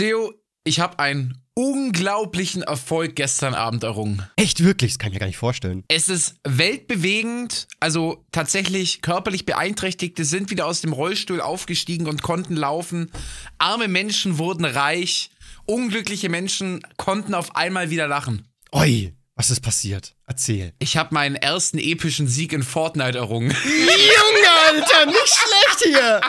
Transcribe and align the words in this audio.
Theo, 0.00 0.32
ich 0.64 0.80
habe 0.80 0.98
einen 0.98 1.42
unglaublichen 1.52 2.62
Erfolg 2.62 3.16
gestern 3.16 3.52
Abend 3.52 3.84
errungen. 3.84 4.26
Echt 4.36 4.64
wirklich? 4.64 4.92
Das 4.92 4.98
kann 4.98 5.08
ich 5.08 5.12
mir 5.12 5.20
gar 5.20 5.26
nicht 5.26 5.36
vorstellen. 5.36 5.84
Es 5.88 6.08
ist 6.08 6.36
weltbewegend, 6.42 7.68
also 7.80 8.24
tatsächlich 8.32 9.02
körperlich 9.02 9.44
Beeinträchtigte 9.44 10.24
sind 10.24 10.48
wieder 10.48 10.64
aus 10.64 10.80
dem 10.80 10.94
Rollstuhl 10.94 11.42
aufgestiegen 11.42 12.06
und 12.06 12.22
konnten 12.22 12.56
laufen. 12.56 13.12
Arme 13.58 13.88
Menschen 13.88 14.38
wurden 14.38 14.64
reich. 14.64 15.28
Unglückliche 15.66 16.30
Menschen 16.30 16.80
konnten 16.96 17.34
auf 17.34 17.54
einmal 17.54 17.90
wieder 17.90 18.08
lachen. 18.08 18.48
Oi, 18.72 19.12
was 19.34 19.50
ist 19.50 19.60
passiert? 19.60 20.16
Erzähl. 20.24 20.72
Ich 20.78 20.96
habe 20.96 21.12
meinen 21.12 21.36
ersten 21.36 21.76
epischen 21.76 22.26
Sieg 22.26 22.54
in 22.54 22.62
Fortnite 22.62 23.18
errungen. 23.18 23.50
Junge, 23.50 24.48
Alter, 24.66 25.04
nicht 25.04 25.28
schlecht 25.28 25.84
hier. 25.84 26.20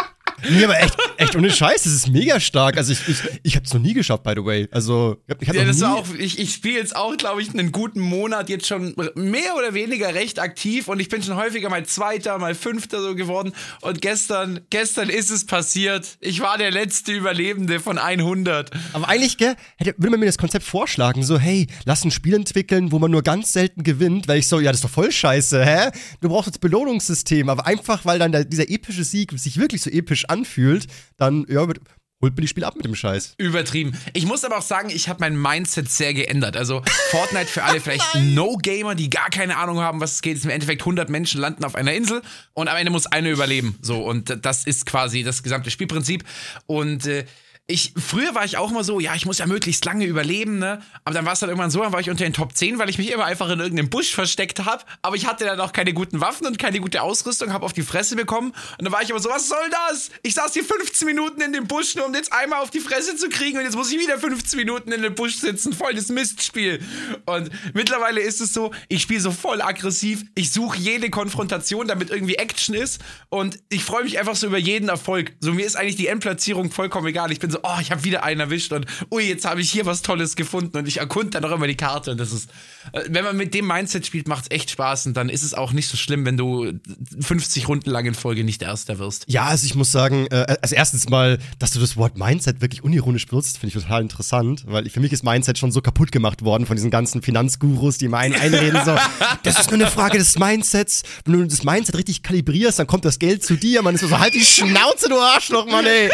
Nee, 0.48 0.64
aber 0.64 0.80
echt, 0.80 0.96
echt 1.16 1.36
ohne 1.36 1.50
Scheiß, 1.50 1.82
das 1.82 1.92
ist 1.92 2.08
mega 2.08 2.40
stark. 2.40 2.76
Also 2.76 2.92
ich, 2.92 3.06
ich, 3.08 3.18
ich 3.42 3.56
hab's 3.56 3.72
noch 3.74 3.80
nie 3.80 3.94
geschafft, 3.94 4.22
by 4.22 4.32
the 4.36 4.44
way. 4.44 4.68
Also 4.70 5.16
ich 5.40 5.48
hab 5.48 5.54
Ja, 5.54 5.62
noch 5.62 5.68
das 5.68 5.76
nie, 5.76 5.82
war 5.82 5.96
auch, 5.96 6.06
ich, 6.18 6.38
ich 6.38 6.54
spiele 6.54 6.78
jetzt 6.78 6.96
auch, 6.96 7.16
glaube 7.16 7.42
ich, 7.42 7.50
einen 7.50 7.72
guten 7.72 8.00
Monat 8.00 8.48
jetzt 8.48 8.66
schon 8.66 8.94
mehr 9.14 9.56
oder 9.56 9.74
weniger 9.74 10.14
recht 10.14 10.38
aktiv 10.38 10.88
und 10.88 11.00
ich 11.00 11.08
bin 11.08 11.22
schon 11.22 11.36
häufiger 11.36 11.68
mal 11.68 11.84
Zweiter, 11.84 12.38
mal 12.38 12.54
Fünfter 12.54 13.02
so 13.02 13.14
geworden 13.14 13.52
und 13.80 14.00
gestern, 14.00 14.60
gestern 14.70 15.08
ist 15.10 15.30
es 15.30 15.46
passiert. 15.46 16.18
Ich 16.20 16.40
war 16.40 16.58
der 16.58 16.70
letzte 16.70 17.12
Überlebende 17.12 17.80
von 17.80 17.98
100. 17.98 18.70
Aber 18.92 19.08
eigentlich, 19.08 19.36
gell, 19.36 19.54
hätte, 19.76 19.94
würde 19.98 20.10
man 20.10 20.20
mir 20.20 20.26
das 20.26 20.38
Konzept 20.38 20.64
vorschlagen, 20.64 21.22
so, 21.22 21.38
hey, 21.38 21.66
lass 21.84 22.04
ein 22.04 22.10
Spiel 22.10 22.34
entwickeln, 22.34 22.92
wo 22.92 22.98
man 22.98 23.10
nur 23.10 23.22
ganz 23.22 23.52
selten 23.52 23.82
gewinnt, 23.82 24.28
weil 24.28 24.38
ich 24.38 24.46
so, 24.48 24.60
ja, 24.60 24.70
das 24.70 24.78
ist 24.78 24.84
doch 24.84 24.90
voll 24.90 25.12
scheiße, 25.12 25.64
hä? 25.64 25.90
Du 26.20 26.28
brauchst 26.28 26.46
jetzt 26.46 26.60
Belohnungssystem, 26.60 27.48
aber 27.48 27.66
einfach, 27.66 28.04
weil 28.04 28.18
dann 28.18 28.32
der, 28.32 28.44
dieser 28.44 28.68
epische 28.70 29.04
Sieg 29.04 29.32
sich 29.36 29.58
wirklich 29.58 29.82
so 29.82 29.90
episch 29.90 30.28
anfühlt, 30.30 30.86
dann, 31.16 31.44
ja, 31.48 31.66
wird, 31.66 31.80
holt 32.22 32.36
mir 32.36 32.42
die 32.42 32.48
Spiel 32.48 32.64
ab 32.64 32.76
mit 32.76 32.84
dem 32.84 32.94
Scheiß. 32.94 33.34
Übertrieben. 33.38 33.96
Ich 34.12 34.26
muss 34.26 34.44
aber 34.44 34.58
auch 34.58 34.62
sagen, 34.62 34.90
ich 34.90 35.08
habe 35.08 35.20
mein 35.20 35.40
Mindset 35.40 35.90
sehr 35.90 36.14
geändert. 36.14 36.56
Also 36.56 36.82
Fortnite 37.10 37.46
für 37.46 37.64
alle 37.64 37.80
vielleicht 37.80 38.14
No-Gamer, 38.14 38.94
die 38.94 39.10
gar 39.10 39.30
keine 39.30 39.56
Ahnung 39.56 39.80
haben, 39.80 40.00
was 40.00 40.12
es 40.12 40.22
geht. 40.22 40.36
Ist 40.36 40.44
Im 40.44 40.50
Endeffekt 40.50 40.82
100 40.82 41.08
Menschen 41.08 41.40
landen 41.40 41.64
auf 41.64 41.74
einer 41.74 41.92
Insel 41.92 42.22
und 42.52 42.68
am 42.68 42.76
Ende 42.76 42.92
muss 42.92 43.06
einer 43.06 43.30
überleben. 43.30 43.78
So 43.80 44.02
und 44.04 44.44
das 44.44 44.66
ist 44.66 44.86
quasi 44.86 45.22
das 45.22 45.42
gesamte 45.42 45.70
Spielprinzip. 45.70 46.24
Und 46.66 47.06
äh, 47.06 47.24
ich, 47.70 47.92
früher 47.96 48.34
war 48.34 48.44
ich 48.44 48.56
auch 48.56 48.70
immer 48.70 48.84
so, 48.84 49.00
ja, 49.00 49.14
ich 49.14 49.26
muss 49.26 49.38
ja 49.38 49.46
möglichst 49.46 49.84
lange 49.84 50.04
überleben, 50.04 50.58
ne? 50.58 50.82
Aber 51.04 51.14
dann 51.14 51.24
war 51.24 51.32
es 51.32 51.40
dann 51.40 51.48
irgendwann 51.48 51.70
so, 51.70 51.82
dann 51.82 51.92
war 51.92 52.00
ich 52.00 52.10
unter 52.10 52.24
den 52.24 52.32
Top 52.32 52.56
10, 52.56 52.78
weil 52.78 52.90
ich 52.90 52.98
mich 52.98 53.10
immer 53.10 53.24
einfach 53.24 53.48
in 53.48 53.60
irgendeinem 53.60 53.90
Busch 53.90 54.12
versteckt 54.14 54.64
habe. 54.64 54.84
Aber 55.02 55.16
ich 55.16 55.26
hatte 55.26 55.44
dann 55.44 55.60
auch 55.60 55.72
keine 55.72 55.94
guten 55.94 56.20
Waffen 56.20 56.46
und 56.46 56.58
keine 56.58 56.80
gute 56.80 57.02
Ausrüstung, 57.02 57.52
habe 57.52 57.64
auf 57.64 57.72
die 57.72 57.82
Fresse 57.82 58.16
bekommen. 58.16 58.52
Und 58.78 58.84
dann 58.84 58.92
war 58.92 59.02
ich 59.02 59.10
immer 59.10 59.20
so, 59.20 59.30
was 59.30 59.48
soll 59.48 59.70
das? 59.88 60.10
Ich 60.22 60.34
saß 60.34 60.52
hier 60.52 60.64
15 60.64 61.06
Minuten 61.06 61.40
in 61.40 61.52
dem 61.52 61.66
Busch, 61.66 61.94
nur 61.94 62.06
um 62.06 62.14
jetzt 62.14 62.32
einmal 62.32 62.60
auf 62.60 62.70
die 62.70 62.80
Fresse 62.80 63.16
zu 63.16 63.28
kriegen 63.28 63.58
und 63.58 63.64
jetzt 63.64 63.76
muss 63.76 63.92
ich 63.92 63.98
wieder 63.98 64.18
15 64.18 64.58
Minuten 64.58 64.92
in 64.92 65.02
dem 65.02 65.14
Busch 65.14 65.36
sitzen. 65.36 65.72
Voll 65.72 65.94
das 65.94 66.08
Mistspiel. 66.08 66.80
Und 67.26 67.50
mittlerweile 67.74 68.20
ist 68.20 68.40
es 68.40 68.52
so, 68.52 68.72
ich 68.88 69.02
spiele 69.02 69.20
so 69.20 69.30
voll 69.30 69.62
aggressiv. 69.62 70.24
Ich 70.34 70.52
suche 70.52 70.78
jede 70.78 71.10
Konfrontation, 71.10 71.86
damit 71.86 72.10
irgendwie 72.10 72.34
Action 72.34 72.74
ist. 72.74 73.00
Und 73.28 73.58
ich 73.68 73.84
freue 73.84 74.04
mich 74.04 74.18
einfach 74.18 74.36
so 74.36 74.48
über 74.48 74.58
jeden 74.58 74.88
Erfolg. 74.88 75.32
So, 75.40 75.52
mir 75.52 75.66
ist 75.66 75.76
eigentlich 75.76 75.96
die 75.96 76.08
Endplatzierung 76.08 76.70
vollkommen 76.70 77.06
egal. 77.06 77.30
Ich 77.30 77.38
bin 77.38 77.50
so, 77.50 77.59
oh, 77.62 77.78
ich 77.80 77.90
habe 77.90 78.04
wieder 78.04 78.24
einen 78.24 78.40
erwischt 78.40 78.72
und 78.72 78.86
ui, 79.10 79.22
jetzt 79.22 79.44
habe 79.44 79.60
ich 79.60 79.70
hier 79.70 79.86
was 79.86 80.02
Tolles 80.02 80.36
gefunden 80.36 80.76
und 80.78 80.88
ich 80.88 80.98
erkunde 80.98 81.30
dann 81.30 81.44
auch 81.44 81.52
immer 81.52 81.66
die 81.66 81.76
Karte 81.76 82.10
und 82.10 82.18
das 82.18 82.32
ist, 82.32 82.50
äh, 82.92 83.02
wenn 83.08 83.24
man 83.24 83.36
mit 83.36 83.54
dem 83.54 83.66
Mindset 83.66 84.06
spielt, 84.06 84.28
macht 84.28 84.44
es 84.44 84.50
echt 84.50 84.70
Spaß 84.70 85.06
und 85.06 85.16
dann 85.16 85.28
ist 85.28 85.42
es 85.42 85.54
auch 85.54 85.72
nicht 85.72 85.88
so 85.88 85.96
schlimm, 85.96 86.24
wenn 86.24 86.36
du 86.36 86.72
50 87.20 87.68
Runden 87.68 87.90
lang 87.90 88.06
in 88.06 88.14
Folge 88.14 88.44
nicht 88.44 88.62
Erster 88.62 88.98
wirst. 88.98 89.24
Ja, 89.28 89.46
also 89.46 89.66
ich 89.66 89.74
muss 89.74 89.90
sagen, 89.92 90.26
äh, 90.30 90.56
als 90.62 90.72
erstens 90.72 91.08
mal, 91.08 91.38
dass 91.58 91.72
du 91.72 91.80
das 91.80 91.96
Wort 91.96 92.16
Mindset 92.16 92.60
wirklich 92.60 92.82
unironisch 92.84 93.26
benutzt, 93.26 93.58
finde 93.58 93.76
ich 93.76 93.82
total 93.82 94.02
interessant, 94.02 94.64
weil 94.66 94.88
für 94.88 95.00
mich 95.00 95.12
ist 95.12 95.24
Mindset 95.24 95.58
schon 95.58 95.72
so 95.72 95.80
kaputt 95.80 96.12
gemacht 96.12 96.42
worden 96.42 96.66
von 96.66 96.76
diesen 96.76 96.90
ganzen 96.90 97.22
Finanzgurus, 97.22 97.98
die 97.98 98.06
immer 98.06 98.18
einen 98.18 98.34
einreden, 98.34 98.80
so, 98.84 98.96
das 99.42 99.58
ist 99.58 99.70
nur 99.70 99.80
eine 99.80 99.90
Frage 99.90 100.18
des 100.18 100.38
Mindsets. 100.38 101.02
Wenn 101.24 101.40
du 101.40 101.46
das 101.46 101.64
Mindset 101.64 101.96
richtig 101.96 102.22
kalibrierst, 102.22 102.78
dann 102.78 102.86
kommt 102.86 103.04
das 103.04 103.18
Geld 103.18 103.44
zu 103.44 103.56
dir, 103.56 103.82
man 103.82 103.94
ist 103.94 104.02
so, 104.02 104.18
halt 104.18 104.34
die 104.34 104.44
Schnauze, 104.44 105.08
du 105.08 105.18
Arschloch, 105.18 105.66
Mann, 105.66 105.86
ey. 105.86 106.10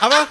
Aber 0.00 0.26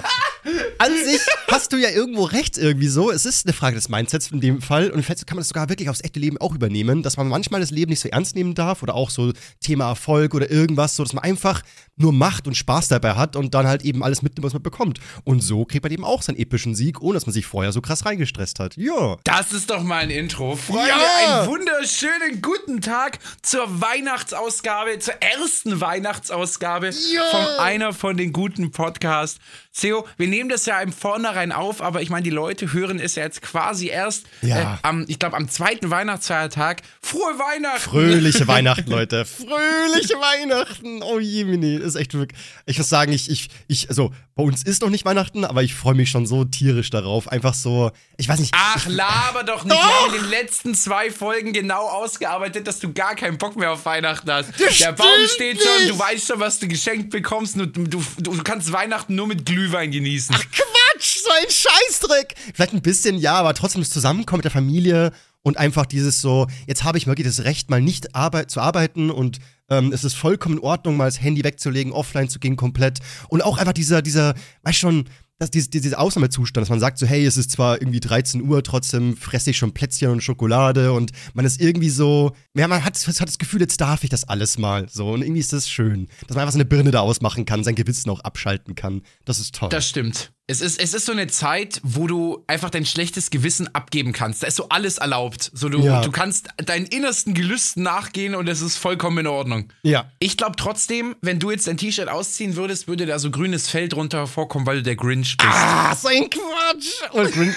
an 0.78 0.92
sich 1.06 1.22
hast 1.50 1.72
du 1.74 1.78
ja 1.78 1.90
irgendwo 1.90 2.24
recht 2.24 2.58
irgendwie 2.58 2.88
so. 2.88 3.12
Es 3.12 3.26
ist 3.26 3.46
eine 3.46 3.54
Frage 3.54 3.76
des 3.76 3.90
Mindsets 3.90 4.32
in 4.32 4.42
dem 4.42 4.62
Fall 4.62 4.90
und 4.92 5.04
vielleicht 5.04 5.26
kann 5.28 5.36
man 5.38 5.42
das 5.42 5.50
sogar 5.50 5.70
wirklich 5.70 5.90
aufs 5.90 6.04
echte 6.04 6.20
Leben 6.20 6.38
auch 6.40 6.54
übernehmen, 6.54 7.04
dass 7.04 7.18
man 7.18 7.28
manchmal 7.28 7.62
das 7.62 7.72
Leben 7.72 7.90
nicht 7.90 8.00
so 8.02 8.10
ernst 8.10 8.36
nehmen 8.36 8.56
darf 8.56 8.84
oder 8.84 8.96
auch 8.96 9.10
so 9.10 9.32
Thema 9.62 9.88
Erfolg 9.90 10.34
oder 10.34 10.50
irgendwas, 10.52 10.96
so 10.96 11.04
dass 11.04 11.14
man 11.14 11.24
einfach 11.24 11.62
nur 11.96 12.12
macht 12.12 12.48
und 12.48 12.56
Spaß 12.56 12.88
dabei 12.88 13.14
hat 13.14 13.36
und 13.36 13.54
dann 13.54 13.68
halt 13.68 13.84
eben 13.84 14.04
alles 14.04 14.22
mitnimmt, 14.24 14.46
was 14.46 14.54
man 14.54 14.64
bekommt. 14.64 15.00
Und 15.24 15.42
so 15.42 15.64
kriegt 15.66 15.84
man 15.84 15.92
eben 15.92 16.04
auch 16.04 16.22
seinen 16.24 16.38
epischen 16.38 16.74
Sieg, 16.76 17.02
ohne 17.02 17.14
dass 17.16 17.26
man 17.28 17.34
sich 17.34 17.46
vorher 17.46 17.72
so 17.72 17.82
krass 17.82 18.06
reingestresst 18.06 18.60
hat. 18.60 18.76
Ja. 18.78 19.18
Das 19.24 19.54
ist 19.54 19.70
doch 19.70 19.84
mal 19.84 20.00
ein 20.00 20.10
Intro. 20.10 20.56
Freunde, 20.56 20.90
Ja! 20.90 21.40
einen 21.42 21.48
wunderschönen 21.50 22.42
guten 22.42 22.82
Tag 22.82 23.20
zur 23.42 23.80
Weihnachtsausgabe, 23.82 25.00
zur 25.00 25.14
ersten 25.22 25.80
Weihnachtsausgabe 25.82 26.90
Ja! 27.14 27.24
von 27.32 27.46
einer 27.64 27.94
von 27.94 28.18
den 28.18 28.34
guten 28.34 28.72
Podcasts. 28.72 29.40
Theo, 29.76 30.08
wir 30.18 30.28
nehmen 30.28 30.50
das 30.50 30.68
ja 30.68 30.80
im 30.82 30.94
Vornherein 30.94 31.52
auf, 31.52 31.82
aber 31.82 32.02
ich 32.04 32.10
meine, 32.12 32.24
die 32.24 32.30
Leute 32.30 32.72
hören 32.74 33.00
es 33.00 33.16
ja 33.16 33.24
jetzt 33.24 33.42
quasi 33.42 33.88
erst 33.88 34.26
Ja. 34.42 34.76
äh, 34.76 34.78
am, 34.84 35.06
ich 35.08 35.18
glaube, 35.18 35.36
am 35.36 35.50
zweiten 35.50 35.90
Weihnachtsfeiertag. 35.90 36.84
Frohe 37.02 37.40
Weihnachten! 37.40 37.80
Fröhliche 37.90 38.48
Weihnachten, 38.48 38.90
Leute. 38.92 39.26
Fröhliche 39.26 40.14
Weihnachten. 40.16 41.02
Oh 41.02 41.18
je, 41.20 41.46
Mini. 41.46 41.76
Ist 41.76 41.96
echt 41.96 42.14
wirklich. 42.14 42.40
Ich 42.68 42.78
muss 42.78 42.88
sagen, 42.90 43.12
ich, 43.14 43.30
ich, 43.32 43.50
ich, 43.68 43.90
also, 43.90 44.14
bei 44.36 44.42
uns 44.44 44.64
ist 44.64 44.82
noch 44.82 44.90
nicht 44.90 45.06
Weihnachten, 45.06 45.46
aber 45.46 45.62
ich 45.62 45.76
freue 45.76 45.94
mich 45.94 46.10
schon 46.10 46.26
so 46.26 46.44
tierisch 46.44 46.90
darauf. 46.90 47.28
Einfach 47.28 47.54
so, 47.54 47.92
ich 48.18 48.28
weiß 48.28 48.40
nicht. 48.40 48.52
Ach, 48.58 48.88
laber 48.88 49.44
doch 49.44 49.64
nicht. 49.64 49.76
Doch! 49.76 49.88
Wir 49.88 50.06
haben 50.06 50.16
in 50.16 50.22
den 50.22 50.30
letzten 50.32 50.74
zwei 50.74 51.12
Folgen 51.12 51.54
genau 51.54 51.88
ausgearbeitet, 51.88 52.66
dass 52.66 52.80
du 52.80 52.92
gar 52.94 53.16
keinen 53.16 53.38
Bock 53.38 53.56
mehr 53.56 53.72
auf 53.72 53.86
Weihnachten 53.86 54.32
hast. 54.32 54.50
Das 54.60 54.78
Der 54.80 54.94
Baum 54.94 55.08
steht 55.28 55.62
schon, 55.62 55.84
nicht. 55.84 55.92
du 55.92 56.00
weißt 56.00 56.28
schon, 56.28 56.40
was 56.40 56.58
du 56.58 56.68
geschenkt 56.68 57.12
bekommst. 57.12 57.58
Du, 57.58 57.68
du, 57.68 58.04
du, 58.18 58.44
kannst 58.44 58.72
Weihnachten 58.72 59.14
nur 59.14 59.28
mit 59.28 59.46
Glühwein 59.46 59.92
genießen. 59.92 60.36
Quatsch, 60.36 61.20
so 61.24 61.30
ein 61.30 61.50
Scheißdreck. 61.50 62.34
Vielleicht 62.56 62.74
ein 62.74 62.82
bisschen, 62.82 63.20
ja, 63.20 63.36
aber 63.36 63.54
trotzdem 63.54 63.82
das 63.82 63.92
Zusammenkommen 63.92 64.40
mit 64.40 64.46
der 64.46 64.52
Familie 64.52 65.12
und 65.44 65.58
einfach 65.58 65.86
dieses 65.86 66.22
so, 66.22 66.48
jetzt 66.68 66.84
habe 66.84 66.98
ich 66.98 67.06
wirklich 67.06 67.28
das 67.28 67.44
Recht, 67.44 67.70
mal 67.70 67.82
nicht 67.82 68.16
arbeit 68.16 68.50
zu 68.50 68.62
arbeiten 68.62 69.12
und 69.12 69.40
ähm, 69.70 69.92
es 69.94 70.04
ist 70.04 70.16
vollkommen 70.16 70.58
in 70.58 70.64
Ordnung, 70.64 70.98
mal 70.98 71.06
das 71.06 71.22
Handy 71.22 71.44
wegzulegen, 71.44 71.94
offline 71.94 72.30
zu 72.30 72.40
gehen 72.40 72.56
komplett. 72.56 73.00
Und 73.28 73.44
auch 73.44 73.58
einfach 73.58 73.74
dieser, 73.74 74.02
dieser, 74.02 74.36
weißt 74.64 74.78
schon, 74.78 75.06
dass 75.40 75.52
dieser, 75.52 75.70
dieser 75.70 76.00
Ausnahmezustand, 76.00 76.62
dass 76.64 76.70
man 76.70 76.80
sagt 76.80 76.98
so, 76.98 77.06
hey, 77.06 77.26
es 77.26 77.38
ist 77.38 77.52
zwar 77.52 77.82
irgendwie 77.82 78.00
13 78.00 78.42
Uhr, 78.44 78.64
trotzdem 78.64 79.18
fresse 79.18 79.50
ich 79.50 79.58
schon 79.58 79.74
Plätzchen 79.74 80.10
und 80.10 80.22
Schokolade 80.22 80.94
und 80.94 81.12
man 81.34 81.46
ist 81.46 81.60
irgendwie 81.60 81.90
so, 81.90 82.34
ja, 82.56 82.68
man 82.68 82.84
hat, 82.84 82.96
hat 83.08 83.28
das 83.28 83.38
Gefühl, 83.38 83.62
jetzt 83.62 83.82
darf 83.82 84.04
ich 84.04 84.10
das 84.10 84.24
alles 84.28 84.58
mal. 84.58 84.88
So, 84.90 85.10
und 85.12 85.22
irgendwie 85.22 85.42
ist 85.42 85.52
das 85.54 85.70
schön, 85.70 86.08
dass 86.28 86.36
man 86.36 86.42
einfach 86.44 86.54
seine 86.54 86.66
Birne 86.66 86.92
da 86.92 87.02
ausmachen 87.02 87.46
kann, 87.46 87.64
sein 87.64 87.76
Gewissen 87.76 88.10
auch 88.10 88.22
abschalten 88.22 88.76
kann. 88.76 89.02
Das 89.26 89.40
ist 89.40 89.56
toll. 89.56 89.70
Das 89.70 89.88
stimmt. 89.90 90.32
Es 90.46 90.60
ist, 90.60 90.78
es 90.78 90.94
ist 90.94 91.06
so 91.06 91.14
eine 91.14 91.28
Zeit, 91.28 91.80
wo 91.84 92.06
du 92.06 92.44
einfach 92.48 92.70
dein 92.70 92.86
schlechtes 92.86 93.30
Gewissen 93.30 93.74
abgeben 93.74 94.12
kannst. 94.12 94.44
Da 94.44 94.48
ist 94.48 94.58
so 94.58 94.68
alles 94.68 94.98
erlaubt. 94.98 95.50
So 95.54 95.70
du, 95.70 95.80
Ja. 95.80 96.02
du 96.02 96.12
kannst 96.12 96.50
deinen 96.58 96.86
innersten 96.86 97.34
Gelüsten 97.34 97.82
nachgehen 97.82 98.36
und 98.36 98.50
es 98.50 98.60
ist 98.60 98.76
vollkommen 98.76 99.20
in 99.20 99.28
Ordnung. 99.28 99.72
ja. 99.84 100.12
Ich 100.20 100.36
glaube 100.36 100.58
trotzdem, 100.58 101.16
wenn 101.22 101.40
du 101.40 101.50
jetzt 101.50 101.68
dein 101.68 101.78
T-Shirt 101.78 102.10
ausziehen 102.10 102.58
würdest, 102.58 102.90
würde 102.90 103.06
da 103.06 103.20
so 103.20 103.32
grünes 103.32 103.70
Fell 103.70 103.88
drunter 103.88 104.18
hervorkommen, 104.20 104.68
weil 104.68 104.78
du 104.78 104.84
der 104.84 104.98
Grinch 104.98 105.23
bist. 105.24 105.50
Ah, 105.50 105.96
so 105.96 106.08
ein 106.08 106.30
Quatsch! 106.30 107.12
Und 107.12 107.32
Grinch, 107.32 107.56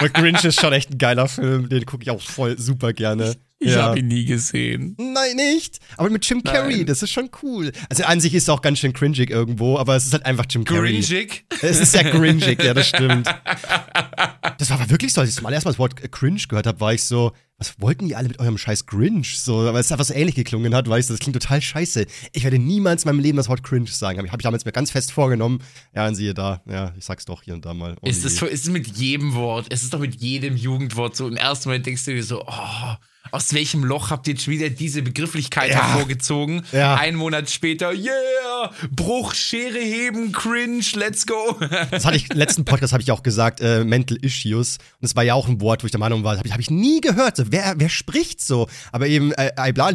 und 0.00 0.14
Grinch 0.14 0.44
ist 0.44 0.60
schon 0.60 0.72
echt 0.72 0.90
ein 0.90 0.98
geiler 0.98 1.28
Film, 1.28 1.68
den 1.68 1.84
gucke 1.86 2.02
ich 2.02 2.10
auch 2.10 2.20
voll 2.20 2.58
super 2.58 2.92
gerne. 2.92 3.34
Ich 3.62 3.74
ja. 3.74 3.82
habe 3.82 4.00
ihn 4.00 4.08
nie 4.08 4.24
gesehen. 4.24 4.96
Nein, 4.98 5.36
nicht. 5.36 5.78
Aber 5.96 6.10
mit 6.10 6.28
Jim 6.28 6.42
Carrey, 6.42 6.78
Nein. 6.78 6.86
das 6.86 7.02
ist 7.02 7.10
schon 7.10 7.30
cool. 7.42 7.70
Also 7.88 8.04
an 8.04 8.20
sich 8.20 8.34
ist 8.34 8.44
es 8.44 8.48
auch 8.48 8.60
ganz 8.60 8.80
schön 8.80 8.92
cringig 8.92 9.30
irgendwo, 9.30 9.78
aber 9.78 9.94
es 9.94 10.06
ist 10.06 10.12
halt 10.12 10.26
einfach 10.26 10.46
Jim 10.50 10.64
Carrey. 10.64 10.92
Grinchig? 10.92 11.44
Es 11.60 11.78
ist 11.78 11.92
sehr 11.92 12.10
cringig, 12.10 12.62
ja, 12.62 12.74
das 12.74 12.88
stimmt. 12.88 13.28
Das 14.58 14.70
war 14.70 14.80
aber 14.80 14.90
wirklich 14.90 15.12
so, 15.12 15.20
als 15.20 15.30
ich 15.30 15.36
zum 15.36 15.46
allerersten 15.46 15.68
Mal 15.68 15.72
das 15.72 15.78
Wort 15.78 16.04
äh, 16.04 16.08
cringe 16.08 16.40
gehört 16.48 16.66
habe, 16.66 16.78
war 16.78 16.94
ich 16.94 17.02
so, 17.02 17.32
was 17.58 17.80
wollten 17.80 18.08
die 18.08 18.16
alle 18.16 18.28
mit 18.28 18.40
eurem 18.40 18.58
scheiß 18.58 18.86
Grinch? 18.86 19.38
So, 19.38 19.64
weil 19.64 19.76
es 19.76 19.92
einfach 19.92 20.04
so 20.04 20.14
ähnlich 20.14 20.34
geklungen 20.34 20.74
hat, 20.74 20.88
weißt 20.88 21.08
du, 21.08 21.14
das 21.14 21.20
klingt 21.20 21.40
total 21.40 21.60
scheiße. 21.60 22.06
Ich 22.32 22.44
werde 22.44 22.58
niemals 22.58 23.04
in 23.04 23.10
meinem 23.10 23.20
Leben 23.20 23.36
das 23.36 23.48
Wort 23.48 23.62
cringe 23.62 23.88
sagen. 23.88 24.18
Habe 24.18 24.26
ich, 24.26 24.32
hab 24.32 24.40
ich 24.40 24.44
damals 24.44 24.64
mir 24.64 24.72
ganz 24.72 24.90
fest 24.90 25.12
vorgenommen. 25.12 25.62
Ja, 25.94 26.06
und 26.06 26.14
siehe 26.14 26.34
da, 26.34 26.62
ja, 26.66 26.92
ich 26.96 27.04
sag's 27.04 27.24
doch 27.24 27.42
hier 27.42 27.54
und 27.54 27.64
da 27.64 27.74
mal. 27.74 27.96
Oh 28.02 28.06
Ist 28.08 28.24
es, 28.24 28.36
so, 28.36 28.46
ist 28.46 28.64
es 28.64 28.70
mit 28.70 28.88
jedem 28.96 29.34
Wort, 29.34 29.66
es 29.70 29.82
ist 29.82 29.94
doch 29.94 30.00
mit 30.00 30.16
jedem 30.16 30.56
Jugendwort 30.56 31.16
so. 31.16 31.28
Im 31.28 31.36
ersten 31.36 31.68
Moment 31.68 31.86
denkst 31.86 32.04
du 32.04 32.14
dir 32.14 32.24
so, 32.24 32.44
oh, 32.44 32.94
aus 33.30 33.54
welchem 33.54 33.84
Loch 33.84 34.10
habt 34.10 34.26
ihr 34.28 34.34
jetzt 34.34 34.48
wieder 34.48 34.68
diese 34.68 35.02
Begrifflichkeit 35.02 35.70
Ja. 35.70 35.86
hervorgezogen? 35.86 36.62
Ja. 36.72 36.96
Ein 36.96 37.14
Monat 37.14 37.50
später, 37.50 37.92
yeah, 37.92 38.72
Bruch, 38.90 39.34
Schere 39.34 39.78
heben, 39.78 40.32
cringe, 40.32 40.84
let's 40.94 41.26
go. 41.26 41.58
Das 41.90 42.04
hatte 42.04 42.16
ich, 42.16 42.30
im 42.30 42.36
letzten 42.36 42.64
Podcast 42.64 42.92
habe 42.92 43.02
ich 43.02 43.10
auch 43.10 43.22
gesagt, 43.22 43.60
äh, 43.60 43.84
Mental 43.84 44.16
Issues. 44.18 44.76
Und 44.78 45.02
das 45.02 45.16
war 45.16 45.22
ja 45.22 45.34
auch 45.34 45.48
ein 45.48 45.60
Wort, 45.60 45.82
wo 45.82 45.86
ich 45.86 45.90
der 45.90 46.00
Meinung 46.00 46.24
war, 46.24 46.36
habe 46.36 46.46
ich, 46.46 46.52
hab 46.52 46.60
ich 46.60 46.70
nie 46.70 47.00
gehört. 47.00 47.36
So, 47.36 47.44
wer, 47.48 47.74
wer 47.76 47.88
spricht 47.88 48.40
so? 48.40 48.68
Aber 48.92 49.06
eben 49.06 49.32
äh, 49.32 49.52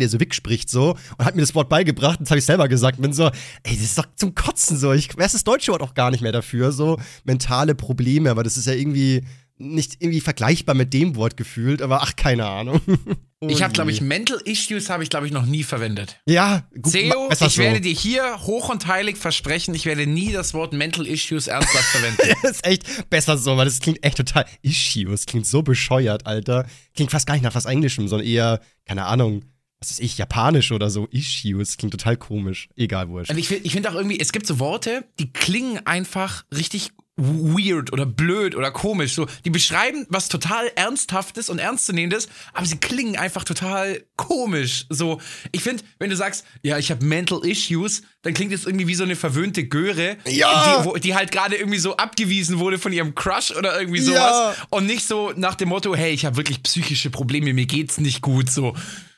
so 0.07 0.19
Vic 0.19 0.33
spricht 0.33 0.69
so 0.69 0.95
und 1.17 1.25
hat 1.25 1.35
mir 1.35 1.41
das 1.41 1.55
Wort 1.55 1.69
beigebracht. 1.69 2.19
Das 2.21 2.29
habe 2.29 2.39
ich 2.39 2.45
selber 2.45 2.67
gesagt. 2.67 3.01
Bin 3.01 3.13
so, 3.13 3.25
ey, 3.63 3.75
das 3.75 3.81
ist 3.81 3.97
doch 3.97 4.05
zum 4.15 4.35
Kotzen 4.35 4.77
so. 4.77 4.93
Ich 4.93 5.15
weiß 5.17 5.33
das 5.33 5.43
deutsche 5.43 5.71
Wort 5.71 5.81
auch 5.81 5.93
gar 5.93 6.11
nicht 6.11 6.21
mehr 6.21 6.31
dafür. 6.31 6.71
So 6.71 6.97
mentale 7.23 7.75
Probleme, 7.75 8.31
aber 8.31 8.43
das 8.43 8.57
ist 8.57 8.67
ja 8.67 8.73
irgendwie 8.73 9.23
nicht 9.59 9.97
irgendwie 9.99 10.21
vergleichbar 10.21 10.75
mit 10.75 10.93
dem 10.93 11.15
Wort 11.15 11.37
gefühlt, 11.37 11.81
aber 11.81 12.01
ach, 12.01 12.15
keine 12.15 12.45
Ahnung. 12.45 12.81
oh 13.39 13.47
ich 13.49 13.63
habe, 13.63 13.73
glaube 13.73 13.91
ich, 13.91 14.01
Mental 14.01 14.39
Issues 14.45 14.89
habe 14.89 15.03
ich, 15.03 15.09
glaube 15.09 15.25
ich, 15.25 15.33
noch 15.33 15.45
nie 15.45 15.63
verwendet. 15.63 16.19
Ja, 16.25 16.67
gut, 16.79 16.93
Theo, 16.93 17.29
ich 17.31 17.37
so. 17.39 17.57
werde 17.57 17.81
dir 17.81 17.93
hier 17.93 18.41
hoch 18.41 18.69
und 18.69 18.87
heilig 18.87 19.17
versprechen, 19.17 19.73
ich 19.73 19.85
werde 19.85 20.05
nie 20.05 20.31
das 20.31 20.53
Wort 20.53 20.73
Mental 20.73 21.07
Issues 21.07 21.47
ernsthaft 21.47 21.85
verwenden. 21.85 22.35
das 22.41 22.51
ist 22.51 22.65
echt 22.65 23.09
besser 23.09 23.37
so, 23.37 23.57
weil 23.57 23.65
das 23.65 23.79
klingt 23.79 24.03
echt 24.03 24.17
total 24.17 24.45
Issues, 24.61 25.25
klingt 25.25 25.47
so 25.47 25.63
bescheuert, 25.63 26.25
Alter. 26.25 26.67
Klingt 26.95 27.11
fast 27.11 27.25
gar 27.25 27.33
nicht 27.33 27.43
nach 27.43 27.55
was 27.55 27.65
Englischem, 27.65 28.07
sondern 28.07 28.27
eher, 28.27 28.61
keine 28.85 29.05
Ahnung, 29.05 29.43
was 29.79 29.91
ist 29.91 29.99
ich, 29.99 30.17
Japanisch 30.17 30.71
oder 30.71 30.89
so, 30.89 31.05
Issues, 31.07 31.77
klingt 31.77 31.91
total 31.91 32.17
komisch. 32.17 32.69
Egal, 32.75 33.09
wurscht. 33.09 33.29
Und 33.29 33.37
ich, 33.37 33.51
ich 33.51 33.71
finde 33.71 33.91
auch 33.91 33.95
irgendwie, 33.95 34.19
es 34.19 34.31
gibt 34.31 34.47
so 34.47 34.59
Worte, 34.59 35.05
die 35.19 35.31
klingen 35.31 35.85
einfach 35.85 36.45
richtig 36.55 36.91
weird 37.17 37.91
oder 37.91 38.05
blöd 38.05 38.55
oder 38.55 38.71
komisch. 38.71 39.13
So, 39.13 39.27
die 39.43 39.49
beschreiben 39.49 40.05
was 40.09 40.29
total 40.29 40.71
Ernsthaftes 40.75 41.49
und 41.49 41.59
Ernstzunehmendes, 41.59 42.29
aber 42.53 42.65
sie 42.65 42.77
klingen 42.77 43.17
einfach 43.17 43.43
total 43.43 44.03
komisch. 44.15 44.85
So, 44.89 45.19
ich 45.51 45.61
finde, 45.61 45.83
wenn 45.99 46.09
du 46.09 46.15
sagst, 46.15 46.45
ja, 46.61 46.77
ich 46.77 46.91
habe 46.91 47.03
Mental 47.03 47.43
Issues, 47.43 48.03
dann 48.21 48.33
klingt 48.33 48.53
es 48.53 48.65
irgendwie 48.65 48.87
wie 48.87 48.95
so 48.95 49.03
eine 49.03 49.15
verwöhnte 49.15 49.67
Göre, 49.67 50.17
ja. 50.27 50.81
die, 50.81 50.85
wo, 50.85 50.97
die 50.97 51.15
halt 51.15 51.31
gerade 51.31 51.55
irgendwie 51.55 51.79
so 51.79 51.97
abgewiesen 51.97 52.59
wurde 52.59 52.77
von 52.77 52.93
ihrem 52.93 53.15
Crush 53.15 53.51
oder 53.51 53.79
irgendwie 53.79 54.01
sowas. 54.01 54.55
Ja. 54.57 54.67
Und 54.69 54.85
nicht 54.85 55.07
so 55.07 55.33
nach 55.35 55.55
dem 55.55 55.69
Motto, 55.69 55.95
hey, 55.95 56.11
ich 56.11 56.25
habe 56.25 56.37
wirklich 56.37 56.61
psychische 56.63 57.09
Probleme, 57.09 57.53
mir 57.53 57.65
geht's 57.65 57.97
nicht 57.97 58.21
gut. 58.21 58.49
So, 58.51 58.75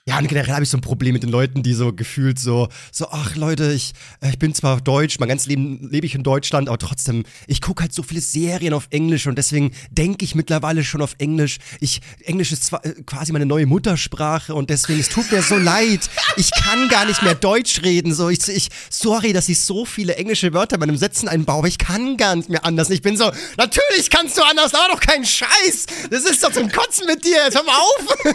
ja, 0.09 0.17
und 0.17 0.27
generell 0.27 0.53
habe 0.53 0.63
ich 0.63 0.69
so 0.69 0.77
ein 0.77 0.81
Problem 0.81 1.13
mit 1.13 1.21
den 1.21 1.29
Leuten, 1.29 1.61
die 1.61 1.75
so 1.75 1.93
gefühlt 1.93 2.39
so, 2.39 2.67
so, 2.91 3.09
ach 3.11 3.35
Leute, 3.35 3.71
ich, 3.73 3.93
äh, 4.21 4.29
ich 4.31 4.39
bin 4.39 4.55
zwar 4.55 4.81
deutsch, 4.81 5.19
mein 5.19 5.29
ganzes 5.29 5.45
Leben 5.45 5.87
lebe 5.91 6.07
ich 6.07 6.15
in 6.15 6.23
Deutschland, 6.23 6.67
aber 6.67 6.79
trotzdem, 6.79 7.25
ich 7.45 7.61
gucke 7.61 7.83
halt 7.83 7.93
so 7.93 8.01
viele 8.01 8.19
Serien 8.19 8.73
auf 8.73 8.87
Englisch 8.89 9.27
und 9.27 9.37
deswegen 9.37 9.71
denke 9.91 10.25
ich 10.25 10.33
mittlerweile 10.33 10.83
schon 10.83 11.03
auf 11.03 11.13
Englisch. 11.19 11.59
Ich, 11.79 12.01
Englisch 12.23 12.51
ist 12.51 12.63
zwar 12.65 12.83
äh, 12.83 12.95
quasi 13.05 13.31
meine 13.31 13.45
neue 13.45 13.67
Muttersprache 13.67 14.55
und 14.55 14.71
deswegen, 14.71 14.99
es 14.99 15.09
tut 15.09 15.31
mir 15.31 15.43
so 15.43 15.57
leid. 15.57 16.09
Ich 16.37 16.49
kann 16.49 16.89
gar 16.89 17.05
nicht 17.05 17.21
mehr 17.21 17.35
Deutsch 17.35 17.83
reden. 17.83 18.11
So, 18.11 18.29
ich, 18.29 18.47
ich, 18.47 18.69
sorry, 18.89 19.31
dass 19.31 19.47
ich 19.47 19.59
so 19.59 19.85
viele 19.85 20.15
englische 20.15 20.53
Wörter 20.53 20.77
in 20.77 20.79
meinem 20.79 20.97
Sätzen 20.97 21.27
einbaue, 21.27 21.59
aber 21.59 21.67
ich 21.67 21.77
kann 21.77 22.17
gar 22.17 22.35
nicht 22.35 22.49
mehr 22.49 22.65
anders. 22.65 22.89
Ich 22.89 23.03
bin 23.03 23.15
so, 23.15 23.31
natürlich 23.57 24.09
kannst 24.09 24.35
du 24.39 24.41
anders, 24.41 24.73
aber 24.73 24.91
doch 24.91 25.01
keinen 25.01 25.25
Scheiß. 25.25 25.85
Das 26.09 26.23
ist 26.23 26.43
doch 26.43 26.51
zum 26.51 26.71
Kotzen 26.71 27.05
mit 27.05 27.23
dir. 27.23 27.43
Jetzt 27.45 27.55
hör 27.55 27.63
mal 27.63 27.77
auf. 27.77 28.33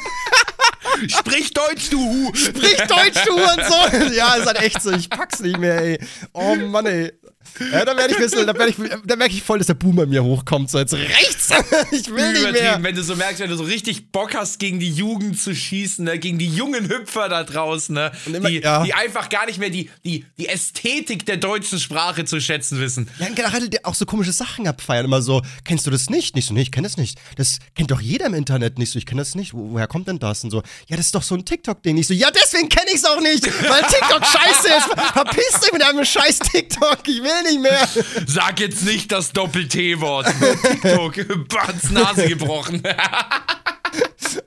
Sprich 1.09 1.53
Deutsch, 1.53 1.64
du! 1.91 2.33
Sprich 2.35 2.77
Deutsch, 2.77 3.25
du 3.27 3.35
und 3.35 3.65
so! 3.65 3.75
Ja, 4.15 4.35
ist 4.35 4.47
halt 4.47 4.61
echt 4.63 4.83
so. 4.83 4.93
Ich 4.93 5.09
pack's 5.11 5.41
nicht 5.41 5.59
mehr, 5.59 5.79
ey. 5.81 5.99
Oh 6.33 6.55
Mann, 6.55 6.87
ey. 6.87 7.13
Ja, 7.59 7.85
dann 7.85 7.97
werde 7.97 8.15
ich 8.15 8.31
dann, 8.31 8.47
werd 8.47 8.71
ich, 8.71 8.77
dann 9.05 9.19
merke 9.19 9.35
ich 9.35 9.43
voll, 9.43 9.59
dass 9.59 9.69
der 9.69 9.75
Boomer 9.75 10.07
mir 10.07 10.23
hochkommt. 10.25 10.71
So 10.71 10.79
jetzt 10.79 10.95
rechts. 10.95 11.51
ich 11.91 12.11
will 12.11 12.33
nicht 12.33 12.53
mehr. 12.53 12.79
Wenn 12.83 12.95
du 12.95 13.03
so 13.03 13.15
merkst, 13.15 13.41
wenn 13.41 13.51
du 13.51 13.57
so 13.57 13.65
richtig 13.65 14.11
Bock 14.11 14.35
hast, 14.35 14.59
gegen 14.59 14.81
die 14.81 14.91
Jugend 14.91 15.41
zu 15.41 15.55
schießen, 15.55 16.05
ne? 16.05 16.19
gegen 16.19 16.39
die 16.39 16.49
jungen 16.49 16.89
Hüpfer 16.89 17.29
da 17.29 17.45
draußen, 17.45 17.95
ne? 17.95 18.13
Immer, 18.27 18.49
die, 18.49 18.61
ja. 18.61 18.83
die 18.83 18.95
einfach 18.95 19.29
gar 19.29 19.47
nicht 19.47 19.59
mehr 19.59 19.71
die, 19.71 19.91
die, 20.05 20.25
die 20.37 20.49
Ästhetik 20.49 21.27
der 21.27 21.37
deutschen 21.37 21.79
Sprache 21.79 22.25
zu 22.25 22.41
schätzen 22.41 22.81
wissen. 22.81 23.09
Ja, 23.19 23.29
generell 23.29 23.69
auch 23.85 23.95
so 23.95 24.07
komische 24.07 24.33
Sachen 24.33 24.67
abfeiern. 24.67 25.05
Immer 25.05 25.23
so, 25.23 25.43
kennst 25.65 25.87
du 25.87 25.91
das 25.91 26.11
nicht? 26.11 26.35
Nicht 26.35 26.49
so, 26.49 26.55
nee, 26.55 26.63
ich 26.63 26.73
kenne 26.73 26.89
das 26.89 26.97
nicht. 26.97 27.19
Das 27.37 27.59
kennt 27.75 27.91
doch 27.91 28.01
jeder 28.01 28.27
im 28.27 28.35
Internet 28.35 28.79
nicht 28.79 28.91
so, 28.91 28.99
ich 28.99 29.07
kenne 29.07 29.21
das 29.21 29.35
nicht. 29.35 29.55
Wo, 29.55 29.73
woher 29.73 29.87
kommt 29.87 30.09
denn 30.09 30.19
das? 30.19 30.43
Und 30.45 30.51
so, 30.51 30.63
ja, 30.89 30.97
das 30.97 31.07
ist 31.07 31.15
doch 31.15 31.23
so 31.23 31.35
ein 31.35 31.45
TikTok-Ding. 31.45 31.97
Ich 31.97 32.09
so, 32.09 32.15
ja, 32.15 32.31
deswegen 32.31 32.69
kenne 32.69 32.91
ich 32.91 32.97
es 32.97 33.05
auch 33.05 33.21
nicht, 33.21 33.47
weil 33.47 33.83
TikTok 33.83 34.25
scheiße 34.25 34.69
ist. 34.69 35.13
Verpiss 35.13 35.61
dich 35.61 35.73
mit 35.73 35.83
einem 35.83 36.05
scheiß 36.05 36.39
TikTok. 36.41 36.99
Ich 37.07 37.23
will 37.23 37.44
nicht 37.45 37.61
mehr. 37.61 37.89
Sag 38.27 38.59
jetzt 38.61 38.85
nicht 38.85 39.13
das 39.13 39.33
Doppel-T-Wort. 39.33 40.27
TikTok, 40.63 41.49
Bats 41.49 41.91
Nase 41.91 42.29
gebrochen. 42.29 42.83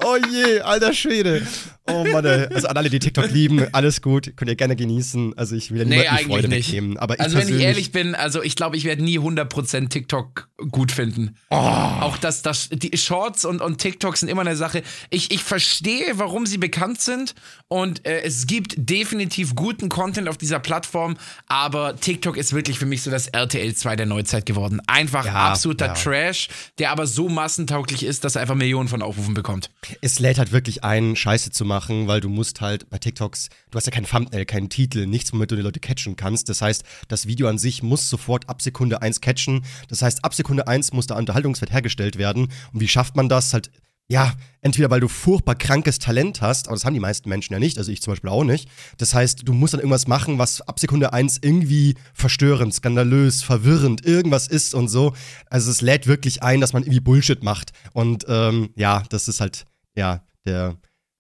oh 0.04 0.18
je, 0.30 0.60
alter 0.60 0.94
Schwede. 0.94 1.46
Oh 1.89 2.04
Mann, 2.04 2.25
ey. 2.25 2.48
also 2.54 2.68
an 2.68 2.75
alle, 2.75 2.89
die 2.89 3.00
TikTok 3.00 3.31
lieben, 3.31 3.66
alles 3.74 4.01
gut, 4.01 4.34
könnt 4.36 4.50
ihr 4.50 4.56
gerne 4.56 4.75
genießen. 4.75 5.38
Also 5.38 5.56
ich 5.56 5.72
will 5.72 5.80
ja 5.80 5.86
nee, 5.86 6.00
niemanden 6.00 6.18
die 6.18 6.25
Freude 6.25 6.48
nicht. 6.50 6.68
wegnehmen. 6.68 6.98
Aber 6.98 7.16
also 7.19 7.38
wenn 7.38 7.48
ich 7.48 7.62
ehrlich 7.62 7.92
bin, 7.92 8.13
also 8.13 8.44
ich 8.44 8.56
glaube, 8.56 8.75
ich 8.75 8.84
werde 8.84 9.04
nie 9.04 9.19
100% 9.19 9.89
TikTok 9.89 10.50
gut 10.72 10.92
finden. 10.92 11.36
Oh. 11.50 11.56
Auch 11.56 12.18
das, 12.18 12.42
das, 12.42 12.69
die 12.72 12.98
Shorts 12.98 13.45
und, 13.45 13.62
und 13.62 13.78
TikTok 13.78 14.18
sind 14.18 14.28
immer 14.28 14.42
eine 14.42 14.57
Sache. 14.57 14.84
Ich, 15.10 15.31
ich 15.31 15.44
verstehe, 15.44 16.13
warum 16.16 16.45
sie 16.45 16.57
bekannt 16.57 17.00
sind 17.00 17.36
und 17.69 18.06
äh, 18.06 18.22
es 18.22 18.48
gibt 18.48 18.75
definitiv 18.78 19.56
guten 19.56 19.88
Content 19.88 20.28
auf 20.28 20.38
dieser 20.38 20.60
Plattform, 20.60 21.18
aber 21.48 21.95
TikTok 21.95 22.36
ist 22.36 22.54
wirklich 22.54 22.80
für 22.80 22.86
mich 22.86 23.01
so 23.01 23.12
das 23.12 23.28
RTL 23.28 23.74
2 23.74 23.95
der 23.95 24.06
Neuzeit 24.06 24.45
geworden. 24.45 24.81
Einfach 24.88 25.25
ja, 25.25 25.51
absoluter 25.51 25.88
ja. 25.88 25.94
Trash, 25.94 26.50
der 26.80 26.92
aber 26.92 27.07
so 27.07 27.30
massentauglich 27.30 28.04
ist, 28.04 28.25
dass 28.25 28.36
er 28.36 28.42
einfach 28.42 28.56
Millionen 28.56 28.90
von 28.90 29.01
Aufrufen 29.01 29.33
bekommt. 29.33 29.69
Es 30.01 30.19
lädt 30.19 30.38
halt 30.38 30.51
wirklich 30.51 30.83
ein, 30.83 31.16
Scheiße 31.16 31.51
zu 31.51 31.63
machen 31.63 31.77
machen, 31.78 32.08
weil 32.08 32.22
du 32.22 32.30
musst 32.30 32.60
halt 32.60 32.90
bei 32.90 32.98
TikToks, 32.98 33.50
du 33.70 33.76
hast 33.76 33.86
ja 33.86 33.92
kein 33.92 34.06
Thumbnail, 34.06 34.46
keinen 34.46 34.70
Titel, 34.70 35.06
nichts, 35.06 35.32
womit 35.32 35.52
du 35.52 35.56
die 35.56 35.62
Leute 35.62 35.80
catchen 35.80 36.16
kannst. 36.16 36.50
Das 36.50 36.64
heißt, 36.64 36.84
das 37.08 37.28
Video 37.28 37.48
an 37.48 37.60
sich 37.60 37.84
muss 37.84 38.10
sofort 38.10 38.50
ab 38.50 38.64
Sekunde 38.64 39.04
1 39.04 39.22
catchen. 39.22 39.64
Das 39.88 40.02
heißt, 40.02 40.26
ab 40.26 40.34
Sekunde 40.34 40.68
1 40.68 40.92
muss 40.94 41.06
der 41.06 41.18
Unterhaltungswert 41.18 41.72
hergestellt 41.72 42.18
werden. 42.18 42.48
Und 42.74 42.80
wie 42.80 42.88
schafft 42.88 43.16
man 43.16 43.30
das? 43.30 43.54
Halt 43.54 43.70
ja, 44.10 44.34
entweder 44.62 44.90
weil 44.90 45.02
du 45.02 45.08
furchtbar 45.08 45.56
krankes 45.56 46.00
Talent 46.00 46.42
hast, 46.42 46.68
aber 46.68 46.76
das 46.76 46.86
haben 46.86 46.94
die 46.94 47.00
meisten 47.00 47.28
Menschen 47.30 47.54
ja 47.54 47.60
nicht, 47.60 47.78
also 47.78 47.92
ich 47.92 48.02
zum 48.02 48.14
Beispiel 48.14 48.30
auch 48.30 48.46
nicht. 48.46 48.70
Das 48.98 49.14
heißt, 49.14 49.42
du 49.46 49.54
musst 49.54 49.74
dann 49.74 49.82
irgendwas 49.82 50.08
machen, 50.08 50.40
was 50.40 50.62
ab 50.62 50.80
Sekunde 50.80 51.12
1 51.14 51.40
irgendwie 51.42 51.96
verstörend, 52.14 52.74
skandalös, 52.74 53.44
verwirrend, 53.44 54.06
irgendwas 54.06 54.48
ist 54.48 54.74
und 54.74 54.88
so. 54.88 55.14
Also 55.50 55.70
es 55.70 55.82
lädt 55.82 56.08
wirklich 56.08 56.42
ein, 56.42 56.62
dass 56.62 56.74
man 56.74 56.84
irgendwie 56.84 57.02
Bullshit 57.02 57.44
macht. 57.44 57.72
Und 57.94 58.26
ähm, 58.30 58.70
ja, 58.76 59.04
das 59.10 59.28
ist 59.28 59.42
halt, 59.42 59.66
ja, 59.96 60.24
der, 60.46 60.78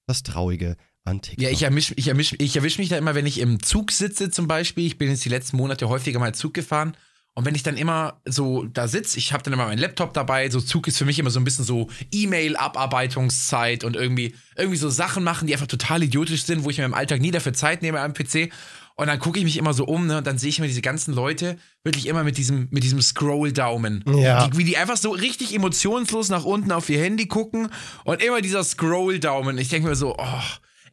das 0.07 0.23
Traurige 0.23 0.77
an 1.03 1.21
TikTok. 1.21 1.43
Ja, 1.43 1.49
ich 1.49 1.63
erwische 1.63 1.93
ich 1.95 2.07
erwisch, 2.07 2.35
ich 2.39 2.55
erwisch 2.55 2.77
mich 2.79 2.89
da 2.89 2.97
immer, 2.97 3.13
wenn 3.13 3.25
ich 3.25 3.39
im 3.39 3.61
Zug 3.61 3.91
sitze 3.91 4.31
zum 4.31 4.47
Beispiel. 4.47 4.85
Ich 4.85 4.97
bin 4.97 5.09
jetzt 5.09 5.23
die 5.25 5.29
letzten 5.29 5.57
Monate 5.57 5.87
häufiger 5.89 6.19
mal 6.19 6.33
Zug 6.33 6.53
gefahren. 6.53 6.95
Und 7.35 7.45
wenn 7.45 7.53
ich 7.53 7.61
dann 7.61 7.77
immer 7.77 8.19
so 8.25 8.63
da 8.63 8.87
sitze, 8.87 9.19
ich 9.19 9.31
habe 9.31 9.43
dann 9.43 9.53
immer 9.53 9.67
meinen 9.67 9.77
Laptop 9.77 10.11
dabei, 10.15 10.49
so 10.49 10.59
Zug 10.59 10.87
ist 10.87 10.97
für 10.97 11.05
mich 11.05 11.19
immer 11.19 11.29
so 11.29 11.39
ein 11.39 11.43
bisschen 11.43 11.65
so 11.65 11.87
E-Mail-Abarbeitungszeit 12.11 13.83
und 13.83 13.95
irgendwie, 13.95 14.33
irgendwie 14.55 14.77
so 14.77 14.89
Sachen 14.89 15.23
machen, 15.23 15.45
die 15.45 15.53
einfach 15.53 15.67
total 15.67 16.01
idiotisch 16.01 16.45
sind, 16.45 16.63
wo 16.63 16.71
ich 16.71 16.79
mir 16.79 16.85
im 16.85 16.95
Alltag 16.95 17.21
nie 17.21 17.29
dafür 17.29 17.53
Zeit 17.53 17.83
nehme 17.83 18.01
am 18.01 18.15
PC. 18.15 18.51
Und 18.99 19.07
dann 19.07 19.19
gucke 19.19 19.37
ich 19.37 19.45
mich 19.45 19.57
immer 19.57 19.75
so 19.75 19.85
um, 19.85 20.07
ne, 20.07 20.17
und 20.17 20.27
dann 20.27 20.39
sehe 20.39 20.49
ich 20.49 20.59
mir 20.59 20.67
diese 20.67 20.81
ganzen 20.81 21.13
Leute 21.13 21.57
wirklich 21.83 22.07
immer 22.07 22.23
mit 22.23 22.37
diesem, 22.37 22.67
mit 22.71 22.83
diesem 22.83 22.99
Scroll-Daumen. 22.99 24.03
Ja. 24.15 24.47
Die, 24.47 24.57
wie 24.57 24.63
die 24.63 24.75
einfach 24.75 24.97
so 24.97 25.11
richtig 25.11 25.53
emotionslos 25.53 26.29
nach 26.29 26.45
unten 26.45 26.71
auf 26.71 26.89
ihr 26.89 26.99
Handy 26.99 27.27
gucken 27.27 27.69
und 28.05 28.23
immer 28.23 28.41
dieser 28.41 28.63
Scroll-Daumen. 28.63 29.59
Ich 29.59 29.69
denke 29.69 29.87
mir 29.87 29.95
so, 29.95 30.15
oh, 30.17 30.41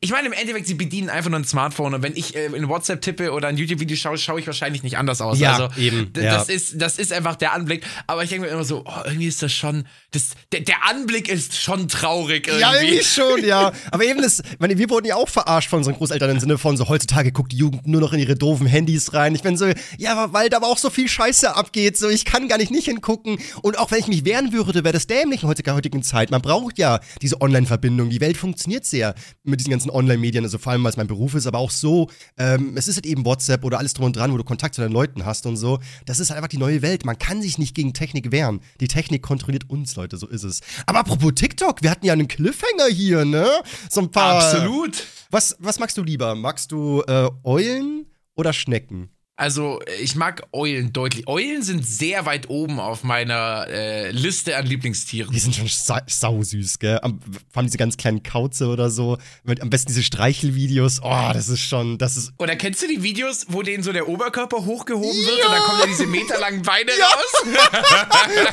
ich 0.04 0.10
meine, 0.10 0.26
im 0.26 0.34
Endeffekt, 0.34 0.66
sie 0.66 0.74
bedienen 0.74 1.08
einfach 1.08 1.30
nur 1.30 1.40
ein 1.40 1.46
Smartphone 1.46 1.94
und 1.94 2.02
wenn 2.02 2.14
ich 2.14 2.36
äh, 2.36 2.44
in 2.46 2.68
WhatsApp 2.68 3.00
tippe 3.00 3.32
oder 3.32 3.48
ein 3.48 3.56
YouTube-Video 3.56 3.96
schaue, 3.96 4.18
schaue 4.18 4.38
ich 4.38 4.46
wahrscheinlich 4.46 4.82
nicht 4.82 4.98
anders 4.98 5.22
aus. 5.22 5.38
Ja, 5.38 5.56
also, 5.56 5.80
eben. 5.80 6.12
Das, 6.12 6.48
ja. 6.48 6.54
ist, 6.54 6.80
das 6.80 6.98
ist 6.98 7.10
einfach 7.10 7.36
der 7.36 7.54
Anblick. 7.54 7.86
Aber 8.06 8.22
ich 8.22 8.28
denke 8.28 8.46
mir 8.46 8.52
immer 8.52 8.64
so, 8.64 8.84
oh, 8.84 8.92
irgendwie 9.06 9.28
ist 9.28 9.42
das 9.42 9.52
schon, 9.52 9.86
das, 10.10 10.32
der, 10.52 10.60
der 10.60 10.84
Anblick 10.84 11.30
ist 11.30 11.56
schon 11.56 11.88
traurig 11.88 12.46
irgendwie. 12.46 12.60
Ja, 12.60 12.74
irgendwie 12.74 13.02
schon, 13.02 13.44
ja. 13.44 13.72
Aber 13.90 14.04
eben 14.04 14.20
das, 14.20 14.42
meine, 14.58 14.76
wir 14.76 14.90
wurden 14.90 15.06
ja 15.06 15.16
auch 15.16 15.28
verarscht 15.28 15.70
von 15.70 15.78
unseren 15.78 15.94
Großeltern 15.94 16.30
im 16.30 16.40
Sinne 16.40 16.58
von 16.58 16.76
so, 16.76 16.86
heutzutage 16.88 17.32
guckt 17.32 17.52
die 17.52 17.56
Jugend 17.56 17.86
nur 17.86 18.02
noch 18.02 18.12
in 18.12 18.20
ihre 18.20 18.36
doofen 18.36 18.66
Handys 18.66 19.14
rein. 19.14 19.34
Ich 19.34 19.42
bin 19.42 19.56
so, 19.56 19.66
ja, 19.96 20.32
weil 20.34 20.50
da 20.50 20.58
aber 20.58 20.68
auch 20.68 20.78
so 20.78 20.90
viel 20.90 21.08
Scheiße 21.08 21.56
abgeht, 21.56 21.96
so, 21.96 22.10
ich 22.10 22.26
kann 22.26 22.46
gar 22.48 22.58
nicht 22.58 22.70
nicht 22.70 22.84
hingucken. 22.86 23.38
Und 23.62 23.78
auch 23.78 23.90
wenn 23.90 24.00
ich 24.00 24.08
mich 24.08 24.24
wehren 24.26 24.52
würde, 24.52 24.84
wäre 24.84 24.92
das 24.92 25.06
dämlich 25.06 25.42
in 25.42 25.48
heutiger, 25.48 25.74
heutigen 25.74 26.02
Zeit. 26.02 26.30
Man 26.30 26.42
braucht 26.42 26.78
ja 26.78 27.00
diese 27.22 27.40
Online-Verbindung. 27.40 28.10
Die 28.10 28.20
Welt 28.20 28.36
funktioniert 28.36 28.84
sehr 28.84 29.14
mit 29.44 29.60
diesen 29.60 29.70
ganzen 29.70 29.93
Online-Medien, 29.94 30.44
also 30.44 30.58
vor 30.58 30.72
allem, 30.72 30.84
weil 30.84 30.90
es 30.90 30.96
mein 30.96 31.06
Beruf 31.06 31.34
ist, 31.34 31.46
aber 31.46 31.58
auch 31.58 31.70
so, 31.70 32.10
ähm, 32.36 32.76
es 32.76 32.88
ist 32.88 32.96
halt 32.96 33.06
eben 33.06 33.24
WhatsApp 33.24 33.64
oder 33.64 33.78
alles 33.78 33.94
drum 33.94 34.06
und 34.06 34.16
dran, 34.16 34.32
wo 34.32 34.36
du 34.36 34.44
Kontakt 34.44 34.74
zu 34.74 34.80
deinen 34.80 34.92
Leuten 34.92 35.24
hast 35.24 35.46
und 35.46 35.56
so. 35.56 35.78
Das 36.06 36.20
ist 36.20 36.30
halt 36.30 36.38
einfach 36.38 36.48
die 36.48 36.58
neue 36.58 36.82
Welt. 36.82 37.04
Man 37.04 37.18
kann 37.18 37.40
sich 37.40 37.58
nicht 37.58 37.74
gegen 37.74 37.94
Technik 37.94 38.32
wehren. 38.32 38.60
Die 38.80 38.88
Technik 38.88 39.22
kontrolliert 39.22 39.70
uns, 39.70 39.96
Leute, 39.96 40.16
so 40.16 40.26
ist 40.26 40.42
es. 40.42 40.60
Aber 40.86 40.98
apropos 41.00 41.32
TikTok, 41.34 41.82
wir 41.82 41.90
hatten 41.90 42.06
ja 42.06 42.12
einen 42.12 42.28
Cliffhanger 42.28 42.88
hier, 42.92 43.24
ne? 43.24 43.48
So 43.88 44.00
ein 44.00 44.10
paar. 44.10 44.42
Absolut. 44.42 45.04
Was, 45.30 45.56
was 45.58 45.78
magst 45.78 45.96
du 45.96 46.02
lieber? 46.02 46.34
Magst 46.34 46.72
du 46.72 47.02
äh, 47.06 47.30
Eulen 47.44 48.06
oder 48.34 48.52
Schnecken? 48.52 49.13
Also, 49.36 49.80
ich 50.00 50.14
mag 50.14 50.46
Eulen 50.52 50.92
deutlich. 50.92 51.26
Eulen 51.26 51.62
sind 51.62 51.84
sehr 51.84 52.24
weit 52.24 52.48
oben 52.50 52.78
auf 52.78 53.02
meiner 53.02 53.66
äh, 53.68 54.12
Liste 54.12 54.56
an 54.56 54.64
Lieblingstieren. 54.64 55.32
Die 55.32 55.40
sind 55.40 55.56
schon 55.56 55.66
sa 55.66 56.02
sausüß, 56.06 56.78
gell? 56.78 57.00
Am, 57.02 57.18
vor 57.18 57.56
allem 57.56 57.66
diese 57.66 57.76
ganz 57.76 57.96
kleinen 57.96 58.22
Kauze 58.22 58.68
oder 58.68 58.90
so. 58.90 59.18
Mit, 59.42 59.60
am 59.60 59.70
besten 59.70 59.88
diese 59.88 60.04
Streichelvideos. 60.04 61.00
Oh, 61.02 61.30
das 61.32 61.48
ist 61.48 61.62
schon, 61.62 61.98
das 61.98 62.16
ist. 62.16 62.32
Oder 62.38 62.54
kennst 62.54 62.80
du 62.82 62.86
die 62.86 63.02
Videos, 63.02 63.46
wo 63.48 63.62
denen 63.62 63.82
so 63.82 63.92
der 63.92 64.08
Oberkörper 64.08 64.64
hochgehoben 64.64 65.10
wird 65.10 65.44
und 65.44 65.52
dann 65.52 65.62
kommen 65.62 65.80
da 65.80 65.86
diese 65.88 66.06
meterlangen 66.06 66.62
Beine 66.62 66.92
raus? 66.92 67.56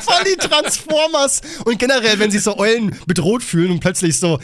Voll 0.00 0.24
die 0.24 0.36
Transformers. 0.36 1.42
Und 1.64 1.78
generell, 1.78 2.18
wenn 2.18 2.32
sich 2.32 2.42
so 2.42 2.58
Eulen 2.58 2.98
bedroht 3.06 3.44
fühlen 3.44 3.70
und 3.70 3.78
plötzlich 3.78 4.18
so, 4.18 4.40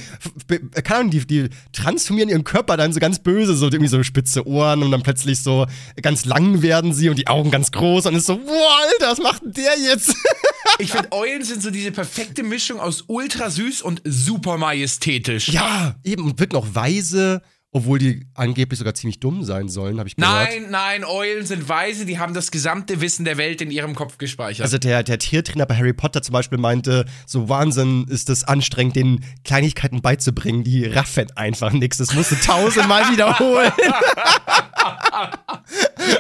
keine 0.85 1.01
Ahnung, 1.01 1.11
die, 1.11 1.27
die 1.27 1.49
transformieren 1.73 2.29
ihren 2.29 2.45
Körper 2.45 2.77
dann 2.77 2.93
so 2.93 3.01
ganz 3.01 3.19
böse, 3.19 3.57
so 3.57 3.67
irgendwie 3.67 3.89
so 3.89 4.01
spitze 4.05 4.47
Ohren 4.47 4.85
und 4.85 4.93
dann 4.93 5.03
plötzlich 5.03 5.43
so 5.43 5.67
ganz 6.01 6.28
lang 6.29 6.63
werden 6.63 6.93
sie 6.93 7.09
und 7.09 7.19
die 7.19 7.27
Augen 7.27 7.51
ganz 7.51 7.73
groß 7.73 8.07
und 8.07 8.15
ist 8.15 8.27
so, 8.27 8.37
boah, 8.37 8.77
Alter, 8.83 9.13
was 9.13 9.19
macht 9.19 9.43
denn 9.43 9.53
der 9.53 9.79
jetzt? 9.79 10.15
ich 10.79 10.93
finde, 10.93 11.13
Eulen 11.13 11.43
sind 11.43 11.63
so 11.63 11.71
diese 11.71 11.91
perfekte 11.93 12.43
Mischung 12.43 12.81
aus 12.81 13.05
ultra 13.07 13.51
süß 13.51 13.83
und 13.83 14.03
super 14.05 14.57
majestätisch. 14.59 15.49
Ja, 15.49 15.97
eben, 16.05 16.25
und 16.25 16.39
wirken 16.39 16.57
auch 16.57 16.67
weise. 16.73 17.43
Obwohl 17.71 17.99
die 17.99 18.27
angeblich 18.33 18.79
sogar 18.79 18.95
ziemlich 18.95 19.21
dumm 19.21 19.45
sein 19.45 19.69
sollen, 19.69 19.99
habe 19.99 20.09
ich 20.09 20.17
gehört. 20.17 20.49
Nein, 20.49 20.71
nein, 20.71 21.05
Eulen 21.05 21.45
sind 21.45 21.69
weise, 21.69 22.07
die 22.07 22.19
haben 22.19 22.33
das 22.33 22.51
gesamte 22.51 23.03
Wissen 23.03 23.27
der 23.27 23.37
Welt 23.37 23.61
in 23.61 23.71
ihrem 23.71 23.95
Kopf 23.95 24.17
gespeichert. 24.17 24.65
Also 24.65 24.79
der, 24.79 25.03
der 25.03 25.19
Tiertrainer 25.19 25.67
bei 25.67 25.77
Harry 25.77 25.93
Potter 25.93 26.23
zum 26.23 26.33
Beispiel 26.33 26.57
meinte, 26.57 27.05
so 27.27 27.51
Wahnsinn 27.51 28.07
ist 28.09 28.31
es 28.31 28.43
anstrengend, 28.45 28.97
den 28.97 29.23
Kleinigkeiten 29.45 30.01
beizubringen, 30.01 30.65
die 30.65 30.87
raffen 30.87 31.27
einfach 31.37 31.71
nichts. 31.71 31.99
Das 31.99 32.15
musst 32.15 32.31
du 32.31 32.37
tausendmal 32.37 33.03
wiederholen. 33.13 33.71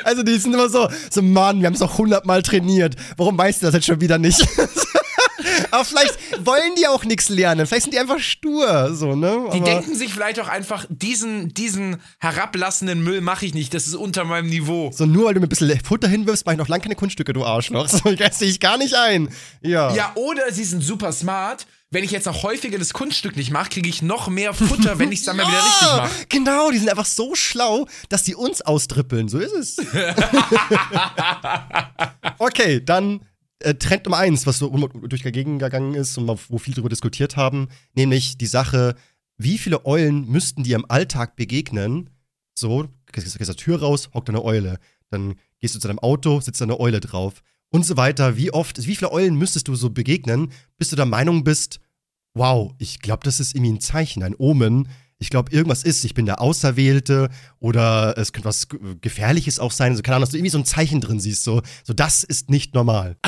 Also 0.04 0.22
die 0.22 0.36
sind 0.38 0.54
immer 0.54 0.68
so, 0.68 0.88
so 1.10 1.22
Mann, 1.22 1.60
wir 1.60 1.66
haben 1.66 1.74
es 1.74 1.80
doch 1.80 1.98
hundertmal 1.98 2.42
trainiert. 2.42 2.96
Warum 3.16 3.36
weißt 3.38 3.62
du 3.62 3.66
das 3.66 3.74
jetzt 3.74 3.86
schon 3.86 4.00
wieder 4.00 4.18
nicht? 4.18 4.46
Aber 5.70 5.84
vielleicht 5.84 6.16
wollen 6.44 6.74
die 6.78 6.86
auch 6.86 7.04
nichts 7.04 7.28
lernen. 7.28 7.66
Vielleicht 7.66 7.84
sind 7.84 7.94
die 7.94 7.98
einfach 7.98 8.18
stur, 8.18 8.94
so, 8.94 9.14
ne? 9.14 9.48
die 9.52 9.58
Aber 9.58 9.64
denken 9.64 9.94
sich 9.94 10.12
vielleicht 10.12 10.40
auch 10.40 10.48
einfach, 10.48 10.86
diesen, 10.88 11.52
diesen 11.54 11.96
herablassenden 12.18 13.02
Müll 13.02 13.20
mache 13.20 13.46
ich 13.46 13.54
nicht, 13.54 13.74
das 13.74 13.86
ist 13.86 13.94
unter 13.94 14.24
meinem 14.24 14.48
Niveau. 14.48 14.90
so 14.92 15.06
nur 15.06 15.26
weil 15.26 15.34
du 15.34 15.40
mir 15.40 15.46
ein 15.46 15.48
bisschen 15.48 15.78
Futter 15.84 16.08
hinwirfst, 16.08 16.46
mach 16.46 16.52
ich 16.52 16.58
noch 16.58 16.68
lang 16.68 16.80
keine 16.80 16.94
Kunststücke, 16.94 17.32
du 17.32 17.44
Arschloch. 17.44 17.88
So, 17.98 18.12
das 18.12 18.38
sehe 18.38 18.48
ich 18.48 18.60
gar 18.60 18.76
nicht 18.76 18.94
ein. 18.94 19.28
Ja. 19.60 19.92
Ja, 19.94 20.12
oder 20.14 20.52
sie 20.52 20.64
sind 20.64 20.82
super 20.82 21.10
smart. 21.10 21.66
Wenn 21.90 22.04
ich 22.04 22.10
jetzt 22.10 22.28
auch 22.28 22.42
häufiger 22.42 22.78
das 22.78 22.92
Kunststück 22.92 23.36
nicht 23.36 23.50
mache, 23.50 23.70
kriege 23.70 23.88
ich 23.88 24.02
noch 24.02 24.28
mehr 24.28 24.52
Futter, 24.52 24.98
wenn 24.98 25.10
ich 25.10 25.20
es 25.20 25.24
dann 25.24 25.38
mal 25.38 25.46
wieder 25.46 25.64
richtig 25.64 25.88
mache. 25.96 26.10
Genau, 26.28 26.70
die 26.70 26.78
sind 26.78 26.90
einfach 26.90 27.06
so 27.06 27.34
schlau, 27.34 27.86
dass 28.10 28.24
die 28.24 28.34
uns 28.34 28.60
austrippeln. 28.60 29.28
So 29.28 29.38
ist 29.38 29.54
es. 29.54 29.78
okay, 32.38 32.84
dann 32.84 33.20
äh, 33.60 33.74
Trend 33.74 34.04
Nummer 34.04 34.18
eins, 34.18 34.46
was 34.46 34.58
so 34.58 34.68
durch 34.68 35.22
gegangen 35.22 35.94
ist 35.94 36.18
und 36.18 36.28
wo 36.48 36.58
viel 36.58 36.74
darüber 36.74 36.90
diskutiert 36.90 37.36
haben, 37.36 37.68
nämlich 37.94 38.36
die 38.36 38.46
Sache, 38.46 38.94
wie 39.38 39.56
viele 39.56 39.86
Eulen 39.86 40.28
müssten 40.28 40.64
dir 40.64 40.76
im 40.76 40.90
Alltag 40.90 41.36
begegnen? 41.36 42.10
So, 42.54 42.88
gehst 43.12 43.40
aus 43.40 43.46
der 43.46 43.56
Tür 43.56 43.80
raus, 43.80 44.10
hockt 44.12 44.28
da 44.28 44.32
eine 44.32 44.44
Eule. 44.44 44.78
Dann 45.10 45.36
gehst 45.60 45.74
du 45.74 45.78
zu 45.78 45.88
deinem 45.88 46.00
Auto, 46.00 46.40
sitzt 46.40 46.60
da 46.60 46.64
eine 46.64 46.78
Eule 46.78 47.00
drauf. 47.00 47.42
Und 47.70 47.84
so 47.84 47.96
weiter. 47.96 48.36
Wie 48.36 48.50
oft, 48.52 48.86
wie 48.86 48.96
viele 48.96 49.12
Eulen 49.12 49.34
müsstest 49.36 49.68
du 49.68 49.74
so 49.74 49.90
begegnen, 49.90 50.52
bis 50.78 50.88
du 50.88 50.96
der 50.96 51.04
Meinung 51.06 51.44
bist, 51.44 51.80
wow, 52.34 52.72
ich 52.78 53.00
glaube, 53.00 53.24
das 53.24 53.40
ist 53.40 53.54
irgendwie 53.54 53.72
ein 53.72 53.80
Zeichen, 53.80 54.22
ein 54.22 54.34
Omen. 54.36 54.88
Ich 55.18 55.30
glaube, 55.30 55.50
irgendwas 55.52 55.82
ist, 55.82 56.04
ich 56.04 56.14
bin 56.14 56.26
der 56.26 56.40
Auserwählte 56.40 57.28
oder 57.58 58.16
es 58.16 58.32
könnte 58.32 58.48
was 58.48 58.68
Ge- 58.68 58.78
Gefährliches 59.00 59.58
auch 59.58 59.72
sein. 59.72 59.90
Also, 59.92 60.02
keine 60.02 60.16
Ahnung, 60.16 60.22
dass 60.26 60.30
du 60.30 60.36
irgendwie 60.36 60.50
so 60.52 60.58
ein 60.58 60.64
Zeichen 60.64 61.00
drin 61.00 61.18
siehst. 61.20 61.42
So, 61.44 61.60
so 61.84 61.92
das 61.92 62.22
ist 62.24 62.50
nicht 62.50 62.74
normal. 62.74 63.16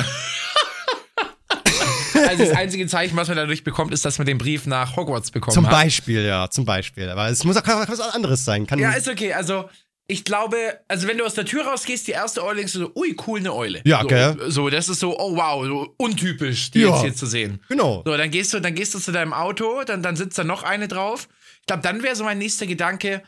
Also 2.28 2.44
das 2.44 2.54
einzige 2.56 2.86
Zeichen, 2.86 3.16
was 3.16 3.28
man 3.28 3.36
dadurch 3.36 3.64
bekommt, 3.64 3.92
ist, 3.92 4.04
dass 4.04 4.18
man 4.18 4.26
den 4.26 4.38
Brief 4.38 4.66
nach 4.66 4.94
Hogwarts 4.94 5.30
bekommen 5.30 5.54
Zum 5.54 5.66
hat. 5.66 5.72
Beispiel, 5.72 6.22
ja, 6.24 6.48
zum 6.50 6.64
Beispiel. 6.64 7.08
Aber 7.08 7.28
es 7.28 7.42
muss 7.44 7.56
auch 7.56 7.62
kann 7.62 7.82
auch 7.82 7.88
was 7.88 7.98
anderes 8.00 8.44
sein. 8.44 8.66
Kann, 8.66 8.78
Ja, 8.78 8.92
ist 8.92 9.08
okay. 9.08 9.32
Also, 9.32 9.68
ich 10.10 10.24
glaube, 10.24 10.56
also 10.88 11.06
wenn 11.08 11.16
du 11.18 11.24
aus 11.24 11.34
der 11.34 11.44
Tür 11.44 11.64
rausgehst, 11.66 12.06
die 12.06 12.12
erste 12.12 12.44
Eule 12.44 12.56
denkst 12.58 12.72
du 12.74 12.78
so, 12.80 12.92
ui, 12.96 13.16
cool, 13.26 13.38
eine 13.40 13.54
Eule. 13.54 13.80
Ja, 13.84 14.02
so, 14.02 14.08
gell? 14.08 14.36
So, 14.48 14.68
das 14.68 14.88
ist 14.88 15.00
so, 15.00 15.18
oh 15.18 15.36
wow, 15.36 15.64
so 15.64 15.94
untypisch, 15.98 16.70
die 16.70 16.80
Ja. 16.80 16.90
jetzt 16.94 17.00
hier 17.02 17.14
zu 17.14 17.26
sehen. 17.26 17.60
genau. 17.68 18.02
So, 18.04 18.16
dann 18.16 18.30
gehst 18.30 18.52
du, 18.52 18.60
dann 18.60 18.74
gehst 18.74 18.92
du 18.94 18.98
zu 18.98 19.12
deinem 19.12 19.32
Auto, 19.32 19.82
dann, 19.86 20.02
dann 20.02 20.16
sitzt 20.16 20.36
da 20.38 20.44
noch 20.44 20.62
eine 20.62 20.88
drauf. 20.88 21.28
Ich 21.60 21.66
glaube, 21.66 21.82
dann 21.82 22.02
wäre 22.02 22.16
so 22.16 22.24
mein 22.24 22.38
nächster 22.38 22.66
Gedanke, 22.66 23.22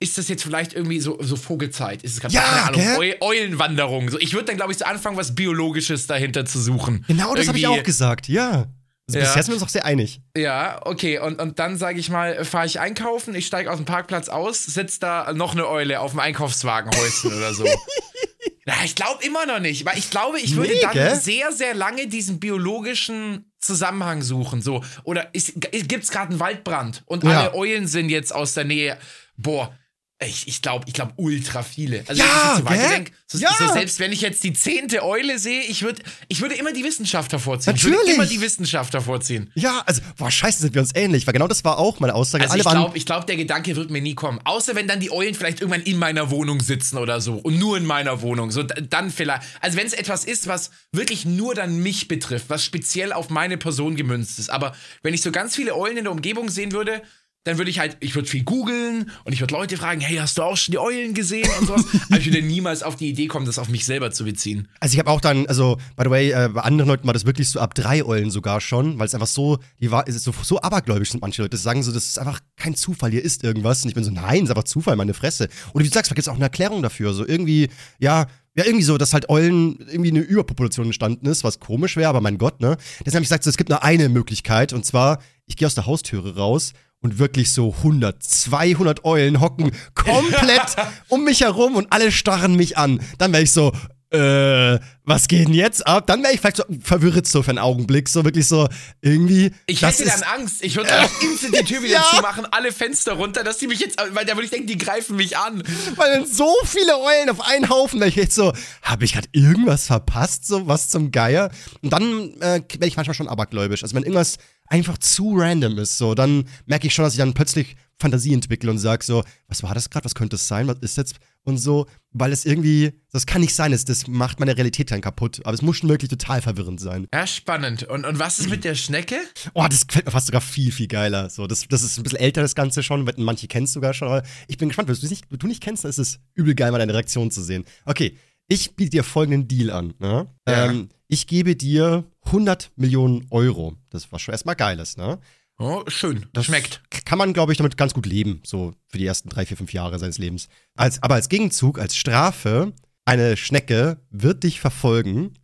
ist 0.00 0.18
das 0.18 0.28
jetzt 0.28 0.42
vielleicht 0.42 0.74
irgendwie 0.74 1.00
so, 1.00 1.16
so 1.22 1.36
Vogelzeit? 1.36 2.02
Ist 2.02 2.14
es 2.14 2.20
gerade, 2.20 2.34
Ja, 2.34 2.42
keine 2.42 2.84
Ahnung? 2.86 2.98
Eu 2.98 3.12
Eulenwanderung? 3.20 4.10
So, 4.10 4.18
ich 4.18 4.32
würde 4.34 4.46
dann, 4.46 4.56
glaube 4.56 4.72
ich, 4.72 4.78
so 4.78 4.84
anfangen, 4.84 5.16
was 5.16 5.34
Biologisches 5.34 6.06
dahinter 6.06 6.44
zu 6.44 6.60
suchen. 6.60 7.04
Genau 7.08 7.34
das 7.34 7.48
habe 7.48 7.58
ich 7.58 7.66
auch 7.66 7.82
gesagt, 7.82 8.28
ja. 8.28 8.66
Also 9.08 9.18
Ja. 9.18 9.24
Bisher 9.26 9.42
sind 9.42 9.52
wir 9.52 9.54
uns 9.56 9.62
auch 9.64 9.68
sehr 9.68 9.84
einig. 9.84 10.20
Ja, 10.36 10.80
okay. 10.86 11.18
Und, 11.18 11.40
und 11.40 11.58
dann 11.58 11.76
sage 11.76 11.98
ich 12.00 12.08
mal, 12.08 12.44
fahre 12.44 12.66
ich 12.66 12.80
einkaufen, 12.80 13.34
ich 13.34 13.46
steige 13.46 13.70
aus 13.70 13.76
dem 13.76 13.84
Parkplatz 13.84 14.28
aus, 14.28 14.64
sitzt 14.64 15.02
da 15.02 15.32
noch 15.34 15.52
eine 15.52 15.68
Eule 15.68 16.00
auf 16.00 16.12
dem 16.12 16.20
Einkaufswagenhäuschen 16.20 17.32
oder 17.34 17.52
so. 17.52 17.64
Na, 18.66 18.72
ich 18.82 18.94
glaube 18.94 19.22
immer 19.22 19.44
noch 19.44 19.60
nicht, 19.60 19.84
weil 19.84 19.98
ich 19.98 20.08
glaube, 20.08 20.40
ich 20.40 20.56
würde 20.56 20.72
Nee, 20.72 20.80
dann 20.80 20.92
gell? 20.94 21.14
sehr, 21.16 21.52
sehr 21.52 21.74
lange 21.74 22.06
diesen 22.06 22.40
biologischen 22.40 23.52
Zusammenhang 23.58 24.22
suchen. 24.22 24.62
So. 24.62 24.82
Oder 25.04 25.26
gibt 25.34 26.04
es 26.04 26.10
gerade 26.10 26.30
einen 26.30 26.40
Waldbrand 26.40 27.02
und 27.04 27.24
Ja. 27.24 27.40
alle 27.42 27.54
Eulen 27.54 27.86
sind 27.86 28.08
jetzt 28.08 28.34
aus 28.34 28.54
der 28.54 28.64
Nähe. 28.64 28.96
Boah. 29.36 29.76
Ich, 30.26 30.48
ich 30.48 30.62
glaube, 30.62 30.84
ich 30.88 30.94
glaube 30.94 31.12
ultra 31.16 31.62
viele. 31.62 32.04
Also 32.06 32.22
Ja, 32.22 32.26
wenn 32.26 32.34
ich 32.34 32.46
jetzt 32.46 32.58
so 32.58 32.64
weiterdenke, 32.64 33.12
so, 33.26 33.38
Ja. 33.38 33.50
so 33.58 33.72
selbst 33.72 33.98
wenn 33.98 34.12
ich 34.12 34.20
jetzt 34.20 34.44
die 34.44 34.52
zehnte 34.52 35.02
Eule 35.04 35.38
sehe, 35.38 35.62
ich 35.62 35.82
würde 35.82 36.02
ich 36.28 36.40
würde 36.40 36.54
immer 36.54 36.72
die 36.72 36.84
Wissenschaft 36.84 37.32
hervorziehen. 37.32 37.74
Ich 37.76 37.84
würde 37.84 37.96
Natürlich. 37.96 38.16
immer 38.16 38.26
die 38.26 38.40
Wissenschaft 38.40 38.92
hervorziehen. 38.92 39.50
Ja, 39.54 39.82
also, 39.86 40.02
boah, 40.16 40.30
scheiße, 40.30 40.60
sind 40.60 40.74
wir 40.74 40.82
uns 40.82 40.94
ähnlich, 40.94 41.26
weil 41.26 41.32
genau 41.32 41.48
das 41.48 41.64
war 41.64 41.78
auch 41.78 42.00
meine 42.00 42.14
Aussage. 42.14 42.44
Also 42.44 42.52
Alle 42.52 42.62
ich 42.62 42.68
glaube, 42.68 43.00
glaub, 43.00 43.26
der 43.26 43.36
Gedanke 43.36 43.76
wird 43.76 43.90
mir 43.90 44.00
nie 44.02 44.14
kommen. 44.14 44.40
Außer 44.44 44.74
wenn 44.74 44.88
dann 44.88 45.00
die 45.00 45.10
Eulen 45.12 45.34
vielleicht 45.34 45.60
irgendwann 45.60 45.82
in 45.82 45.98
meiner 45.98 46.30
Wohnung 46.30 46.60
sitzen 46.60 46.98
oder 46.98 47.20
so. 47.20 47.34
Und 47.34 47.58
nur 47.58 47.76
in 47.76 47.86
meiner 47.86 48.22
Wohnung. 48.22 48.50
So, 48.50 48.62
dann 48.62 49.10
vielleicht. 49.10 49.42
Also 49.60 49.76
wenn 49.76 49.86
es 49.86 49.92
etwas 49.92 50.24
ist, 50.24 50.46
was 50.46 50.70
wirklich 50.92 51.24
nur 51.24 51.54
dann 51.54 51.78
mich 51.78 52.08
betrifft, 52.08 52.46
was 52.48 52.64
speziell 52.64 53.12
auf 53.12 53.30
meine 53.30 53.56
Person 53.58 53.96
gemünzt 53.96 54.38
ist. 54.38 54.50
Aber 54.50 54.74
wenn 55.02 55.14
ich 55.14 55.22
so 55.22 55.30
ganz 55.32 55.54
viele 55.54 55.74
Eulen 55.74 55.96
in 55.96 56.04
der 56.04 56.12
Umgebung 56.12 56.48
sehen 56.48 56.72
würde, 56.72 57.02
dann 57.44 57.58
würde 57.58 57.70
ich 57.70 57.78
halt, 57.78 57.98
ich 58.00 58.14
würde 58.14 58.26
viel 58.26 58.42
googeln 58.42 59.10
und 59.24 59.32
ich 59.32 59.40
würde 59.40 59.54
Leute 59.54 59.76
fragen, 59.76 60.00
hey, 60.00 60.16
hast 60.16 60.38
du 60.38 60.42
auch 60.42 60.56
schon 60.56 60.72
die 60.72 60.78
Eulen 60.78 61.12
gesehen 61.12 61.48
und 61.60 61.66
sowas. 61.66 61.84
Aber 62.08 62.18
ich 62.18 62.26
würde 62.26 62.40
niemals 62.40 62.82
auf 62.82 62.96
die 62.96 63.10
Idee 63.10 63.26
kommen, 63.26 63.44
das 63.44 63.58
auf 63.58 63.68
mich 63.68 63.84
selber 63.84 64.10
zu 64.10 64.24
beziehen. 64.24 64.68
Also 64.80 64.94
ich 64.94 64.98
habe 64.98 65.10
auch 65.10 65.20
dann, 65.20 65.46
also 65.46 65.76
by 65.96 66.04
the 66.04 66.10
way, 66.10 66.30
äh, 66.30 66.48
bei 66.48 66.62
anderen 66.62 66.88
Leuten 66.88 67.06
war 67.06 67.12
das 67.12 67.26
wirklich 67.26 67.50
so 67.50 67.60
ab 67.60 67.74
drei 67.74 68.02
Eulen 68.04 68.30
sogar 68.30 68.62
schon, 68.62 68.98
weil 68.98 69.06
es 69.06 69.14
einfach 69.14 69.26
so, 69.26 69.58
die 69.78 69.90
war, 69.90 70.08
es 70.08 70.22
so, 70.24 70.32
so 70.42 70.60
abergläubisch 70.60 71.10
sind 71.10 71.20
manche 71.20 71.42
Leute, 71.42 71.50
das 71.50 71.62
sagen 71.62 71.82
so, 71.82 71.92
das 71.92 72.06
ist 72.06 72.18
einfach 72.18 72.40
kein 72.56 72.74
Zufall, 72.74 73.10
hier 73.10 73.22
ist 73.22 73.44
irgendwas. 73.44 73.82
Und 73.82 73.90
ich 73.90 73.94
bin 73.94 74.04
so, 74.04 74.10
nein, 74.10 74.44
ist 74.44 74.50
einfach 74.50 74.64
Zufall, 74.64 74.96
meine 74.96 75.12
Fresse. 75.12 75.48
Und 75.74 75.82
wie 75.82 75.88
du 75.88 75.92
sagst, 75.92 76.10
da 76.10 76.14
gibt 76.14 76.26
es 76.26 76.28
auch 76.28 76.36
eine 76.36 76.44
Erklärung 76.44 76.82
dafür. 76.82 77.12
So 77.12 77.26
irgendwie, 77.26 77.68
ja, 77.98 78.26
ja, 78.56 78.64
irgendwie 78.64 78.84
so, 78.84 78.96
dass 78.96 79.12
halt 79.12 79.28
Eulen 79.28 79.80
irgendwie 79.80 80.10
eine 80.10 80.20
Überpopulation 80.20 80.86
entstanden 80.86 81.26
ist, 81.26 81.42
was 81.42 81.58
komisch 81.58 81.96
wäre, 81.96 82.08
aber 82.08 82.20
mein 82.20 82.38
Gott, 82.38 82.60
ne? 82.60 82.76
Deshalb 83.00 83.16
habe 83.16 83.22
ich 83.22 83.28
gesagt, 83.28 83.42
so, 83.42 83.50
es 83.50 83.56
gibt 83.56 83.68
nur 83.68 83.82
eine 83.82 84.08
Möglichkeit, 84.08 84.72
und 84.72 84.86
zwar, 84.86 85.18
ich 85.46 85.56
gehe 85.56 85.66
aus 85.66 85.74
der 85.74 85.86
Haustüre 85.86 86.36
raus 86.36 86.72
und 87.04 87.18
wirklich 87.18 87.52
so 87.52 87.74
100, 87.78 88.22
200 88.22 89.04
Eulen 89.04 89.40
hocken 89.40 89.72
komplett 89.94 90.74
um 91.08 91.22
mich 91.24 91.42
herum 91.42 91.76
und 91.76 91.92
alle 91.92 92.10
starren 92.10 92.56
mich 92.56 92.78
an. 92.78 92.98
Dann 93.18 93.30
wäre 93.32 93.42
ich 93.42 93.52
so, 93.52 93.72
äh, 94.10 94.78
was 95.04 95.28
geht 95.28 95.48
denn 95.48 95.54
jetzt 95.54 95.86
ab? 95.86 96.06
Dann 96.06 96.22
wäre 96.22 96.32
ich 96.32 96.40
vielleicht 96.40 96.56
so 96.56 96.64
verwirrt 96.80 97.26
so 97.26 97.42
für 97.42 97.50
einen 97.50 97.58
Augenblick, 97.58 98.08
so 98.08 98.24
wirklich 98.24 98.46
so 98.46 98.68
irgendwie. 99.02 99.52
Ich 99.66 99.82
hätte 99.82 100.04
dann 100.06 100.22
Angst. 100.22 100.62
Ich 100.64 100.76
würde 100.76 100.88
dann 100.88 101.06
instant 101.20 101.54
die 101.60 101.64
Tür 101.64 101.82
wieder 101.82 101.94
Ja. 101.96 102.04
zumachen, 102.14 102.46
alle 102.50 102.72
Fenster 102.72 103.12
runter, 103.14 103.44
dass 103.44 103.58
die 103.58 103.66
mich 103.66 103.80
jetzt, 103.80 103.98
weil 104.12 104.24
da 104.24 104.34
würde 104.34 104.44
ich 104.44 104.50
denken, 104.50 104.68
die 104.68 104.78
greifen 104.78 105.16
mich 105.16 105.36
an. 105.36 105.62
Weil 105.96 106.12
dann 106.20 106.26
so 106.26 106.50
viele 106.64 106.96
Eulen 106.98 107.28
auf 107.28 107.40
einen 107.46 107.68
Haufen, 107.68 108.00
da 108.00 108.06
ich 108.06 108.16
jetzt 108.16 108.34
so, 108.34 108.54
habe 108.82 109.04
ich 109.04 109.12
gerade 109.12 109.28
irgendwas 109.32 109.88
verpasst, 109.88 110.46
so 110.46 110.66
was 110.68 110.88
zum 110.88 111.10
Geier? 111.10 111.50
Und 111.82 111.92
dann 111.92 112.34
äh, 112.40 112.62
werde 112.62 112.86
ich 112.86 112.96
manchmal 112.96 113.14
schon 113.14 113.28
abergläubisch. 113.28 113.82
Also 113.82 113.94
wenn 113.94 114.04
irgendwas 114.04 114.38
einfach 114.66 114.98
zu 114.98 115.34
random 115.36 115.78
ist, 115.78 115.98
so, 115.98 116.14
dann 116.14 116.44
merke 116.66 116.86
ich 116.86 116.94
schon, 116.94 117.04
dass 117.04 117.14
ich 117.14 117.18
dann 117.18 117.34
plötzlich 117.34 117.76
Fantasie 117.98 118.34
entwickle 118.34 118.70
und 118.70 118.78
sage 118.78 119.04
so, 119.04 119.22
was 119.48 119.62
war 119.62 119.74
das 119.74 119.90
gerade, 119.90 120.04
was 120.04 120.14
könnte 120.14 120.36
es 120.36 120.48
sein, 120.48 120.66
was 120.66 120.78
ist 120.80 120.96
jetzt 120.96 121.16
und 121.44 121.58
so, 121.58 121.86
weil 122.10 122.32
es 122.32 122.44
irgendwie, 122.44 122.92
das 123.12 123.26
kann 123.26 123.40
nicht 123.40 123.54
sein, 123.54 123.72
das, 123.72 123.84
das 123.84 124.06
macht 124.06 124.40
meine 124.40 124.56
Realität 124.56 124.90
dann 124.90 125.00
kaputt. 125.00 125.40
Aber 125.44 125.52
es 125.52 125.62
muss 125.62 125.76
schon 125.76 125.90
wirklich 125.90 126.08
total 126.08 126.40
verwirrend 126.40 126.80
sein. 126.80 127.06
Ja, 127.12 127.26
spannend. 127.26 127.84
Und, 127.84 128.06
und 128.06 128.18
was 128.18 128.40
ist 128.40 128.48
mit 128.48 128.64
der 128.64 128.74
Schnecke? 128.74 129.16
Oh, 129.52 129.66
das 129.68 129.86
gefällt 129.86 130.06
mir 130.06 130.12
fast 130.12 130.26
sogar 130.26 130.40
viel, 130.40 130.72
viel 130.72 130.88
geiler. 130.88 131.28
So, 131.28 131.46
das, 131.46 131.66
das 131.68 131.82
ist 131.82 131.98
ein 131.98 132.02
bisschen 132.02 132.18
älter, 132.18 132.40
das 132.40 132.54
Ganze 132.54 132.82
schon. 132.82 133.08
Manche 133.18 133.46
kennst 133.46 133.74
du 133.74 133.78
sogar 133.78 133.92
schon. 133.92 134.08
Aber 134.08 134.22
ich 134.48 134.56
bin 134.56 134.68
gespannt, 134.68 134.88
wenn 134.88 134.94
du 134.94 135.04
es 135.04 135.10
nicht, 135.10 135.26
du 135.30 135.46
nicht 135.46 135.62
kennst, 135.62 135.84
dann 135.84 135.90
ist 135.90 135.98
es 135.98 136.18
übel 136.34 136.54
geil, 136.54 136.72
mal 136.72 136.78
deine 136.78 136.94
Reaktion 136.94 137.30
zu 137.30 137.42
sehen. 137.42 137.64
Okay, 137.84 138.16
ich 138.48 138.76
biete 138.76 138.90
dir 138.90 139.04
folgenden 139.04 139.48
Deal 139.48 139.70
an. 139.70 139.94
Ne? 139.98 140.28
Ja. 140.48 140.66
Ähm, 140.66 140.88
ich 141.08 141.26
gebe 141.26 141.56
dir 141.56 142.04
100 142.26 142.72
Millionen 142.76 143.26
Euro. 143.30 143.76
Das 143.90 144.10
war 144.12 144.18
schon 144.18 144.32
erstmal 144.32 144.56
geiles, 144.56 144.96
ne? 144.96 145.18
Oh, 145.58 145.84
schön. 145.86 146.26
Das 146.32 146.46
schmeckt. 146.46 146.82
Kann 147.04 147.18
man, 147.18 147.32
glaube 147.32 147.52
ich, 147.52 147.58
damit 147.58 147.76
ganz 147.76 147.94
gut 147.94 148.06
leben. 148.06 148.40
So 148.44 148.74
für 148.88 148.98
die 148.98 149.06
ersten 149.06 149.28
drei, 149.28 149.46
vier, 149.46 149.56
fünf 149.56 149.72
Jahre 149.72 149.98
seines 149.98 150.18
Lebens. 150.18 150.48
Als, 150.76 151.02
aber 151.02 151.14
als 151.14 151.28
Gegenzug, 151.28 151.78
als 151.78 151.96
Strafe, 151.96 152.72
eine 153.04 153.36
Schnecke 153.36 153.98
wird 154.10 154.42
dich 154.42 154.60
verfolgen 154.60 155.34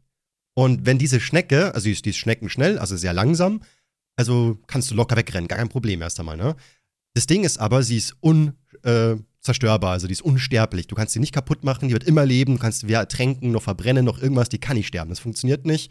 und 0.54 0.84
wenn 0.84 0.98
diese 0.98 1.20
Schnecke, 1.20 1.74
also 1.74 1.84
die 1.84 1.92
ist, 1.92 2.04
die 2.04 2.10
ist 2.10 2.18
schneckenschnell, 2.18 2.78
also 2.78 2.96
sehr 2.96 3.12
langsam, 3.12 3.62
also 4.16 4.58
kannst 4.66 4.90
du 4.90 4.94
locker 4.94 5.16
wegrennen, 5.16 5.48
gar 5.48 5.58
kein 5.58 5.68
Problem 5.68 6.02
erst 6.02 6.20
einmal, 6.20 6.36
ne? 6.36 6.56
Das 7.14 7.26
Ding 7.26 7.44
ist 7.44 7.58
aber, 7.58 7.82
sie 7.82 7.96
ist 7.96 8.16
unzerstörbar, 8.20 9.92
also 9.92 10.06
die 10.06 10.12
ist 10.12 10.22
unsterblich. 10.22 10.86
Du 10.86 10.94
kannst 10.94 11.12
sie 11.14 11.20
nicht 11.20 11.34
kaputt 11.34 11.64
machen, 11.64 11.88
die 11.88 11.94
wird 11.94 12.04
immer 12.04 12.24
leben, 12.24 12.54
du 12.54 12.60
kannst 12.60 12.86
weder 12.86 13.00
ertränken, 13.00 13.50
noch 13.52 13.62
verbrennen, 13.62 14.04
noch 14.04 14.20
irgendwas, 14.22 14.48
die 14.48 14.58
kann 14.58 14.76
nicht 14.76 14.86
sterben. 14.86 15.10
Das 15.10 15.18
funktioniert 15.18 15.66
nicht. 15.66 15.90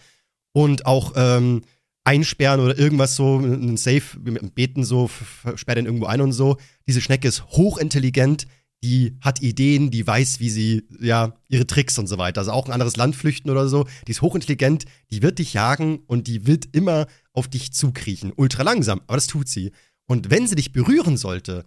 Und 0.54 0.86
auch 0.86 1.14
ähm, 1.16 1.62
einsperren 2.04 2.60
oder 2.62 2.78
irgendwas 2.78 3.16
so, 3.16 3.38
ein 3.38 3.78
Safe 3.78 4.02
Beten 4.20 4.84
so, 4.84 5.10
sperrt 5.56 5.78
den 5.78 5.86
irgendwo 5.86 6.06
ein 6.06 6.22
und 6.22 6.32
so. 6.32 6.58
Diese 6.88 7.02
Schnecke 7.02 7.28
ist 7.28 7.46
hochintelligent, 7.48 8.48
die 8.82 9.18
hat 9.20 9.42
Ideen, 9.42 9.92
die 9.92 10.08
weiß, 10.08 10.40
wie 10.40 10.50
sie, 10.50 10.88
ja, 11.02 11.34
ihre 11.50 11.68
Tricks 11.68 12.00
und 12.00 12.08
so 12.08 12.18
weiter. 12.18 12.40
Also 12.40 12.52
auch 12.52 12.66
ein 12.66 12.72
anderes 12.72 12.96
Land 12.96 13.16
flüchten 13.16 13.50
oder 13.50 13.68
so. 13.68 13.86
Die 14.08 14.12
ist 14.12 14.22
hochintelligent, 14.22 14.86
die 15.12 15.22
wird 15.22 15.40
dich 15.40 15.54
jagen 15.54 16.00
und 16.08 16.28
die 16.28 16.48
wird 16.48 16.70
immer 16.72 17.08
auf 17.34 17.50
dich 17.50 17.74
zukriechen. 17.74 18.32
Ultra 18.36 18.64
langsam, 18.64 19.02
aber 19.08 19.18
das 19.18 19.28
tut 19.28 19.50
sie. 19.50 19.72
Und 20.10 20.32
wenn 20.32 20.48
sie 20.48 20.56
dich 20.56 20.74
berühren 20.74 21.18
sollte, 21.18 21.66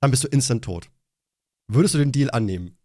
dann 0.00 0.10
bist 0.10 0.24
du 0.24 0.28
instant 0.28 0.64
tot. 0.64 0.90
Würdest 1.68 1.94
du 1.94 1.98
den 1.98 2.12
Deal 2.12 2.30
annehmen? 2.30 2.76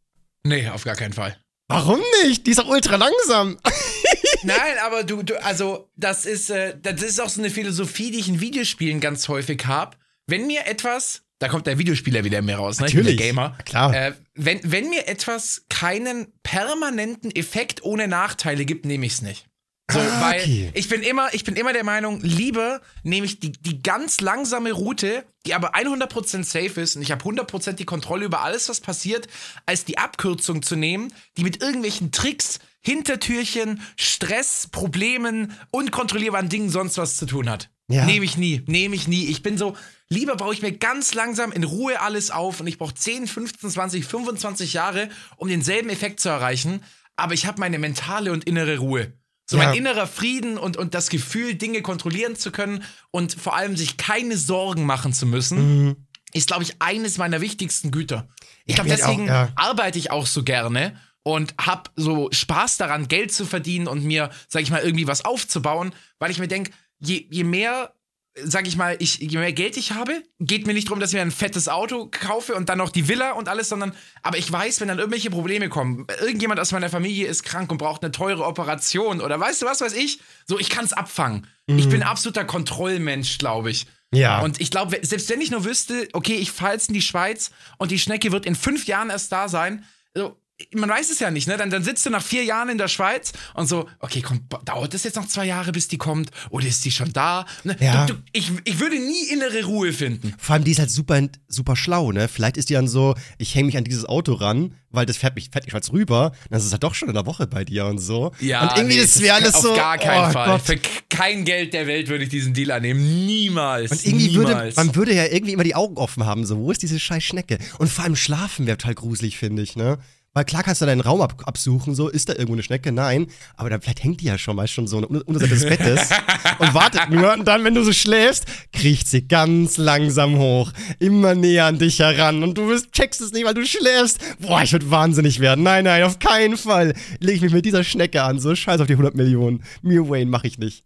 Nee, 0.43 0.69
auf 0.69 0.83
gar 0.83 0.95
keinen 0.95 1.13
Fall. 1.13 1.35
Warum 1.67 1.99
nicht? 2.23 2.45
Die 2.45 2.51
ist 2.51 2.59
doch 2.59 2.67
ultra 2.67 2.95
langsam. 2.95 3.57
Nein, 4.43 4.77
aber 4.85 5.03
du, 5.03 5.23
du 5.23 5.43
also 5.43 5.89
das 5.95 6.25
ist, 6.25 6.49
äh, 6.51 6.77
das 6.79 7.01
ist 7.01 7.19
auch 7.19 7.29
so 7.29 7.41
eine 7.41 7.49
Philosophie, 7.49 8.11
die 8.11 8.19
ich 8.19 8.29
in 8.29 8.39
Videospielen 8.39 8.99
ganz 8.99 9.27
häufig 9.27 9.65
habe. 9.65 9.97
Wenn 10.27 10.47
mir 10.47 10.67
etwas, 10.67 11.23
da 11.39 11.49
kommt 11.49 11.65
der 11.65 11.79
Videospieler 11.79 12.23
wieder 12.23 12.41
mehr 12.41 12.57
raus, 12.57 12.79
ne? 12.79 12.85
Natürlich. 12.85 13.17
Der 13.17 13.27
Gamer. 13.27 13.57
Klar. 13.65 13.93
Äh, 13.93 14.13
wenn, 14.35 14.59
wenn 14.63 14.89
mir 14.89 15.07
etwas 15.07 15.65
keinen 15.69 16.31
permanenten 16.43 17.35
Effekt 17.35 17.83
ohne 17.83 18.07
Nachteile 18.07 18.63
gibt, 18.65 18.85
nehme 18.85 19.07
ich 19.07 19.13
es 19.13 19.21
nicht. 19.23 19.48
So, 19.91 19.99
Ah, 19.99 20.21
weil 20.21 20.41
okay. 20.41 20.71
ich 20.75 20.87
bin 20.87 21.01
immer, 21.01 21.33
ich 21.33 21.43
bin 21.43 21.55
immer 21.55 21.73
der 21.73 21.83
Meinung, 21.83 22.21
lieber 22.21 22.81
nehme 23.03 23.25
ich 23.25 23.39
die, 23.39 23.51
die 23.51 23.81
ganz 23.81 24.21
langsame 24.21 24.71
Route, 24.71 25.25
die 25.45 25.55
aber 25.55 25.73
100% 25.75 26.43
safe 26.43 26.79
ist 26.81 26.95
und 26.95 27.01
ich 27.01 27.11
habe 27.11 27.23
100% 27.23 27.73
die 27.73 27.85
Kontrolle 27.85 28.25
über 28.25 28.41
alles, 28.41 28.69
was 28.69 28.81
passiert, 28.81 29.27
als 29.65 29.85
die 29.85 29.97
Abkürzung 29.97 30.61
zu 30.61 30.75
nehmen, 30.75 31.11
die 31.37 31.43
mit 31.43 31.61
irgendwelchen 31.61 32.11
Tricks, 32.11 32.59
Hintertürchen, 32.81 33.81
Stress, 33.97 34.67
Problemen, 34.71 35.53
unkontrollierbaren 35.71 36.49
Dingen 36.49 36.69
sonst 36.69 36.97
was 36.97 37.17
zu 37.17 37.25
tun 37.25 37.49
hat. 37.49 37.69
Ja. 37.87 38.05
Nehme 38.05 38.25
ich 38.25 38.37
nie, 38.37 38.61
nehme 38.67 38.95
ich 38.95 39.07
nie. 39.07 39.25
Ich 39.25 39.41
bin 39.41 39.57
so, 39.57 39.75
lieber 40.09 40.35
baue 40.35 40.53
ich 40.53 40.61
mir 40.61 40.71
ganz 40.71 41.15
langsam 41.15 41.51
in 41.51 41.63
Ruhe 41.63 41.99
alles 42.01 42.29
auf 42.29 42.59
und 42.59 42.67
ich 42.67 42.77
brauche 42.77 42.93
10, 42.93 43.25
15, 43.25 43.71
20, 43.71 44.05
25 44.05 44.73
Jahre, 44.73 45.09
um 45.37 45.47
denselben 45.47 45.89
Effekt 45.89 46.19
zu 46.19 46.29
erreichen, 46.29 46.83
aber 47.15 47.33
ich 47.33 47.47
habe 47.47 47.59
meine 47.59 47.79
mentale 47.79 48.31
und 48.31 48.43
innere 48.43 48.77
Ruhe. 48.77 49.13
So 49.49 49.57
Ja. 49.57 49.65
mein 49.65 49.73
innerer 49.77 50.05
Frieden 50.05 50.59
und, 50.59 50.77
und 50.77 50.93
das 50.93 51.09
Gefühl, 51.09 51.55
Dinge 51.55 51.81
kontrollieren 51.81 52.35
zu 52.35 52.51
können 52.51 52.83
und 53.09 53.33
vor 53.33 53.55
allem 53.55 53.75
sich 53.75 53.97
keine 53.97 54.37
Sorgen 54.37 54.85
machen 54.85 55.11
zu 55.11 55.25
müssen, 55.25 55.95
ist, 56.33 56.45
glaube 56.47 56.61
ich, 56.61 56.79
eines 56.79 57.17
meiner 57.17 57.41
wichtigsten 57.41 57.89
Güter. 57.89 58.27
Ich 58.65 58.75
Ja, 58.77 58.83
glaube, 58.83 58.89
mir 58.89 58.93
halt 58.95 59.03
auch, 59.03 59.07
deswegen 59.09 59.27
ja. 59.27 59.51
arbeite 59.55 59.97
ich 59.97 60.11
auch 60.11 60.27
so 60.27 60.43
gerne 60.43 60.99
und 61.23 61.55
habe 61.59 61.89
so 61.95 62.29
Spaß 62.31 62.77
daran, 62.77 63.07
Geld 63.07 63.33
zu 63.33 63.47
verdienen 63.47 63.87
und 63.87 64.03
mir, 64.03 64.29
sag 64.47 64.61
ich 64.61 64.69
mal, 64.69 64.81
irgendwie 64.83 65.07
was 65.07 65.25
aufzubauen, 65.25 65.93
weil 66.19 66.29
ich 66.29 66.37
mir 66.37 66.47
denke, 66.47 66.71
je, 66.99 67.25
je 67.31 67.43
mehr, 67.43 67.95
sag 68.43 68.67
ich 68.67 68.75
mal, 68.77 68.95
ich, 68.99 69.19
je 69.19 69.37
mehr 69.37 69.53
Geld 69.53 69.77
ich 69.77 69.91
habe, 69.91 70.23
geht 70.39 70.67
mir 70.67 70.73
nicht 70.73 70.87
darum, 70.87 70.99
dass 70.99 71.11
ich 71.11 71.15
mir 71.15 71.21
ein 71.21 71.31
fettes 71.31 71.67
Auto 71.67 72.09
kaufe 72.11 72.55
und 72.55 72.69
dann 72.69 72.77
noch 72.77 72.89
die 72.89 73.07
Villa 73.07 73.31
und 73.31 73.47
alles, 73.49 73.69
sondern, 73.69 73.93
aber 74.23 74.37
ich 74.37 74.51
weiß, 74.51 74.81
wenn 74.81 74.87
dann 74.87 74.99
irgendwelche 74.99 75.29
Probleme 75.29 75.69
kommen, 75.69 76.07
irgendjemand 76.21 76.59
aus 76.59 76.71
meiner 76.71 76.89
Familie 76.89 77.27
ist 77.27 77.43
krank 77.43 77.71
und 77.71 77.77
braucht 77.77 78.03
eine 78.03 78.11
teure 78.11 78.45
Operation 78.45 79.21
oder 79.21 79.39
weißt 79.39 79.61
du 79.61 79.65
was, 79.65 79.81
weiß 79.81 79.93
ich, 79.93 80.19
so, 80.45 80.59
ich 80.59 80.69
kann 80.69 80.85
es 80.85 80.93
abfangen. 80.93 81.47
Ich 81.77 81.87
bin 81.87 82.01
absoluter 82.01 82.45
Kontrollmensch, 82.45 83.37
glaube 83.37 83.69
ich. 83.69 83.85
Ja. 84.11 84.41
Und 84.41 84.59
ich 84.59 84.71
glaube, 84.71 84.97
selbst 85.03 85.29
wenn 85.29 85.39
ich 85.39 85.51
nur 85.51 85.65
wüsste, 85.65 86.07
okay, 86.13 86.33
ich 86.35 86.51
fahre 86.51 86.73
jetzt 86.73 86.87
in 86.87 86.95
die 86.95 87.01
Schweiz 87.01 87.51
und 87.77 87.91
die 87.91 87.99
Schnecke 87.99 88.31
wird 88.31 88.47
in 88.47 88.55
fünf 88.55 88.87
Jahren 88.87 89.11
erst 89.11 89.31
da 89.31 89.47
sein, 89.47 89.85
so, 90.15 90.35
man 90.73 90.89
weiß 90.89 91.09
es 91.09 91.19
ja 91.19 91.31
nicht, 91.31 91.47
ne? 91.47 91.57
Dann, 91.57 91.69
dann 91.69 91.83
sitzt 91.83 92.05
du 92.05 92.09
nach 92.09 92.23
vier 92.23 92.43
Jahren 92.43 92.69
in 92.69 92.77
der 92.77 92.87
Schweiz 92.87 93.31
und 93.53 93.67
so, 93.67 93.87
okay, 93.99 94.21
komm, 94.21 94.41
dauert 94.65 94.93
das 94.93 95.03
jetzt 95.03 95.15
noch 95.15 95.27
zwei 95.27 95.45
Jahre, 95.45 95.71
bis 95.71 95.87
die 95.87 95.97
kommt? 95.97 96.31
Oder 96.49 96.67
ist 96.67 96.83
die 96.85 96.91
schon 96.91 97.13
da? 97.13 97.45
Ne? 97.63 97.77
Ja. 97.79 98.05
Du, 98.05 98.13
du, 98.13 98.19
ich, 98.33 98.51
ich 98.65 98.79
würde 98.79 98.97
nie 98.97 99.29
innere 99.31 99.63
Ruhe 99.63 99.93
finden. 99.93 100.33
Vor 100.37 100.55
allem, 100.55 100.63
die 100.63 100.71
ist 100.71 100.79
halt 100.79 100.91
super, 100.91 101.21
super 101.47 101.75
schlau, 101.75 102.11
ne? 102.11 102.27
Vielleicht 102.27 102.57
ist 102.57 102.69
die 102.69 102.73
dann 102.73 102.87
so, 102.87 103.15
ich 103.37 103.55
hänge 103.55 103.67
mich 103.67 103.77
an 103.77 103.83
dieses 103.83 104.05
Auto 104.05 104.33
ran, 104.33 104.75
weil 104.91 105.05
das 105.05 105.17
fährt 105.17 105.35
mich, 105.35 105.49
fährt 105.51 105.65
mich 105.65 105.91
rüber. 105.91 106.33
Dann 106.49 106.59
ist 106.59 106.65
es 106.65 106.71
halt 106.71 106.83
doch 106.83 106.93
schon 106.93 107.07
in 107.07 107.15
der 107.15 107.25
Woche 107.25 107.47
bei 107.47 107.63
dir 107.63 107.85
und 107.85 107.99
so. 107.99 108.27
und 108.27 108.41
irgendwie 108.41 108.83
nee, 108.83 109.01
das 109.01 109.21
wäre 109.21 109.35
alles 109.35 109.55
auf 109.55 109.61
so. 109.61 109.75
gar 109.75 109.97
keinen 109.97 110.29
oh 110.29 110.31
Fall. 110.31 110.47
Gott. 110.49 110.61
Für 110.61 110.79
kein 111.09 111.45
Geld 111.45 111.73
der 111.73 111.87
Welt 111.87 112.09
würde 112.09 112.23
ich 112.23 112.29
diesen 112.29 112.53
Deal 112.53 112.71
annehmen. 112.71 113.25
Niemals. 113.25 113.91
Und 113.91 114.05
irgendwie 114.05 114.35
würde, 114.35 114.51
Niemals. 114.51 114.75
man 114.75 114.95
würde 114.95 115.13
ja 115.13 115.25
irgendwie 115.25 115.53
immer 115.53 115.63
die 115.63 115.75
Augen 115.75 115.97
offen 115.97 116.25
haben, 116.25 116.45
so, 116.45 116.57
wo 116.57 116.71
ist 116.71 116.81
diese 116.81 116.99
scheiß 116.99 117.23
Schnecke? 117.23 117.59
Und 117.77 117.89
vor 117.89 118.03
allem 118.03 118.15
schlafen 118.15 118.65
wäre 118.65 118.77
total 118.77 118.95
gruselig, 118.95 119.37
finde 119.37 119.61
ich, 119.61 119.75
ne? 119.75 119.99
Weil 120.33 120.45
klar 120.45 120.61
kannst 120.63 120.81
du 120.81 120.85
deinen 120.85 121.01
Raum 121.01 121.21
ab 121.21 121.41
absuchen, 121.45 121.95
so, 121.95 122.07
ist 122.07 122.29
da 122.29 122.33
irgendwo 122.33 122.53
eine 122.53 122.61
Schnecke? 122.63 122.91
Nein. 122.91 123.27
Aber 123.57 123.69
dann 123.69 123.81
vielleicht 123.81 124.03
hängt 124.03 124.21
die 124.21 124.25
ja 124.25 124.37
schon 124.37 124.55
mal 124.55 124.67
schon 124.67 124.87
so 124.87 124.97
Unter- 124.97 125.27
Unterseite 125.27 125.53
des 125.55 125.65
Bettes 125.65 126.09
und 126.59 126.73
wartet 126.75 127.09
nur. 127.09 127.33
Und 127.33 127.45
dann, 127.47 127.63
wenn 127.63 127.73
du 127.73 127.83
so 127.83 127.91
schläfst, 127.91 128.45
kriecht 128.71 129.07
sie 129.07 129.27
ganz 129.27 129.77
langsam 129.77 130.37
hoch, 130.37 130.71
immer 130.99 131.33
näher 131.33 131.65
an 131.65 131.79
dich 131.79 131.99
heran. 131.99 132.43
Und 132.43 132.57
du 132.57 132.67
bist, 132.67 132.91
checkst 132.91 133.21
es 133.21 133.31
nicht, 133.31 133.45
weil 133.45 133.55
du 133.55 133.65
schläfst. 133.65 134.19
Boah, 134.39 134.61
ich 134.61 134.71
würde 134.71 134.89
wahnsinnig 134.91 135.39
werden. 135.39 135.63
Nein, 135.63 135.85
nein, 135.85 136.03
auf 136.03 136.19
keinen 136.19 136.57
Fall. 136.57 136.93
Leg 137.19 137.37
ich 137.37 137.41
mich 137.41 137.53
mit 137.53 137.65
dieser 137.65 137.83
Schnecke 137.83 138.21
an, 138.21 138.39
so 138.39 138.55
scheiß 138.55 138.79
auf 138.81 138.87
die 138.87 138.93
100 138.93 139.15
Millionen. 139.15 139.63
Mir 139.81 140.07
Wayne 140.09 140.29
mache 140.29 140.45
ich 140.47 140.59
nicht. 140.59 140.83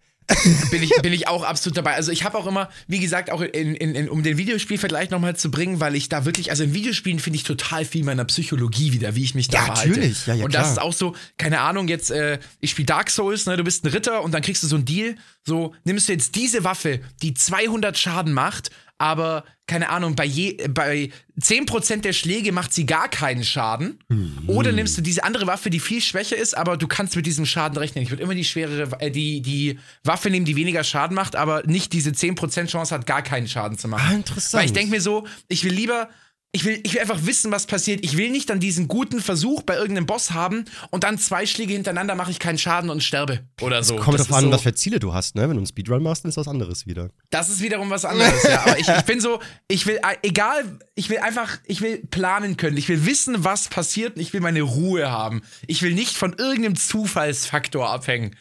Bin 0.71 0.83
ich, 0.83 0.91
bin 1.01 1.13
ich 1.13 1.27
auch 1.27 1.43
absolut 1.43 1.77
dabei. 1.77 1.95
Also 1.95 2.11
ich 2.11 2.23
habe 2.23 2.37
auch 2.37 2.47
immer, 2.47 2.69
wie 2.87 2.99
gesagt, 2.99 3.29
auch 3.29 3.41
in, 3.41 3.75
in, 3.75 3.95
in, 3.95 4.09
um 4.09 4.23
den 4.23 4.37
Videospielvergleich 4.37 5.09
nochmal 5.09 5.35
zu 5.35 5.51
bringen, 5.51 5.79
weil 5.79 5.95
ich 5.95 6.09
da 6.09 6.25
wirklich, 6.25 6.49
also 6.51 6.63
in 6.63 6.73
Videospielen 6.73 7.19
finde 7.19 7.37
ich 7.37 7.43
total 7.43 7.85
viel 7.85 8.03
meiner 8.03 8.25
Psychologie 8.25 8.93
wieder, 8.93 9.15
wie 9.15 9.23
ich 9.23 9.35
mich 9.35 9.47
da 9.49 9.59
Ja, 9.59 9.65
verhalte. 9.65 9.89
natürlich. 9.89 10.25
Ja, 10.27 10.35
ja, 10.35 10.45
und 10.45 10.53
das 10.53 10.61
klar. 10.61 10.71
ist 10.73 10.81
auch 10.81 10.93
so, 10.93 11.15
keine 11.37 11.59
Ahnung, 11.61 11.87
jetzt, 11.87 12.11
äh, 12.11 12.39
ich 12.59 12.71
spiele 12.71 12.85
Dark 12.85 13.09
Souls, 13.09 13.45
ne, 13.45 13.57
du 13.57 13.63
bist 13.63 13.83
ein 13.85 13.89
Ritter 13.89 14.23
und 14.23 14.33
dann 14.33 14.41
kriegst 14.41 14.63
du 14.63 14.67
so 14.67 14.75
einen 14.75 14.85
Deal, 14.85 15.15
so, 15.43 15.73
nimmst 15.83 16.07
du 16.07 16.13
jetzt 16.13 16.35
diese 16.35 16.63
Waffe, 16.63 17.01
die 17.21 17.33
200 17.33 17.97
Schaden 17.97 18.33
macht, 18.33 18.71
aber, 19.03 19.43
keine 19.67 19.89
Ahnung, 19.89 20.15
bei, 20.15 20.23
je, 20.23 20.65
bei 20.69 21.09
10% 21.37 22.03
der 22.03 22.13
Schläge 22.13 22.53
macht 22.53 22.71
sie 22.71 22.85
gar 22.85 23.09
keinen 23.09 23.43
Schaden. 23.43 23.99
Oder 24.47 24.71
nimmst 24.71 24.97
du 24.97 25.01
diese 25.01 25.25
andere 25.25 25.45
Waffe, 25.45 25.69
die 25.69 25.81
viel 25.81 25.99
schwächer 25.99 26.37
ist, 26.37 26.55
aber 26.55 26.77
du 26.77 26.87
kannst 26.87 27.17
mit 27.17 27.25
diesem 27.25 27.45
Schaden 27.45 27.77
rechnen. 27.77 28.01
Ich 28.05 28.11
würde 28.11 28.23
immer 28.23 28.33
die 28.33 28.45
schwerere, 28.45 29.01
äh, 29.01 29.11
die, 29.11 29.41
die 29.41 29.77
Waffe 30.05 30.29
nehmen, 30.29 30.45
die 30.45 30.55
weniger 30.55 30.85
Schaden 30.85 31.15
macht, 31.15 31.35
aber 31.35 31.63
nicht 31.63 31.91
diese 31.91 32.11
10% 32.11 32.67
Chance 32.67 32.95
hat, 32.95 33.05
gar 33.05 33.23
keinen 33.23 33.49
Schaden 33.49 33.77
zu 33.77 33.89
machen. 33.89 34.07
Ah, 34.09 34.13
interessant. 34.13 34.61
Weil 34.61 34.67
ich 34.67 34.73
denke 34.73 34.91
mir 34.91 35.01
so, 35.01 35.27
ich 35.49 35.65
will 35.65 35.73
lieber. 35.73 36.07
Ich 36.55 36.65
will, 36.65 36.79
ich 36.83 36.93
will 36.93 37.01
einfach 37.01 37.25
wissen, 37.25 37.51
was 37.51 37.65
passiert. 37.65 38.05
Ich 38.05 38.15
will 38.15 38.29
nicht 38.29 38.47
dann 38.51 38.59
diesen 38.59 38.87
guten 38.87 39.21
Versuch 39.21 39.63
bei 39.63 39.75
irgendeinem 39.75 40.05
Boss 40.05 40.31
haben 40.31 40.65
und 40.91 41.03
dann 41.03 41.17
zwei 41.17 41.47
Schläge 41.47 41.73
hintereinander 41.73 42.13
mache 42.13 42.29
ich 42.29 42.37
keinen 42.37 42.59
Schaden 42.59 42.91
und 42.91 43.03
sterbe. 43.03 43.39
Oder 43.61 43.81
so. 43.83 43.95
Kommt 43.95 44.19
Das 44.19 44.27
drauf 44.27 44.37
ist 44.37 44.43
an, 44.43 44.49
so, 44.49 44.51
was 44.51 44.61
für 44.61 44.75
Ziele 44.75 44.99
du 44.99 45.15
hast, 45.15 45.33
ne? 45.33 45.41
Wenn 45.41 45.51
du 45.51 45.57
einen 45.57 45.65
Speedrun 45.65 46.03
machst, 46.03 46.23
dann 46.23 46.29
ist 46.29 46.37
was 46.37 46.47
anderes 46.47 46.85
wieder. 46.85 47.09
Das 47.31 47.49
ist 47.49 47.61
wiederum 47.61 47.89
was 47.89 48.05
anderes, 48.05 48.43
ja. 48.43 48.61
Aber 48.65 48.77
ich, 48.77 48.87
ich 48.87 49.01
bin 49.01 49.19
so, 49.19 49.39
ich 49.67 49.87
will, 49.87 49.95
äh, 49.95 50.15
egal, 50.21 50.77
ich 50.93 51.09
will 51.09 51.17
einfach, 51.17 51.57
ich 51.65 51.81
will 51.81 52.05
planen 52.05 52.55
können. 52.55 52.77
Ich 52.77 52.87
will 52.87 53.03
wissen, 53.07 53.43
was 53.43 53.67
passiert 53.67 54.15
und 54.15 54.21
ich 54.21 54.31
will 54.33 54.41
meine 54.41 54.61
Ruhe 54.61 55.09
haben. 55.09 55.41
Ich 55.65 55.81
will 55.81 55.95
nicht 55.95 56.15
von 56.15 56.33
irgendeinem 56.33 56.75
Zufallsfaktor 56.75 57.89
abhängen. 57.89 58.35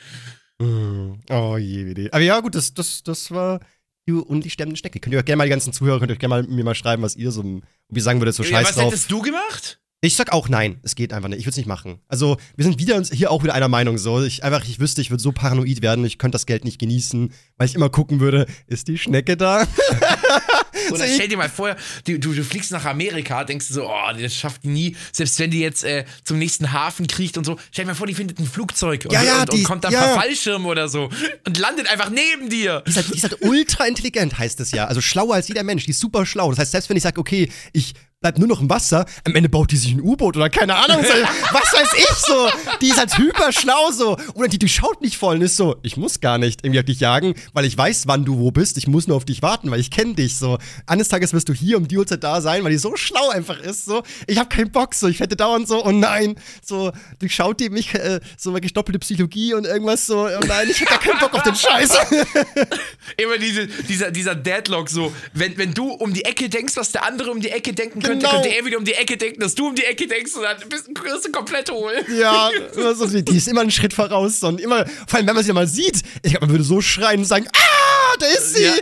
Oh 0.61 1.57
je, 1.57 2.09
Aber 2.13 2.21
ja, 2.21 2.41
gut, 2.41 2.55
das, 2.55 2.75
das, 2.75 3.03
das 3.03 3.31
war 3.31 3.61
die 4.07 4.13
und 4.13 4.45
die 4.45 4.51
sterbende 4.51 4.77
Schnecke. 4.79 5.01
Könnt 5.01 5.13
ihr 5.15 5.19
euch 5.19 5.25
gerne 5.25 5.39
mal 5.39 5.45
die 5.45 5.51
ganzen 5.51 5.73
Zuhörer, 5.73 5.99
könnt 5.99 6.11
ihr 6.11 6.15
euch 6.15 6.19
gerne 6.19 6.43
mal 6.43 6.43
mir 6.45 6.65
mal 6.65 6.75
schreiben, 6.75 7.03
was 7.03 7.17
ihr 7.17 7.31
so, 7.31 7.61
wie 7.89 8.01
sagen 8.01 8.21
würdet, 8.21 8.35
so 8.35 8.43
Ja, 8.43 8.51
scheiß 8.51 8.69
was 8.69 8.75
drauf. 8.75 8.87
hättest 8.93 9.11
du 9.11 9.21
gemacht? 9.23 9.81
Ich 10.05 10.17
sag 10.17 10.33
auch 10.33 10.49
nein, 10.49 10.81
es 10.83 10.97
geht 10.97 11.13
einfach 11.13 11.29
nicht. 11.29 11.39
Ich 11.39 11.45
würde 11.45 11.53
es 11.53 11.57
nicht 11.59 11.69
machen. 11.69 12.01
Also, 12.09 12.37
wir 12.57 12.65
sind 12.65 12.81
wieder 12.81 12.97
uns 12.97 13.13
hier 13.13 13.31
auch 13.31 13.45
wieder 13.45 13.55
einer 13.55 13.69
Meinung 13.69 13.99
so. 13.99 14.21
Ich 14.21 14.43
einfach, 14.43 14.65
ich 14.65 14.81
wüsste, 14.81 15.01
ich 15.01 15.11
würde 15.11 15.23
so 15.23 15.31
paranoid 15.31 15.81
werden, 15.81 16.05
ich 16.05 16.19
könnte 16.19 16.35
das 16.35 16.45
Geld 16.45 16.65
nicht 16.65 16.81
genießen, 16.81 17.33
weil 17.57 17.69
ich 17.69 17.77
immer 17.77 17.89
gucken 17.89 18.19
würde, 18.19 18.47
ist 18.67 18.89
die 18.89 18.99
Schnecke 18.99 19.37
da? 19.37 19.65
Oder 20.91 21.07
stell 21.07 21.29
dir 21.29 21.37
mal 21.37 21.49
vor, 21.49 21.77
du, 22.05 22.19
du, 22.19 22.33
du 22.35 22.43
fliegst 22.43 22.73
nach 22.73 22.85
Amerika, 22.85 23.45
denkst 23.45 23.69
du 23.69 23.75
so, 23.75 23.89
oh, 23.89 24.13
das 24.21 24.35
schafft 24.35 24.65
die 24.65 24.69
nie. 24.71 24.97
Selbst 25.13 25.39
wenn 25.39 25.53
die 25.53 25.61
jetzt 25.61 25.85
äh, 25.85 26.05
zum 26.25 26.37
nächsten 26.41 26.73
Hafen 26.73 27.07
kriecht 27.07 27.39
und 27.39 27.45
so. 27.45 27.57
Stell 27.71 27.85
dir 27.85 27.93
mal 27.93 27.95
vor, 27.95 28.09
die 28.09 28.15
findet 28.15 28.41
ein 28.41 28.47
Flugzeug 28.47 29.05
und, 29.05 29.13
Ja, 29.13 29.23
ja, 29.23 29.41
und, 29.43 29.53
die- 29.53 29.59
und 29.59 29.65
kommt 29.65 29.85
dann 29.85 29.93
ja. 29.93 30.01
per 30.03 30.15
Fallschirm 30.21 30.67
oder 30.67 30.89
so 30.89 31.11
und 31.47 31.59
landet 31.59 31.89
einfach 31.89 32.11
neben 32.11 32.51
dir. 32.51 32.83
Die 32.87 32.91
ist, 32.91 32.97
halt, 32.97 33.09
die 33.09 33.17
ist 33.19 33.23
halt 33.23 33.41
ultra 33.43 33.87
intelligent, 33.87 34.37
heißt 34.37 34.59
es 34.59 34.73
ja. 34.73 34.87
Also 34.87 35.01
schlauer 35.01 35.35
als 35.37 35.47
jeder 35.47 35.63
Mensch. 35.63 35.85
Die 35.85 35.93
ist 35.93 36.01
super 36.01 36.27
schlau. 36.27 36.51
Das 36.51 36.59
heißt, 36.59 36.73
selbst 36.73 36.91
wenn 36.91 36.97
ich 36.97 37.05
sage, 37.05 37.21
okay, 37.21 37.49
ich 37.73 37.95
bleibt 38.23 38.39
nur 38.39 38.49
noch 38.49 38.61
im 38.61 38.71
Wasser. 38.71 39.05
Am 39.25 39.35
Ende 39.35 39.49
baut 39.49 39.71
die 39.71 39.77
sich 39.77 39.93
ein 39.93 40.01
U-Boot 40.01 40.37
oder 40.37 40.49
keine 40.49 40.77
Ahnung. 40.77 41.03
Was 41.53 41.73
weiß 41.73 41.89
ich 41.99 42.17
so. 42.27 42.49
Die 42.81 42.89
ist 42.89 42.99
halt 42.99 43.17
hyper 43.19 43.53
schlau 43.53 43.91
so. 43.91 44.17
Oder 44.35 44.49
die 44.49 44.59
durchschaut 44.59 45.03
nicht 45.03 45.19
voll 45.19 45.37
und 45.37 45.43
ist 45.43 45.57
so, 45.57 45.77
ich 45.83 45.97
muss 45.97 46.21
gar 46.21 46.39
nicht 46.39 46.65
irgendwie 46.65 46.81
auf 46.81 46.87
dich 46.87 47.01
jagen, 47.01 47.35
weil 47.53 47.65
ich 47.65 47.77
weiß, 47.77 48.07
wann 48.07 48.25
du 48.25 48.39
wo 48.39 48.51
bist. 48.51 48.79
Ich 48.79 48.87
muss 48.87 49.07
nur 49.07 49.17
auf 49.17 49.25
dich 49.25 49.43
warten, 49.43 49.71
weil 49.71 49.81
ich 49.81 49.91
kenne 49.91 50.15
dich 50.15 50.39
so. 50.39 50.59
Eines 50.87 51.09
Tages 51.09 51.33
wirst 51.33 51.49
du 51.49 51.53
hier 51.53 51.77
um 51.77 51.89
die 51.89 51.99
Uhrzeit 51.99 52.23
da 52.25 52.41
sein, 52.41 52.65
weil 52.65 52.71
die 52.71 52.79
so 52.79 52.97
schlau 52.97 53.29
einfach 53.31 53.59
ist 53.59 53.85
so. 53.85 54.03
Ich 54.27 54.39
habe 54.39 54.49
keinen 54.49 54.71
Bock 54.71 54.95
so. 54.95 55.09
Ich 55.09 55.21
hätte 55.21 55.37
dauernd 55.37 55.69
so, 55.69 55.85
oh 55.85 55.93
nein. 55.93 56.37
So, 56.65 56.93
durchschaut 57.19 57.61
die 57.61 57.71
mich, 57.71 57.95
äh, 57.95 58.21
so 58.37 58.53
wirklich 58.55 58.73
doppelte 58.73 59.01
Psychologie 59.01 59.55
und 59.55 59.67
irgendwas 59.67 60.07
so. 60.07 60.27
Oh 60.27 60.47
nein, 60.47 60.69
ich 60.71 60.81
hätte 60.81 60.91
gar 60.91 61.01
keinen 61.01 61.19
Bock 61.19 61.35
auf 61.35 61.43
den 61.43 61.57
Scheiß. 61.57 61.91
Immer 63.17 63.39
diese, 63.39 63.67
dieser, 63.67 64.11
dieser 64.11 64.35
Deadlock 64.37 64.89
so, 64.89 65.13
wenn, 65.33 65.59
wenn 65.59 65.75
du 65.75 65.91
um 65.91 66.15
die 66.15 66.25
Ecke 66.25 66.49
denkst, 66.49 66.77
was 66.77 66.93
der 66.93 67.05
andere 67.05 67.31
um 67.31 67.41
die 67.41 67.51
Ecke 67.51 67.73
denken 67.73 68.01
könnte, 68.13 68.27
Genau. 68.27 68.43
könnte 68.43 68.57
er 68.57 68.65
wieder 68.65 68.79
um 68.79 68.85
die 68.85 68.95
Ecke 68.95 69.17
denken, 69.17 69.41
dass 69.41 69.55
du 69.55 69.69
um 69.69 69.75
die 69.75 69.85
Ecke 69.85 70.07
denkst 70.07 70.35
und 70.35 70.43
dann 70.43 70.57
bist, 70.69 70.89
wirst 70.89 71.25
du 71.27 71.33
komplett 71.33 71.71
hohl. 71.71 71.93
Ja, 72.19 72.51
so, 72.95 73.07
die 73.07 73.37
ist 73.37 73.49
immer 73.49 73.63
einen 73.63 73.71
Schritt 73.71 73.93
voraus 73.95 74.43
und 74.43 74.61
immer, 74.61 74.85
vor 75.07 75.19
allem 75.19 75.27
wenn 75.27 75.35
man 75.35 75.45
sie 75.45 75.53
mal 75.53 75.67
sieht, 75.67 76.03
ich 76.23 76.33
glaube, 76.33 76.47
man 76.47 76.55
würde 76.55 76.65
so 76.65 76.81
schreien 76.81 77.21
und 77.21 77.27
sagen, 77.27 77.47
ah, 77.55 78.17
da 78.19 78.27
ist 78.27 78.55
sie. 78.57 78.63
Ja, 78.65 78.73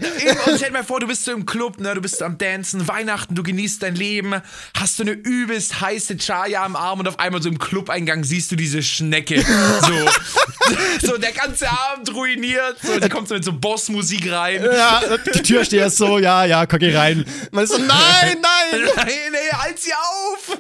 und 0.47 0.57
stell 0.57 0.69
dir 0.69 0.73
mal 0.73 0.85
vor, 0.85 1.01
du 1.01 1.07
bist 1.07 1.25
so 1.25 1.33
im 1.33 1.47
Club, 1.47 1.79
ne, 1.81 1.95
du 1.95 2.01
bist 2.01 2.23
am 2.23 2.37
Dancen, 2.39 2.87
Weihnachten, 2.89 3.35
du 3.35 3.43
genießt 3.43 3.83
dein 3.83 3.95
Leben, 3.95 4.35
hast 4.77 4.99
du 4.99 5.03
eine 5.05 5.13
übelst 5.13 5.81
heiße 5.81 6.17
Chaya 6.17 6.65
am 6.65 6.77
Arm 6.77 7.01
und 7.01 7.09
auf 7.09 7.19
einmal 7.19 7.41
so 7.43 7.49
im 7.49 7.59
Clubeingang 7.59 8.25
siehst 8.25 8.51
du 8.53 8.57
diese 8.57 8.83
Schnecke. 8.83 9.41
So, 9.41 11.07
so 11.07 11.17
der 11.17 11.33
ganze 11.33 11.69
Abend 11.71 12.13
ruiniert, 12.15 12.77
so, 12.83 12.99
die 12.99 13.09
kommt 13.09 13.29
so 13.29 13.35
mit 13.35 13.45
so 13.45 13.53
Bossmusik 13.53 14.31
rein. 14.31 14.63
Ja, 14.63 15.03
die 15.35 15.43
Tür 15.43 15.65
steht 15.65 15.81
erst 15.81 15.97
so, 15.99 16.19
ja, 16.19 16.45
ja, 16.45 16.67
komm 16.67 16.81
hier 16.81 16.97
rein. 16.99 17.25
Man 17.53 17.65
ist 17.65 17.71
so, 17.73 17.79
nein, 17.79 18.37
nein. 18.43 18.89
Nein, 18.97 19.09
nee, 19.31 19.53
halt 19.53 19.79
sie 19.79 19.93
auf! 19.93 20.59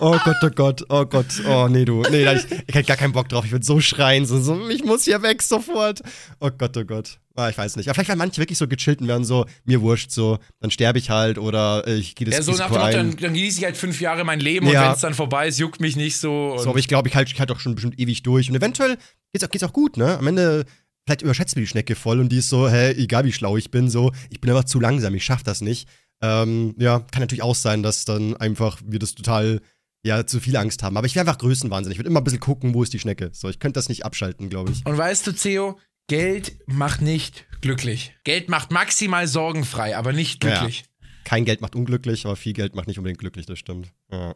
Oh 0.00 0.18
Gott, 0.24 0.36
oh 0.42 0.50
Gott, 0.50 0.84
oh 0.88 1.04
Gott, 1.06 1.26
oh 1.48 1.68
nee, 1.68 1.84
du, 1.84 2.02
nee, 2.10 2.24
ich, 2.32 2.44
ich 2.66 2.74
hätte 2.74 2.84
gar 2.88 2.96
keinen 2.96 3.12
Bock 3.12 3.28
drauf. 3.28 3.44
Ich 3.44 3.52
würde 3.52 3.64
so 3.64 3.80
schreien, 3.80 4.26
so, 4.26 4.40
so, 4.40 4.68
ich 4.68 4.84
muss 4.84 5.04
hier 5.04 5.22
weg 5.22 5.42
sofort. 5.42 6.02
Oh 6.40 6.50
Gott, 6.50 6.76
oh 6.76 6.84
Gott. 6.84 7.18
Ah, 7.36 7.48
ich 7.48 7.58
weiß 7.58 7.76
nicht. 7.76 7.88
Aber 7.88 7.94
vielleicht 7.94 8.08
werden 8.08 8.18
manche 8.18 8.38
wirklich 8.40 8.58
so 8.58 8.68
gechillt 8.68 9.00
und 9.00 9.08
werden 9.08 9.24
so, 9.24 9.46
mir 9.64 9.80
wurscht, 9.80 10.10
so, 10.10 10.38
dann 10.60 10.70
sterbe 10.70 10.98
ich 10.98 11.10
halt 11.10 11.38
oder 11.38 11.84
äh, 11.86 11.94
ich 11.94 12.14
gehe 12.14 12.26
das 12.26 12.36
Ja, 12.36 12.42
so 12.42 12.52
nach 12.52 12.66
dem 12.66 12.72
Motto, 12.74 12.84
ein. 12.84 12.92
dann, 12.92 13.10
dann 13.16 13.32
genieße 13.34 13.58
ich 13.58 13.64
halt 13.64 13.76
fünf 13.76 14.00
Jahre 14.00 14.24
mein 14.24 14.40
Leben 14.40 14.66
Ja. 14.68 14.80
und 14.82 14.86
wenn 14.88 14.94
es 14.94 15.00
dann 15.00 15.14
vorbei 15.14 15.48
ist, 15.48 15.58
juckt 15.58 15.80
mich 15.80 15.96
nicht 15.96 16.16
so. 16.18 16.52
Und 16.52 16.60
So, 16.60 16.70
aber 16.70 16.78
ich 16.78 16.86
glaube, 16.88 17.08
ich 17.08 17.14
halte 17.16 17.32
ich 17.32 17.40
halt 17.40 17.50
auch 17.50 17.58
schon 17.60 17.74
bestimmt 17.74 17.98
ewig 17.98 18.22
durch. 18.22 18.48
Und 18.50 18.56
eventuell 18.56 18.98
geht's 19.32 19.44
auch, 19.44 19.50
geht's 19.50 19.64
auch 19.64 19.72
gut, 19.72 19.96
ne? 19.96 20.16
Am 20.18 20.26
Ende, 20.28 20.64
vielleicht 21.06 21.22
überschätzt 21.22 21.56
mir 21.56 21.62
die 21.62 21.68
Schnecke 21.68 21.96
voll 21.96 22.20
und 22.20 22.28
die 22.30 22.38
ist 22.38 22.48
so, 22.48 22.68
hä, 22.68 22.92
egal 22.92 23.24
wie 23.24 23.32
schlau 23.32 23.56
ich 23.56 23.70
bin, 23.70 23.90
so, 23.90 24.12
ich 24.30 24.40
bin 24.40 24.50
einfach 24.50 24.64
zu 24.64 24.78
langsam, 24.78 25.14
ich 25.14 25.24
schaff 25.24 25.42
das 25.42 25.60
nicht. 25.60 25.88
Ähm, 26.22 26.74
ja, 26.78 27.00
kann 27.00 27.20
natürlich 27.20 27.42
auch 27.42 27.54
sein, 27.54 27.82
dass 27.82 28.04
dann 28.04 28.36
einfach 28.36 28.80
wir 28.84 28.98
das 28.98 29.14
total, 29.14 29.60
ja, 30.02 30.26
zu 30.26 30.40
viel 30.40 30.56
Angst 30.56 30.82
haben. 30.82 30.96
Aber 30.96 31.06
ich 31.06 31.14
wäre 31.14 31.26
einfach 31.26 31.38
größenwahnsinnig. 31.38 31.96
Ich 31.96 31.98
würde 31.98 32.10
immer 32.10 32.20
ein 32.20 32.24
bisschen 32.24 32.40
gucken, 32.40 32.74
wo 32.74 32.82
ist 32.82 32.92
die 32.92 32.98
Schnecke. 32.98 33.30
So, 33.32 33.48
ich 33.48 33.58
könnte 33.58 33.78
das 33.78 33.88
nicht 33.88 34.04
abschalten, 34.04 34.48
glaube 34.48 34.72
ich. 34.72 34.84
Und 34.86 34.96
weißt 34.96 35.26
du, 35.26 35.32
Theo, 35.32 35.78
Geld 36.06 36.56
macht 36.66 37.00
nicht 37.00 37.46
glücklich. 37.60 38.14
Geld 38.24 38.48
macht 38.48 38.70
maximal 38.70 39.26
sorgenfrei, 39.26 39.96
aber 39.96 40.12
nicht 40.12 40.40
glücklich. 40.40 40.84
Kein 41.24 41.46
Geld 41.46 41.62
macht 41.62 41.74
unglücklich, 41.74 42.26
aber 42.26 42.36
viel 42.36 42.52
Geld 42.52 42.74
macht 42.74 42.86
nicht 42.86 42.98
unbedingt 42.98 43.20
glücklich, 43.20 43.46
das 43.46 43.58
stimmt. 43.58 43.92
Ja. 44.10 44.34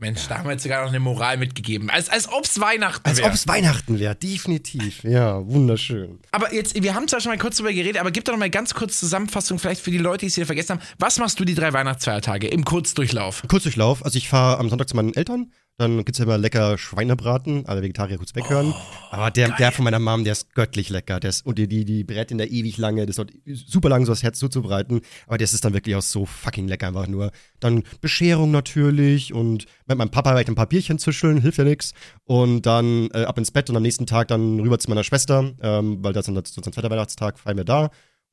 Mensch, 0.00 0.26
da 0.28 0.38
haben 0.38 0.46
wir 0.46 0.52
jetzt 0.52 0.62
sogar 0.62 0.82
noch 0.82 0.88
eine 0.88 1.00
Moral 1.00 1.36
mitgegeben. 1.36 1.90
Als, 1.90 2.08
als 2.08 2.28
ob's 2.30 2.58
Weihnachten 2.60 3.06
Als 3.06 3.18
wäre. 3.18 3.28
ob 3.28 3.34
es 3.34 3.46
Weihnachten 3.46 3.98
wäre, 3.98 4.14
definitiv. 4.14 5.04
Ja, 5.04 5.46
wunderschön. 5.46 6.18
Aber 6.32 6.52
jetzt, 6.54 6.80
wir 6.82 6.94
haben 6.94 7.06
zwar 7.08 7.20
schon 7.20 7.30
mal 7.32 7.38
kurz 7.38 7.56
drüber 7.58 7.72
geredet, 7.72 7.98
aber 8.00 8.10
gib 8.10 8.24
doch 8.24 8.32
noch 8.32 8.38
mal 8.40 8.50
ganz 8.50 8.74
kurz 8.74 8.98
Zusammenfassung, 8.98 9.58
vielleicht 9.58 9.82
für 9.82 9.90
die 9.90 9.98
Leute, 9.98 10.20
die 10.20 10.26
es 10.26 10.36
wieder 10.36 10.46
vergessen 10.46 10.70
haben. 10.78 10.80
Was 10.98 11.18
machst 11.18 11.38
du 11.38 11.44
die 11.44 11.54
drei 11.54 11.72
Weihnachtsfeiertage 11.72 12.48
im 12.48 12.64
Kurzdurchlauf? 12.64 13.42
Kurzdurchlauf. 13.48 14.04
Also 14.04 14.16
ich 14.18 14.28
fahre 14.28 14.58
am 14.58 14.68
Sonntag 14.68 14.88
zu 14.88 14.96
meinen 14.96 15.14
Eltern. 15.14 15.52
Dann 15.80 16.04
gibt's 16.04 16.18
ja 16.18 16.26
immer 16.26 16.36
lecker 16.36 16.76
Schweinebraten. 16.76 17.64
Alle 17.64 17.80
Vegetarier 17.80 18.18
kurz 18.18 18.34
weghören. 18.34 18.74
Aber 19.10 19.30
der, 19.30 19.56
der 19.56 19.72
von 19.72 19.82
meiner 19.82 19.98
Mom, 19.98 20.24
der 20.24 20.32
ist 20.32 20.54
göttlich 20.54 20.90
lecker. 20.90 21.20
Der 21.20 21.30
ist, 21.30 21.46
und 21.46 21.56
die, 21.56 21.68
die, 21.68 21.86
die 21.86 22.04
brät 22.04 22.30
in 22.30 22.36
der 22.36 22.50
ewig 22.50 22.76
lange. 22.76 23.06
Das 23.06 23.16
dauert 23.16 23.32
super 23.46 23.88
lang, 23.88 24.04
so 24.04 24.12
das 24.12 24.22
Herz 24.22 24.38
zuzubereiten. 24.38 25.00
Aber 25.26 25.38
das 25.38 25.54
ist 25.54 25.64
dann 25.64 25.72
wirklich 25.72 25.96
auch 25.96 26.02
so 26.02 26.26
fucking 26.26 26.68
lecker 26.68 26.88
einfach 26.88 27.06
nur. 27.06 27.30
Dann 27.60 27.84
Bescherung 28.02 28.50
natürlich. 28.50 29.32
Und 29.32 29.64
mit 29.86 29.96
meinem 29.96 30.10
Papa 30.10 30.32
werde 30.32 30.42
ich 30.42 30.48
ein 30.48 30.54
paar 30.54 30.66
Bierchen 30.66 30.98
zischeln. 30.98 31.40
Hilft 31.40 31.56
ja 31.56 31.64
nix. 31.64 31.94
Und 32.24 32.66
dann 32.66 33.08
äh, 33.14 33.24
ab 33.24 33.38
ins 33.38 33.50
Bett 33.50 33.70
und 33.70 33.76
am 33.78 33.82
nächsten 33.82 34.04
Tag 34.04 34.28
dann 34.28 34.60
rüber 34.60 34.78
zu 34.78 34.90
meiner 34.90 35.02
Schwester. 35.02 35.50
Ähm, 35.62 36.04
weil 36.04 36.12
das 36.12 36.28
ist 36.28 36.36
dann 36.36 36.36
unser 36.36 36.72
zweiter 36.72 36.90
Weihnachtstag. 36.90 37.38
Feiern 37.38 37.56
wir 37.56 37.64
da. 37.64 37.90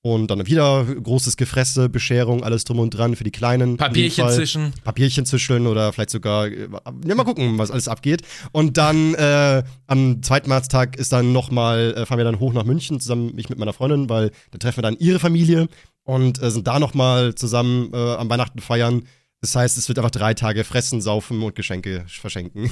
Und 0.07 0.31
dann 0.31 0.45
wieder 0.47 0.85
großes 0.85 1.35
Gefresse, 1.35 1.89
Bescherung, 1.89 2.43
alles 2.43 2.63
drum 2.63 2.79
und 2.79 2.91
dran 2.91 3.15
für 3.17 3.25
die 3.25 3.31
Kleinen. 3.31 3.75
Papierchen 3.75 4.29
zwischen. 4.29 4.73
Papierchen 4.85 5.25
zischeln 5.25 5.67
oder 5.67 5.91
vielleicht 5.91 6.11
sogar, 6.11 6.47
äh, 6.47 6.69
ja, 7.05 7.15
mal 7.15 7.25
gucken, 7.25 7.57
was 7.57 7.71
alles 7.71 7.89
abgeht. 7.89 8.21
Und 8.53 8.77
dann 8.77 9.15
äh, 9.15 9.63
am 9.87 10.23
zweiten 10.23 10.49
Weihnachtstag 10.49 10.95
ist 10.95 11.11
dann 11.11 11.33
nochmal, 11.33 11.93
äh, 11.97 12.05
fahren 12.05 12.19
wir 12.19 12.23
dann 12.25 12.39
hoch 12.39 12.53
nach 12.53 12.63
München, 12.63 13.01
zusammen 13.01 13.37
ich 13.37 13.49
mit 13.49 13.59
meiner 13.59 13.73
Freundin, 13.73 14.09
weil 14.09 14.31
da 14.51 14.57
treffen 14.59 14.77
wir 14.77 14.83
dann 14.83 14.95
ihre 14.97 15.19
Familie 15.19 15.67
und 16.03 16.41
äh, 16.41 16.51
sind 16.51 16.67
da 16.67 16.79
nochmal 16.79 17.35
zusammen 17.35 17.91
äh, 17.93 17.97
am 17.97 18.29
Weihnachten 18.29 18.59
feiern. 18.59 19.03
Das 19.41 19.55
heißt, 19.55 19.77
es 19.77 19.87
wird 19.87 19.99
einfach 19.99 20.11
drei 20.11 20.33
Tage 20.33 20.63
fressen, 20.63 20.99
saufen 21.01 21.43
und 21.43 21.53
Geschenke 21.53 22.05
verschenken. 22.07 22.71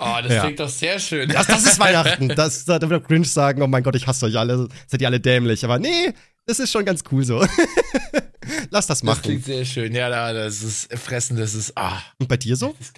Oh, 0.00 0.06
das 0.22 0.32
Ja. 0.32 0.42
klingt 0.42 0.58
doch 0.58 0.68
sehr 0.68 0.98
schön. 0.98 1.28
Das, 1.28 1.46
das 1.46 1.64
ist 1.66 1.78
Weihnachten. 1.78 2.28
Das, 2.34 2.64
da 2.64 2.80
wird 2.80 3.02
auch 3.04 3.06
Grinch 3.06 3.30
sagen, 3.30 3.62
oh 3.62 3.68
mein 3.68 3.82
Gott, 3.84 3.94
ich 3.94 4.06
hasse 4.06 4.26
euch 4.26 4.36
alle, 4.36 4.66
seid 4.88 5.00
ihr 5.02 5.06
alle 5.06 5.20
dämlich. 5.20 5.64
Aber 5.64 5.78
nee, 5.78 6.12
das 6.46 6.58
ist 6.58 6.70
schon 6.70 6.84
ganz 6.84 7.02
cool 7.10 7.24
so. 7.24 7.40
Lass 8.70 8.86
das 8.86 8.98
Das 8.98 9.02
machen. 9.02 9.22
klingt 9.22 9.44
sehr 9.44 9.64
schön. 9.64 9.94
Ja, 9.94 10.08
da, 10.10 10.32
das 10.32 10.62
ist 10.62 10.92
Fressen, 10.98 11.36
das 11.36 11.54
ist. 11.54 11.76
Ah. 11.76 12.00
Und 12.18 12.28
bei 12.28 12.36
dir 12.36 12.56
so? 12.56 12.74
Das 12.78 12.92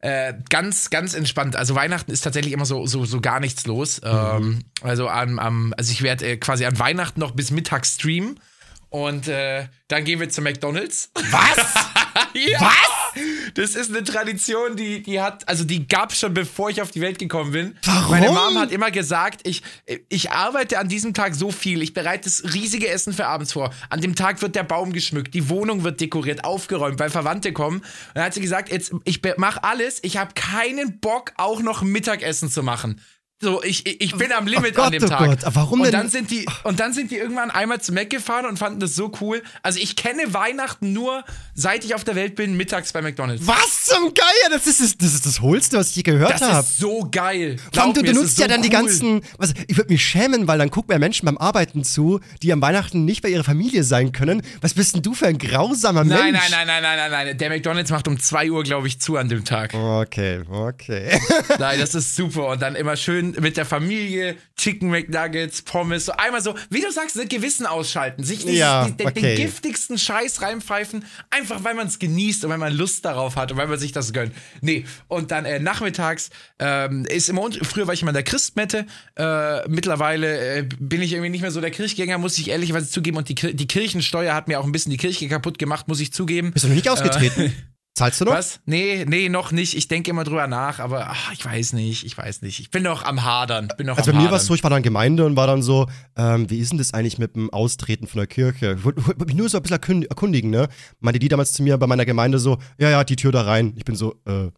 Äh, 0.00 0.34
ganz, 0.48 0.90
ganz 0.90 1.14
entspannt. 1.14 1.56
Also 1.56 1.74
Weihnachten 1.74 2.10
ist 2.10 2.22
tatsächlich 2.22 2.52
immer 2.52 2.66
so, 2.66 2.86
so, 2.86 3.04
so 3.04 3.20
gar 3.20 3.40
nichts 3.40 3.66
los. 3.66 4.00
Mhm. 4.02 4.08
Ähm, 4.08 4.64
also 4.82 5.08
am, 5.08 5.38
am, 5.38 5.74
also 5.76 5.92
ich 5.92 6.02
werde 6.02 6.26
äh, 6.26 6.36
quasi 6.36 6.64
an 6.64 6.78
Weihnachten 6.78 7.20
noch 7.20 7.30
bis 7.32 7.50
Mittag 7.50 7.86
streamen 7.86 8.40
und 8.88 9.28
äh, 9.28 9.68
dann 9.88 10.04
gehen 10.04 10.18
wir 10.18 10.28
zu 10.28 10.42
McDonalds. 10.42 11.10
Was? 11.14 11.56
ja. 12.34 12.60
Was? 12.60 13.22
Das 13.54 13.74
ist 13.74 13.90
eine 13.90 14.04
Tradition, 14.04 14.76
die, 14.76 15.02
die 15.02 15.20
hat, 15.20 15.48
also 15.48 15.64
die 15.64 15.86
gab 15.86 16.12
schon 16.12 16.34
bevor 16.34 16.70
ich 16.70 16.82
auf 16.82 16.90
die 16.90 17.00
Welt 17.00 17.18
gekommen 17.18 17.52
bin. 17.52 17.76
Warum? 17.84 18.10
Meine 18.10 18.28
Mom 18.28 18.58
hat 18.58 18.72
immer 18.72 18.90
gesagt, 18.90 19.40
ich, 19.44 19.62
ich 20.08 20.30
arbeite 20.30 20.78
an 20.78 20.88
diesem 20.88 21.14
Tag 21.14 21.34
so 21.34 21.50
viel, 21.50 21.82
ich 21.82 21.94
bereite 21.94 22.24
das 22.24 22.54
riesige 22.54 22.88
Essen 22.88 23.12
für 23.12 23.26
abends 23.26 23.52
vor. 23.52 23.72
An 23.88 24.00
dem 24.00 24.14
Tag 24.14 24.42
wird 24.42 24.54
der 24.54 24.64
Baum 24.64 24.92
geschmückt, 24.92 25.34
die 25.34 25.48
Wohnung 25.48 25.84
wird 25.84 26.00
dekoriert, 26.00 26.44
aufgeräumt, 26.44 26.98
weil 26.98 27.10
Verwandte 27.10 27.52
kommen. 27.52 27.78
Und 27.78 27.86
dann 28.14 28.24
hat 28.24 28.34
sie 28.34 28.40
gesagt, 28.40 28.70
jetzt, 28.70 28.92
ich 29.04 29.20
mache 29.36 29.64
alles, 29.64 29.98
ich 30.02 30.16
habe 30.16 30.32
keinen 30.34 31.00
Bock, 31.00 31.32
auch 31.36 31.60
noch 31.60 31.82
Mittagessen 31.82 32.50
zu 32.50 32.62
machen. 32.62 33.00
So, 33.42 33.62
ich, 33.62 33.86
ich 34.02 34.14
bin 34.16 34.32
am 34.32 34.46
Limit 34.46 34.74
Gott, 34.74 34.86
an 34.86 34.92
dem 34.92 35.02
oh 35.04 35.06
Tag. 35.06 35.26
Gott, 35.26 35.44
aber 35.44 35.56
warum 35.56 35.80
und 35.80 35.86
denn? 35.86 35.92
dann 35.92 36.10
sind 36.10 36.30
die 36.30 36.44
und 36.62 36.78
dann 36.78 36.92
sind 36.92 37.10
die 37.10 37.16
irgendwann 37.16 37.50
einmal 37.50 37.80
zu 37.80 37.90
Mac 37.90 38.10
gefahren 38.10 38.44
und 38.44 38.58
fanden 38.58 38.80
das 38.80 38.94
so 38.94 39.10
cool. 39.22 39.42
Also 39.62 39.78
ich 39.80 39.96
kenne 39.96 40.34
Weihnachten 40.34 40.92
nur, 40.92 41.24
seit 41.54 41.82
ich 41.86 41.94
auf 41.94 42.04
der 42.04 42.16
Welt 42.16 42.34
bin, 42.34 42.54
mittags 42.58 42.92
bei 42.92 43.00
McDonald's. 43.00 43.46
Was 43.46 43.84
zum 43.86 44.12
Geier? 44.12 44.50
Das 44.50 44.66
ist 44.66 44.82
das, 44.82 44.98
das, 44.98 45.14
ist 45.14 45.24
das 45.24 45.40
Hohlste, 45.40 45.78
was 45.78 45.88
ich 45.88 45.96
je 45.96 46.02
gehört 46.02 46.32
Das 46.32 46.42
habe. 46.42 46.60
ist 46.60 46.76
so 46.76 47.08
geil. 47.10 47.56
Vor 47.72 47.94
du, 47.94 48.02
mir, 48.02 48.08
du 48.08 48.10
es 48.10 48.16
nutzt 48.18 48.28
ist 48.32 48.38
ja 48.40 48.44
so 48.44 48.50
dann 48.50 48.60
die 48.60 48.68
cool. 48.68 48.72
ganzen. 48.74 49.22
Was, 49.38 49.54
ich 49.68 49.76
würde 49.78 49.90
mich 49.90 50.04
schämen, 50.04 50.46
weil 50.46 50.58
dann 50.58 50.70
gucken 50.70 50.94
mir 50.94 50.98
Menschen 50.98 51.24
beim 51.24 51.38
Arbeiten 51.38 51.82
zu, 51.82 52.20
die 52.42 52.52
am 52.52 52.60
Weihnachten 52.60 53.06
nicht 53.06 53.22
bei 53.22 53.30
ihrer 53.30 53.44
Familie 53.44 53.84
sein 53.84 54.12
können. 54.12 54.42
Was 54.60 54.74
bist 54.74 54.96
denn 54.96 55.02
du 55.02 55.14
für 55.14 55.28
ein 55.28 55.38
grausamer 55.38 56.04
Nein, 56.04 56.32
Mensch? 56.32 56.50
nein, 56.50 56.66
nein, 56.66 56.82
nein, 56.82 56.82
nein, 56.82 57.10
nein, 57.10 57.26
nein. 57.28 57.38
Der 57.38 57.48
McDonald's 57.48 57.90
macht 57.90 58.06
um 58.06 58.20
2 58.20 58.50
Uhr, 58.50 58.64
glaube 58.64 58.86
ich, 58.86 59.00
zu 59.00 59.16
an 59.16 59.30
dem 59.30 59.46
Tag. 59.46 59.72
Okay, 59.72 60.42
okay. 60.50 61.18
Nein, 61.58 61.80
das 61.80 61.94
ist 61.94 62.14
super. 62.14 62.48
Und 62.48 62.60
dann 62.60 62.74
immer 62.74 62.96
schön 62.96 63.29
mit 63.38 63.56
der 63.56 63.66
Familie, 63.66 64.36
Chicken 64.56 64.90
McNuggets, 64.90 65.62
Pommes, 65.62 66.06
so 66.06 66.12
einmal 66.12 66.42
so, 66.42 66.54
wie 66.70 66.80
du 66.80 66.90
sagst, 66.90 67.16
ne, 67.16 67.26
Gewissen 67.26 67.66
ausschalten, 67.66 68.24
sich 68.24 68.40
dieses, 68.40 68.58
Ja, 68.58 68.86
die, 68.86 68.96
den, 68.96 69.06
okay. 69.08 69.20
den 69.20 69.36
giftigsten 69.36 69.98
Scheiß 69.98 70.42
reinpfeifen, 70.42 71.04
einfach 71.30 71.62
weil 71.64 71.74
man 71.74 71.86
es 71.86 71.98
genießt 71.98 72.44
und 72.44 72.50
weil 72.50 72.58
man 72.58 72.72
Lust 72.72 73.04
darauf 73.04 73.36
hat 73.36 73.52
und 73.52 73.58
weil 73.58 73.66
man 73.68 73.78
sich 73.78 73.92
das 73.92 74.12
gönnt. 74.12 74.32
Nee, 74.60 74.84
und 75.08 75.30
dann 75.30 75.44
äh, 75.44 75.58
nachmittags 75.60 76.30
ähm, 76.58 77.04
ist 77.06 77.28
immer, 77.28 77.42
und 77.42 77.64
früher 77.66 77.86
war 77.86 77.94
ich 77.94 78.02
immer 78.02 78.10
in 78.10 78.14
der 78.14 78.22
Christmette, 78.22 78.86
äh, 79.16 79.68
mittlerweile 79.68 80.58
äh, 80.58 80.62
bin 80.78 81.02
ich 81.02 81.12
irgendwie 81.12 81.30
nicht 81.30 81.42
mehr 81.42 81.50
so 81.50 81.60
der 81.60 81.70
Kirchgänger, 81.70 82.18
muss 82.18 82.38
ich 82.38 82.50
ehrlicherweise 82.50 82.88
zugeben. 82.88 83.16
Und 83.16 83.28
die, 83.28 83.34
die 83.34 83.66
Kirchensteuer 83.66 84.34
hat 84.34 84.48
mir 84.48 84.60
auch 84.60 84.64
ein 84.64 84.72
bisschen 84.72 84.90
die 84.90 84.96
Kirche 84.96 85.28
kaputt 85.28 85.58
gemacht, 85.58 85.88
muss 85.88 86.00
ich 86.00 86.12
zugeben. 86.12 86.52
Bist 86.52 86.64
du 86.64 86.68
noch 86.68 86.74
nicht 86.74 86.88
ausgetreten? 86.88 87.52
Zahlst 87.94 88.20
du 88.20 88.24
noch? 88.24 88.32
Was? 88.32 88.60
Nee, 88.66 89.04
nee, 89.06 89.28
noch 89.28 89.52
nicht. 89.52 89.76
Ich 89.76 89.88
denke 89.88 90.10
immer 90.10 90.24
drüber 90.24 90.46
nach, 90.46 90.78
aber 90.78 91.08
ach, 91.10 91.32
ich 91.32 91.44
weiß 91.44 91.72
nicht, 91.74 92.06
ich 92.06 92.16
weiß 92.16 92.42
nicht. 92.42 92.60
Ich 92.60 92.70
bin 92.70 92.82
noch 92.82 93.04
am 93.04 93.24
Hadern. 93.24 93.68
Bin 93.76 93.88
noch 93.88 93.98
Also 93.98 94.12
bei 94.12 94.18
mir 94.18 94.30
war 94.30 94.38
es 94.38 94.46
so, 94.46 94.54
ich 94.54 94.62
war 94.62 94.70
dann 94.70 94.82
Gemeinde 94.82 95.26
und 95.26 95.36
war 95.36 95.46
dann 95.46 95.60
so, 95.60 95.86
ähm, 96.16 96.48
wie 96.48 96.58
ist 96.58 96.70
denn 96.70 96.78
das 96.78 96.94
eigentlich 96.94 97.18
mit 97.18 97.34
dem 97.34 97.50
Austreten 97.50 98.06
von 98.06 98.18
der 98.18 98.26
Kirche? 98.26 98.76
Ich 98.78 98.84
wollte 98.84 99.02
mich 99.24 99.34
nur 99.34 99.48
so 99.48 99.58
ein 99.58 99.62
bisschen 99.62 100.02
erkundigen, 100.04 100.50
ne? 100.50 100.68
Meinte 101.00 101.18
die 101.18 101.28
damals 101.28 101.52
zu 101.52 101.62
mir 101.62 101.76
bei 101.78 101.86
meiner 101.86 102.06
Gemeinde 102.06 102.38
so, 102.38 102.58
ja, 102.78 102.90
ja, 102.90 103.04
die 103.04 103.16
Tür 103.16 103.32
da 103.32 103.42
rein. 103.42 103.74
Ich 103.76 103.84
bin 103.84 103.96
so, 103.96 104.14
äh, 104.24 104.50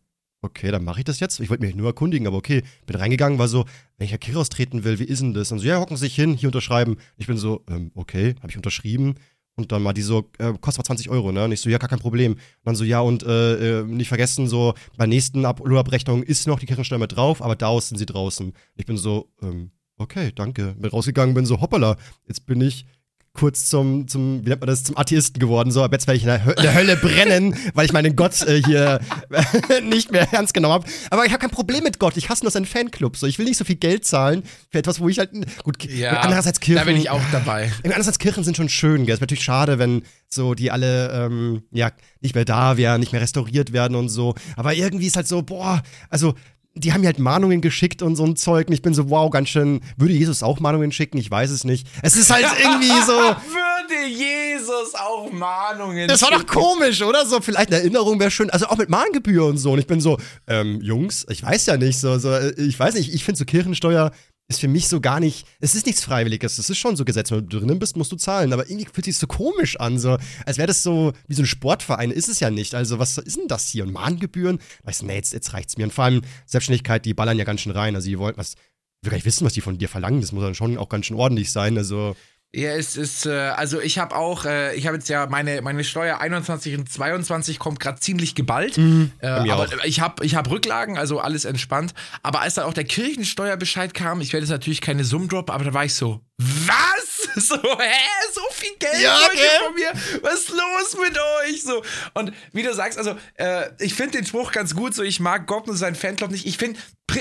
okay, 0.43 0.71
dann 0.71 0.85
mache 0.85 1.01
ich 1.01 1.05
das 1.05 1.21
jetzt. 1.21 1.41
Ich 1.41 1.49
wollte 1.51 1.65
mich 1.65 1.75
nur 1.75 1.87
erkundigen, 1.87 2.27
aber 2.27 2.37
okay. 2.37 2.63
Bin 2.87 2.97
reingegangen, 2.97 3.39
war 3.39 3.49
so, 3.49 3.65
wenn 3.97 4.05
ich 4.05 4.11
der 4.11 4.19
Kirche 4.19 4.39
austreten 4.39 4.85
will, 4.85 4.99
wie 4.99 5.05
ist 5.05 5.23
denn 5.23 5.33
das? 5.33 5.51
Und 5.53 5.61
so, 5.61 5.67
ja, 5.67 5.79
hocken 5.81 5.97
Sie 5.97 6.05
sich 6.05 6.15
hin, 6.15 6.35
hier 6.35 6.49
unterschreiben. 6.49 6.97
Ich 7.17 7.27
bin 7.27 7.37
so, 7.37 7.65
ähm, 7.69 7.93
okay, 7.95 8.35
habe 8.41 8.51
ich 8.51 8.57
unterschrieben. 8.57 9.15
Und 9.57 9.71
dann 9.71 9.83
mal 9.83 9.93
die 9.93 10.03
so, 10.03 10.31
äh, 10.39 10.53
kostet 10.61 10.79
mal 10.79 10.85
20 10.85 11.11
Euro, 11.11 11.31
ne? 11.31 11.45
Und 11.45 11.53
ich 11.53 11.61
so, 11.61 11.69
ja, 11.69 11.79
gar 11.79 11.89
kein 11.89 11.99
Problem. 11.99 12.33
Und 12.33 12.41
dann 12.65 12.75
so, 12.75 12.85
ja, 12.85 13.01
und 13.01 13.23
äh, 13.23 13.81
äh 13.81 13.85
nicht 13.85 14.09
vergessen, 14.09 14.49
so, 14.49 14.75
bei 14.97 15.07
nächsten 15.07 15.45
Ab 15.45 15.61
ist 15.61 16.47
noch 16.47 16.59
die 16.59 16.67
Kirchensteuer 16.67 16.99
mit 16.99 17.15
drauf, 17.15 17.43
aber 17.43 17.55
daraus 17.55 17.89
sind 17.89 17.99
sie 17.99 18.07
draußen. 18.07 18.53
Ich 18.77 18.87
bin 18.87 18.97
so, 18.97 19.31
ähm, 19.43 19.71
okay, 19.99 20.33
danke. 20.35 20.75
Bin 20.79 20.91
rausgegangen, 20.91 21.35
bin 21.35 21.45
so, 21.45 21.61
hoppala, 21.61 21.97
jetzt 22.27 22.47
bin 22.47 22.63
ich 22.63 22.87
kurz 23.35 23.69
zum, 23.69 24.07
zum, 24.09 24.45
wie 24.45 24.51
nennt 24.51 24.61
man 24.61 24.69
das, 24.69 24.85
zum 24.85 24.97
Atheisten 24.97 25.41
geworden. 25.41 25.71
So, 25.71 25.83
ab 25.83 25.93
jetzt 25.93 26.07
werde 26.07 26.17
ich 26.17 26.23
in 26.23 26.29
der, 26.29 26.45
Hö 26.45 26.55
der 26.55 26.75
Hölle 26.75 26.97
brennen, 26.97 27.57
weil 27.75 27.87
ich 27.87 27.93
meinen 27.93 28.15
Gott 28.15 28.43
äh, 28.43 28.63
hier 28.63 29.01
nicht 29.83 30.13
mehr 30.13 30.29
ernst 30.33 30.53
genommen 30.55 30.75
habe. 30.75 30.87
Aber 31.11 31.25
ich 31.25 31.33
habe 31.33 31.41
kein 31.41 31.51
Problem 31.51 31.83
mit 31.83 31.99
Gott. 31.99 32.17
Ich 32.17 32.29
hasse 32.29 32.45
nur 32.45 32.51
seinen 32.51 32.67
Fanclub. 32.67 33.17
So, 33.17 33.27
ich 33.27 33.39
will 33.39 33.47
nicht 33.47 33.57
so 33.57 33.65
viel 33.65 33.77
Geld 33.77 34.05
zahlen 34.05 34.43
für 34.71 34.79
etwas, 34.79 35.01
wo 35.01 35.09
ich 35.09 35.19
halt. 35.19 35.31
Gut, 35.63 35.83
Ja, 35.85 36.21
andererseits 36.21 36.61
Kirchen. 36.61 36.79
Da 36.79 36.85
bin 36.85 36.97
ich 36.97 37.11
auch 37.11 37.23
dabei. 37.33 37.73
Andererseits 37.83 38.19
Kirchen 38.19 38.45
sind 38.45 38.57
schon 38.57 38.69
schön, 38.69 39.07
gell. 39.07 39.15
Es 39.15 39.21
wäre 39.21 39.27
natürlich 39.27 39.45
schade, 39.45 39.79
wenn 39.79 40.03
so 40.29 40.55
die 40.55 40.71
alle, 40.71 41.11
ähm, 41.13 41.63
ja, 41.71 41.91
nicht 42.21 42.35
mehr 42.35 42.45
da 42.45 42.77
wären, 42.77 43.01
nicht 43.01 43.13
mehr 43.13 43.21
restauriert 43.21 43.73
werden 43.73 43.97
und 43.97 44.09
so. 44.09 44.35
Aber 44.57 44.75
irgendwie 44.75 45.07
ist 45.07 45.17
halt 45.17 45.29
so, 45.29 45.43
boah, 45.43 45.83
also 46.11 46.35
die 46.75 46.93
haben 46.93 47.03
mir 47.03 47.09
halt 47.09 47.19
Mahnungen 47.19 47.61
geschickt 47.61 48.03
und 48.03 48.17
so 48.17 48.25
ein 48.25 48.37
Zeug. 48.37 48.69
Und 48.69 48.73
ich 48.75 48.83
bin 48.83 48.95
so, 48.95 49.11
wow, 49.11 49.31
ganz 49.31 49.51
schön. 49.51 49.81
Würde 49.97 50.15
Jesus 50.15 50.43
auch 50.43 50.59
Mahnungen 50.61 50.91
schicken? 50.93 51.19
Ich 51.19 51.31
weiß 51.31 51.51
es 51.51 51.65
nicht. 51.65 51.87
Es 52.03 52.17
ist 52.17 52.31
halt 52.31 52.47
irgendwie 52.59 52.89
so. 53.07 53.13
Würde 53.13 54.09
Jesus 54.09 54.95
auch 54.95 55.31
Mahnungen 55.31 56.09
Das 56.09 56.23
war 56.23 56.31
doch 56.31 56.39
schicken? 56.41 56.53
komisch, 56.53 57.03
oder? 57.03 57.27
So, 57.27 57.41
vielleicht 57.41 57.69
eine 57.69 57.79
Erinnerung 57.81 58.19
wäre 58.21 58.31
schön. 58.31 58.49
Also 58.51 58.67
auch 58.67 58.79
mit 58.79 58.89
Mahngebühr 58.89 59.45
und 59.47 59.59
so. 59.59 59.73
Und 59.73 59.79
ich 59.81 59.87
bin 59.87 60.01
so, 60.01 60.19
ähm, 60.47 60.81
Jungs, 60.81 61.27
ich 61.29 61.43
weiß 61.43 61.67
ja 61.67 61.77
nicht, 61.77 61.99
so, 61.99 62.19
so 62.19 62.31
äh, 62.33 62.53
ich 62.61 62.79
weiß 62.79 62.95
nicht, 62.95 63.13
ich 63.15 63.25
finde 63.25 63.39
so 63.39 63.45
Kirchensteuer 63.45 64.11
ist 64.55 64.61
für 64.61 64.69
mich 64.69 64.89
so 64.89 65.01
gar 65.01 65.21
nicht, 65.21 65.47
es 65.61 65.75
ist 65.75 65.87
nichts 65.87 66.05
Freiwilliges, 66.05 66.59
es 66.59 66.71
ist 66.71 66.79
schon 66.79 66.97
so 66.97 67.05
Gesetz, 67.05 67.31
wenn 67.31 67.47
du 67.47 67.59
drinnen 67.59 67.79
bist, 67.79 67.97
musst 67.97 68.13
du 68.13 68.17
zahlen, 68.17 68.53
aber 68.53 68.69
irgendwie 68.69 68.87
fühlt 68.93 69.05
sich 69.05 69.17
so 69.17 69.27
komisch 69.27 69.79
an, 69.81 69.99
so, 69.99 70.19
als 70.47 70.59
wäre 70.59 70.67
das 70.67 70.83
so 70.83 71.13
wie 71.29 71.35
so 71.35 71.43
ein 71.43 71.47
Sportverein, 71.47 72.11
ist 72.11 72.29
es 72.29 72.41
ja 72.41 72.51
nicht, 72.51 72.75
also 72.75 72.99
was 72.99 73.19
ist 73.19 73.37
denn 73.37 73.49
das 73.49 73.69
hier, 73.69 73.85
und 73.85 73.93
Mahngebühren, 73.93 74.59
weißt 74.85 75.03
du, 75.03 75.07
nee, 75.07 75.17
jetzt, 75.17 75.33
jetzt 75.33 75.53
reicht's 75.53 75.77
mir, 75.77 75.85
und 75.85 75.93
vor 75.93 76.05
allem 76.05 76.23
Selbstständigkeit, 76.47 77.05
die 77.05 77.15
ballern 77.15 77.39
ja 77.39 77.45
ganz 77.45 77.63
schön 77.63 77.73
rein, 77.73 77.95
also 77.95 78.09
die 78.09 78.19
wollen, 78.19 78.37
was, 78.37 78.55
ich 78.55 79.07
will 79.07 79.11
gar 79.11 79.17
nicht 79.17 79.27
wissen, 79.27 79.45
was 79.45 79.55
die 79.55 79.61
von 79.61 79.79
dir 79.79 79.89
verlangen, 79.89 80.21
das 80.21 80.33
muss 80.33 80.45
dann 80.45 80.55
schon 80.55 80.79
auch 80.79 80.89
ganz 80.89 81.07
schön 81.07 81.17
ordentlich 81.17 81.51
sein, 81.51 81.77
also, 81.79 82.15
Ja, 82.55 82.73
es 82.73 82.99
ist, 82.99 83.25
äh, 83.25 83.31
also 83.31 83.81
ich 83.81 83.99
habe 83.99 84.15
auch, 84.15 84.45
äh, 84.45 84.75
ich 84.75 84.87
habe 84.87 84.99
jetzt 84.99 85.09
ja 85.09 85.27
meine, 85.27 85.63
meine 85.63 85.85
Steuer 85.85 86.19
21 86.21 86.77
und 86.77 86.93
22 86.93 87.59
kommt 87.59 87.81
gerade 87.81 87.99
ziemlich 87.99 88.35
geballt. 88.35 88.77
äh, 88.77 89.43
mir 89.43 89.55
aber 89.55 89.65
auch. 89.65 89.85
ich 89.85 90.01
habe 90.01 90.23
ich 90.23 90.35
hab 90.35 90.51
Rücklagen, 90.51 90.99
also 90.99 91.19
alles 91.19 91.47
entspannt. 91.47 91.95
Aber 92.23 92.43
als 92.43 92.55
dann 92.55 92.67
auch 92.67 92.75
der 92.75 92.85
Kirchensteuerbescheid 92.85 93.95
kam, 93.95 94.21
ich 94.21 94.35
werde 94.35 94.45
jetzt 94.45 94.51
natürlich 94.51 94.83
keine 94.83 95.05
Summen 95.05 95.29
droppen, 95.29 95.55
aber 95.55 95.65
da 95.65 95.73
war 95.73 95.87
ich 95.87 95.95
so, 95.95 96.21
was? 96.37 97.12
So, 97.41 97.57
hä? 97.57 97.93
So 98.35 98.41
viel 98.53 98.77
Geld 98.79 99.01
Ja, 99.03 99.19
von 99.65 99.75
mir? 99.75 99.93
Was 100.23 100.41
ist 100.41 100.49
los 100.51 100.97
mit 101.09 101.19
euch? 101.19 101.63
So. 101.63 101.83
Und 102.15 102.33
wie 102.53 102.63
du 102.63 102.75
sagst, 102.75 102.99
also, 102.99 103.17
äh, 103.35 103.71
ich 103.79 103.95
finde 103.95 104.19
den 104.19 104.27
Spruch 104.27 104.53
ganz 104.53 104.75
gut, 104.75 104.95
so 104.95 105.03
ich 105.03 105.21
mag 105.21 105.47
Gott 105.47 105.69
und 105.69 105.77
seinen 105.77 105.95
Fanclub 105.95 106.31
nicht. 106.31 106.47
Ich 106.47 106.59
finde, 106.59 106.79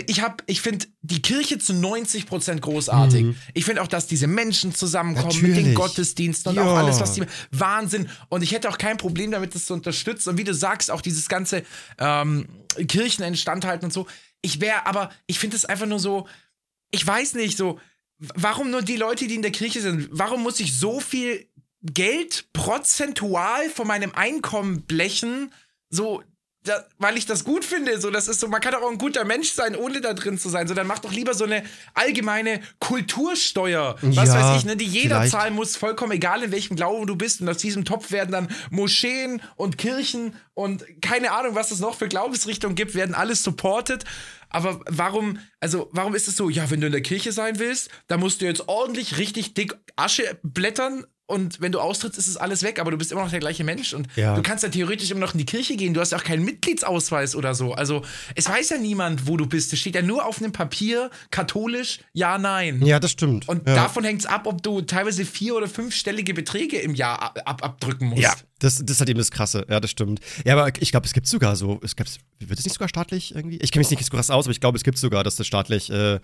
ich 0.08 0.22
habe, 0.22 0.38
ich 0.48 0.62
finde 0.62 0.86
die 1.02 1.22
Kirche 1.22 1.58
zu 1.60 1.74
90% 1.74 2.60
großartig. 2.62 3.36
Ich 3.54 3.66
finde 3.66 3.82
auch, 3.82 3.88
dass 3.88 4.08
diese 4.08 4.28
Menschen 4.28 4.74
zusammenkommen 4.76 5.28
mit 5.42 5.44
den 5.44 5.50
Mhm. 5.50 5.56
Natürlich. 5.74 5.76
Gottesdiensten 5.76 6.50
und 6.52 6.56
Ja. 6.58 6.64
auch 6.72 6.78
alles, 6.78 7.00
was 7.00 7.14
die 7.14 7.24
Wahnsinn. 7.52 8.10
Und 8.30 8.42
ich 8.44 8.52
hätte 8.52 8.70
auch 8.70 8.78
kein 8.78 8.98
Problem 8.98 9.32
damit, 9.32 9.56
das 9.56 9.66
zu 9.66 9.74
unterstützen. 9.74 10.30
Und 10.30 10.38
wie 10.38 10.44
du 10.44 10.54
sagst, 10.54 10.92
auch 10.92 11.02
dieses 11.02 11.28
ganze 11.30 11.64
ähm, 12.00 12.48
Kirchen 12.88 13.24
instand 13.24 13.66
halten 13.66 13.86
und 13.86 13.94
so. 13.94 14.08
Ich 14.42 14.60
wäre, 14.62 14.86
aber 14.86 15.12
ich 15.28 15.40
finde 15.40 15.56
es 15.58 15.66
einfach 15.66 15.86
nur 15.88 16.00
so, 16.00 16.28
ich 16.92 17.06
weiß 17.06 17.34
nicht, 17.36 17.58
so, 17.58 17.80
warum 18.36 18.72
nur 18.72 18.82
die 18.82 18.98
Leute, 18.98 19.28
die 19.28 19.36
in 19.36 19.42
der 19.42 19.52
Kirche 19.52 19.82
sind? 19.82 20.10
Warum 20.12 20.44
muss 20.44 20.60
ich 20.60 20.78
so 20.78 21.00
viel 21.00 21.48
Geld 21.82 22.48
prozentual 22.54 23.70
von 23.70 23.88
meinem 23.88 24.14
Einkommen 24.14 24.84
blechen? 24.84 25.54
So, 25.90 26.24
da, 26.64 26.86
weil 27.00 27.18
ich 27.18 27.26
das 27.26 27.44
gut 27.44 27.66
finde. 27.66 28.00
So, 28.00 28.12
das 28.12 28.28
ist 28.28 28.40
so, 28.40 28.48
man 28.48 28.62
kann 28.62 28.74
doch 28.74 28.82
auch 28.84 28.92
ein 28.92 28.98
guter 28.98 29.26
Mensch 29.26 29.52
sein, 29.52 29.76
ohne 29.76 30.00
da 30.02 30.14
drin 30.14 30.38
zu 30.38 30.50
sein. 30.50 30.68
So, 30.68 30.74
dann 30.74 30.86
mach 30.88 31.00
doch 31.00 31.12
lieber 31.12 31.34
so 31.34 31.44
eine 31.46 31.64
allgemeine 31.94 32.62
Kultursteuer, 32.80 33.96
was 34.02 34.16
Ja, 34.16 34.52
weiß 34.52 34.58
ich, 34.60 34.66
ne, 34.66 34.76
die 34.78 34.86
jeder 34.86 35.18
vielleicht. 35.18 35.32
zahlen 35.32 35.56
muss, 35.56 35.76
vollkommen 35.76 36.12
egal 36.12 36.44
in 36.44 36.52
welchem 36.52 36.76
Glauben 36.76 37.08
du 37.08 37.16
bist. 37.16 37.42
Und 37.42 37.50
aus 37.50 37.58
diesem 37.58 37.86
Topf 37.86 38.12
werden 38.12 38.32
dann 38.32 38.48
Moscheen 38.70 39.42
und 39.56 39.78
Kirchen 39.78 40.36
und 40.54 40.84
keine 41.02 41.32
Ahnung, 41.32 41.56
was 41.56 41.72
es 41.72 41.80
noch 41.80 41.96
für 41.96 42.08
Glaubensrichtungen 42.08 42.76
gibt, 42.76 42.94
werden 42.96 43.16
alles 43.16 43.44
supported. 43.44 44.04
Aber 44.50 44.82
warum, 44.88 45.40
also 45.62 45.90
warum 45.94 46.14
ist 46.14 46.28
es 46.28 46.36
so, 46.36 46.50
ja, 46.50 46.70
wenn 46.70 46.82
du 46.82 46.88
in 46.88 46.92
der 46.92 47.02
Kirche 47.02 47.32
sein 47.32 47.58
willst, 47.58 47.90
dann 48.08 48.20
musst 48.20 48.42
du 48.42 48.46
jetzt 48.46 48.68
ordentlich 48.68 49.18
richtig 49.18 49.54
dick 49.54 49.74
Asche 49.96 50.38
blättern 50.44 51.06
und 51.32 51.62
wenn 51.62 51.72
du 51.72 51.80
austrittst, 51.80 52.20
ist 52.20 52.28
es 52.28 52.38
alles 52.38 52.62
weg, 52.64 52.80
aber 52.80 52.92
du 52.92 52.98
bist 52.98 53.12
immer 53.12 53.22
noch 53.24 53.32
der 53.32 53.40
gleiche 53.40 53.64
Mensch 53.64 53.94
und 53.94 54.08
Ja. 54.16 54.36
du 54.36 54.42
kannst 54.44 54.64
ja 54.64 54.70
theoretisch 54.70 55.10
immer 55.12 55.22
noch 55.22 55.34
in 55.34 55.40
die 55.40 55.46
Kirche 55.46 55.76
gehen. 55.76 55.94
Du 55.94 56.00
hast 56.02 56.12
ja 56.12 56.18
auch 56.18 56.24
keinen 56.24 56.46
Mitgliedsausweis 56.46 57.36
oder 57.36 57.56
so. 57.56 57.74
Also 57.74 58.04
es 58.36 58.48
weiß 58.48 58.70
ja 58.70 58.78
niemand, 58.78 59.28
wo 59.28 59.38
du 59.38 59.46
bist. 59.46 59.74
Es 59.74 59.80
steht 59.80 59.96
ja 59.96 60.02
nur 60.02 60.26
auf 60.26 60.40
einem 60.42 60.52
Papier, 60.52 61.10
katholisch, 61.32 62.00
ja, 62.14 62.38
nein. 62.38 62.82
ja, 62.86 63.00
das 63.00 63.12
stimmt. 63.12 63.48
Und 63.50 63.68
ja. 63.68 63.76
davon 63.76 64.04
hängt 64.04 64.22
es 64.22 64.26
ab, 64.26 64.46
ob 64.46 64.62
du 64.62 64.82
teilweise 64.82 65.26
vier- 65.26 65.56
oder 65.56 65.68
fünfstellige 65.68 66.34
Beträge 66.34 66.78
im 66.78 66.96
Jahr 66.96 67.22
ab, 67.22 67.40
ab, 67.46 67.64
abdrücken 67.64 68.08
musst. 68.10 68.22
Ja, 68.22 68.34
das, 68.60 68.78
das 68.78 68.92
ist 68.92 69.00
halt 69.00 69.10
eben 69.10 69.20
das 69.20 69.32
Krasse. 69.32 69.66
Ja, 69.70 69.80
das 69.80 69.92
stimmt. 69.92 70.20
Ja, 70.46 70.54
aber 70.58 70.72
ich 70.80 70.92
glaube, 70.92 71.06
es 71.08 71.14
gibt 71.14 71.28
sogar 71.28 71.56
so, 71.56 71.80
es 71.84 71.96
gibt, 71.96 72.20
wird 72.40 72.60
es 72.60 72.66
nicht 72.66 72.74
sogar 72.74 72.90
staatlich 72.90 73.34
irgendwie? 73.36 73.58
Ich 73.58 73.72
kenne 73.72 73.82
mich 73.82 73.90
nicht 73.90 74.06
so 74.06 74.16
krass 74.16 74.30
aus, 74.30 74.46
aber 74.46 74.52
ich 74.52 74.60
glaube, 74.60 74.78
es 74.78 74.84
gibt 74.84 74.98
sogar, 74.98 75.24
dass 75.24 75.36
das 75.36 75.48
staatlich 75.48 75.90
äh, 75.90 76.20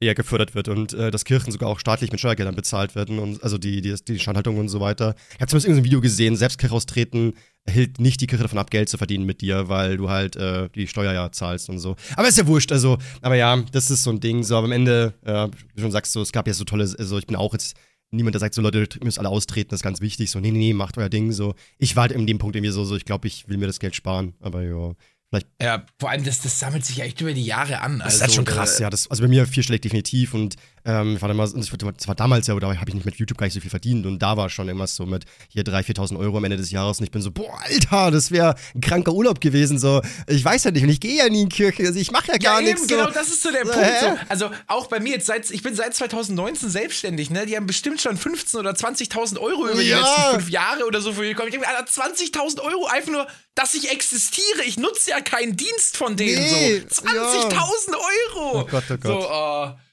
eher 0.00 0.14
gefördert 0.14 0.54
wird 0.54 0.68
und 0.68 0.92
äh, 0.94 1.10
dass 1.10 1.24
Kirchen 1.24 1.52
sogar 1.52 1.68
auch 1.68 1.78
staatlich 1.78 2.10
mit 2.10 2.20
Steuergeldern 2.20 2.54
bezahlt 2.54 2.94
werden 2.94 3.18
und 3.18 3.42
also 3.42 3.58
die, 3.58 3.82
die, 3.82 3.94
die 4.08 4.18
Standhaltung 4.18 4.58
und 4.58 4.68
so 4.68 4.80
weiter. 4.80 5.14
Ich 5.34 5.40
habe 5.40 5.46
zumindest 5.46 5.66
irgendein 5.66 5.84
Video 5.84 6.00
gesehen, 6.00 6.36
selbst 6.36 6.58
Kirche 6.58 6.74
austreten 6.74 7.34
hält 7.68 8.00
nicht 8.00 8.20
die 8.20 8.26
Kirche 8.26 8.42
davon 8.42 8.58
ab, 8.58 8.70
Geld 8.70 8.88
zu 8.88 8.96
verdienen 8.96 9.26
mit 9.26 9.42
dir, 9.42 9.68
weil 9.68 9.98
du 9.98 10.08
halt 10.08 10.36
äh, 10.36 10.68
die 10.74 10.86
Steuer 10.86 11.12
ja 11.12 11.30
zahlst 11.30 11.68
und 11.68 11.78
so. 11.78 11.96
Aber 12.16 12.26
ist 12.26 12.38
ja 12.38 12.46
wurscht, 12.46 12.72
also, 12.72 12.98
aber 13.20 13.36
ja, 13.36 13.62
das 13.72 13.90
ist 13.90 14.02
so 14.02 14.10
ein 14.10 14.20
Ding, 14.20 14.42
so, 14.42 14.56
aber 14.56 14.64
am 14.64 14.72
Ende, 14.72 15.14
äh, 15.24 15.46
wie 15.46 15.76
du 15.76 15.82
schon 15.82 15.92
sagst, 15.92 16.12
so, 16.12 16.22
es 16.22 16.32
gab 16.32 16.46
ja 16.46 16.54
so 16.54 16.64
tolle, 16.64 16.84
also 16.98 17.18
ich 17.18 17.26
bin 17.26 17.36
auch 17.36 17.52
jetzt 17.52 17.76
niemand, 18.10 18.34
der 18.34 18.40
sagt, 18.40 18.54
so 18.54 18.62
Leute, 18.62 18.88
ihr 18.98 19.04
müsst 19.04 19.18
alle 19.18 19.28
austreten, 19.28 19.70
das 19.70 19.80
ist 19.80 19.84
ganz 19.84 20.00
wichtig. 20.00 20.30
So, 20.30 20.40
nee, 20.40 20.50
nee, 20.50 20.58
nee, 20.58 20.72
macht 20.72 20.98
euer 20.98 21.08
Ding. 21.08 21.32
So, 21.32 21.54
ich 21.78 21.96
war 21.96 22.02
halt 22.02 22.12
in 22.12 22.26
dem 22.26 22.38
Punkt 22.38 22.56
irgendwie 22.56 22.72
so, 22.72 22.84
so 22.84 22.96
ich 22.96 23.04
glaube, 23.04 23.28
ich 23.28 23.48
will 23.48 23.58
mir 23.58 23.66
das 23.66 23.78
Geld 23.78 23.94
sparen. 23.94 24.34
Aber 24.40 24.62
ja, 24.62 24.94
vielleicht. 25.30 25.48
Ja, 25.62 25.86
vor 25.98 26.10
allem, 26.10 26.24
das, 26.24 26.40
das 26.40 26.58
sammelt 26.58 26.84
sich 26.84 26.98
ja 26.98 27.04
echt 27.04 27.20
über 27.20 27.32
die 27.32 27.44
Jahre 27.44 27.80
an. 27.80 28.00
Das 28.00 28.16
ist 28.16 28.20
halt 28.20 28.32
schon 28.32 28.44
krass, 28.44 28.78
ja. 28.78 28.90
Das, 28.90 29.08
also 29.08 29.22
bei 29.22 29.28
mir 29.28 29.46
vierstellig 29.46 29.82
definitiv 29.82 30.34
und 30.34 30.56
ähm, 30.84 31.16
ich 31.16 31.22
war 31.22 31.28
damals, 31.28 31.52
das 31.54 32.08
war 32.08 32.14
damals 32.14 32.46
ja, 32.46 32.54
da 32.58 32.66
habe 32.74 32.88
ich 32.88 32.94
nicht 32.94 33.04
mit 33.06 33.16
YouTube 33.16 33.38
gar 33.38 33.46
nicht 33.46 33.54
so 33.54 33.60
viel 33.60 33.70
verdient 33.70 34.06
und 34.06 34.18
da 34.20 34.36
war 34.36 34.48
schon 34.50 34.68
irgendwas 34.68 34.94
so 34.94 35.06
mit 35.06 35.24
hier 35.48 35.64
3.000, 35.64 35.96
4.000 36.12 36.18
Euro 36.18 36.36
am 36.36 36.44
Ende 36.44 36.56
des 36.56 36.70
Jahres 36.70 36.98
und 36.98 37.04
ich 37.04 37.10
bin 37.10 37.22
so, 37.22 37.30
boah, 37.30 37.58
Alter, 37.64 38.10
das 38.10 38.30
wäre 38.30 38.54
ein 38.74 38.80
kranker 38.80 39.12
Urlaub 39.12 39.40
gewesen. 39.40 39.78
So, 39.78 40.00
ich 40.26 40.44
weiß 40.44 40.64
ja 40.64 40.70
nicht 40.70 40.82
und 40.82 40.88
ich 40.90 41.00
gehe 41.00 41.16
ja 41.16 41.28
nie 41.28 41.42
in 41.42 41.48
die 41.48 41.56
Kirche, 41.56 41.86
also 41.86 41.98
ich 41.98 42.10
mache 42.12 42.32
ja 42.32 42.38
gar 42.38 42.60
ja, 42.60 42.66
nichts. 42.66 42.82
eben, 42.82 42.88
so. 42.90 42.96
genau, 42.96 43.10
das 43.10 43.28
ist 43.28 43.42
so 43.42 43.50
der 43.50 43.66
So, 43.66 43.72
Punkt. 43.72 43.88
So. 44.00 44.18
Also 44.28 44.50
auch 44.66 44.86
bei 44.86 45.00
mir 45.00 45.12
jetzt 45.14 45.26
seit, 45.26 45.50
ich 45.50 45.62
bin 45.62 45.74
seit 45.74 45.94
2019 45.94 46.68
selbstständig, 46.70 47.30
ne? 47.30 47.46
Die 47.46 47.56
haben 47.56 47.66
bestimmt 47.66 48.00
schon 48.00 48.16
15.000 48.18 48.58
oder 48.58 48.70
20.000 48.72 49.38
Euro 49.38 49.68
über 49.68 49.80
die 49.82 49.88
Ja. 49.88 49.98
letzten 50.00 50.34
fünf 50.40 50.50
Jahre 50.50 50.84
oder 50.86 51.00
so 51.00 51.12
für 51.12 51.22
bekommen. 51.22 51.48
Ich 51.48 51.52
denke 51.54 51.66
mir, 51.68 51.76
Alter, 51.76 51.90
20.000 51.90 52.60
Euro 52.60 52.86
einfach 52.86 53.10
nur, 53.12 53.26
dass 53.54 53.74
ich 53.74 53.90
existiere. 53.90 54.62
Ich 54.66 54.78
nutze 54.78 55.10
ja 55.10 55.20
keinen 55.20 55.56
Dienst 55.56 55.96
von 55.96 56.16
denen 56.16 56.40
Nee, 56.42 56.82
so. 56.88 57.02
20.000 57.02 57.94
Euro. 58.36 58.60
Oh 58.60 58.66
Gott, 58.70 58.84
oh 58.90 58.96
Gott. 58.96 59.02
So, 59.02 59.74
äh, 59.74 59.89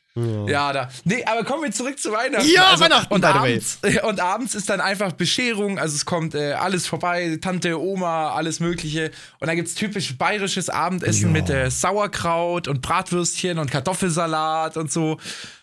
ja, 0.47 0.73
da. 0.73 0.89
Nee, 1.03 1.23
aber 1.25 1.43
kommen 1.43 1.63
wir 1.63 1.71
zurück 1.71 1.99
zu 1.99 2.11
Weihnachten. 2.11 2.35
Also, 2.37 2.53
Ja, 2.53 2.79
Weihnachten, 2.79 3.13
und 3.13 3.23
abends, 3.23 3.79
und 4.03 4.19
abends 4.19 4.55
ist 4.55 4.69
dann 4.69 4.81
einfach 4.81 5.11
Bescherung, 5.13 5.77
also 5.79 5.95
es 5.95 6.05
kommt 6.05 6.35
äh, 6.35 6.53
alles 6.53 6.87
vorbei, 6.87 7.37
Tante, 7.41 7.79
Oma, 7.81 8.31
alles 8.31 8.59
Mögliche. 8.59 9.11
Und 9.39 9.47
dann 9.47 9.55
gibt's 9.55 9.75
typisch 9.75 10.17
bayerisches 10.17 10.69
Abendessen 10.69 11.27
Ja. 11.35 11.41
mit 11.41 11.49
äh, 11.49 11.69
Sauerkraut 11.69 12.67
und 12.67 12.81
Bratwürstchen 12.81 13.59
und 13.59 13.69
Kartoffelsalat 13.71 14.77
und 14.77 14.91
so. 14.91 15.17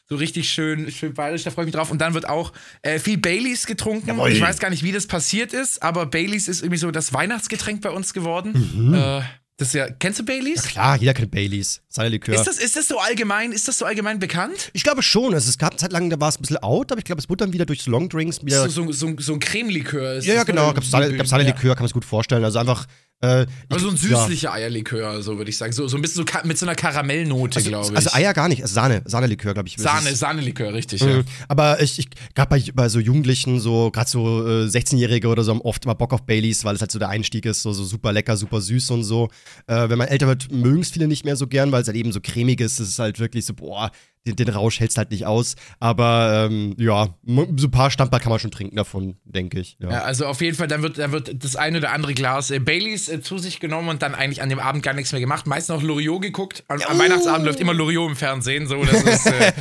So 0.07 0.17
richtig 0.17 0.51
schön, 0.51 0.91
schön 0.93 1.15
bayerisch, 1.15 1.45
da 1.45 1.51
freue 1.51 1.65
ich 1.65 1.69
mich 1.69 1.75
drauf. 1.75 1.91
Und 1.91 1.99
dann 1.99 2.13
wird 2.13 2.29
auch 2.29 2.53
äh, 2.83 2.99
viel 2.99 3.17
Baileys 3.17 3.65
getrunken. 3.67 4.09
Jawohl. 4.09 4.31
Ich 4.33 4.41
weiß 4.41 4.59
gar 4.59 4.69
nicht, 4.69 4.83
wie 4.83 4.93
das 4.93 5.07
passiert 5.07 5.55
ist, 5.55 5.83
aber 5.83 6.05
Baileys 6.05 6.47
ist 6.47 6.61
irgendwie 6.61 6.77
so 6.77 6.91
das 6.91 7.15
Weihnachtsgetränk 7.15 7.81
bei 7.81 7.89
uns 7.91 8.13
geworden. 8.13 8.53
Mhm. 8.75 9.23
Das 9.57 9.69
ist 9.69 9.75
ja, 9.75 9.89
kennst 9.89 10.19
du 10.19 10.25
Baileys? 10.25 10.65
Klar, 10.65 10.97
jeder 10.97 11.15
kennt 11.15 11.31
Baileys, 11.31 11.81
seine 11.89 12.09
Likör. 12.09 12.35
Ist 12.35 12.45
das, 12.45 12.59
ist 12.59 12.75
das 12.75 12.89
so 12.89 12.99
allgemein, 12.99 13.53
ist 13.53 13.69
das 13.69 13.79
so 13.79 13.85
allgemein 13.85 14.19
bekannt? 14.19 14.71
ich 14.73 14.83
glaube 14.83 15.01
schon, 15.03 15.33
also 15.33 15.49
es 15.49 15.59
gab 15.59 15.71
eine 15.71 15.79
Zeit 15.79 15.93
lang, 15.93 16.11
da 16.11 16.19
war 16.19 16.29
es 16.29 16.39
ein 16.39 16.41
bisschen 16.41 16.57
out, 16.57 16.91
aber 16.91 16.99
ich 16.99 17.05
glaube, 17.05 17.21
es 17.21 17.29
wurde 17.29 17.45
dann 17.45 17.53
wieder 17.53 17.65
durch 17.65 17.87
Longdrinks 17.87 18.45
wieder 18.45 18.69
So, 18.69 18.87
so, 18.87 18.93
so, 18.93 19.15
so 19.17 19.33
ein 19.35 19.39
Cremelikör 19.39 20.15
ist 20.15 20.27
Ja, 20.27 20.35
ja, 20.35 20.43
genau. 20.43 20.73
gab's 20.73 20.91
Sahne 20.91 21.17
Ja. 21.17 21.39
Likör, 21.39 21.77
kann 21.77 21.85
man 21.85 21.89
sich 21.89 21.95
gut 21.95 22.05
vorstellen. 22.05 22.43
Also 22.43 22.59
einfach. 22.59 22.87
Äh, 23.21 23.47
Also 23.71 23.87
so 23.87 23.89
ein 23.89 23.95
ich- 23.95 24.03
ja. 24.11 24.21
süßlicher 24.21 24.53
Eierlikör, 24.53 25.23
so 25.23 25.39
würde 25.39 25.49
ich 25.51 25.57
sagen. 25.57 25.73
So, 25.73 25.89
so 25.89 25.97
ein 25.97 26.03
bisschen 26.03 26.27
so 26.27 26.39
mit 26.47 26.59
so 26.59 26.67
einer 26.67 26.75
Karamellnote, 26.75 27.63
glaube 27.63 27.89
ich. 27.93 27.97
Also 27.97 28.11
Eier 28.13 28.35
gar 28.35 28.49
nicht, 28.49 28.61
also 28.63 28.75
Sahne, 28.75 29.03
Sahnelikör, 29.07 29.55
glaube 29.55 29.69
ich. 29.69 29.77
Sahne, 29.79 30.15
Sahnelikör, 30.15 30.75
richtig, 30.75 31.03
Mhm. 31.03 31.09
ja. 31.09 31.23
Aber 31.49 31.81
ich, 31.81 31.99
ich 31.99 32.09
gab 32.35 32.51
bei, 32.51 32.63
bei 32.75 32.89
so 32.91 32.99
Jugendlichen, 33.01 33.61
so 33.61 33.91
gerade 33.91 34.11
so 34.11 34.47
äh, 34.47 34.67
16-Jährige 34.69 35.29
oder 35.29 35.43
so, 35.43 35.53
haben 35.53 35.63
oft 35.63 35.85
immer 35.85 35.95
Bock 35.95 36.13
auf 36.13 36.23
Baileys, 36.27 36.65
weil 36.65 36.75
es 36.75 36.81
halt 36.83 36.91
so 36.93 36.99
der 36.99 37.09
Einstieg 37.09 37.47
ist, 37.47 37.63
so, 37.63 37.73
so 37.73 37.85
super 37.85 38.13
lecker, 38.13 38.37
super 38.37 38.61
süß 38.61 38.91
und 38.91 39.05
so. 39.05 39.29
Äh, 39.67 39.89
wenn 39.89 39.97
man 39.99 40.09
älter 40.09 40.27
wird, 40.27 40.53
mögen 40.53 40.81
es 40.81 40.91
viele 40.91 41.09
nicht 41.09 41.25
mehr 41.25 41.37
so 41.37 41.47
gern, 41.47 41.73
weil 41.73 41.81
es 41.83 41.89
halt 41.89 41.97
eben 41.97 42.13
so 42.13 42.21
cremig 42.21 42.61
ist. 42.61 42.79
Es 42.79 42.89
ist 42.91 42.99
halt 42.99 43.19
wirklich 43.21 43.47
so, 43.47 43.55
boah, 43.55 43.91
den, 44.27 44.37
den 44.37 44.49
Rausch 44.49 44.81
hältst 44.81 44.97
halt 44.97 45.11
nicht 45.11 45.27
aus. 45.27 45.55
Aber 45.81 46.49
ähm, 46.51 46.75
ja, 46.79 47.09
so 47.27 47.67
ein 47.67 47.71
paar 47.71 47.91
Stammball 47.91 48.21
kann 48.21 48.31
man 48.31 48.39
schon 48.39 48.51
trinken 48.51 48.77
davon, 48.77 49.17
denke 49.25 49.61
ich. 49.61 49.77
Ja. 49.81 49.91
ja. 49.91 50.03
also 50.03 50.27
auf 50.27 50.41
jeden 50.41 50.57
Fall, 50.57 50.67
dann 50.67 50.83
wird, 50.83 50.99
dann 50.99 51.13
wird 51.13 51.45
das 51.45 51.57
eine 51.57 51.79
oder 51.79 51.93
andere 51.93 52.15
Glas 52.15 52.51
äh, 52.51 52.59
Baileys 52.59 53.09
äh, 53.09 53.21
zu 53.21 53.39
sich 53.39 53.61
genommen 53.61 53.89
und 53.89 54.03
dann 54.03 54.15
eigentlich 54.15 54.43
an 54.43 54.49
dem 54.49 54.59
Abend 54.59 54.83
gar 54.83 54.95
nichts 54.95 55.13
mehr 55.13 55.21
gemacht. 55.21 55.47
Meistens 55.47 55.77
noch 55.77 55.83
Loriot 55.83 56.23
geguckt. 56.23 56.65
Am, 56.69 56.81
am 56.81 56.99
Weihnachtsabend 56.99 57.47
läuft 57.47 57.61
immer 57.61 57.75
Loriot 57.75 58.11
im 58.11 58.17
Fernsehen. 58.17 58.67
So, 58.67 58.83
das 58.85 59.03
ist, 59.03 59.27
äh 59.27 59.53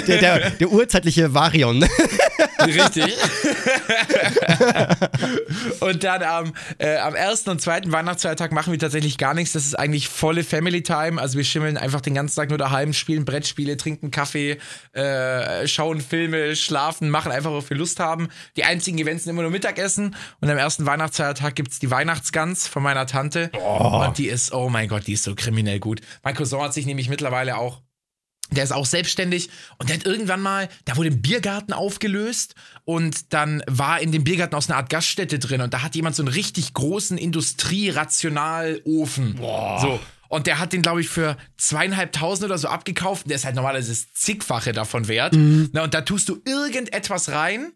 der, 0.06 0.18
der, 0.18 0.50
der 0.50 0.70
urzeitliche 0.70 1.34
Varion. 1.34 1.84
Richtig. 2.66 3.16
und 5.80 6.04
dann 6.04 6.22
am, 6.22 6.52
äh, 6.78 6.96
am 6.96 7.14
ersten 7.14 7.50
und 7.50 7.60
zweiten 7.60 7.92
Weihnachtsfeiertag 7.92 8.52
machen 8.52 8.72
wir 8.72 8.78
tatsächlich 8.78 9.18
gar 9.18 9.34
nichts. 9.34 9.52
Das 9.52 9.66
ist 9.66 9.78
eigentlich 9.78 10.08
volle 10.08 10.44
Family 10.44 10.82
Time. 10.82 11.20
Also 11.20 11.36
wir 11.36 11.44
schimmeln 11.44 11.76
einfach 11.76 12.00
den 12.00 12.14
ganzen 12.14 12.36
Tag 12.36 12.48
nur 12.48 12.58
daheim, 12.58 12.92
spielen 12.92 13.24
Brettspiele, 13.24 13.76
trinken 13.82 14.10
Kaffee, 14.10 14.58
äh, 14.92 15.66
schauen 15.66 16.00
Filme, 16.00 16.56
schlafen, 16.56 17.10
machen 17.10 17.32
einfach, 17.32 17.52
was 17.52 17.68
wir 17.68 17.76
Lust 17.76 18.00
haben. 18.00 18.28
Die 18.56 18.64
einzigen 18.64 18.98
Events 18.98 19.24
sind 19.24 19.32
immer 19.32 19.42
nur 19.42 19.50
Mittagessen. 19.50 20.16
Und 20.40 20.50
am 20.50 20.58
ersten 20.58 20.86
Weihnachtsfeiertag 20.86 21.54
gibt 21.54 21.72
es 21.72 21.78
die 21.78 21.90
Weihnachtsgans 21.90 22.66
von 22.66 22.82
meiner 22.82 23.06
Tante. 23.06 23.50
Oh. 23.54 24.04
Und 24.06 24.18
die 24.18 24.28
ist, 24.28 24.52
oh 24.52 24.68
mein 24.68 24.88
Gott, 24.88 25.06
die 25.06 25.14
ist 25.14 25.24
so 25.24 25.34
kriminell 25.34 25.80
gut. 25.80 26.00
Mein 26.22 26.34
Cousin 26.34 26.60
hat 26.60 26.74
sich 26.74 26.86
nämlich 26.86 27.08
mittlerweile 27.08 27.56
auch 27.56 27.80
der 28.50 28.64
ist 28.64 28.72
auch 28.72 28.84
selbstständig 28.84 29.48
und 29.78 29.88
der 29.88 29.96
hat 29.96 30.04
irgendwann 30.04 30.42
mal, 30.42 30.68
da 30.84 30.98
wurde 30.98 31.08
ein 31.08 31.22
Biergarten 31.22 31.72
aufgelöst 31.72 32.54
und 32.84 33.32
dann 33.32 33.62
war 33.66 34.00
in 34.00 34.12
dem 34.12 34.24
Biergarten 34.24 34.54
auch 34.54 34.62
so 34.62 34.72
eine 34.72 34.76
Art 34.76 34.90
Gaststätte 34.90 35.38
drin 35.38 35.62
und 35.62 35.72
da 35.72 35.80
hat 35.82 35.94
jemand 35.94 36.16
so 36.16 36.22
einen 36.22 36.32
richtig 36.32 36.74
großen 36.74 37.16
Industrierationalofen. 37.16 39.36
Boah. 39.36 39.78
So. 39.80 39.98
Und 40.32 40.46
der 40.46 40.58
hat 40.58 40.72
den, 40.72 40.80
glaube 40.80 41.02
ich, 41.02 41.10
für 41.10 41.36
zweieinhalbtausend 41.58 42.46
oder 42.46 42.56
so 42.56 42.68
abgekauft. 42.68 43.28
Der 43.28 43.36
ist 43.36 43.44
halt 43.44 43.54
normalerweise 43.54 43.90
das 43.90 44.14
zigfache 44.14 44.72
davon 44.72 45.06
wert. 45.06 45.34
Mhm. 45.34 45.68
Na, 45.74 45.84
und 45.84 45.92
da 45.92 46.00
tust 46.00 46.26
du 46.30 46.40
irgendetwas 46.46 47.28
rein 47.32 47.72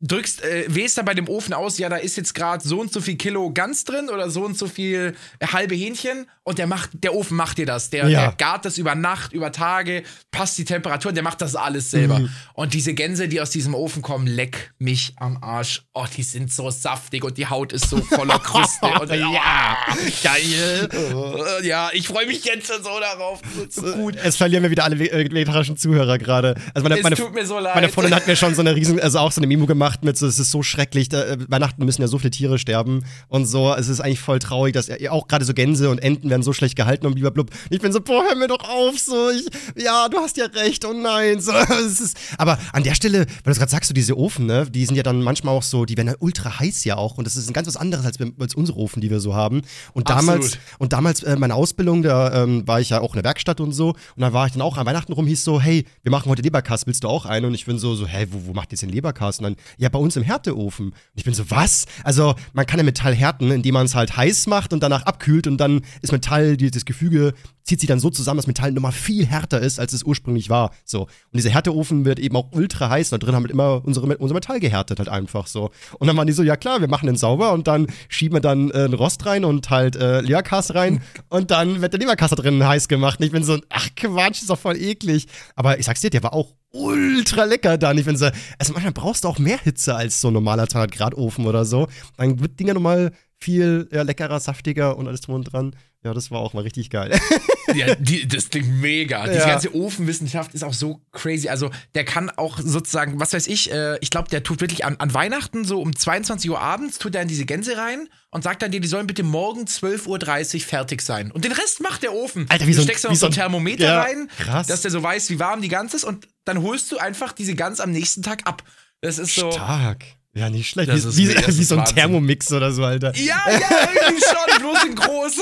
drückst, 0.00 0.42
äh, 0.42 0.64
wählst 0.68 0.96
da 0.96 1.02
bei 1.02 1.14
dem 1.14 1.28
Ofen 1.28 1.52
aus, 1.52 1.78
ja, 1.78 1.88
da 1.88 1.96
ist 1.96 2.16
jetzt 2.16 2.34
gerade 2.34 2.66
so 2.66 2.80
und 2.80 2.92
so 2.92 3.00
viel 3.00 3.16
Kilo 3.16 3.52
Gans 3.52 3.84
drin 3.84 4.08
oder 4.08 4.30
so 4.30 4.44
und 4.44 4.56
so 4.56 4.66
viel 4.66 5.14
äh, 5.38 5.46
halbe 5.46 5.74
Hähnchen 5.74 6.26
und 6.42 6.58
der 6.58 6.66
macht, 6.66 6.90
der 6.94 7.14
Ofen 7.14 7.36
macht 7.36 7.58
dir 7.58 7.66
das. 7.66 7.90
Der, 7.90 8.08
ja. 8.08 8.20
der 8.20 8.34
gart 8.38 8.64
das 8.64 8.78
über 8.78 8.94
Nacht, 8.94 9.32
über 9.32 9.52
Tage, 9.52 10.02
passt 10.30 10.56
die 10.56 10.64
Temperatur, 10.64 11.12
der 11.12 11.22
macht 11.22 11.42
das 11.42 11.54
alles 11.54 11.90
selber. 11.90 12.20
Mhm. 12.20 12.30
Und 12.54 12.72
diese 12.72 12.94
Gänse, 12.94 13.28
die 13.28 13.40
aus 13.40 13.50
diesem 13.50 13.74
Ofen 13.74 14.00
kommen, 14.00 14.26
leck 14.26 14.72
mich 14.78 15.12
am 15.16 15.42
Arsch. 15.42 15.82
Oh, 15.92 16.06
die 16.16 16.22
sind 16.22 16.50
so 16.50 16.70
saftig 16.70 17.22
und 17.22 17.36
die 17.36 17.46
Haut 17.46 17.72
ist 17.72 17.90
so 17.90 17.98
voller 17.98 18.38
Kruste. 18.42 18.86
und, 18.86 19.10
ja, 19.10 19.76
geil. 20.22 20.88
Oh. 21.14 21.36
Ja, 21.62 21.90
ich 21.92 22.08
freue 22.08 22.26
mich 22.26 22.42
jetzt 22.44 22.68
schon 22.68 22.82
so 22.82 22.98
darauf. 22.98 23.40
So 23.68 23.82
gut. 23.92 24.16
Es 24.16 24.36
verlieren 24.36 24.62
wir 24.62 24.70
wieder 24.70 24.84
alle 24.84 24.96
äh, 24.96 25.30
vegetarischen 25.30 25.76
Zuhörer 25.76 26.16
gerade. 26.16 26.54
Also 26.74 26.82
meine, 26.82 26.96
es 26.96 27.02
meine, 27.02 27.16
tut 27.16 27.34
mir 27.34 27.44
so 27.44 27.58
leid. 27.58 27.74
Meine 27.74 27.90
Freundin 27.90 28.14
hat 28.14 28.26
mir 28.26 28.36
schon 28.36 28.54
so 28.54 28.62
eine 28.62 28.74
riesen, 28.74 28.98
also 28.98 29.18
auch 29.18 29.30
so 29.30 29.40
eine 29.40 29.46
Mimo 29.46 29.66
gemacht 29.66 29.89
gemacht 29.90 30.04
mit 30.04 30.18
so, 30.18 30.26
es 30.26 30.38
ist 30.38 30.50
so 30.50 30.62
schrecklich, 30.62 31.08
da, 31.08 31.22
äh, 31.22 31.38
Weihnachten 31.48 31.84
müssen 31.84 32.02
ja 32.02 32.08
so 32.08 32.18
viele 32.18 32.30
Tiere 32.30 32.58
sterben 32.58 33.04
und 33.28 33.46
so, 33.46 33.74
es 33.74 33.88
ist 33.88 34.00
eigentlich 34.00 34.20
voll 34.20 34.38
traurig, 34.38 34.74
dass 34.74 34.88
ja, 34.88 35.10
auch 35.10 35.28
gerade 35.28 35.44
so 35.44 35.54
Gänse 35.54 35.90
und 35.90 35.98
Enten 35.98 36.30
werden 36.30 36.42
so 36.42 36.52
schlecht 36.52 36.76
gehalten 36.76 37.06
und 37.06 37.14
blablabla. 37.14 37.56
Ich 37.70 37.80
bin 37.80 37.92
so, 37.92 38.00
boah, 38.00 38.24
hör 38.28 38.36
mir 38.36 38.48
doch 38.48 38.62
auf, 38.68 38.98
so, 38.98 39.30
ich, 39.30 39.46
ja, 39.82 40.08
du 40.08 40.18
hast 40.18 40.36
ja 40.36 40.46
recht, 40.46 40.84
oh 40.84 40.92
nein, 40.92 41.40
so, 41.40 41.52
es 41.86 42.00
ist, 42.00 42.16
aber 42.38 42.58
an 42.72 42.82
der 42.82 42.94
Stelle, 42.94 43.26
weil 43.44 43.54
du 43.54 43.58
gerade 43.58 43.70
sagst, 43.70 43.88
so 43.88 43.94
diese 43.94 44.16
Ofen, 44.16 44.46
ne, 44.46 44.66
die 44.70 44.84
sind 44.86 44.96
ja 44.96 45.02
dann 45.02 45.22
manchmal 45.22 45.54
auch 45.54 45.62
so, 45.62 45.84
die 45.84 45.96
werden 45.96 46.08
ja 46.08 46.14
ultra 46.18 46.60
heiß 46.60 46.84
ja 46.84 46.96
auch 46.96 47.18
und 47.18 47.26
das 47.26 47.36
ist 47.36 47.48
ein 47.48 47.52
ganz 47.52 47.66
was 47.66 47.76
anderes 47.76 48.04
als, 48.04 48.18
als 48.38 48.54
unsere 48.54 48.78
Ofen, 48.78 49.00
die 49.00 49.10
wir 49.10 49.20
so 49.20 49.34
haben 49.34 49.62
und 49.92 50.08
damals, 50.08 50.46
Absolut. 50.46 50.80
und 50.80 50.92
damals, 50.92 51.22
äh, 51.22 51.36
meine 51.36 51.54
Ausbildung, 51.54 52.02
da 52.02 52.42
ähm, 52.42 52.66
war 52.66 52.80
ich 52.80 52.90
ja 52.90 53.00
auch 53.00 53.14
in 53.14 53.16
der 53.16 53.24
Werkstatt 53.24 53.60
und 53.60 53.72
so 53.72 53.90
und 53.90 54.20
da 54.20 54.32
war 54.32 54.46
ich 54.46 54.52
dann 54.52 54.62
auch 54.62 54.76
an 54.76 54.86
Weihnachten 54.86 55.12
rum, 55.12 55.26
hieß 55.26 55.44
so, 55.44 55.60
hey, 55.60 55.84
wir 56.02 56.10
machen 56.10 56.30
heute 56.30 56.42
Leberkass, 56.42 56.86
willst 56.86 57.04
du 57.04 57.08
auch 57.08 57.26
einen? 57.26 57.46
Und 57.46 57.54
ich 57.54 57.66
bin 57.66 57.78
so, 57.78 57.94
so, 57.94 58.06
hä, 58.06 58.26
wo, 58.30 58.48
wo 58.48 58.52
macht 58.52 58.68
ihr 58.68 58.72
jetzt 58.72 58.82
den 58.82 58.90
Leberkass? 58.90 59.38
Und 59.38 59.44
dann, 59.44 59.56
ja, 59.80 59.88
bei 59.88 59.98
uns 59.98 60.14
im 60.16 60.22
Härteofen. 60.22 60.88
Und 60.88 60.94
ich 61.14 61.24
bin 61.24 61.32
so, 61.32 61.50
was? 61.50 61.86
Also, 62.04 62.34
man 62.52 62.66
kann 62.66 62.78
ja 62.78 62.84
Metall 62.84 63.14
härten, 63.14 63.50
indem 63.50 63.72
man 63.74 63.86
es 63.86 63.94
halt 63.94 64.14
heiß 64.14 64.46
macht 64.46 64.74
und 64.74 64.82
danach 64.82 65.04
abkühlt 65.04 65.46
und 65.46 65.56
dann 65.56 65.80
ist 66.02 66.12
Metall, 66.12 66.58
das 66.58 66.84
Gefüge 66.84 67.32
zieht 67.64 67.80
sich 67.80 67.88
dann 67.88 68.00
so 68.00 68.10
zusammen, 68.10 68.38
dass 68.38 68.46
Metall 68.46 68.72
nochmal 68.72 68.92
viel 68.92 69.26
härter 69.26 69.60
ist, 69.60 69.78
als 69.78 69.92
es 69.92 70.02
ursprünglich 70.02 70.50
war. 70.50 70.72
So. 70.84 71.02
Und 71.02 71.10
dieser 71.34 71.50
Härteofen 71.50 72.04
wird 72.04 72.18
eben 72.18 72.36
auch 72.36 72.52
ultra 72.52 72.90
heiß 72.90 73.12
und 73.12 73.22
da 73.22 73.26
drin 73.26 73.34
haben 73.34 73.44
wir 73.44 73.50
immer 73.50 73.82
unsere, 73.84 74.16
unser 74.18 74.34
Metall 74.34 74.60
gehärtet 74.60 74.98
halt 74.98 75.08
einfach 75.08 75.46
so. 75.46 75.70
Und 75.98 76.06
dann 76.06 76.16
waren 76.16 76.26
die 76.26 76.32
so, 76.32 76.42
ja 76.42 76.56
klar, 76.56 76.80
wir 76.80 76.88
machen 76.88 77.06
den 77.06 77.16
sauber 77.16 77.52
und 77.52 77.66
dann 77.66 77.86
schieben 78.08 78.36
wir 78.36 78.40
dann 78.40 78.70
äh, 78.70 78.84
einen 78.84 78.94
Rost 78.94 79.24
rein 79.26 79.44
und 79.44 79.70
halt 79.70 79.96
äh, 79.96 80.20
Leberkass 80.20 80.74
rein 80.74 81.02
und 81.28 81.50
dann 81.50 81.80
wird 81.80 81.92
der 81.92 82.00
Leberkass 82.00 82.30
da 82.30 82.36
drin 82.36 82.66
heiß 82.66 82.88
gemacht. 82.88 83.20
Und 83.20 83.26
ich 83.26 83.32
bin 83.32 83.44
so, 83.44 83.58
ach 83.68 83.88
Quatsch, 83.96 84.40
ist 84.40 84.50
doch 84.50 84.58
voll 84.58 84.76
eklig. 84.76 85.26
Aber 85.54 85.78
ich 85.78 85.86
sag's 85.86 86.00
dir, 86.00 86.10
der 86.10 86.22
war 86.22 86.32
auch 86.32 86.54
ultra 86.72 87.44
lecker 87.44 87.78
dann. 87.78 87.98
Ich 87.98 88.04
bin 88.04 88.16
so, 88.16 88.26
also 88.58 88.72
manchmal 88.72 88.92
brauchst 88.92 89.24
du 89.24 89.28
auch 89.28 89.38
mehr 89.38 89.58
Hitze 89.58 89.94
als 89.94 90.20
so 90.20 90.28
ein 90.28 90.34
normaler 90.34 90.68
200 90.68 90.92
Grad 90.92 91.14
Ofen 91.14 91.46
oder 91.46 91.64
so. 91.64 91.88
Dann 92.16 92.40
wird 92.40 92.58
Dinger 92.58 92.74
nochmal 92.74 93.12
viel 93.38 93.88
ja, 93.90 94.02
leckerer, 94.02 94.38
saftiger 94.38 94.96
und 94.96 95.08
alles 95.08 95.22
drum 95.22 95.36
und 95.36 95.44
dran. 95.44 95.74
Ja, 96.04 96.14
das 96.14 96.30
war 96.30 96.40
auch 96.40 96.52
mal 96.52 96.62
richtig 96.62 96.90
geil. 96.90 97.18
ja, 97.74 97.94
die, 97.94 98.26
das 98.26 98.50
klingt 98.50 98.68
mega. 98.80 99.26
Ja. 99.26 99.32
Diese 99.32 99.46
ganze 99.46 99.74
Ofenwissenschaft 99.74 100.54
ist 100.54 100.64
auch 100.64 100.72
so 100.72 101.00
crazy. 101.12 101.48
Also, 101.48 101.70
der 101.94 102.04
kann 102.04 102.30
auch 102.30 102.58
sozusagen, 102.58 103.20
was 103.20 103.32
weiß 103.32 103.46
ich, 103.46 103.72
äh, 103.72 103.98
ich 104.00 104.10
glaube, 104.10 104.28
der 104.28 104.42
tut 104.42 104.60
wirklich 104.60 104.84
an, 104.84 104.96
an, 104.96 105.12
Weihnachten 105.14 105.64
so 105.64 105.80
um 105.80 105.94
22 105.94 106.50
Uhr 106.50 106.60
abends, 106.60 106.98
tut 106.98 107.14
er 107.14 107.22
in 107.22 107.28
diese 107.28 107.44
Gänse 107.44 107.76
rein 107.76 108.08
und 108.30 108.44
sagt 108.44 108.62
dann 108.62 108.70
dir, 108.70 108.80
die 108.80 108.88
sollen 108.88 109.06
bitte 109.06 109.22
morgen 109.22 109.64
12.30 109.64 110.54
Uhr 110.54 110.60
fertig 110.60 111.02
sein. 111.02 111.30
Und 111.30 111.44
den 111.44 111.52
Rest 111.52 111.80
macht 111.80 112.02
der 112.02 112.14
Ofen. 112.14 112.46
Alter, 112.48 112.66
wie 112.66 112.72
du 112.72 112.78
so 112.78 112.82
steckst 112.82 113.04
dann 113.04 113.14
so 113.14 113.26
ein 113.26 113.32
Thermometer 113.32 113.84
ja, 113.84 114.02
rein, 114.02 114.28
krass. 114.38 114.66
dass 114.66 114.82
der 114.82 114.90
so 114.90 115.02
weiß, 115.02 115.30
wie 115.30 115.38
warm 115.38 115.62
die 115.62 115.68
Gans 115.68 115.94
ist 115.94 116.04
und 116.04 116.28
dann 116.44 116.62
holst 116.62 116.90
du 116.92 116.98
einfach 116.98 117.32
diese 117.32 117.54
Gans 117.54 117.80
am 117.80 117.90
nächsten 117.90 118.22
Tag 118.22 118.46
ab. 118.46 118.62
Das 119.00 119.18
ist 119.18 119.34
so. 119.34 119.50
Stark. 119.50 120.04
Ja, 120.32 120.48
nicht 120.48 120.68
schlecht. 120.70 120.88
Das 120.88 121.16
wie, 121.16 121.28
wie, 121.28 121.34
wie 121.34 121.64
so 121.64 121.74
ein 121.74 121.80
Wahnsinn. 121.80 121.96
Thermomix 121.96 122.52
oder 122.52 122.70
so, 122.70 122.84
Alter. 122.84 123.12
Ja, 123.16 123.40
ja, 123.50 123.88
irgendwie 124.00 124.22
schon, 124.22 124.60
bloß 124.60 124.84
in 124.84 124.94
groß. 124.94 125.32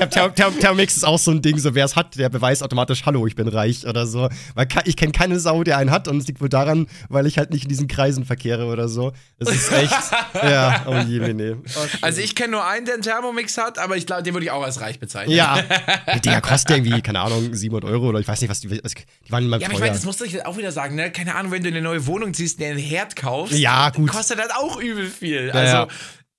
ich 0.00 0.08
Ther 0.10 0.34
Thermomix 0.34 0.98
ist 0.98 1.04
auch 1.04 1.18
so 1.18 1.30
ein 1.30 1.40
Ding, 1.40 1.58
so 1.58 1.74
wer 1.74 1.86
es 1.86 1.96
hat, 1.96 2.18
der 2.18 2.28
beweist 2.28 2.62
automatisch, 2.62 3.06
hallo, 3.06 3.26
ich 3.26 3.34
bin 3.34 3.48
reich 3.48 3.86
oder 3.86 4.06
so. 4.06 4.28
Weil 4.54 4.68
ich 4.84 4.96
kenne 4.96 5.12
keine 5.12 5.40
Sau, 5.40 5.64
der 5.64 5.78
einen 5.78 5.90
hat 5.90 6.08
und 6.08 6.18
es 6.18 6.26
liegt 6.26 6.42
wohl 6.42 6.50
daran, 6.50 6.88
weil 7.08 7.26
ich 7.26 7.38
halt 7.38 7.52
nicht 7.52 7.62
in 7.62 7.70
diesen 7.70 7.88
Kreisen 7.88 8.26
verkehre 8.26 8.66
oder 8.66 8.90
so. 8.90 9.12
Das 9.38 9.48
ist 9.48 9.72
echt, 9.72 9.94
ja, 10.34 10.84
oh 10.86 10.98
je, 10.98 11.32
nee. 11.32 11.52
Oh, 11.52 11.86
also 12.02 12.20
ich 12.20 12.34
kenne 12.34 12.50
nur 12.50 12.66
einen, 12.66 12.84
der 12.84 12.94
einen 12.94 13.02
Thermomix 13.02 13.56
hat, 13.56 13.78
aber 13.78 13.96
ich 13.96 14.04
glaube, 14.04 14.24
den 14.24 14.34
würde 14.34 14.44
ich 14.44 14.50
auch 14.50 14.62
als 14.62 14.82
reich 14.82 15.00
bezeichnen. 15.00 15.34
Ja, 15.34 15.58
die 16.14 16.20
Dinger 16.20 16.42
kosten 16.42 16.72
irgendwie, 16.72 17.00
keine 17.00 17.20
Ahnung, 17.20 17.54
700 17.54 17.90
Euro 17.90 18.08
oder 18.10 18.20
ich 18.20 18.28
weiß 18.28 18.42
nicht, 18.42 18.50
was 18.50 18.60
die, 18.60 18.68
die 18.68 19.32
waren 19.32 19.44
immer 19.46 19.58
Ja, 19.58 19.68
aber 19.68 19.74
ich 19.74 19.80
meine, 19.80 19.94
das 19.94 20.04
musst 20.04 20.20
du 20.20 20.46
auch 20.46 20.58
wieder 20.58 20.70
sagen, 20.70 20.96
ne? 20.96 21.10
Keine 21.10 21.34
Ahnung, 21.34 21.50
wenn 21.50 21.62
du 21.62 21.70
eine 21.70 21.80
neue 21.80 22.06
Wohnung 22.06 22.34
ziehst, 22.34 22.60
der 22.60 22.72
einen 22.72 22.78
Herd 22.78 23.16
kaufst, 23.22 23.58
ja, 23.58 23.90
gut. 23.90 24.10
kostet 24.10 24.38
das 24.38 24.50
auch 24.50 24.80
übel 24.80 25.08
viel. 25.08 25.50
Also. 25.50 25.88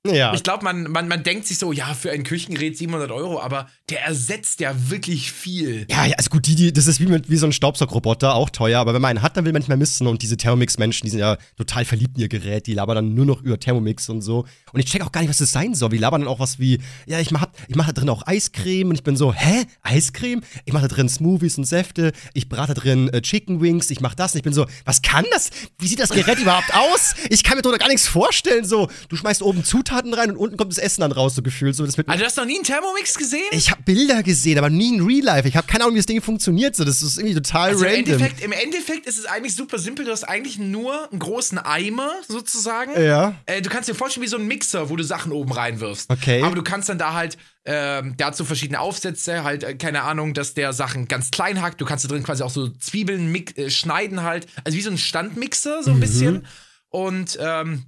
Ja. 0.06 0.34
Ich 0.34 0.44
glaube, 0.44 0.66
man, 0.66 0.84
man, 0.92 1.08
man 1.08 1.24
denkt 1.24 1.48
sich 1.48 1.58
so, 1.58 1.72
ja, 1.72 1.94
für 1.94 2.12
ein 2.12 2.26
Küchengerät 2.26 2.78
700 2.78 3.10
Euro, 3.10 3.40
aber 3.40 3.70
der 3.90 4.02
ersetzt 4.06 4.62
ja 4.62 4.74
wirklich 4.90 5.34
viel. 5.34 5.86
Ja, 5.90 6.06
ja, 6.06 6.16
also 6.16 6.30
gut, 6.30 6.48
die, 6.48 6.56
die, 6.56 6.72
das 6.72 6.88
ist 6.88 7.02
wie, 7.02 7.06
mit, 7.06 7.30
wie 7.30 7.36
so 7.36 7.46
ein 7.46 7.52
Staubsaugroboter, 7.52 8.34
auch 8.34 8.50
teuer, 8.50 8.80
aber 8.80 8.94
wenn 8.94 9.02
man 9.02 9.10
einen 9.10 9.22
hat, 9.22 9.36
dann 9.36 9.44
will 9.44 9.52
man 9.52 9.60
nicht 9.60 9.68
mehr 9.68 9.78
missen 9.78 10.08
und 10.08 10.22
diese 10.22 10.38
Thermomix-Menschen, 10.38 11.06
die 11.06 11.10
sind 11.10 11.20
ja 11.20 11.38
total 11.58 11.84
verliebt 11.84 12.16
in 12.16 12.22
ihr 12.22 12.30
Gerät, 12.30 12.66
die 12.68 12.76
labern 12.76 12.96
dann 12.96 13.14
nur 13.14 13.26
noch 13.26 13.42
über 13.42 13.60
Thermomix 13.60 14.08
und 14.08 14.22
so. 14.22 14.46
Und 14.72 14.80
ich 14.80 14.86
check 14.86 15.02
auch 15.02 15.12
gar 15.12 15.20
nicht, 15.20 15.30
was 15.30 15.40
das 15.40 15.52
sein 15.52 15.76
soll. 15.76 15.90
Die 15.90 15.98
labern 15.98 16.22
dann 16.22 16.30
auch 16.30 16.40
was 16.40 16.60
wie, 16.60 16.80
ja, 17.08 17.20
ich 17.20 17.32
mach, 17.32 17.46
ich 17.68 17.76
mach 17.76 17.88
da 17.88 17.92
drin 17.92 18.10
auch 18.10 18.26
Eiscreme 18.26 18.88
und 18.88 18.96
ich 18.96 19.04
bin 19.04 19.18
so, 19.18 19.34
hä? 19.34 19.66
Eiscreme? 19.82 20.42
Ich 20.64 20.72
mach 20.72 20.82
da 20.82 20.88
drin 20.88 21.10
Smoothies 21.10 21.58
und 21.58 21.66
Säfte, 21.66 22.14
ich 22.34 22.48
brate 22.48 22.74
da 22.74 22.82
drin 22.82 23.10
äh, 23.10 23.22
Chicken 23.22 23.60
Wings, 23.60 23.92
ich 23.92 24.00
mach 24.00 24.16
das 24.16 24.34
und 24.34 24.38
ich 24.38 24.44
bin 24.44 24.54
so, 24.54 24.66
was 24.86 25.02
kann 25.02 25.26
das? 25.32 25.50
Wie 25.78 25.88
sieht 25.88 26.00
das 26.00 26.10
Gerät 26.10 26.40
überhaupt 26.42 26.74
aus? 26.74 27.16
Ich 27.30 27.44
kann 27.44 27.58
mir 27.58 27.62
doch 27.62 27.78
gar 27.78 27.90
nichts 27.90 28.08
vorstellen, 28.08 28.64
so. 28.64 28.88
Du 29.10 29.18
schmeißt 29.18 29.42
oben 29.42 29.66
Zutaten 29.66 30.14
rein 30.14 30.32
und 30.32 30.38
unten 30.38 30.56
kommt 30.56 30.72
das 30.72 30.78
Essen 30.78 31.02
dann 31.02 31.12
raus, 31.12 31.36
so 31.36 31.42
gefühlt. 31.42 31.76
So, 31.76 31.86
das 31.86 31.98
mit 31.98 32.08
also, 32.08 32.20
du 32.20 32.26
hast 32.26 32.38
noch 32.38 32.46
nie 32.46 32.56
einen 32.56 32.64
Thermomix 32.64 33.16
gesehen? 33.16 33.42
Ich 33.52 33.73
habe 33.74 33.84
Bilder 33.84 34.24
gesehen, 34.24 34.58
aber 34.58 34.70
nie 34.70 34.96
in 34.96 35.06
Real 35.06 35.24
Life. 35.24 35.48
Ich 35.48 35.56
habe 35.56 35.68
keine 35.68 35.84
Ahnung, 35.84 35.96
wie 35.96 36.00
das 36.00 36.06
Ding 36.06 36.22
funktioniert. 36.22 36.76
So, 36.76 36.84
das 36.84 37.02
ist 37.02 37.18
irgendwie 37.18 37.36
total 37.36 37.72
also 37.72 37.84
random. 37.84 38.00
Im 38.00 38.12
Endeffekt, 38.14 38.42
Im 38.44 38.52
Endeffekt 38.52 39.06
ist 39.06 39.20
es 39.20 39.26
eigentlich 39.26 39.56
super 39.56 39.80
simpel. 39.80 40.06
Du 40.06 40.12
hast 40.12 40.24
eigentlich 40.24 40.58
nur 40.58 41.12
einen 41.12 41.20
großen 41.20 41.58
Eimer 41.58 42.12
sozusagen. 42.28 43.00
Ja. 43.02 43.36
Äh, 43.46 43.62
du 43.62 43.70
kannst 43.70 43.90
dir 43.90 43.96
vorstellen 43.96 44.24
wie 44.24 44.30
so 44.30 44.38
ein 44.38 44.48
Mixer, 44.48 44.90
wo 44.90 44.96
du 44.96 45.04
Sachen 45.04 45.32
oben 45.32 45.52
reinwirfst. 45.52 46.10
Okay. 46.10 46.42
Aber 46.44 46.56
du 46.56 46.64
kannst 46.64 46.90
dann 46.90 46.98
da 46.98 47.14
halt 47.14 47.38
ähm, 47.66 48.16
so 48.34 48.46
verschiedene 48.46 48.80
Aufsätze, 48.80 49.44
halt, 49.44 49.64
äh, 49.64 49.76
keine 49.76 50.04
Ahnung, 50.04 50.34
dass 50.34 50.54
der 50.54 50.74
Sachen 50.74 51.08
ganz 51.08 51.32
klein 51.32 51.62
hackt. 51.62 51.82
Du 51.82 51.86
kannst 51.86 52.06
da 52.06 52.10
drin 52.10 52.24
quasi 52.24 52.44
auch 52.44 52.50
so 52.50 52.70
Zwiebeln 52.70 53.34
äh, 53.56 53.70
schneiden 53.70 54.22
halt. 54.22 54.48
Also 54.64 54.78
wie 54.78 54.82
so 54.82 54.92
ein 54.92 54.98
Standmixer, 54.98 55.84
so 55.84 55.92
ein 55.92 55.98
mhm. 55.98 56.02
bisschen. 56.02 56.48
Und 56.90 57.38
ähm, 57.42 57.86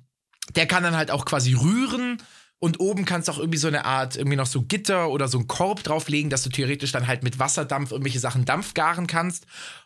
der 0.56 0.66
kann 0.66 0.84
dann 0.84 0.96
halt 0.96 1.12
auch 1.12 1.26
quasi 1.26 1.54
rühren. 1.54 2.22
Und 2.60 2.80
oben 2.80 3.06
kannst 3.06 3.28
du 3.28 3.34
auch 3.34 3.38
irgendwie 3.38 3.58
so 3.58 3.68
eine 3.68 3.86
Art, 3.86 4.16
irgendwie 4.16 4.38
noch 4.38 4.46
so 4.46 4.64
Gitter 4.64 5.10
oder 5.10 5.28
so 5.28 5.38
einen 5.38 5.48
Korb 5.48 5.84
drauflegen, 5.84 6.30
dass 6.30 6.44
du 6.44 6.50
theoretisch 6.50 6.92
dann 6.92 7.08
halt 7.08 7.22
mit 7.22 7.38
Wasserdampf 7.38 7.92
irgendwelche 7.92 8.20
Sachen 8.20 8.46
dampfgaren 8.46 9.08
kannst. 9.08 9.46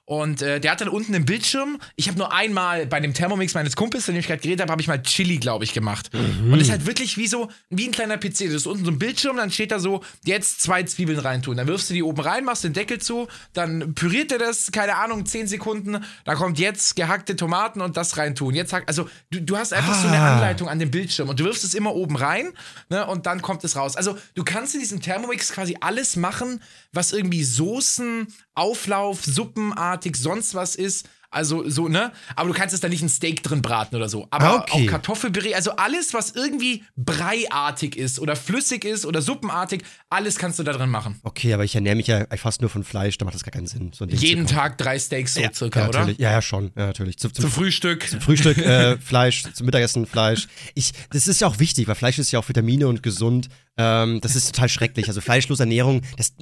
Und 0.09 0.41
äh, 0.41 0.59
der 0.59 0.71
hat 0.71 0.81
dann 0.81 0.87
unten 0.87 1.13
einen 1.13 1.23
Bildschirm. 1.25 1.77
Ich 1.95 2.07
habe 2.07 2.17
nur 2.17 2.33
einmal 2.33 2.87
bei 2.87 2.99
dem 2.99 3.13
Thermomix 3.13 3.53
meines 3.53 3.75
Kumpels, 3.75 4.07
dem 4.07 4.15
ich 4.15 4.25
gerade 4.25 4.41
geredet 4.41 4.61
habe, 4.61 4.71
habe 4.71 4.81
ich 4.81 4.87
mal 4.87 4.99
Chili, 5.03 5.37
glaube 5.37 5.65
ich, 5.65 5.71
gemacht. 5.71 6.09
Mhm. 6.13 6.51
Und 6.51 6.53
das 6.53 6.63
ist 6.63 6.71
halt 6.71 6.87
wirklich 6.87 7.17
wie 7.17 7.27
so, 7.27 7.49
wie 7.69 7.85
ein 7.85 7.91
kleiner 7.91 8.17
PC. 8.17 8.45
Das 8.45 8.53
ist 8.55 8.65
unten 8.65 8.85
so 8.85 8.89
ein 8.89 8.97
Bildschirm, 8.97 9.37
dann 9.37 9.51
steht 9.51 9.69
da 9.69 9.77
so, 9.77 10.01
jetzt 10.25 10.61
zwei 10.63 10.81
Zwiebeln 10.81 11.19
reintun. 11.19 11.57
Dann 11.57 11.67
wirfst 11.67 11.91
du 11.91 11.93
die 11.93 12.01
oben 12.01 12.21
rein, 12.21 12.43
machst 12.43 12.63
den 12.63 12.73
Deckel 12.73 12.97
zu, 12.97 13.27
dann 13.53 13.93
püriert 13.93 14.31
er 14.31 14.39
das, 14.39 14.71
keine 14.71 14.95
Ahnung, 14.95 15.27
10 15.27 15.45
Sekunden. 15.45 16.03
Da 16.25 16.33
kommt 16.33 16.57
jetzt 16.57 16.95
gehackte 16.95 17.35
Tomaten 17.35 17.79
und 17.79 17.95
das 17.95 18.17
reintun. 18.17 18.55
Jetzt 18.55 18.73
also 18.73 19.07
du, 19.29 19.41
du 19.43 19.57
hast 19.57 19.73
einfach 19.73 19.93
so 19.93 20.07
eine 20.07 20.17
Ah. 20.17 20.33
Anleitung 20.33 20.69
an 20.69 20.79
dem 20.79 20.89
Bildschirm 20.89 21.29
und 21.29 21.39
du 21.39 21.43
wirfst 21.43 21.63
es 21.63 21.75
immer 21.75 21.93
oben 21.93 22.15
rein 22.15 22.53
ne, 22.89 23.05
und 23.05 23.27
dann 23.27 23.43
kommt 23.43 23.63
es 23.63 23.75
raus. 23.75 23.95
Also 23.95 24.17
du 24.33 24.43
kannst 24.43 24.73
in 24.73 24.79
diesem 24.79 25.01
Thermomix 25.03 25.51
quasi 25.51 25.77
alles 25.81 26.15
machen, 26.15 26.63
was 26.93 27.13
irgendwie 27.13 27.43
Soßen, 27.43 28.27
Auflauf, 28.59 29.23
Suppenartig, 29.23 30.15
sonst 30.17 30.53
was 30.53 30.75
ist. 30.75 31.07
Also 31.31 31.69
so, 31.69 31.87
ne? 31.87 32.11
Aber 32.35 32.47
du 32.49 32.55
kannst 32.55 32.73
es 32.73 32.81
da 32.81 32.89
nicht 32.89 33.03
ein 33.03 33.09
Steak 33.09 33.43
drin 33.43 33.61
braten 33.61 33.95
oder 33.95 34.09
so. 34.09 34.27
Aber 34.31 34.45
Ah, 34.45 34.55
okay. 34.61 34.87
auch 34.87 34.91
Kartoffelpüree, 34.91 35.53
also 35.53 35.69
alles, 35.75 36.11
was 36.15 36.31
irgendwie 36.31 36.83
breiartig 36.95 37.95
ist 37.95 38.19
oder 38.19 38.35
flüssig 38.35 38.83
ist 38.83 39.05
oder 39.05 39.21
suppenartig, 39.21 39.83
alles 40.09 40.37
kannst 40.39 40.57
du 40.57 40.63
da 40.63 40.73
drin 40.73 40.89
machen. 40.89 41.19
Okay, 41.21 41.53
aber 41.53 41.63
ich 41.63 41.75
ernähre 41.75 41.95
mich 41.97 42.07
ja 42.07 42.25
fast 42.35 42.61
nur 42.61 42.69
von 42.71 42.83
Fleisch, 42.83 43.19
da 43.19 43.25
macht 43.25 43.35
das 43.35 43.43
gar 43.43 43.51
keinen 43.51 43.67
Sinn. 43.67 43.91
So 43.93 44.05
Jeden. 44.05 44.47
Tag 44.47 44.79
drei 44.79 44.97
Steaks 44.97 45.35
so 45.35 45.41
ja, 45.41 45.53
circa, 45.53 45.81
ja, 45.81 45.89
oder? 45.89 46.09
Ja, 46.17 46.31
ja, 46.31 46.41
schon. 46.41 46.71
Ja, 46.75 46.87
natürlich. 46.87 47.19
Zu, 47.19 47.29
zum 47.29 47.43
Zum 47.43 47.51
Frühstück. 47.51 48.03
Frühstück 48.03 48.57
äh, 48.65 48.97
Fleisch, 48.97 49.43
zum 49.53 49.67
Mittagessen 49.67 50.07
Fleisch. 50.07 50.47
Ich, 50.73 50.93
das 51.11 51.27
ist 51.27 51.41
ja 51.41 51.47
auch 51.47 51.59
wichtig, 51.59 51.87
weil 51.87 51.93
Fleisch 51.93 52.17
ist 52.17 52.31
ja 52.31 52.39
auch 52.39 52.49
Vitamine 52.49 52.87
und 52.87 53.03
gesund. 53.03 53.49
Ähm, 53.79 54.19
das 54.19 54.35
ist 54.35 54.53
total 54.53 54.67
schrecklich. 54.67 55.07
Also 55.07 55.21
fleischlose 55.21 55.63
Ernährung, 55.63 56.01
das, 56.17 56.33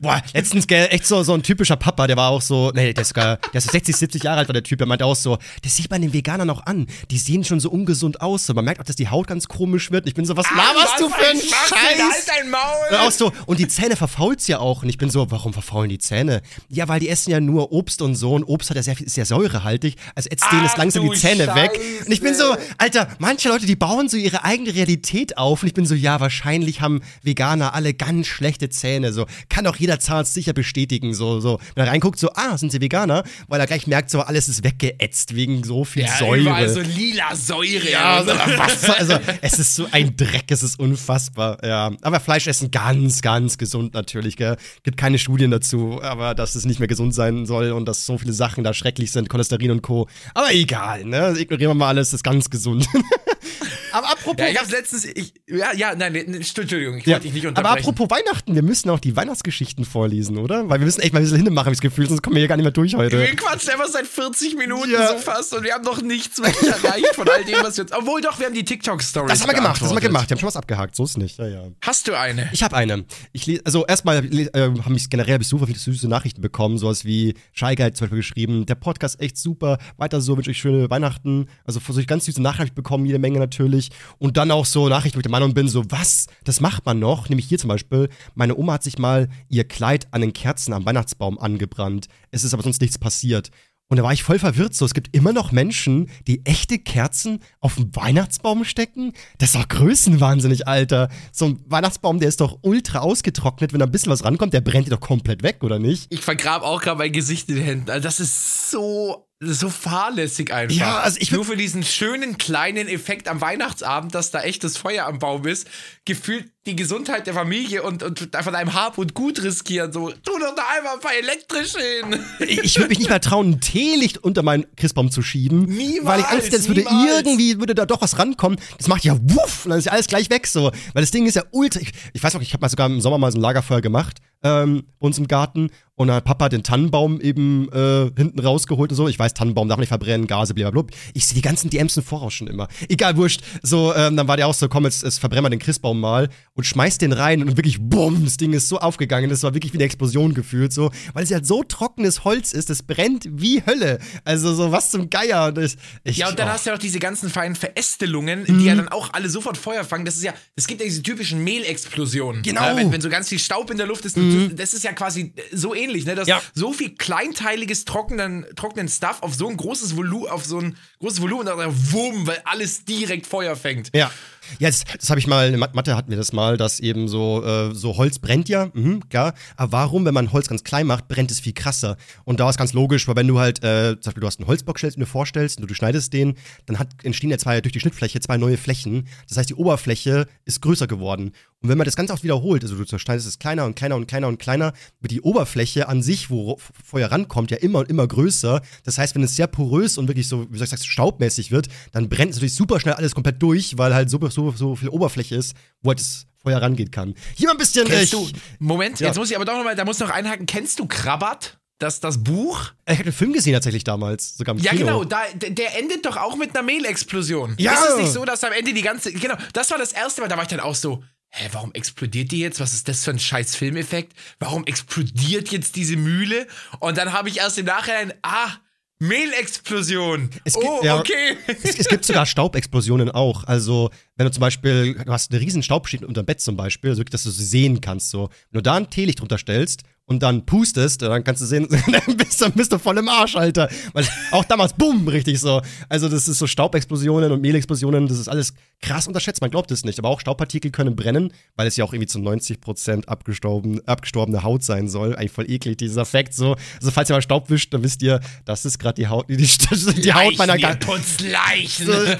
boah, 0.00 0.20
letztens 0.34 0.66
gell, 0.66 0.88
echt 0.90 1.06
so, 1.06 1.22
so 1.22 1.32
ein 1.32 1.42
typischer 1.42 1.76
Papa, 1.76 2.06
der 2.06 2.18
war 2.18 2.28
auch 2.28 2.42
so, 2.42 2.70
nee, 2.74 2.92
der 2.92 3.00
ist 3.00 3.08
sogar, 3.08 3.38
der 3.38 3.58
ist 3.58 3.64
so 3.64 3.72
60, 3.72 3.96
70 3.96 4.22
Jahre 4.24 4.40
alt 4.40 4.48
war 4.48 4.52
der 4.52 4.62
Typ, 4.62 4.76
der 4.76 4.86
meinte 4.86 5.06
auch 5.06 5.16
so, 5.16 5.38
das 5.62 5.74
sieht 5.74 5.90
man 5.90 6.02
den 6.02 6.12
Veganern 6.12 6.50
auch 6.50 6.66
an. 6.66 6.86
Die 7.10 7.16
sehen 7.16 7.44
schon 7.44 7.60
so 7.60 7.70
ungesund 7.70 8.20
aus. 8.20 8.44
So. 8.44 8.52
Man 8.52 8.66
merkt 8.66 8.78
auch, 8.78 8.84
dass 8.84 8.96
die 8.96 9.08
Haut 9.08 9.26
ganz 9.26 9.48
komisch 9.48 9.90
wird. 9.90 10.06
Ich 10.06 10.12
bin 10.12 10.26
so, 10.26 10.36
was 10.36 10.46
laberst 10.50 11.00
du 11.00 11.08
für 11.08 11.26
einen 11.26 11.40
Scheiß? 11.40 11.72
Halt 11.72 12.28
dein 12.28 12.50
Maul! 12.50 12.60
Und 12.90 12.96
auch 12.98 13.10
so, 13.10 13.32
und 13.46 13.58
die 13.58 13.68
Zähne 13.68 13.96
verfault's 13.96 14.46
ja 14.46 14.58
auch. 14.58 14.82
Und 14.82 14.90
ich 14.90 14.98
bin 14.98 15.08
so, 15.08 15.30
warum 15.30 15.54
verfaulen 15.54 15.88
die 15.88 15.98
Zähne? 15.98 16.42
Ja, 16.68 16.88
weil 16.88 17.00
die 17.00 17.08
essen 17.08 17.30
ja 17.30 17.40
nur 17.40 17.72
Obst 17.72 18.02
und 18.02 18.16
so. 18.16 18.34
Und 18.34 18.44
Obst 18.44 18.68
hat 18.68 18.76
ja 18.76 18.82
sehr 18.82 18.96
viel, 18.96 19.06
ist 19.06 19.16
ja 19.16 19.24
säurehaltig. 19.24 19.96
Also 20.14 20.28
jetzt 20.30 20.44
denen 20.52 20.66
ist 20.66 20.76
langsam 20.76 21.08
die 21.08 21.16
Zähne 21.16 21.46
weg. 21.54 21.72
Scheiße. 21.74 22.04
Und 22.04 22.12
ich 22.12 22.20
bin 22.20 22.34
so, 22.34 22.54
Alter, 22.76 23.08
manche 23.18 23.48
Leute, 23.48 23.64
die 23.64 23.76
bauen 23.76 24.10
so 24.10 24.18
ihre 24.18 24.44
eigene 24.44 24.74
Realität 24.74 25.38
auf. 25.38 25.62
Und 25.62 25.68
ich 25.68 25.74
bin 25.74 25.86
so, 25.86 25.94
ja, 25.94 26.20
wahrscheinlich 26.20 26.81
haben 26.82 27.00
Veganer 27.22 27.74
alle 27.74 27.94
ganz 27.94 28.26
schlechte 28.26 28.68
Zähne. 28.68 29.12
So, 29.12 29.26
kann 29.48 29.66
auch 29.66 29.76
jeder 29.76 29.98
Zahnarzt 29.98 30.34
sicher 30.34 30.52
bestätigen. 30.52 31.14
So, 31.14 31.40
so. 31.40 31.58
Wenn 31.74 31.86
er 31.86 31.90
reinguckt, 31.92 32.18
so, 32.18 32.30
ah, 32.34 32.58
sind 32.58 32.72
sie 32.72 32.80
Veganer? 32.80 33.24
Weil 33.48 33.60
er 33.60 33.66
gleich 33.66 33.86
merkt, 33.86 34.10
so, 34.10 34.20
alles 34.20 34.48
ist 34.48 34.64
weggeätzt 34.64 35.34
wegen 35.34 35.64
so 35.64 35.84
viel 35.84 36.02
Ja, 36.02 36.18
Säure. 36.18 36.68
so 36.68 36.80
lila 36.80 37.34
Säure. 37.34 37.90
Ja, 37.90 38.16
also, 38.16 38.32
was, 38.56 38.90
also 38.90 39.18
es 39.40 39.58
ist 39.58 39.74
so 39.74 39.86
ein 39.92 40.16
Dreck, 40.16 40.44
es 40.48 40.62
ist 40.62 40.78
unfassbar. 40.78 41.58
Ja, 41.64 41.90
aber 42.02 42.20
Fleisch 42.20 42.46
essen 42.46 42.70
ganz, 42.70 43.22
ganz 43.22 43.56
gesund 43.58 43.94
natürlich. 43.94 44.36
Gell? 44.36 44.56
Gibt 44.82 44.96
keine 44.96 45.18
Studien 45.18 45.50
dazu, 45.50 46.00
aber 46.02 46.34
dass 46.34 46.54
es 46.54 46.64
nicht 46.64 46.80
mehr 46.80 46.88
gesund 46.88 47.14
sein 47.14 47.46
soll 47.46 47.72
und 47.72 47.86
dass 47.86 48.04
so 48.04 48.18
viele 48.18 48.32
Sachen 48.32 48.64
da 48.64 48.74
schrecklich 48.74 49.12
sind, 49.12 49.28
Cholesterin 49.28 49.70
und 49.70 49.82
Co. 49.82 50.08
Aber 50.34 50.52
egal, 50.52 51.04
ne? 51.04 51.34
Ignorieren 51.38 51.70
wir 51.70 51.74
mal 51.74 51.88
alles, 51.88 52.12
ist 52.12 52.24
ganz 52.24 52.50
gesund. 52.50 52.88
aber 53.92 54.10
apropos. 54.12 54.36
Ja, 54.38 54.48
ich 54.48 54.58
hab's 54.58 54.70
letztens. 54.70 55.04
Ich, 55.04 55.34
ja, 55.48 55.72
ja, 55.74 55.94
nein, 55.94 56.14
Entschuldigung, 56.14 56.98
ich 56.98 57.06
Ja, 57.06 57.14
wollte 57.14 57.24
dich 57.26 57.34
nicht 57.34 57.46
aber 57.46 57.58
unterbrechen. 57.60 57.88
apropos 57.88 58.10
Weihnachten, 58.10 58.54
wir 58.54 58.62
müssen 58.62 58.90
auch 58.90 58.98
die 58.98 59.14
Weihnachtsgeschichten 59.16 59.84
vorlesen, 59.84 60.38
oder? 60.38 60.68
Weil 60.68 60.80
wir 60.80 60.84
müssen 60.86 61.00
echt 61.00 61.12
mal 61.12 61.20
ein 61.20 61.24
bisschen 61.24 61.38
hinmachen, 61.44 61.66
hab 61.66 61.72
ich 61.72 61.78
das 61.78 61.82
Gefühl, 61.82 62.08
sonst 62.08 62.22
kommen 62.22 62.36
wir 62.36 62.40
hier 62.40 62.48
gar 62.48 62.56
nicht 62.56 62.64
mehr 62.64 62.72
durch 62.72 62.94
heute. 62.94 63.18
wir 63.18 63.36
quatschen 63.36 63.70
einfach 63.70 63.88
seit 63.88 64.06
40 64.06 64.56
Minuten 64.56 64.90
Ja. 64.90 65.08
so 65.12 65.18
fast 65.18 65.54
und 65.54 65.64
wir 65.64 65.74
haben 65.74 65.84
noch 65.84 66.00
nichts 66.02 66.38
wirklich 66.42 66.70
erreicht 66.70 67.14
von 67.14 67.28
all 67.28 67.44
dem, 67.44 67.62
was 67.62 67.76
wir 67.76 67.84
jetzt. 67.84 67.94
Obwohl 67.96 68.20
doch, 68.20 68.38
wir 68.38 68.46
haben 68.46 68.54
die 68.54 68.64
TikTok-Stories. 68.64 69.30
Das 69.30 69.40
haben 69.42 69.48
wir 69.50 69.54
gemacht, 69.54 69.80
das 69.80 69.88
haben 69.88 69.96
wir 69.96 70.00
gemacht. 70.00 70.28
Wir 70.28 70.34
haben 70.34 70.40
schon 70.40 70.46
was 70.48 70.56
abgehakt, 70.56 70.96
so 70.96 71.04
ist 71.04 71.18
nicht. 71.18 71.38
Ja, 71.38 71.46
ja. 71.46 71.62
Hast 71.82 72.08
du 72.08 72.18
eine? 72.18 72.48
Ich 72.52 72.62
habe 72.62 72.76
eine. 72.76 73.04
Ich 73.32 73.46
les, 73.46 73.64
also 73.64 73.86
erstmal 73.86 74.24
äh, 74.24 74.50
habe 74.82 74.94
ich 74.96 75.08
generell 75.10 75.38
bis 75.38 75.48
super 75.48 75.66
viele 75.66 75.78
süße 75.78 76.08
Nachrichten 76.08 76.40
bekommen, 76.40 76.78
sowas 76.78 77.04
wie 77.04 77.34
Shy 77.52 77.74
Guy 77.74 77.84
hat 77.86 77.96
zum 77.96 78.06
Beispiel 78.06 78.18
geschrieben, 78.18 78.66
der 78.66 78.74
Podcast 78.74 79.20
echt 79.20 79.36
super, 79.36 79.78
weiter 79.96 80.20
so, 80.20 80.36
wünsche 80.36 80.50
euch 80.50 80.58
schöne 80.58 80.88
Weihnachten. 80.90 81.46
Also 81.64 81.80
solche 81.86 82.06
ganz 82.06 82.24
süße 82.26 82.40
Nachrichten 82.42 82.74
bekommen, 82.74 83.06
jede 83.06 83.18
Menge 83.18 83.38
natürlich. 83.38 83.81
Und 84.18 84.36
dann 84.36 84.50
auch 84.50 84.66
so 84.66 84.88
Nachrichten, 84.88 85.18
ich 85.18 85.22
der 85.22 85.30
Meinung 85.30 85.54
bin, 85.54 85.68
so 85.68 85.84
was, 85.90 86.26
das 86.44 86.60
macht 86.60 86.86
man 86.86 86.98
noch. 86.98 87.28
Nämlich 87.28 87.46
hier 87.46 87.58
zum 87.58 87.68
Beispiel, 87.68 88.08
meine 88.34 88.56
Oma 88.56 88.74
hat 88.74 88.82
sich 88.82 88.98
mal 88.98 89.28
ihr 89.48 89.64
Kleid 89.64 90.08
an 90.12 90.20
den 90.20 90.32
Kerzen 90.32 90.72
am 90.72 90.84
Weihnachtsbaum 90.84 91.38
angebrannt. 91.38 92.08
Es 92.30 92.44
ist 92.44 92.54
aber 92.54 92.62
sonst 92.62 92.80
nichts 92.80 92.98
passiert. 92.98 93.50
Und 93.92 93.98
da 93.98 94.04
war 94.04 94.12
ich 94.14 94.22
voll 94.22 94.38
verwirrt. 94.38 94.74
So, 94.74 94.86
es 94.86 94.94
gibt 94.94 95.14
immer 95.14 95.34
noch 95.34 95.52
Menschen, 95.52 96.08
die 96.26 96.46
echte 96.46 96.78
Kerzen 96.78 97.40
auf 97.60 97.74
den 97.74 97.94
Weihnachtsbaum 97.94 98.64
stecken. 98.64 99.12
Das 99.36 99.50
ist 99.50 99.56
doch 99.56 99.68
größenwahnsinnig, 99.68 100.66
Alter. 100.66 101.10
So 101.30 101.44
ein 101.44 101.60
Weihnachtsbaum, 101.66 102.18
der 102.18 102.30
ist 102.30 102.40
doch 102.40 102.60
ultra 102.62 103.00
ausgetrocknet. 103.00 103.74
Wenn 103.74 103.80
da 103.80 103.84
ein 103.84 103.92
bisschen 103.92 104.10
was 104.10 104.24
rankommt, 104.24 104.54
der 104.54 104.62
brennt 104.62 104.86
dir 104.86 104.92
doch 104.92 105.00
komplett 105.00 105.42
weg, 105.42 105.58
oder 105.62 105.78
nicht? 105.78 106.06
Ich 106.08 106.22
vergrabe 106.22 106.64
auch 106.64 106.80
gerade 106.80 106.96
mein 106.96 107.12
Gesicht 107.12 107.50
in 107.50 107.56
den 107.56 107.64
Händen. 107.64 107.90
Also 107.90 108.02
das 108.02 108.18
ist 108.18 108.70
so, 108.70 109.28
so 109.42 109.68
fahrlässig 109.68 110.52
einfach. 110.52 110.76
Ja, 110.76 111.00
also 111.00 111.18
ich 111.20 111.32
Nur 111.32 111.44
für 111.44 111.56
diesen 111.56 111.82
schönen 111.82 112.38
kleinen 112.38 112.86
Effekt 112.86 113.26
am 113.26 113.40
Weihnachtsabend, 113.40 114.14
dass 114.14 114.30
da 114.30 114.42
echtes 114.42 114.76
Feuer 114.76 115.06
am 115.06 115.18
Baum 115.18 115.46
ist, 115.46 115.68
gefühlt 116.04 116.51
die 116.66 116.76
Gesundheit 116.76 117.26
der 117.26 117.34
Familie 117.34 117.82
und, 117.82 118.02
und 118.02 118.28
von 118.40 118.54
einem 118.54 118.72
Hab 118.74 118.96
und 118.96 119.14
Gut 119.14 119.42
riskieren. 119.42 119.92
So, 119.92 120.10
tu 120.10 120.38
doch 120.38 120.54
da 120.54 120.62
einfach 120.76 120.94
ein 120.94 121.00
paar 121.00 121.14
elektrisch 121.14 121.72
hin. 121.72 122.20
Ich, 122.62 122.76
würde 122.76 122.90
mich 122.90 122.98
nicht 122.98 123.10
mal 123.10 123.18
trauen, 123.18 123.50
ein 123.50 123.60
Teelicht 123.60 124.18
unter 124.18 124.42
meinen 124.42 124.66
Christbaum 124.76 125.10
zu 125.10 125.22
schieben. 125.22 125.64
Niemals, 125.64 126.04
Weil 126.04 126.20
ich 126.20 126.26
Angst 126.26 126.46
hätte, 126.46 126.56
es 126.56 126.68
würde 126.68 126.82
irgendwie, 126.82 127.58
würde 127.58 127.74
da 127.74 127.86
doch 127.86 128.00
was 128.00 128.18
rankommen. 128.18 128.58
Das 128.78 128.86
macht 128.86 129.04
ja 129.04 129.16
wuff 129.20 129.64
und 129.64 129.70
dann 129.70 129.78
ist 129.78 129.86
ja 129.86 129.92
alles 129.92 130.06
gleich 130.06 130.30
weg 130.30 130.46
so. 130.46 130.70
Weil 130.92 131.02
das 131.02 131.10
Ding 131.10 131.26
ist 131.26 131.34
ja 131.34 131.42
ultra. 131.50 131.80
Ich, 131.80 131.92
ich 132.12 132.22
weiß 132.22 132.36
auch, 132.36 132.40
ich 132.40 132.52
habe 132.52 132.60
mal 132.60 132.68
sogar 132.68 132.86
im 132.86 133.00
Sommer 133.00 133.18
mal 133.18 133.32
so 133.32 133.38
ein 133.38 133.42
Lagerfeuer 133.42 133.80
gemacht 133.80 134.18
ähm, 134.42 134.84
bei 134.98 135.06
uns 135.06 135.18
im 135.18 135.28
Garten. 135.28 135.70
Und 135.94 136.08
dann 136.08 136.16
hat 136.16 136.24
Papa 136.24 136.48
den 136.48 136.62
Tannenbaum 136.62 137.20
eben 137.20 137.70
äh, 137.72 138.10
hinten 138.16 138.40
rausgeholt 138.40 138.90
und 138.90 138.96
so. 138.96 139.08
Ich 139.08 139.18
weiß, 139.18 139.34
Tannenbaum 139.34 139.68
darf 139.68 139.78
nicht 139.78 139.88
verbrennen, 139.88 140.26
Gase, 140.26 140.54
blablabla. 140.54 140.96
Ich 141.14 141.26
sehe 141.26 141.34
die 141.34 141.42
ganzen 141.42 141.70
DMs 141.70 141.96
im 141.96 142.02
Voraus 142.02 142.32
schon 142.32 142.48
immer. 142.48 142.68
Egal, 142.88 143.16
wurscht. 143.16 143.42
So, 143.62 143.94
ähm, 143.94 144.16
dann 144.16 144.26
war 144.26 144.36
der 144.36 144.48
auch 144.48 144.54
so, 144.54 144.68
komm, 144.68 144.84
jetzt, 144.84 145.02
jetzt 145.02 145.20
verbrennen 145.20 145.44
wir 145.44 145.50
den 145.50 145.60
Christbaum 145.60 146.00
mal 146.00 146.28
und 146.54 146.64
schmeißt 146.64 147.00
den 147.00 147.12
rein 147.12 147.40
und 147.42 147.56
wirklich, 147.56 147.78
bumm, 147.80 148.24
das 148.24 148.36
Ding 148.36 148.52
ist 148.52 148.68
so 148.68 148.78
aufgegangen. 148.78 149.30
Das 149.30 149.42
war 149.42 149.54
wirklich 149.54 149.72
wie 149.72 149.78
eine 149.78 149.84
Explosion 149.84 150.34
gefühlt, 150.34 150.70
so. 150.72 150.90
Weil 151.14 151.24
es 151.24 151.30
ja 151.30 151.42
so 151.42 151.62
trockenes 151.62 152.24
Holz 152.24 152.52
ist, 152.52 152.68
das 152.68 152.82
brennt 152.82 153.26
wie 153.30 153.62
Hölle. 153.64 153.98
Also 154.24 154.54
so 154.54 154.70
was 154.70 154.90
zum 154.90 155.08
Geier. 155.08 155.46
Und 155.46 155.56
das, 155.56 155.76
ich, 156.04 156.18
Ja, 156.18 156.28
und 156.28 156.38
dann 156.38 156.48
oh. 156.48 156.52
hast 156.52 156.66
du 156.66 156.70
ja 156.70 156.76
auch 156.76 156.80
diese 156.80 156.98
ganzen 156.98 157.30
feinen 157.30 157.56
Verästelungen, 157.56 158.40
Mhm. 158.46 158.58
die 158.58 158.64
ja 158.66 158.74
dann 158.74 158.88
auch 158.88 159.14
alle 159.14 159.30
sofort 159.30 159.56
Feuer 159.56 159.82
fangen. 159.84 160.04
Das 160.04 160.16
ist 160.16 160.24
ja, 160.24 160.34
es 160.54 160.66
gibt 160.66 160.80
ja 160.82 160.86
diese 160.86 161.02
typischen 161.02 161.42
Mehlexplosionen. 161.42 162.42
Genau. 162.42 162.60
Mhm. 162.60 162.66
Äh, 162.66 162.76
wenn, 162.76 162.92
wenn 162.92 163.00
so 163.00 163.08
ganz 163.08 163.30
viel 163.30 163.38
Staub 163.38 163.70
in 163.70 163.78
der 163.78 163.86
Luft 163.86 164.04
ist, 164.04 164.16
das 164.54 164.74
ist 164.74 164.84
ja 164.84 164.92
quasi 164.92 165.32
so 165.52 165.74
ähnlich, 165.74 166.04
ne? 166.04 166.14
Dass 166.14 166.28
Ja. 166.28 166.42
so 166.54 166.72
viel 166.74 166.94
kleinteiliges 166.96 167.86
trockenen, 167.86 168.44
trockenen 168.56 168.88
Stuff 168.88 169.22
auf 169.22 169.34
so 169.34 169.48
ein 169.48 169.56
großes 169.56 169.96
Volumen, 169.96 170.26
auf 170.28 170.44
so 170.44 170.58
ein 170.58 170.76
großes 171.00 171.20
Volumen, 171.22 171.48
und 171.48 171.58
dann 171.58 171.92
wumm, 171.92 172.26
weil 172.26 172.42
alles 172.44 172.84
direkt 172.84 173.26
Feuer 173.26 173.56
fängt. 173.56 173.90
Ja. 173.94 174.10
Ja, 174.58 174.68
das, 174.68 174.84
das 174.98 175.10
habe 175.10 175.20
ich 175.20 175.26
mal, 175.26 175.52
in 175.52 175.58
Mat- 175.58 175.74
Mathe 175.74 175.96
hatten 175.96 176.10
wir 176.10 176.16
das 176.16 176.32
mal, 176.32 176.56
dass 176.56 176.80
eben 176.80 177.08
so, 177.08 177.44
äh, 177.44 177.74
so 177.74 177.96
Holz 177.96 178.18
brennt 178.18 178.48
ja, 178.48 178.70
mhm, 178.74 179.08
klar. 179.08 179.34
Aber 179.56 179.72
warum, 179.72 180.04
wenn 180.04 180.14
man 180.14 180.32
Holz 180.32 180.48
ganz 180.48 180.64
klein 180.64 180.86
macht, 180.86 181.08
brennt 181.08 181.30
es 181.30 181.40
viel 181.40 181.52
krasser? 181.52 181.96
Und 182.24 182.40
da 182.40 182.48
ist 182.50 182.58
ganz 182.58 182.72
logisch, 182.72 183.06
weil 183.08 183.16
wenn 183.16 183.28
du 183.28 183.38
halt, 183.38 183.62
äh, 183.62 183.92
zum 184.00 184.10
Beispiel 184.10 184.20
du 184.20 184.26
hast 184.26 184.40
einen 184.40 184.48
Holzbock 184.48 184.78
stellst, 184.78 184.98
du 184.98 185.06
vorstellst 185.06 185.60
und 185.60 185.70
du 185.70 185.74
schneidest 185.74 186.12
den, 186.12 186.34
dann 186.66 186.78
hat, 186.78 186.88
entstehen 187.02 187.30
ja 187.30 187.38
zwei, 187.38 187.60
durch 187.60 187.72
die 187.72 187.80
Schnittfläche 187.80 188.20
zwei 188.20 188.36
neue 188.36 188.56
Flächen. 188.56 189.08
Das 189.28 189.38
heißt, 189.38 189.50
die 189.50 189.54
Oberfläche 189.54 190.26
ist 190.44 190.60
größer 190.62 190.86
geworden. 190.86 191.32
Und 191.60 191.68
wenn 191.68 191.78
man 191.78 191.84
das 191.84 191.94
Ganze 191.94 192.12
auch 192.12 192.22
wiederholt, 192.24 192.64
also 192.64 192.74
du 192.74 192.84
zerschneidest 192.84 193.28
es 193.28 193.38
kleiner 193.38 193.64
und 193.64 193.76
kleiner 193.76 193.94
und 193.94 194.06
kleiner 194.08 194.26
und 194.26 194.38
kleiner, 194.40 194.72
wird 195.00 195.12
die 195.12 195.20
Oberfläche 195.20 195.88
an 195.88 196.02
sich, 196.02 196.28
wo 196.28 196.58
Feuer 196.84 197.12
rankommt, 197.12 197.52
ja 197.52 197.58
immer 197.58 197.78
und 197.78 197.88
immer 197.88 198.06
größer. 198.06 198.60
Das 198.82 198.98
heißt, 198.98 199.14
wenn 199.14 199.22
es 199.22 199.36
sehr 199.36 199.46
porös 199.46 199.96
und 199.96 200.08
wirklich 200.08 200.26
so, 200.26 200.50
wie 200.50 200.58
soll 200.58 200.64
ich 200.64 200.70
sagen, 200.70 200.82
staubmäßig 200.82 201.52
wird, 201.52 201.68
dann 201.92 202.08
brennt 202.08 202.30
es 202.30 202.36
natürlich 202.36 202.54
super 202.54 202.80
schnell 202.80 202.94
alles 202.94 203.14
komplett 203.14 203.40
durch, 203.40 203.78
weil 203.78 203.94
halt 203.94 204.10
so, 204.10 204.18
so, 204.34 204.50
so 204.52 204.74
viel 204.76 204.88
Oberfläche 204.88 205.34
ist, 205.36 205.54
wo 205.82 205.90
halt 205.90 206.00
das 206.00 206.26
Feuer 206.42 206.60
rangehen 206.60 206.90
kann. 206.90 207.14
Hier 207.36 207.46
mal 207.48 207.52
ein 207.52 207.58
bisschen. 207.58 207.86
Kennst 207.86 208.12
äh, 208.14 208.16
du, 208.16 208.28
Moment, 208.58 208.98
Ja. 209.00 209.08
jetzt 209.08 209.16
muss 209.16 209.30
ich 209.30 209.36
aber 209.36 209.44
doch 209.44 209.56
nochmal, 209.56 209.76
da 209.76 209.84
muss 209.84 209.96
ich 210.00 210.06
noch 210.06 210.10
einhaken. 210.14 210.46
Kennst 210.46 210.78
du 210.78 210.86
Krabat? 210.86 211.58
Das, 211.78 211.98
das 211.98 212.22
Buch? 212.22 212.70
ich 212.86 212.92
habe 212.94 213.04
den 213.04 213.12
Film 213.12 213.32
gesehen 213.32 213.54
tatsächlich 213.54 213.82
damals, 213.82 214.36
sogar 214.36 214.54
im 214.54 214.60
Ja, 214.62 214.70
Kino. 214.70 214.84
genau, 214.86 215.04
da, 215.04 215.22
der 215.34 215.76
endet 215.78 216.06
doch 216.06 216.16
auch 216.16 216.36
mit 216.36 216.50
einer 216.54 216.62
Mehlexplosion. 216.62 217.54
Ja. 217.58 217.72
Ist 217.72 217.88
es 217.90 217.96
nicht 217.98 218.12
so, 218.12 218.24
dass 218.24 218.44
am 218.44 218.52
Ende 218.52 218.72
die 218.72 218.82
ganze. 218.82 219.12
Genau, 219.12 219.34
das 219.52 219.70
war 219.72 219.78
das 219.78 219.92
erste 219.92 220.20
Mal, 220.20 220.28
da 220.28 220.36
war 220.36 220.42
ich 220.44 220.48
dann 220.48 220.60
auch 220.60 220.76
so. 220.76 221.02
Hä, 221.34 221.48
warum 221.52 221.72
explodiert 221.72 222.30
die 222.30 222.40
jetzt? 222.40 222.60
Was 222.60 222.74
ist 222.74 222.88
das 222.88 223.02
für 223.04 223.10
ein 223.10 223.18
scheiß 223.18 223.56
Filmeffekt? 223.56 224.12
Warum 224.38 224.64
explodiert 224.66 225.50
jetzt 225.50 225.76
diese 225.76 225.96
Mühle? 225.96 226.46
Und 226.78 226.98
dann 226.98 227.12
habe 227.14 227.30
ich 227.30 227.38
erst 227.38 227.56
im 227.58 227.64
Nachhinein, 227.64 228.12
ah, 228.22 228.50
Mehlexplosion. 228.98 230.30
Es 230.44 230.54
gibt- 230.54 230.66
oh, 230.66 230.80
ja. 230.82 230.98
okay. 230.98 231.36
Es, 231.46 231.78
es 231.78 231.88
gibt 231.88 232.04
sogar 232.04 232.26
Staubexplosionen 232.26 233.10
auch. 233.10 233.44
Also 233.44 233.90
wenn 234.16 234.26
du 234.26 234.32
zum 234.32 234.40
Beispiel, 234.40 234.94
du 234.94 235.12
hast 235.12 235.32
eine 235.32 235.40
riesen 235.40 235.62
Staubschicht 235.62 236.04
unter 236.04 236.22
dem 236.22 236.26
Bett 236.26 236.40
zum 236.40 236.56
Beispiel, 236.56 236.90
also 236.90 237.02
dass 237.02 237.22
du 237.22 237.30
sie 237.30 237.44
sehen 237.44 237.80
kannst, 237.80 238.10
so. 238.10 238.28
Wenn 238.50 238.58
du 238.58 238.62
da 238.62 238.74
ein 238.74 238.90
Teelicht 238.90 239.20
drunter 239.20 239.38
stellst 239.38 239.84
und 240.06 240.22
dann 240.22 240.44
pustest, 240.44 241.02
dann 241.02 241.24
kannst 241.24 241.42
du 241.42 241.46
sehen, 241.46 241.68
dann 242.06 242.16
bist, 242.16 242.40
dann 242.42 242.52
bist 242.52 242.72
du 242.72 242.78
voll 242.78 242.98
im 242.98 243.08
Arsch, 243.08 243.36
Alter. 243.36 243.68
Weil 243.92 244.06
auch 244.32 244.44
damals, 244.44 244.74
bumm, 244.74 245.08
richtig 245.08 245.40
so. 245.40 245.62
Also 245.88 246.08
das 246.08 246.28
ist 246.28 246.38
so 246.38 246.46
Staubexplosionen 246.46 247.32
und 247.32 247.40
Mehlexplosionen, 247.40 248.08
das 248.08 248.18
ist 248.18 248.28
alles 248.28 248.52
krass 248.80 249.06
unterschätzt, 249.06 249.40
man 249.40 249.50
glaubt 249.50 249.70
es 249.70 249.84
nicht. 249.84 249.98
Aber 249.98 250.08
auch 250.08 250.20
Staubpartikel 250.20 250.70
können 250.70 250.96
brennen, 250.96 251.32
weil 251.56 251.66
es 251.66 251.76
ja 251.76 251.84
auch 251.84 251.92
irgendwie 251.92 252.08
zu 252.08 252.18
90% 252.18 253.06
abgestorben, 253.06 253.86
abgestorbene 253.86 254.42
Haut 254.42 254.64
sein 254.64 254.88
soll. 254.88 255.16
Eigentlich 255.16 255.32
voll 255.32 255.50
eklig, 255.50 255.78
dieser 255.78 256.04
Fakt 256.04 256.34
so. 256.34 256.56
Also 256.76 256.90
falls 256.90 257.08
ihr 257.08 257.14
mal 257.14 257.22
Staub 257.22 257.48
wischt, 257.48 257.72
dann 257.72 257.82
wisst 257.82 258.02
ihr, 258.02 258.20
das 258.44 258.64
ist 258.64 258.78
gerade 258.78 259.00
die 259.00 259.06
Haut, 259.06 259.28
die, 259.30 259.36
die, 259.36 260.00
die 260.00 260.12
Haut 260.12 260.36
meiner 260.36 260.58
ganzen... 260.58 260.80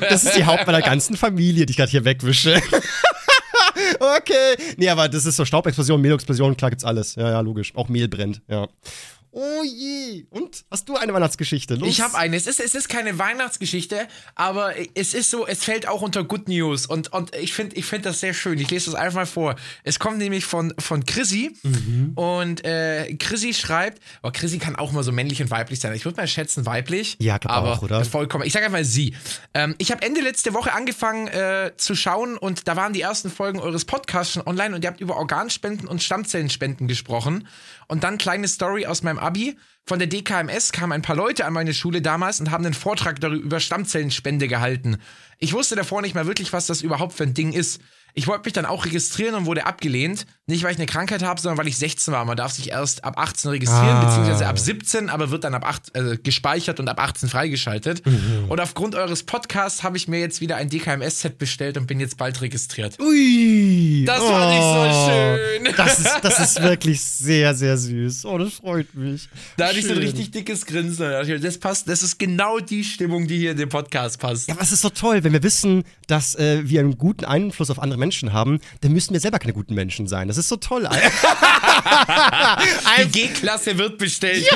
Das 0.08 0.24
ist 0.24 0.36
die 0.36 0.46
Haut 0.46 0.66
meiner 0.66 0.82
ganzen 0.82 1.16
Familie, 1.16 1.66
die 1.66 1.72
ich 1.72 1.76
gerade 1.76 1.91
hier 1.92 2.04
wegwische. 2.04 2.54
okay. 4.18 4.56
Nee, 4.76 4.88
aber 4.88 5.08
das 5.08 5.24
ist 5.24 5.36
so 5.36 5.44
Staubexplosion, 5.44 6.00
Mehlexplosion, 6.00 6.56
klar 6.56 6.70
gibt's 6.70 6.84
alles. 6.84 7.14
Ja, 7.14 7.30
ja, 7.30 7.40
logisch. 7.40 7.74
Auch 7.74 7.88
Mehl 7.88 8.08
brennt, 8.08 8.42
ja. 8.48 8.66
Oh 9.34 9.62
je. 9.64 10.26
Und? 10.28 10.66
Hast 10.70 10.86
du 10.90 10.96
eine 10.96 11.14
Weihnachtsgeschichte? 11.14 11.76
Los. 11.76 11.88
Ich 11.88 12.02
habe 12.02 12.18
eine. 12.18 12.36
Es 12.36 12.46
ist, 12.46 12.60
es 12.60 12.74
ist 12.74 12.90
keine 12.90 13.18
Weihnachtsgeschichte, 13.18 14.06
aber 14.34 14.74
es 14.94 15.14
ist 15.14 15.30
so, 15.30 15.46
es 15.46 15.64
fällt 15.64 15.88
auch 15.88 16.02
unter 16.02 16.22
Good 16.22 16.48
News. 16.48 16.84
Und, 16.84 17.14
und 17.14 17.34
ich 17.34 17.54
finde 17.54 17.74
ich 17.76 17.86
find 17.86 18.04
das 18.04 18.20
sehr 18.20 18.34
schön. 18.34 18.58
Ich 18.58 18.70
lese 18.70 18.90
das 18.90 18.94
einfach 18.94 19.16
mal 19.16 19.26
vor. 19.26 19.56
Es 19.84 19.98
kommt 19.98 20.18
nämlich 20.18 20.44
von, 20.44 20.74
von 20.78 21.06
Chrissy. 21.06 21.56
Mhm. 21.62 22.12
Und 22.14 22.62
äh, 22.66 23.14
Chrissy 23.14 23.54
schreibt, 23.54 24.02
oh, 24.22 24.30
Chrissy 24.30 24.58
kann 24.58 24.76
auch 24.76 24.92
mal 24.92 25.02
so 25.02 25.12
männlich 25.12 25.40
und 25.40 25.50
weiblich 25.50 25.80
sein. 25.80 25.94
Ich 25.94 26.04
würde 26.04 26.18
mal 26.18 26.28
schätzen, 26.28 26.66
weiblich. 26.66 27.16
Ja, 27.18 27.38
aber 27.46 27.72
auch, 27.72 27.82
oder? 27.82 28.04
Vollkommen. 28.04 28.44
Ich 28.44 28.52
sage 28.52 28.66
einfach 28.66 28.78
mal 28.80 28.84
sie. 28.84 29.16
Ähm, 29.54 29.74
ich 29.78 29.90
habe 29.90 30.02
Ende 30.02 30.20
letzte 30.20 30.52
Woche 30.52 30.74
angefangen 30.74 31.28
äh, 31.28 31.72
zu 31.78 31.94
schauen 31.94 32.36
und 32.36 32.68
da 32.68 32.76
waren 32.76 32.92
die 32.92 33.00
ersten 33.00 33.30
Folgen 33.30 33.60
eures 33.60 33.86
Podcasts 33.86 34.34
schon 34.34 34.46
online 34.46 34.74
und 34.74 34.84
ihr 34.84 34.90
habt 34.90 35.00
über 35.00 35.16
Organspenden 35.16 35.88
und 35.88 36.02
Stammzellenspenden 36.02 36.86
gesprochen. 36.86 37.48
Und 37.92 38.04
dann 38.04 38.16
kleine 38.16 38.48
Story 38.48 38.86
aus 38.86 39.02
meinem 39.02 39.18
Abi. 39.18 39.54
Von 39.84 39.98
der 39.98 40.08
DKMS 40.08 40.72
kamen 40.72 40.92
ein 40.92 41.02
paar 41.02 41.14
Leute 41.14 41.44
an 41.44 41.52
meine 41.52 41.74
Schule 41.74 42.00
damals 42.00 42.40
und 42.40 42.50
haben 42.50 42.64
einen 42.64 42.72
Vortrag 42.72 43.20
darüber 43.20 43.44
über 43.44 43.60
Stammzellenspende 43.60 44.48
gehalten. 44.48 44.96
Ich 45.36 45.52
wusste 45.52 45.76
davor 45.76 46.00
nicht 46.00 46.14
mal 46.14 46.26
wirklich, 46.26 46.54
was 46.54 46.66
das 46.66 46.80
überhaupt 46.80 47.12
für 47.12 47.24
ein 47.24 47.34
Ding 47.34 47.52
ist. 47.52 47.82
Ich 48.14 48.26
wollte 48.26 48.44
mich 48.46 48.54
dann 48.54 48.64
auch 48.64 48.86
registrieren 48.86 49.34
und 49.34 49.44
wurde 49.44 49.66
abgelehnt. 49.66 50.24
Nicht, 50.48 50.64
weil 50.64 50.72
ich 50.72 50.78
eine 50.78 50.86
Krankheit 50.86 51.22
habe, 51.22 51.40
sondern 51.40 51.56
weil 51.56 51.68
ich 51.68 51.78
16 51.78 52.12
war. 52.12 52.24
Man 52.24 52.36
darf 52.36 52.50
sich 52.50 52.70
erst 52.70 53.04
ab 53.04 53.16
18 53.16 53.52
registrieren, 53.52 53.98
ah. 53.98 54.04
beziehungsweise 54.04 54.48
ab 54.48 54.58
17, 54.58 55.08
aber 55.08 55.30
wird 55.30 55.44
dann 55.44 55.54
ab 55.54 55.64
8 55.64 55.96
äh, 55.96 56.16
gespeichert 56.20 56.80
und 56.80 56.88
ab 56.88 56.98
18 56.98 57.28
freigeschaltet. 57.28 58.04
Mhm. 58.04 58.46
Und 58.48 58.60
aufgrund 58.60 58.96
eures 58.96 59.22
Podcasts 59.22 59.84
habe 59.84 59.96
ich 59.96 60.08
mir 60.08 60.18
jetzt 60.18 60.40
wieder 60.40 60.56
ein 60.56 60.68
DKMS-Set 60.68 61.38
bestellt 61.38 61.76
und 61.76 61.86
bin 61.86 62.00
jetzt 62.00 62.16
bald 62.16 62.40
registriert. 62.40 62.98
Ui! 62.98 64.02
Das 64.04 64.20
war 64.20 64.50
nicht 64.50 64.62
so 64.62 64.80
oh. 64.80 65.08
schön. 65.08 65.74
Das 65.76 66.00
ist, 66.00 66.18
das 66.22 66.40
ist 66.40 66.62
wirklich 66.62 67.00
sehr, 67.00 67.54
sehr 67.54 67.78
süß. 67.78 68.24
Oh, 68.24 68.36
das 68.36 68.54
freut 68.54 68.92
mich. 68.96 69.28
Da 69.56 69.68
hatte 69.68 69.78
ich 69.78 69.86
so 69.86 69.92
ein 69.92 69.98
richtig 69.98 70.32
dickes 70.32 70.66
Grinsen. 70.66 71.08
Das 71.40 71.58
passt, 71.58 71.88
das 71.88 72.02
ist 72.02 72.18
genau 72.18 72.58
die 72.58 72.82
Stimmung, 72.82 73.28
die 73.28 73.38
hier 73.38 73.52
in 73.52 73.58
dem 73.58 73.68
Podcast 73.68 74.18
passt. 74.18 74.48
Ja, 74.48 74.54
aber 74.54 74.64
es 74.64 74.72
ist 74.72 74.80
so 74.80 74.90
toll, 74.90 75.22
wenn 75.22 75.32
wir 75.32 75.44
wissen, 75.44 75.84
dass 76.08 76.34
äh, 76.34 76.62
wir 76.64 76.80
einen 76.80 76.98
guten 76.98 77.26
Einfluss 77.26 77.70
auf 77.70 77.78
andere 77.78 78.00
Menschen 78.00 78.32
haben, 78.32 78.58
dann 78.80 78.92
müssten 78.92 79.14
wir 79.14 79.20
selber 79.20 79.38
keine 79.38 79.52
guten 79.52 79.74
Menschen 79.74 80.08
sein. 80.08 80.31
Das 80.32 80.38
ist 80.38 80.48
so 80.48 80.56
toll. 80.56 80.88
Die 82.98 83.08
G-Klasse 83.08 83.76
wird 83.76 83.98
bestellt. 83.98 84.46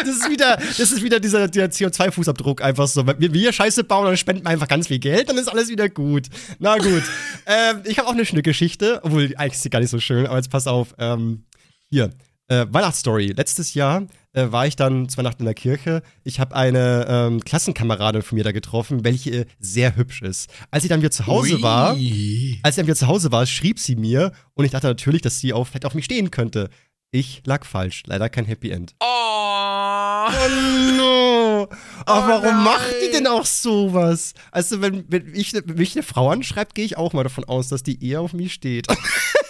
das 0.00 0.08
ist 0.08 0.30
wieder, 0.30 0.56
das 0.56 0.78
ist 0.78 1.02
wieder 1.02 1.20
dieser, 1.20 1.48
dieser 1.48 1.66
CO2-Fußabdruck 1.66 2.62
einfach 2.62 2.86
so. 2.86 3.06
Wenn 3.06 3.34
wir 3.34 3.52
Scheiße 3.52 3.84
bauen, 3.84 4.06
dann 4.06 4.16
spenden 4.16 4.44
wir 4.44 4.50
einfach 4.50 4.68
ganz 4.68 4.88
viel 4.88 4.98
Geld, 4.98 5.28
dann 5.28 5.36
ist 5.36 5.48
alles 5.48 5.68
wieder 5.68 5.90
gut. 5.90 6.28
Na 6.58 6.78
gut. 6.78 7.02
ähm, 7.46 7.82
ich 7.84 7.98
habe 7.98 8.08
auch 8.08 8.12
eine 8.12 8.24
schöne 8.24 8.42
Geschichte, 8.42 9.00
obwohl 9.02 9.34
eigentlich 9.36 9.54
ist 9.54 9.62
sie 9.62 9.70
gar 9.70 9.80
nicht 9.80 9.90
so 9.90 10.00
schön, 10.00 10.26
aber 10.26 10.36
jetzt 10.36 10.50
pass 10.50 10.66
auf. 10.66 10.94
Ähm, 10.98 11.44
hier, 11.90 12.10
äh, 12.48 12.64
Weihnachtsstory. 12.70 13.34
Letztes 13.36 13.74
Jahr 13.74 14.06
äh, 14.36 14.52
war 14.52 14.66
ich 14.66 14.76
dann 14.76 15.08
zwei 15.08 15.22
Nacht 15.22 15.40
in 15.40 15.46
der 15.46 15.54
Kirche. 15.54 16.02
Ich 16.22 16.38
habe 16.38 16.54
eine 16.54 17.06
ähm, 17.08 17.40
Klassenkameradin 17.40 18.22
von 18.22 18.36
mir 18.36 18.44
da 18.44 18.52
getroffen, 18.52 19.02
welche 19.02 19.46
sehr 19.58 19.96
hübsch 19.96 20.22
ist. 20.22 20.50
Als 20.70 20.82
sie 20.82 20.88
dann 20.88 21.00
wieder 21.00 21.10
zu 21.10 21.26
Hause 21.26 21.56
Ui. 21.56 21.62
war, 21.62 21.90
als 21.90 21.96
sie 21.96 22.80
dann 22.80 22.86
wieder 22.86 22.96
zu 22.96 23.06
Hause 23.06 23.32
war, 23.32 23.46
schrieb 23.46 23.78
sie 23.78 23.96
mir 23.96 24.32
und 24.54 24.64
ich 24.64 24.70
dachte 24.70 24.86
natürlich, 24.86 25.22
dass 25.22 25.40
sie 25.40 25.52
auch 25.52 25.66
vielleicht 25.66 25.86
auf 25.86 25.94
mich 25.94 26.04
stehen 26.04 26.30
könnte. 26.30 26.68
Ich 27.12 27.42
lag 27.46 27.64
falsch. 27.64 28.02
Leider 28.06 28.28
kein 28.28 28.44
Happy 28.44 28.70
End. 28.70 28.94
Oh, 29.00 29.06
oh 29.06 30.98
no. 30.98 31.68
Aber 32.06 32.26
oh 32.26 32.28
warum 32.28 32.56
nein. 32.56 32.64
macht 32.64 32.94
die 33.02 33.12
denn 33.12 33.26
auch 33.26 33.46
sowas? 33.46 34.34
Also, 34.50 34.82
wenn, 34.82 35.04
wenn, 35.08 35.34
ich, 35.34 35.54
wenn 35.54 35.76
mich 35.76 35.94
eine 35.94 36.02
Frau 36.02 36.30
anschreibt, 36.30 36.74
gehe 36.74 36.84
ich 36.84 36.98
auch 36.98 37.12
mal 37.14 37.22
davon 37.22 37.44
aus, 37.44 37.68
dass 37.68 37.82
die 37.82 38.04
eher 38.06 38.20
auf 38.20 38.34
mich 38.34 38.52
steht. 38.52 38.88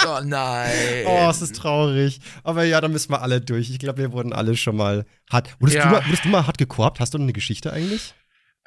Oh 0.06 0.20
nein. 0.24 1.04
Oh, 1.06 1.28
es 1.30 1.42
ist 1.42 1.56
traurig. 1.56 2.20
Aber 2.42 2.64
ja, 2.64 2.80
da 2.80 2.88
müssen 2.88 3.12
wir 3.12 3.22
alle 3.22 3.40
durch. 3.40 3.70
Ich 3.70 3.78
glaube, 3.78 3.98
wir 3.98 4.12
wurden 4.12 4.32
alle 4.32 4.56
schon 4.56 4.76
mal 4.76 5.04
hart. 5.30 5.54
Wurdest, 5.60 5.76
ja. 5.76 5.84
du, 5.84 5.90
mal, 5.90 6.04
wurdest 6.06 6.24
du 6.24 6.28
mal 6.28 6.46
hart 6.46 6.58
gekorbt? 6.58 7.00
Hast 7.00 7.14
du 7.14 7.18
eine 7.18 7.32
Geschichte 7.32 7.72
eigentlich? 7.72 8.14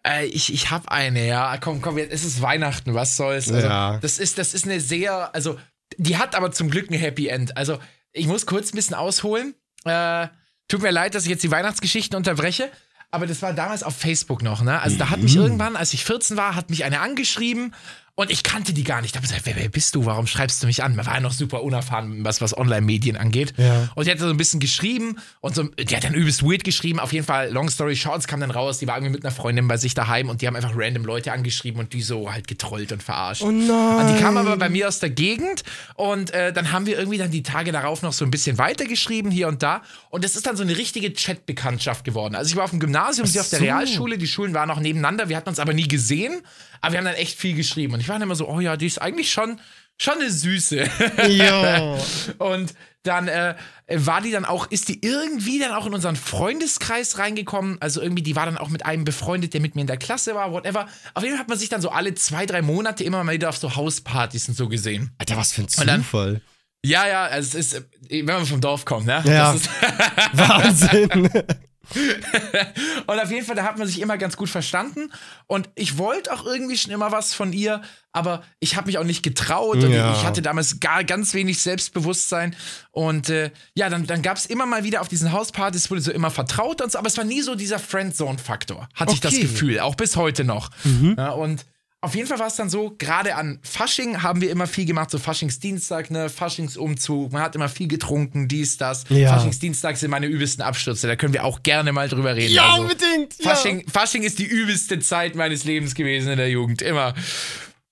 Äh, 0.05 0.25
ich 0.27 0.53
ich 0.53 0.69
habe 0.69 0.91
eine, 0.91 1.25
ja. 1.25 1.57
Komm, 1.57 1.81
komm, 1.81 1.97
es 1.97 2.23
ist 2.23 2.41
Weihnachten, 2.41 2.93
was 2.93 3.17
soll's. 3.17 3.51
Also, 3.51 3.67
ja. 3.67 3.97
Das 3.99 4.19
ist, 4.19 4.37
das 4.37 4.53
ist 4.53 4.65
eine 4.65 4.79
sehr, 4.79 5.33
also, 5.33 5.57
die 5.97 6.17
hat 6.17 6.35
aber 6.35 6.51
zum 6.51 6.69
Glück 6.69 6.89
ein 6.89 6.97
Happy 6.97 7.27
End. 7.27 7.57
Also, 7.57 7.79
ich 8.11 8.27
muss 8.27 8.45
kurz 8.45 8.71
ein 8.71 8.75
bisschen 8.75 8.95
ausholen. 8.95 9.55
Äh, 9.85 10.27
tut 10.67 10.81
mir 10.81 10.91
leid, 10.91 11.15
dass 11.15 11.23
ich 11.23 11.29
jetzt 11.29 11.43
die 11.43 11.51
Weihnachtsgeschichten 11.51 12.15
unterbreche. 12.15 12.69
Aber 13.11 13.27
das 13.27 13.43
war 13.43 13.53
damals 13.53 13.83
auf 13.83 13.95
Facebook 13.95 14.41
noch, 14.41 14.63
ne? 14.63 14.81
Also 14.81 14.97
da 14.97 15.11
hat 15.11 15.19
mich 15.19 15.35
mhm. 15.35 15.43
irgendwann, 15.43 15.75
als 15.75 15.93
ich 15.93 16.03
14 16.03 16.35
war, 16.35 16.55
hat 16.55 16.71
mich 16.71 16.83
eine 16.83 16.99
angeschrieben 16.99 17.75
und 18.15 18.29
ich 18.29 18.43
kannte 18.43 18.73
die 18.73 18.83
gar 18.83 19.01
nicht. 19.01 19.11
Ich 19.11 19.15
habe 19.15 19.25
gesagt, 19.25 19.41
wer, 19.45 19.55
wer, 19.55 19.69
bist 19.69 19.95
du? 19.95 20.05
Warum 20.05 20.27
schreibst 20.27 20.61
du 20.61 20.67
mich 20.67 20.83
an? 20.83 20.95
Man 20.95 21.05
war 21.07 21.15
ja 21.15 21.19
noch 21.19 21.31
super 21.31 21.63
unerfahren, 21.63 22.23
was, 22.23 22.41
was 22.41 22.55
Online-Medien 22.55 23.17
angeht. 23.17 23.55
Ja. 23.57 23.89
Und 23.95 24.05
die 24.05 24.11
hat 24.11 24.19
so 24.19 24.29
ein 24.29 24.37
bisschen 24.37 24.59
geschrieben 24.59 25.17
und 25.41 25.55
so, 25.55 25.63
die 25.63 25.95
hat 25.95 26.03
dann 26.03 26.13
übelst 26.13 26.43
weird 26.43 26.63
geschrieben. 26.63 26.99
Auf 26.99 27.11
jeden 27.11 27.25
Fall, 27.25 27.51
Long 27.51 27.69
Story 27.71 27.95
Shorts 27.95 28.27
kam 28.27 28.39
dann 28.39 28.51
raus, 28.51 28.77
die 28.77 28.85
war 28.85 28.97
irgendwie 28.97 29.13
mit 29.13 29.25
einer 29.25 29.33
Freundin 29.33 29.67
bei 29.67 29.77
sich 29.77 29.95
daheim 29.95 30.29
und 30.29 30.43
die 30.43 30.47
haben 30.47 30.55
einfach 30.55 30.73
random 30.75 31.05
Leute 31.05 31.31
angeschrieben 31.31 31.79
und 31.79 31.93
die 31.93 32.03
so 32.03 32.31
halt 32.31 32.47
getrollt 32.47 32.91
und 32.91 33.01
verarscht. 33.01 33.41
Oh 33.41 33.49
nein. 33.49 34.05
Und 34.05 34.15
die 34.15 34.21
kam 34.21 34.37
aber 34.37 34.57
bei 34.57 34.69
mir 34.69 34.87
aus 34.87 34.99
der 34.99 35.09
Gegend 35.09 35.63
und 35.95 36.29
äh, 36.35 36.53
dann 36.53 36.71
haben 36.71 36.85
wir 36.85 36.99
irgendwie 36.99 37.17
dann 37.17 37.31
die 37.31 37.41
Tage 37.41 37.71
darauf 37.71 38.03
noch 38.03 38.13
so 38.13 38.25
ein 38.25 38.31
bisschen 38.31 38.59
weitergeschrieben 38.59 39.31
hier 39.31 39.47
und 39.47 39.63
da. 39.63 39.81
Und 40.11 40.23
das 40.23 40.35
ist 40.35 40.45
dann 40.45 40.55
so 40.55 40.61
eine 40.61 40.77
richtige 40.77 41.11
Chat-Bekanntschaft 41.13 42.05
geworden. 42.05 42.35
Also 42.35 42.51
ich 42.51 42.55
war 42.55 42.65
auf 42.65 42.69
dem 42.69 42.79
Gymnasium, 42.79 43.25
sie 43.25 43.39
auf 43.39 43.49
der 43.49 43.61
Realschule, 43.61 44.19
die 44.19 44.27
Schulen 44.27 44.53
waren 44.53 44.69
auch 44.69 44.79
nebeneinander, 44.79 45.29
wir 45.29 45.35
hatten 45.35 45.49
uns 45.49 45.57
aber 45.57 45.73
nie 45.73 45.87
gesehen. 45.87 46.43
Aber 46.83 46.91
wir 46.91 46.97
haben 46.97 47.05
dann 47.05 47.15
echt 47.15 47.39
viel 47.39 47.55
geschrieben. 47.55 47.93
Und 47.93 48.01
ich 48.01 48.09
war 48.09 48.15
dann 48.15 48.23
immer 48.23 48.35
so, 48.35 48.49
oh 48.49 48.59
ja, 48.59 48.75
die 48.75 48.87
ist 48.87 49.01
eigentlich 49.01 49.31
schon, 49.31 49.61
schon 49.97 50.15
eine 50.15 50.29
Süße. 50.29 50.83
Ja. 51.29 51.97
und 52.39 52.73
dann 53.03 53.29
äh, 53.29 53.55
war 53.87 54.19
die 54.19 54.31
dann 54.31 54.43
auch, 54.43 54.69
ist 54.69 54.89
die 54.89 55.01
irgendwie 55.01 55.59
dann 55.59 55.71
auch 55.71 55.85
in 55.85 55.93
unseren 55.93 56.17
Freundeskreis 56.17 57.19
reingekommen. 57.19 57.77
Also 57.81 58.01
irgendwie, 58.01 58.21
die 58.21 58.35
war 58.35 58.45
dann 58.45 58.57
auch 58.57 58.67
mit 58.67 58.85
einem 58.85 59.05
befreundet, 59.05 59.53
der 59.53 59.61
mit 59.61 59.75
mir 59.75 59.81
in 59.81 59.87
der 59.87 59.95
Klasse 59.95 60.35
war, 60.35 60.51
whatever. 60.51 60.89
Auf 61.13 61.23
jeden 61.23 61.35
Fall 61.35 61.43
hat 61.43 61.47
man 61.47 61.57
sich 61.57 61.69
dann 61.69 61.81
so 61.81 61.89
alle 61.89 62.15
zwei, 62.15 62.45
drei 62.45 62.61
Monate 62.61 63.05
immer 63.05 63.23
mal 63.23 63.33
wieder 63.33 63.47
auf 63.47 63.57
so 63.57 63.77
Hauspartys 63.77 64.49
und 64.49 64.55
so 64.55 64.67
gesehen. 64.67 65.13
Alter, 65.19 65.37
was 65.37 65.53
für 65.53 65.61
ein 65.61 65.69
Zufall. 65.69 66.41
ja, 66.85 67.07
ja, 67.07 67.23
also 67.23 67.57
es 67.57 67.73
ist, 67.73 67.85
wenn 68.09 68.25
man 68.25 68.45
vom 68.45 68.59
Dorf 68.59 68.83
kommt, 68.83 69.05
ne? 69.05 69.23
Ja. 69.25 69.55
Wahnsinn. 70.33 71.29
und 73.07 73.19
auf 73.19 73.31
jeden 73.31 73.45
Fall, 73.45 73.55
da 73.55 73.63
hat 73.63 73.77
man 73.77 73.87
sich 73.87 74.01
immer 74.01 74.17
ganz 74.17 74.37
gut 74.37 74.49
verstanden. 74.49 75.11
Und 75.47 75.69
ich 75.75 75.97
wollte 75.97 76.33
auch 76.33 76.45
irgendwie 76.45 76.77
schon 76.77 76.91
immer 76.91 77.11
was 77.11 77.33
von 77.33 77.53
ihr, 77.53 77.81
aber 78.11 78.43
ich 78.59 78.75
habe 78.75 78.87
mich 78.87 78.97
auch 78.97 79.03
nicht 79.03 79.23
getraut. 79.23 79.83
Und 79.83 79.91
ja. 79.91 80.13
ich 80.13 80.23
hatte 80.23 80.41
damals 80.41 80.79
gar 80.79 81.03
ganz 81.03 81.33
wenig 81.33 81.61
Selbstbewusstsein. 81.61 82.55
Und 82.91 83.29
äh, 83.29 83.51
ja, 83.75 83.89
dann, 83.89 84.05
dann 84.05 84.21
gab 84.21 84.37
es 84.37 84.45
immer 84.45 84.65
mal 84.65 84.83
wieder 84.83 85.01
auf 85.01 85.07
diesen 85.07 85.31
Hauspartys, 85.31 85.89
wurde 85.89 86.01
so 86.01 86.11
immer 86.11 86.31
vertraut 86.31 86.81
und 86.81 86.91
so, 86.91 86.99
aber 86.99 87.07
es 87.07 87.17
war 87.17 87.23
nie 87.23 87.41
so 87.41 87.55
dieser 87.55 87.79
Friendzone-Faktor, 87.79 88.87
hatte 88.93 89.11
okay. 89.11 89.13
ich 89.13 89.19
das 89.21 89.39
Gefühl, 89.39 89.79
auch 89.79 89.95
bis 89.95 90.15
heute 90.15 90.43
noch. 90.43 90.69
Mhm. 90.83 91.15
Ja, 91.17 91.31
und 91.31 91.65
auf 92.03 92.15
jeden 92.15 92.27
Fall 92.27 92.37
war 92.37 92.47
es 92.47 92.55
dann 92.55 92.69
so, 92.69 92.93
gerade 92.97 93.35
an 93.35 93.59
Fasching 93.63 94.21
haben 94.21 94.41
wir 94.41 94.51
immer 94.51 94.67
viel 94.67 94.85
gemacht, 94.85 95.09
so 95.09 95.19
Faschingsdienstag, 95.19 96.11
ne, 96.11 96.27
Faschingsumzug, 96.29 97.31
man 97.31 97.41
hat 97.41 97.55
immer 97.55 97.69
viel 97.69 97.87
getrunken, 97.87 98.49
dies, 98.49 98.77
das. 98.77 99.05
Ja. 99.07 99.33
Faschingsdienstag 99.33 99.95
sind 99.95 100.11
meine 100.11 100.25
übelsten 100.25 100.63
Abstürze, 100.63 101.07
da 101.07 101.15
können 101.15 101.33
wir 101.33 101.45
auch 101.45 101.63
gerne 101.63 101.93
mal 101.93 102.09
drüber 102.09 102.35
reden. 102.35 102.53
Ja, 102.53 102.71
also, 102.71 102.81
unbedingt! 102.81 103.35
Fasching, 103.41 103.79
ja. 103.79 103.85
Fasching 103.89 104.23
ist 104.23 104.37
die 104.39 104.45
übelste 104.45 104.99
Zeit 104.99 105.35
meines 105.35 105.63
Lebens 105.63 105.95
gewesen 105.95 106.29
in 106.33 106.37
der 106.37 106.49
Jugend, 106.49 106.81
immer. 106.81 107.13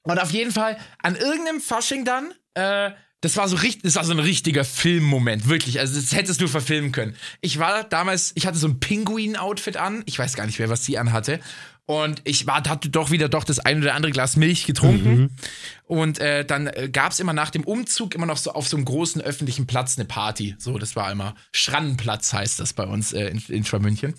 Und 0.03 0.19
auf 0.19 0.31
jeden 0.31 0.51
Fall, 0.51 0.77
an 1.01 1.15
irgendeinem 1.15 1.61
Fasching 1.61 2.03
dann, 2.03 2.33
äh, 2.55 2.91
das 3.21 3.37
war 3.37 3.47
so 3.47 3.55
richtig, 3.55 3.83
das 3.83 3.95
war 3.95 4.03
so 4.03 4.11
ein 4.11 4.19
richtiger 4.19 4.65
Filmmoment, 4.65 5.47
wirklich. 5.47 5.79
Also 5.79 5.99
das 6.01 6.13
hättest 6.13 6.41
du 6.41 6.47
verfilmen 6.47 6.91
können. 6.91 7.15
Ich 7.39 7.59
war 7.59 7.83
damals, 7.83 8.33
ich 8.35 8.47
hatte 8.47 8.57
so 8.57 8.67
ein 8.67 8.79
Pinguin-Outfit 8.79 9.77
an. 9.77 10.01
Ich 10.05 10.17
weiß 10.17 10.35
gar 10.35 10.47
nicht 10.47 10.57
mehr, 10.57 10.69
was 10.69 10.83
sie 10.83 10.97
anhatte. 10.97 11.39
Und 11.91 12.21
ich 12.23 12.47
war, 12.47 12.63
hatte 12.69 12.87
doch 12.87 13.11
wieder 13.11 13.27
doch 13.27 13.43
das 13.43 13.59
ein 13.59 13.81
oder 13.81 13.95
andere 13.95 14.13
Glas 14.13 14.37
Milch 14.37 14.65
getrunken. 14.65 15.13
Mhm. 15.13 15.29
Und 15.87 16.19
äh, 16.19 16.45
dann 16.45 16.67
äh, 16.67 16.87
gab 16.89 17.11
es 17.11 17.19
immer 17.19 17.33
nach 17.33 17.49
dem 17.49 17.65
Umzug 17.65 18.15
immer 18.15 18.25
noch 18.25 18.37
so 18.37 18.53
auf 18.53 18.65
so 18.65 18.77
einem 18.77 18.85
großen 18.85 19.21
öffentlichen 19.21 19.67
Platz 19.67 19.97
eine 19.97 20.05
Party. 20.05 20.55
So, 20.57 20.77
das 20.77 20.95
war 20.95 21.11
immer 21.11 21.35
Schrannenplatz 21.51 22.31
heißt 22.31 22.61
das 22.61 22.71
bei 22.71 22.85
uns 22.85 23.11
äh, 23.11 23.27
in, 23.27 23.43
in 23.49 23.65
Schwabmünchen. 23.65 24.13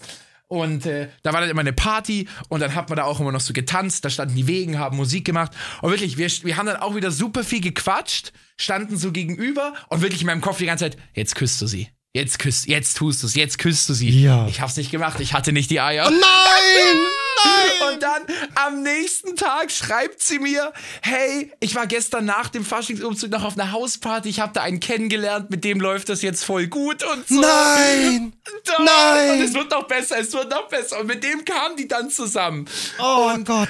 Und 0.49 0.85
äh, 0.85 1.09
da 1.23 1.33
war 1.33 1.41
dann 1.41 1.49
immer 1.49 1.63
eine 1.63 1.73
Party 1.73 2.29
und 2.51 2.61
dann 2.61 2.75
hat 2.75 2.91
man 2.91 2.99
da 2.99 3.05
auch 3.05 3.21
immer 3.21 3.33
noch 3.33 3.41
so 3.41 3.55
getanzt, 3.55 4.05
da 4.05 4.11
standen 4.11 4.35
die 4.35 4.47
Wegen, 4.47 4.79
haben 4.79 4.99
Musik 4.99 5.25
gemacht. 5.25 5.53
Und 5.81 5.93
wirklich, 5.93 6.19
wir, 6.19 6.29
wir 6.29 6.59
haben 6.59 6.67
dann 6.67 6.77
auch 6.77 6.95
wieder 6.95 7.11
super 7.11 7.43
viel 7.43 7.63
gequatscht, 7.63 8.35
standen 8.59 8.99
so 8.99 9.13
gegenüber 9.13 9.73
und 9.89 10.03
wirklich 10.03 10.21
in 10.21 10.27
meinem 10.27 10.43
Kopf 10.43 10.59
die 10.59 10.67
ganze 10.67 10.91
Zeit, 10.91 10.99
jetzt 11.15 11.37
küsst 11.37 11.59
du 11.63 11.67
sie. 11.67 11.89
Jetzt 12.15 12.39
küsst, 12.39 12.67
jetzt 12.67 12.99
tust 12.99 13.23
du 13.23 13.27
es, 13.27 13.35
jetzt 13.35 13.57
küsst 13.57 13.89
du 13.89 13.95
sie. 13.95 14.11
Ja. 14.11 14.47
Ich 14.47 14.61
hab's 14.61 14.77
nicht 14.77 14.91
gemacht, 14.91 15.19
ich 15.21 15.33
hatte 15.33 15.51
nicht 15.51 15.71
die 15.71 15.81
Eier. 15.81 16.11
Nein! 16.11 16.21
Nein! 16.21 17.95
Und 17.95 18.03
dann 18.03 18.23
am 18.55 18.83
nächsten 18.83 19.35
Tag 19.35 19.71
schreibt 19.71 20.23
sie 20.23 20.39
mir, 20.39 20.75
hey, 21.01 21.51
ich 21.61 21.75
war 21.75 21.87
gestern 21.87 22.27
nach 22.27 22.51
dem 22.51 22.67
Faschingsumzug 22.67 23.31
noch 23.31 23.45
auf 23.45 23.59
einer 23.59 23.73
Hausparty, 23.73 24.29
ich 24.29 24.41
habe 24.41 24.53
da 24.53 24.61
einen 24.61 24.79
kennengelernt, 24.79 25.49
mit 25.49 25.65
dem 25.65 25.81
läuft 25.81 26.11
das 26.11 26.21
jetzt 26.21 26.45
voll 26.45 26.67
gut 26.67 27.03
und 27.03 27.27
so. 27.27 27.41
Nein! 27.41 28.35
Doch. 28.67 28.79
Nein! 28.79 29.31
Und 29.31 29.41
es 29.47 29.55
wird 29.55 29.71
noch 29.71 29.89
besser, 29.89 30.19
es 30.19 30.35
wird 30.35 30.51
noch 30.51 30.69
besser. 30.69 31.01
Und 31.01 31.07
mit 31.07 31.25
dem 31.25 31.47
kamen 31.47 31.77
die 31.79 31.89
dann 31.89 32.11
zusammen. 32.11 32.69
Oh 32.99 33.35
Gott. 33.43 33.69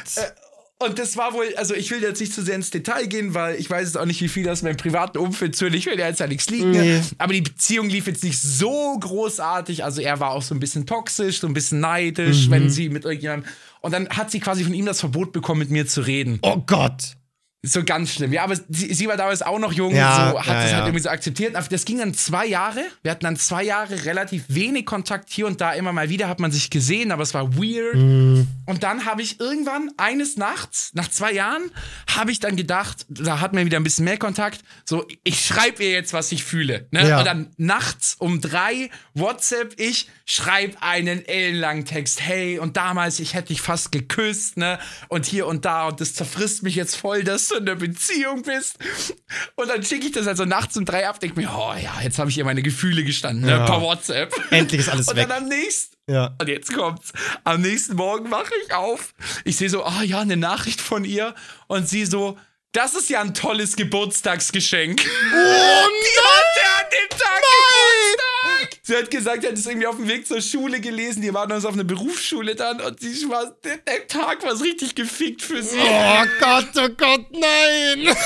Und 0.84 0.98
das 0.98 1.16
war 1.16 1.32
wohl, 1.32 1.46
also 1.56 1.74
ich 1.74 1.90
will 1.90 2.02
jetzt 2.02 2.20
nicht 2.20 2.32
zu 2.34 2.42
sehr 2.42 2.54
ins 2.56 2.70
Detail 2.70 3.06
gehen, 3.06 3.34
weil 3.34 3.56
ich 3.56 3.68
weiß 3.70 3.86
jetzt 3.88 3.96
auch 3.96 4.04
nicht, 4.04 4.20
wie 4.20 4.28
viel 4.28 4.48
aus 4.48 4.62
meinem 4.62 4.76
privaten 4.76 5.18
Umfeld 5.18 5.54
zu 5.56 5.66
Ich 5.66 5.86
will 5.86 5.98
ja 5.98 6.08
jetzt 6.08 6.20
ja 6.20 6.26
nichts 6.26 6.50
liegen. 6.50 6.70
Nee. 6.72 7.00
Aber 7.18 7.32
die 7.32 7.42
Beziehung 7.42 7.88
lief 7.88 8.06
jetzt 8.06 8.24
nicht 8.24 8.40
so 8.40 8.98
großartig. 8.98 9.84
Also 9.84 10.00
er 10.02 10.20
war 10.20 10.30
auch 10.32 10.42
so 10.42 10.54
ein 10.54 10.60
bisschen 10.60 10.86
toxisch, 10.86 11.40
so 11.40 11.46
ein 11.46 11.54
bisschen 11.54 11.80
neidisch, 11.80 12.46
Mhm. 12.46 12.50
wenn 12.50 12.70
sie 12.70 12.88
mit 12.88 13.04
irgendjemandem. 13.04 13.48
Und 13.80 13.92
dann 13.92 14.08
hat 14.10 14.30
sie 14.30 14.40
quasi 14.40 14.64
von 14.64 14.74
ihm 14.74 14.86
das 14.86 15.00
Verbot 15.00 15.32
bekommen, 15.32 15.60
mit 15.60 15.70
mir 15.70 15.86
zu 15.86 16.00
reden. 16.02 16.38
Oh 16.42 16.58
Gott. 16.66 17.14
So 17.64 17.84
ganz 17.84 18.14
schlimm. 18.14 18.32
Ja, 18.32 18.42
aber 18.42 18.56
sie, 18.56 18.92
sie 18.92 19.06
war 19.06 19.16
damals 19.16 19.40
auch 19.40 19.60
noch 19.60 19.72
jung, 19.72 19.94
Ja, 19.94 20.32
so 20.32 20.40
hat 20.40 20.46
ja, 20.48 20.54
das 20.54 20.70
ja. 20.72 20.76
halt 20.78 20.86
irgendwie 20.88 21.02
so 21.04 21.08
akzeptiert. 21.10 21.54
Das 21.70 21.84
ging 21.84 21.98
dann 21.98 22.12
zwei 22.12 22.44
Jahre. 22.44 22.80
Wir 23.02 23.12
hatten 23.12 23.22
dann 23.22 23.36
zwei 23.36 23.62
Jahre 23.62 24.04
relativ 24.04 24.42
wenig 24.48 24.84
Kontakt 24.84 25.30
hier 25.30 25.46
und 25.46 25.60
da 25.60 25.72
immer 25.72 25.92
mal 25.92 26.08
wieder 26.08 26.28
hat 26.28 26.40
man 26.40 26.50
sich 26.50 26.70
gesehen, 26.70 27.12
aber 27.12 27.22
es 27.22 27.34
war 27.34 27.54
weird. 27.56 27.94
Mhm. 27.94 28.48
Und 28.66 28.82
dann 28.82 29.04
habe 29.04 29.22
ich 29.22 29.40
irgendwann 29.40 29.90
eines 29.96 30.36
Nachts, 30.36 30.90
nach 30.94 31.08
zwei 31.08 31.32
Jahren, 31.32 31.70
habe 32.14 32.30
ich 32.30 32.40
dann 32.40 32.56
gedacht, 32.56 33.06
da 33.08 33.40
hatten 33.40 33.56
wir 33.56 33.64
wieder 33.64 33.78
ein 33.78 33.84
bisschen 33.84 34.04
mehr 34.04 34.18
Kontakt. 34.18 34.60
So, 34.84 35.06
ich 35.24 35.44
schreibe 35.44 35.82
ihr 35.82 35.90
jetzt, 35.90 36.12
was 36.12 36.30
ich 36.32 36.44
fühle. 36.44 36.86
Ne? 36.90 37.08
Ja. 37.08 37.18
Und 37.18 37.24
dann 37.26 37.50
nachts 37.56 38.16
um 38.18 38.40
drei 38.40 38.90
WhatsApp, 39.14 39.78
ich 39.78 40.08
schreibe 40.24 40.80
einen 40.80 41.26
ellenlangen 41.26 41.84
Text. 41.84 42.20
Hey, 42.20 42.58
und 42.58 42.76
damals, 42.76 43.20
ich 43.20 43.34
hätte 43.34 43.48
dich 43.48 43.60
fast 43.60 43.92
geküsst, 43.92 44.56
ne? 44.56 44.78
Und 45.08 45.26
hier 45.26 45.46
und 45.46 45.64
da, 45.64 45.88
und 45.88 46.00
das 46.00 46.14
zerfrisst 46.14 46.62
mich 46.62 46.74
jetzt 46.74 46.96
voll, 46.96 47.24
dass 47.24 47.48
du 47.48 47.56
in 47.56 47.66
der 47.66 47.74
Beziehung 47.74 48.42
bist. 48.42 48.78
Und 49.56 49.68
dann 49.68 49.82
schicke 49.82 50.06
ich 50.06 50.12
das 50.12 50.26
also 50.26 50.44
nachts 50.44 50.76
um 50.76 50.84
drei 50.84 51.08
ab, 51.08 51.20
denke 51.20 51.40
mir, 51.40 51.50
oh 51.52 51.74
ja, 51.74 52.00
jetzt 52.02 52.18
habe 52.18 52.30
ich 52.30 52.38
ihr 52.38 52.44
meine 52.44 52.62
Gefühle 52.62 53.04
gestanden, 53.04 53.44
ne? 53.44 53.52
Ja. 53.52 53.66
Per 53.66 53.80
WhatsApp. 53.80 54.32
Endlich 54.50 54.82
ist 54.82 54.88
alles 54.88 55.08
und 55.08 55.16
weg. 55.16 55.28
dann 55.28 55.42
am 55.42 55.48
nächsten, 55.48 55.96
Ja. 56.08 56.34
und 56.40 56.48
jetzt 56.48 56.74
kommt's. 56.74 57.12
Am 57.44 57.60
nächsten 57.60 57.94
Morgen 57.96 58.30
wache 58.30 58.52
ich 58.64 58.74
auf. 58.74 59.14
Ich 59.44 59.56
sehe 59.56 59.70
so, 59.70 59.84
ah 59.84 60.02
ja, 60.02 60.20
eine 60.20 60.36
Nachricht 60.36 60.80
von 60.80 61.04
ihr. 61.04 61.34
Und 61.68 61.88
sie 61.88 62.04
so, 62.04 62.38
das 62.72 62.94
ist 62.94 63.08
ja 63.10 63.20
ein 63.20 63.34
tolles 63.34 63.76
Geburtstagsgeschenk. 63.76 65.00
Oh, 65.00 65.04
die 65.32 66.20
hatte 66.20 66.84
an 66.84 66.90
dem 66.90 67.18
Tag 67.18 67.42
Geburtstag. 67.42 68.31
Sie 68.84 68.96
hat 68.96 69.12
gesagt, 69.12 69.42
sie 69.42 69.48
hat 69.48 69.54
es 69.54 69.64
irgendwie 69.66 69.86
auf 69.86 69.94
dem 69.94 70.08
Weg 70.08 70.26
zur 70.26 70.40
Schule 70.40 70.80
gelesen. 70.80 71.22
Die 71.22 71.32
waren 71.32 71.52
uns 71.52 71.64
auf 71.64 71.74
einer 71.74 71.84
Berufsschule 71.84 72.56
dann. 72.56 72.80
Und 72.80 72.98
sie 72.98 73.28
war, 73.28 73.54
der, 73.62 73.76
der 73.76 74.08
Tag 74.08 74.42
war 74.44 74.60
richtig 74.60 74.96
gefickt 74.96 75.40
für 75.40 75.62
sie. 75.62 75.78
Oh 75.78 76.24
Gott, 76.40 76.68
oh 76.76 76.88
Gott, 76.96 77.26
nein! 77.30 78.14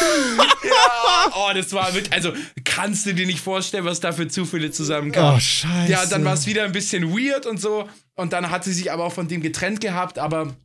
Ja. 0.65 1.33
Oh, 1.37 1.51
das 1.55 1.73
war 1.73 1.93
wirklich, 1.95 2.13
also 2.13 2.33
kannst 2.65 3.07
du 3.07 3.15
dir 3.15 3.27
nicht 3.27 3.41
vorstellen, 3.41 3.85
was 3.85 4.01
da 4.01 4.13
für 4.13 4.27
Zufälle 4.29 4.71
zusammenkamen. 4.71 5.37
Oh, 5.37 5.41
scheiße. 5.41 5.93
Ja, 5.93 6.07
dann 6.07 6.25
war 6.25 6.35
es 6.35 6.47
wieder 6.47 6.65
ein 6.65 6.73
bisschen 6.73 7.11
weird 7.17 7.47
und 7.47 7.61
so. 7.61 7.89
Und 8.15 8.33
dann 8.33 8.51
hat 8.51 8.65
sie 8.65 8.73
sich 8.73 8.91
aber 8.91 9.05
auch 9.05 9.13
von 9.13 9.29
dem 9.29 9.43
getrennt 9.43 9.81
gehabt, 9.81 10.19
aber 10.19 10.57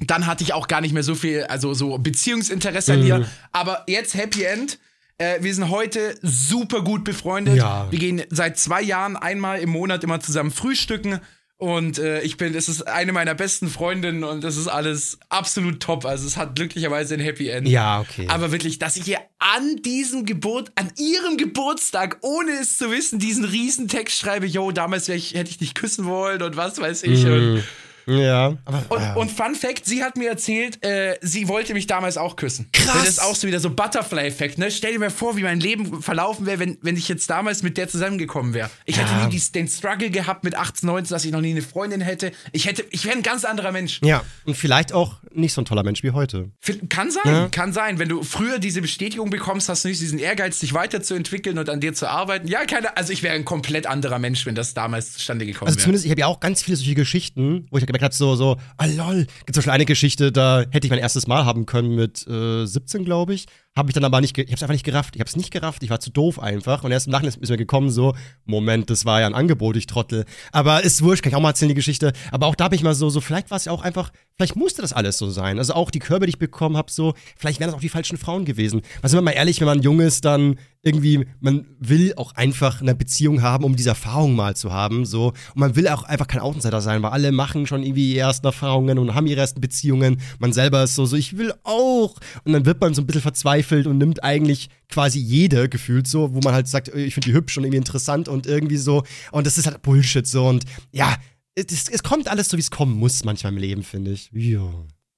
dann 0.00 0.26
hatte 0.26 0.42
ich 0.44 0.54
auch 0.54 0.68
gar 0.68 0.80
nicht 0.80 0.94
mehr 0.94 1.02
so 1.02 1.14
viel, 1.14 1.44
also 1.44 1.74
so 1.74 1.98
Beziehungsinteresse 1.98 2.94
an 2.94 3.00
Mhm. 3.00 3.06
ihr. 3.06 3.30
Aber 3.52 3.84
jetzt 3.88 4.14
Happy 4.14 4.44
End. 4.44 4.78
Äh, 5.22 5.42
wir 5.42 5.54
sind 5.54 5.70
heute 5.70 6.18
super 6.22 6.82
gut 6.82 7.04
befreundet. 7.04 7.56
Ja. 7.56 7.86
Wir 7.90 7.98
gehen 7.98 8.22
seit 8.30 8.58
zwei 8.58 8.82
Jahren 8.82 9.16
einmal 9.16 9.60
im 9.60 9.70
Monat 9.70 10.02
immer 10.02 10.18
zusammen 10.18 10.50
frühstücken. 10.50 11.20
Und 11.58 12.00
äh, 12.00 12.22
ich 12.22 12.38
bin, 12.38 12.56
es 12.56 12.68
ist 12.68 12.88
eine 12.88 13.12
meiner 13.12 13.36
besten 13.36 13.68
Freundinnen 13.68 14.24
und 14.24 14.42
das 14.42 14.56
ist 14.56 14.66
alles 14.66 15.20
absolut 15.28 15.78
top. 15.78 16.04
Also 16.04 16.26
es 16.26 16.36
hat 16.36 16.56
glücklicherweise 16.56 17.14
ein 17.14 17.20
Happy 17.20 17.50
End. 17.50 17.68
Ja, 17.68 18.00
okay. 18.00 18.26
Aber 18.26 18.50
wirklich, 18.50 18.80
dass 18.80 18.96
ich 18.96 19.06
ihr 19.06 19.20
an 19.38 19.76
diesem 19.76 20.26
Geburt, 20.26 20.72
an 20.74 20.90
ihrem 20.98 21.36
Geburtstag, 21.36 22.18
ohne 22.22 22.50
es 22.60 22.78
zu 22.78 22.90
wissen, 22.90 23.20
diesen 23.20 23.44
riesen 23.44 23.86
Text 23.86 24.18
schreibe, 24.18 24.46
yo, 24.46 24.72
damals 24.72 25.08
ich, 25.08 25.34
hätte 25.34 25.50
ich 25.50 25.58
dich 25.58 25.74
küssen 25.74 26.04
wollen 26.04 26.42
und 26.42 26.56
was 26.56 26.80
weiß 26.80 27.04
ich. 27.04 27.24
Und, 27.26 27.62
ja. 28.06 28.48
Und, 28.88 29.16
und 29.16 29.30
Fun 29.30 29.54
Fact, 29.54 29.86
sie 29.86 30.02
hat 30.02 30.16
mir 30.16 30.30
erzählt, 30.30 30.84
äh, 30.84 31.16
sie 31.20 31.48
wollte 31.48 31.74
mich 31.74 31.86
damals 31.86 32.16
auch 32.16 32.36
küssen. 32.36 32.68
Krass. 32.72 32.92
Das 32.94 33.08
ist 33.08 33.22
auch 33.22 33.34
so 33.34 33.46
wieder 33.46 33.60
so 33.60 33.70
Butterfly-Effekt, 33.70 34.58
ne? 34.58 34.70
Stell 34.70 34.92
dir 34.92 34.98
mal 34.98 35.10
vor, 35.10 35.36
wie 35.36 35.42
mein 35.42 35.60
Leben 35.60 36.02
verlaufen 36.02 36.46
wäre, 36.46 36.58
wenn, 36.58 36.78
wenn 36.82 36.96
ich 36.96 37.08
jetzt 37.08 37.28
damals 37.30 37.62
mit 37.62 37.76
der 37.76 37.88
zusammengekommen 37.88 38.54
wäre. 38.54 38.70
Ich 38.84 38.98
hätte 38.98 39.10
Ja. 39.12 39.26
nie 39.26 39.30
die, 39.36 39.52
den 39.52 39.68
Struggle 39.68 40.10
gehabt 40.10 40.44
mit 40.44 40.54
18, 40.54 40.86
19, 40.86 41.14
dass 41.14 41.24
ich 41.24 41.32
noch 41.32 41.40
nie 41.40 41.50
eine 41.52 41.62
Freundin 41.62 42.00
hätte. 42.00 42.32
Ich 42.52 42.66
hätte, 42.66 42.84
ich 42.90 43.04
wäre 43.04 43.16
ein 43.16 43.22
ganz 43.22 43.44
anderer 43.44 43.72
Mensch. 43.72 44.00
ja, 44.02 44.22
und 44.44 44.56
vielleicht 44.56 44.92
auch 44.92 45.16
nicht 45.34 45.52
so 45.52 45.60
ein 45.62 45.64
toller 45.64 45.82
Mensch 45.82 46.02
wie 46.02 46.10
heute. 46.10 46.50
Kann 46.88 47.10
sein, 47.10 47.22
Ja. 47.24 47.48
kann 47.48 47.72
sein. 47.72 47.98
Wenn 47.98 48.08
du 48.08 48.22
früher 48.22 48.58
diese 48.58 48.80
Bestätigung 48.82 49.30
bekommst, 49.30 49.68
hast 49.68 49.84
du 49.84 49.88
nicht 49.88 50.00
diesen 50.00 50.18
Ehrgeiz, 50.18 50.58
dich 50.58 50.74
weiterzuentwickeln 50.74 51.58
und 51.58 51.68
an 51.68 51.80
dir 51.80 51.94
zu 51.94 52.08
arbeiten. 52.08 52.48
Ja, 52.48 52.64
keine, 52.64 52.96
also 52.96 53.12
ich 53.12 53.22
wäre 53.22 53.34
ein 53.34 53.44
komplett 53.44 53.86
anderer 53.86 54.18
Mensch, 54.18 54.44
wenn 54.46 54.54
das 54.54 54.74
damals 54.74 55.12
zustande 55.12 55.46
gekommen 55.46 55.68
Also 55.68 55.76
wäre. 55.78 55.84
zumindest, 55.84 56.04
ich 56.04 56.10
habe 56.10 56.20
ja 56.20 56.26
auch 56.26 56.40
ganz 56.40 56.62
viele 56.62 56.76
solche 56.76 56.94
Geschichten, 56.94 57.66
wo 57.70 57.78
ich 57.78 57.86
gemerkt 57.92 58.04
habe, 58.04 58.14
so, 58.14 58.36
so, 58.36 58.56
ah 58.76 58.86
lol. 58.86 59.26
Gibt 59.46 59.54
zum 59.54 59.60
Beispiel 59.60 59.72
eine 59.72 59.84
Geschichte, 59.84 60.32
da 60.32 60.64
hätte 60.70 60.86
ich 60.86 60.90
mein 60.90 60.98
erstes 60.98 61.26
Mal 61.26 61.44
haben 61.44 61.66
können 61.66 61.94
mit 61.94 62.26
äh, 62.26 62.66
17, 62.66 63.04
glaube 63.04 63.34
ich. 63.34 63.46
Habe 63.74 63.88
ich 63.88 63.94
dann 63.94 64.04
aber 64.04 64.20
nicht, 64.20 64.36
ich 64.36 64.44
habe 64.46 64.54
es 64.54 64.62
einfach 64.62 64.74
nicht 64.74 64.84
gerafft. 64.84 65.16
Ich 65.16 65.20
habe 65.20 65.28
es 65.28 65.36
nicht 65.36 65.50
gerafft, 65.50 65.82
ich 65.82 65.88
war 65.88 65.98
zu 65.98 66.10
doof 66.10 66.38
einfach. 66.38 66.84
Und 66.84 66.92
erst 66.92 67.06
im 67.06 67.12
Nachhinein 67.12 67.34
ist 67.40 67.48
mir 67.48 67.56
gekommen, 67.56 67.90
so, 67.90 68.14
Moment, 68.44 68.90
das 68.90 69.06
war 69.06 69.20
ja 69.20 69.26
ein 69.26 69.34
Angebot, 69.34 69.76
ich 69.76 69.86
Trottel. 69.86 70.26
Aber 70.52 70.82
ist 70.84 71.02
wurscht, 71.02 71.22
kann 71.22 71.30
ich 71.30 71.36
auch 71.36 71.40
mal 71.40 71.50
erzählen, 71.50 71.70
die 71.70 71.74
Geschichte. 71.74 72.12
Aber 72.30 72.46
auch 72.46 72.54
da 72.54 72.68
bin 72.68 72.76
ich 72.76 72.82
mal 72.82 72.94
so, 72.94 73.08
so, 73.08 73.22
vielleicht 73.22 73.50
war 73.50 73.56
es 73.56 73.64
ja 73.64 73.72
auch 73.72 73.82
einfach, 73.82 74.10
vielleicht 74.36 74.56
musste 74.56 74.82
das 74.82 74.92
alles 74.92 75.16
so 75.16 75.30
sein. 75.30 75.58
Also 75.58 75.72
auch 75.72 75.90
die 75.90 76.00
Körbe, 76.00 76.26
die 76.26 76.30
ich 76.30 76.38
bekommen 76.38 76.76
habe, 76.76 76.92
so, 76.92 77.14
vielleicht 77.36 77.60
wären 77.60 77.68
das 77.68 77.76
auch 77.76 77.80
die 77.80 77.88
falschen 77.88 78.18
Frauen 78.18 78.44
gewesen. 78.44 78.82
Weil 79.00 79.10
sind 79.10 79.16
wir 79.16 79.22
mal 79.22 79.30
ehrlich, 79.30 79.60
wenn 79.60 79.66
man 79.66 79.80
jung 79.80 80.00
ist, 80.00 80.24
dann 80.26 80.58
irgendwie, 80.82 81.26
man 81.40 81.66
will 81.78 82.12
auch 82.16 82.32
einfach 82.32 82.80
eine 82.80 82.94
Beziehung 82.94 83.40
haben, 83.40 83.64
um 83.64 83.76
diese 83.76 83.90
Erfahrung 83.90 84.34
mal 84.34 84.56
zu 84.56 84.72
haben, 84.72 85.04
so. 85.04 85.28
Und 85.54 85.56
man 85.56 85.76
will 85.76 85.88
auch 85.88 86.02
einfach 86.02 86.26
kein 86.26 86.40
Außenseiter 86.40 86.80
sein, 86.80 87.02
weil 87.02 87.12
alle 87.12 87.30
machen 87.30 87.66
schon 87.66 87.82
irgendwie 87.82 88.14
ihre 88.14 88.26
ersten 88.26 88.46
Erfahrungen 88.46 88.98
und 88.98 89.14
haben 89.14 89.26
ihre 89.26 89.40
ersten 89.40 89.60
Beziehungen. 89.60 90.20
Man 90.40 90.52
selber 90.52 90.82
ist 90.82 90.96
so, 90.96 91.06
so, 91.06 91.16
ich 91.16 91.38
will 91.38 91.54
auch. 91.62 92.16
Und 92.44 92.52
dann 92.52 92.66
wird 92.66 92.80
man 92.80 92.94
so 92.94 93.02
ein 93.02 93.06
bisschen 93.06 93.22
verzweifelt 93.22 93.86
und 93.86 93.98
nimmt 93.98 94.24
eigentlich 94.24 94.70
quasi 94.88 95.20
jede 95.20 95.68
gefühlt 95.68 96.08
so, 96.08 96.34
wo 96.34 96.40
man 96.40 96.52
halt 96.52 96.66
sagt, 96.66 96.88
äh, 96.88 97.04
ich 97.04 97.14
finde 97.14 97.30
die 97.30 97.34
hübsch 97.34 97.56
und 97.56 97.64
irgendwie 97.64 97.78
interessant 97.78 98.28
und 98.28 98.46
irgendwie 98.46 98.76
so. 98.76 99.04
Und 99.30 99.46
das 99.46 99.58
ist 99.58 99.66
halt 99.66 99.82
Bullshit 99.82 100.26
so. 100.26 100.48
Und 100.48 100.64
ja, 100.90 101.16
es, 101.54 101.88
es 101.88 102.02
kommt 102.02 102.28
alles 102.28 102.48
so, 102.48 102.56
wie 102.56 102.62
es 102.62 102.70
kommen 102.70 102.96
muss 102.96 103.24
manchmal 103.24 103.52
im 103.52 103.58
Leben, 103.58 103.82
finde 103.84 104.12
ich. 104.12 104.30
Ja. 104.32 104.68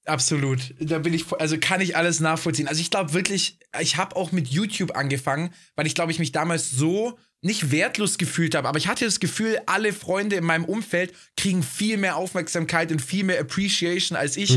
Absolut. 0.05 0.75
Da 0.79 0.99
bin 0.99 1.13
ich, 1.13 1.25
also 1.33 1.57
kann 1.59 1.81
ich 1.81 1.97
alles 1.97 2.19
nachvollziehen. 2.19 2.67
Also 2.67 2.79
ich 2.79 2.91
glaube 2.91 3.13
wirklich, 3.13 3.59
ich 3.79 3.97
habe 3.97 4.15
auch 4.15 4.31
mit 4.31 4.47
YouTube 4.47 4.95
angefangen, 4.95 5.49
weil 5.75 5.87
ich 5.87 5.95
glaube, 5.95 6.11
ich 6.11 6.19
mich 6.19 6.31
damals 6.31 6.69
so 6.69 7.17
nicht 7.45 7.71
wertlos 7.71 8.17
gefühlt 8.17 8.55
habe, 8.55 8.67
aber 8.67 8.77
ich 8.77 8.87
hatte 8.87 9.05
das 9.05 9.19
Gefühl, 9.19 9.57
alle 9.67 9.93
Freunde 9.93 10.35
in 10.35 10.43
meinem 10.43 10.65
Umfeld 10.65 11.13
kriegen 11.37 11.63
viel 11.63 11.97
mehr 11.97 12.15
Aufmerksamkeit 12.17 12.91
und 12.91 13.01
viel 13.01 13.23
mehr 13.23 13.39
Appreciation 13.39 14.17
als 14.17 14.35
ich. 14.35 14.51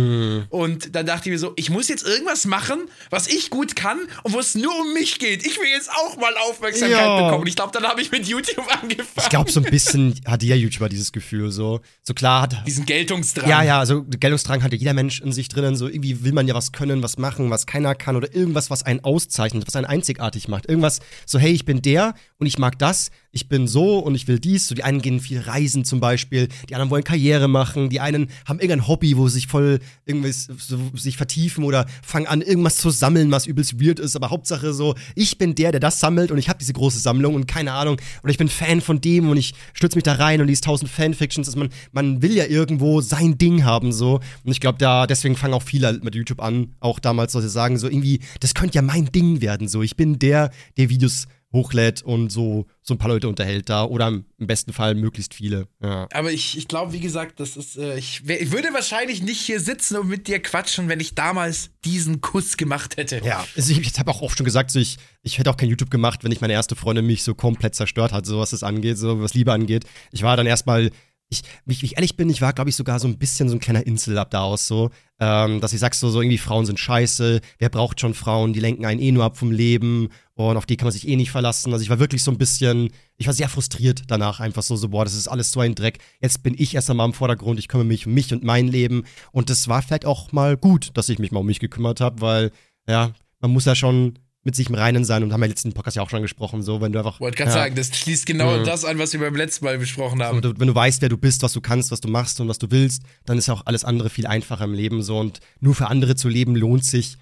Und 0.49 0.95
dann 0.95 1.07
dachte 1.07 1.29
ich 1.29 1.33
mir 1.33 1.39
so, 1.39 1.53
ich 1.57 1.71
muss 1.71 1.89
jetzt 1.89 2.07
irgendwas 2.07 2.47
machen, 2.47 2.89
was 3.11 3.29
ich 3.29 3.51
gut 3.51 3.77
kann 3.77 3.99
und 4.23 4.33
wo 4.33 4.39
es 4.39 4.55
nur 4.55 4.73
um 4.81 4.95
mich 4.95 5.19
geht. 5.19 5.45
Ich 5.47 5.59
will 5.59 5.69
jetzt 5.69 5.91
auch 5.91 6.17
mal 6.17 6.33
Aufmerksamkeit 6.49 6.91
Ja. 6.99 7.23
bekommen. 7.25 7.43
Und 7.43 7.47
ich 7.49 7.57
glaube, 7.57 7.73
dann 7.73 7.85
habe 7.85 8.01
ich 8.01 8.11
mit 8.11 8.27
YouTube 8.27 8.67
angefangen. 8.83 9.07
Ich 9.19 9.29
glaube, 9.29 9.51
so 9.53 9.61
ein 9.61 9.71
bisschen 9.71 10.19
hat 10.27 10.43
jeder 10.43 10.57
YouTuber 10.57 10.89
dieses 10.89 11.13
Gefühl 11.13 11.51
so. 11.51 11.81
So 12.03 12.15
klar 12.15 12.43
hat, 12.43 12.67
Diesen 12.67 12.87
Geltungsdrang. 12.87 13.49
Ja, 13.49 13.63
ja, 13.63 13.79
also 13.79 14.03
Geltungsdrang 14.05 14.63
hat 14.63 14.73
ja 14.73 14.79
jeder 14.79 14.95
Mensch 14.95 15.21
in 15.21 15.33
sich 15.33 15.49
drinnen. 15.49 15.77
So 15.77 15.89
irgendwie 15.89 16.25
will 16.25 16.33
man 16.33 16.49
ja 16.49 16.55
was 16.55 16.73
können, 16.73 17.03
was 17.03 17.19
machen, 17.19 17.51
was 17.51 17.67
keiner 17.67 17.95
kann 17.95 18.17
oder 18.17 18.35
irgendwas, 18.35 18.71
was 18.71 18.83
einen 18.83 19.01
auszeichnet, 19.05 19.65
was 19.67 19.77
einen 19.77 19.87
einzigartig 19.87 20.49
macht. 20.49 20.67
Irgendwas 20.67 21.01
so, 21.27 21.39
hey, 21.39 21.53
ich 21.53 21.65
bin 21.67 21.83
der 21.83 22.15
und 22.39 22.47
ich 22.47 22.57
mag 22.59 22.78
das, 22.79 23.11
ich 23.31 23.49
bin 23.49 23.69
so 23.69 23.99
und 23.99 24.15
ich 24.15 24.27
will 24.27 24.39
dies. 24.39 24.69
So 24.69 24.75
die 24.75 24.85
einen 24.85 25.03
gehen 25.03 25.21
viel 25.21 25.41
reisen 25.41 25.85
zum 25.85 26.01
Beispiel, 26.01 26.49
die 26.69 26.75
anderen 26.75 26.91
wollen 26.91 27.05
Karriere 27.05 27.47
machen, 27.47 27.91
die 27.91 28.01
einen 28.01 28.29
haben 28.47 28.59
irgendein 28.59 28.89
Hobby, 28.89 29.17
wo 29.17 29.29
sie 29.29 29.35
sich 29.35 29.47
voll 29.47 29.81
irgendwas 30.07 30.49
so, 30.59 30.79
sich 30.95 31.17
vertiefen 31.17 31.65
oder 31.65 31.87
fangen 32.03 32.27
an, 32.27 32.41
irgendwas 32.41 32.77
zu 32.77 32.91
sammeln, 32.91 33.31
was 33.31 33.47
übelst 33.47 33.81
weird 33.81 33.99
ist. 33.99 34.17
Aber 34.17 34.31
Hauptsache 34.31 34.73
so, 34.73 34.95
ich 35.15 35.39
bin 35.39 35.55
der, 35.55 35.73
der 35.73 35.81
das 35.81 36.01
sammelt 36.01 36.31
und 36.31 36.39
ich 36.39 36.49
habe 36.49 36.59
diese 36.59 36.73
große 36.73 36.99
Sammlung 36.99 37.35
und 37.35 37.47
keine 37.47 37.73
Ahnung. 37.73 38.01
Oder 38.23 38.31
ich 38.31 38.39
bin 38.39 38.49
Fan 38.49 38.81
von 38.81 39.01
dem 39.01 39.29
und 39.29 39.37
ich 39.37 39.55
stütze 39.75 39.97
mich 39.97 40.05
da 40.05 40.15
rein 40.15 40.41
und 40.41 40.47
lese 40.49 40.63
tausend 40.63 40.91
Fanfictions. 40.91 41.49
Also 41.49 41.59
man, 41.59 41.69
man 41.93 42.23
will 42.23 42.33
ja 42.33 42.47
irgendwo 42.47 43.01
sein 43.01 43.37
Ding 43.39 43.65
haben 43.65 43.93
so. 43.93 44.21
Und 44.45 44.53
ich 44.53 44.61
glaube, 44.61 44.79
da 44.79 45.07
deswegen 45.07 45.37
fangen 45.37 45.55
auch 45.55 45.63
viele 45.63 46.01
mit 46.03 46.15
YouTube 46.15 46.41
an, 46.41 46.75
auch 46.81 46.99
damals, 46.99 47.33
sie 47.33 47.49
sagen 47.49 47.79
so 47.79 47.89
irgendwie, 47.89 48.21
das 48.41 48.55
könnte 48.55 48.77
ja 48.77 48.83
mein 48.83 49.07
Ding 49.07 49.41
werden 49.41 49.69
so. 49.69 49.83
Ich 49.83 49.97
bin 49.97 50.19
der, 50.19 50.51
der 50.77 50.89
Videos 50.89 51.29
hochlädt 51.53 52.03
und 52.03 52.31
so, 52.31 52.67
so 52.83 52.95
ein 52.95 52.99
paar 52.99 53.09
Leute 53.09 53.29
unterhält 53.29 53.71
da 53.71 53.85
oder 53.85 54.09
im 54.09 54.25
besten 54.39 54.73
Fall 54.73 54.95
möglichst 54.95 55.33
viele. 55.33 55.67
Ja. 55.83 56.07
Aber 56.13 56.31
ich, 56.31 56.59
ich 56.59 56.69
glaube, 56.69 56.93
wie 56.93 57.01
gesagt, 57.01 57.41
das 57.41 57.57
ist, 57.57 57.79
äh, 57.79 57.97
ich, 57.97 58.23
ich, 58.29 58.53
würde 58.53 58.69
wahrscheinlich 58.75 59.23
nicht 59.23 59.41
hier 59.41 59.59
sitzen 59.59 59.97
und 59.97 60.09
mit 60.09 60.29
dir 60.29 60.41
quatschen, 60.41 60.89
wenn 60.89 61.01
ich 61.01 61.15
damals 61.15 61.71
diesen 61.85 62.21
Kuss 62.21 62.59
gemacht 62.59 62.99
hätte. 62.99 63.23
Ja, 63.25 63.47
also 63.57 63.73
ich, 63.73 63.81
ich 63.81 63.99
habe 63.99 64.11
auch 64.11 64.21
oft 64.21 64.37
schon 64.37 64.45
gesagt, 64.45 64.71
so 64.71 64.79
ich, 64.79 64.99
ich 65.23 65.39
hätte 65.39 65.51
auch 65.51 65.57
kein 65.57 65.71
YouTube 65.71 65.91
gemacht, 65.91 66.23
wenn 66.23 66.33
ich 66.33 66.43
meine 66.43 66.53
erste 66.53 66.77
Freundin 66.77 67.07
mich 67.07 67.23
so 67.23 67.35
komplett 67.35 67.75
zerstört 67.75 68.13
hat, 68.13 68.27
so 68.27 68.39
was 68.39 68.51
das 68.51 68.63
angeht, 68.63 68.99
so 68.99 69.21
was 69.23 69.33
Liebe 69.33 69.53
angeht. 69.53 69.85
Ich 70.13 70.23
war 70.23 70.37
dann 70.37 70.47
erstmal 70.47 70.91
ich, 71.31 71.43
wie 71.67 71.85
ich 71.85 71.97
ehrlich 71.97 72.17
bin, 72.17 72.31
ich 72.31 72.41
war, 72.41 72.53
glaube 72.53 72.71
ich, 72.71 72.77
sogar 72.77 72.99
so 72.99 73.07
ein 73.07 73.19
bisschen 73.19 73.49
so 73.49 73.57
ein 73.57 73.61
kleiner 73.61 73.87
Insel 73.87 74.17
ab 74.17 74.31
da 74.31 74.43
aus, 74.43 74.67
so, 74.67 74.91
ähm, 75.21 75.61
dass 75.61 75.73
ich 75.73 75.81
sag 75.81 75.95
so, 75.95 76.09
so 76.09 76.23
irgendwie 76.23 76.39
Frauen 76.39 76.65
sind 76.65 76.81
scheiße, 76.81 77.41
wer 77.59 77.69
braucht 77.69 78.01
schon 78.01 78.15
Frauen, 78.15 78.53
die 78.53 78.61
lenken 78.61 78.87
einen 78.87 79.01
eh 79.01 79.13
nur 79.13 79.25
ab 79.25 79.37
vom 79.37 79.51
Leben 79.51 80.09
und 80.35 80.57
auf 80.57 80.65
die 80.65 80.77
kann 80.77 80.87
man 80.87 80.93
sich 80.93 81.07
eh 81.07 81.17
nicht 81.17 81.31
verlassen. 81.31 81.73
Also 81.73 81.83
ich 81.83 81.91
war 81.91 81.99
wirklich 81.99 82.23
so 82.23 82.31
ein 82.31 82.39
bisschen, 82.39 82.91
ich 83.17 83.27
war 83.27 83.35
sehr 83.35 83.49
frustriert 83.49 84.05
danach, 84.07 84.41
einfach 84.41 84.63
so, 84.63 84.77
so, 84.77 84.89
boah, 84.89 85.05
das 85.05 85.15
ist 85.15 85.29
alles 85.29 85.53
so 85.53 85.61
ein 85.61 85.75
Dreck. 85.75 85.99
Jetzt 86.21 86.43
bin 86.43 86.55
ich 86.57 86.75
erst 86.75 86.89
einmal 86.89 87.07
im 87.07 87.15
Vordergrund, 87.15 87.59
ich 87.59 87.69
kümmere 87.69 87.87
mich 87.87 88.07
um 88.07 88.15
mich 88.15 88.33
und 88.33 88.45
mein 88.45 88.69
Leben. 88.69 89.05
Und 89.33 89.51
das 89.51 89.69
war 89.69 89.83
vielleicht 89.83 90.07
auch 90.07 90.33
mal 90.33 90.57
gut, 90.57 90.91
dass 90.95 91.09
ich 91.09 91.19
mich 91.19 91.33
mal 91.33 91.41
um 91.41 91.47
mich 91.47 91.61
gekümmert 91.61 92.01
habe, 92.01 92.21
weil, 92.23 92.53
ja, 92.87 93.13
man 93.41 93.51
muss 93.51 93.67
ja 93.67 93.75
schon 93.75 94.19
mit 94.49 94.57
sich 94.57 94.71
im 94.71 94.77
Reinen 94.77 95.05
sein 95.05 95.23
und 95.23 95.35
haben 95.35 95.43
ja 95.43 95.47
letzten 95.47 95.75
Podcast 95.75 95.99
ja 95.99 96.03
auch 96.03 96.09
schon 96.09 96.23
gesprochen, 96.23 96.63
so, 96.63 96.81
wenn 96.81 96.91
du 96.91 97.01
einfach. 97.01 97.21
Wollte 97.21 97.37
gerade 97.37 97.51
ja, 97.51 97.57
sagen, 97.57 97.75
das 97.75 97.95
schließt 97.95 98.25
genau 98.25 98.57
mhm. 98.57 98.65
das 98.65 98.87
an, 98.87 98.99
was 98.99 99.13
wir 99.13 99.21
beim 99.21 99.37
letzten 99.37 99.67
Mal 99.67 99.77
besprochen 99.77 100.23
haben. 100.23 100.43
So, 100.43 100.59
wenn 100.59 100.69
du 100.69 100.75
weißt, 100.75 101.03
wer 101.03 101.11
du 101.11 101.19
bist, 101.19 101.43
was 101.43 101.53
du 101.53 101.61
kannst, 101.61 101.91
was 101.91 102.01
du 102.01 102.09
machst 102.09 102.41
und 102.41 102.49
was 102.49 102.59
du 102.59 102.71
willst, 102.71 103.03
dann 103.27 103.37
ist 103.37 103.49
ja 103.49 103.53
auch 103.53 103.67
alles 103.67 103.85
andere 103.85 104.09
viel 104.09 104.27
einfacher 104.27 104.65
im 104.65 104.73
Leben 104.73 105.03
so 105.03 105.19
und 105.19 105.41
nur 105.61 105.75
für 105.75 105.89
andere 105.89 106.17
zu 106.17 106.31
leben 106.31 106.57
lohnt 106.57 106.83
sich 106.83 107.19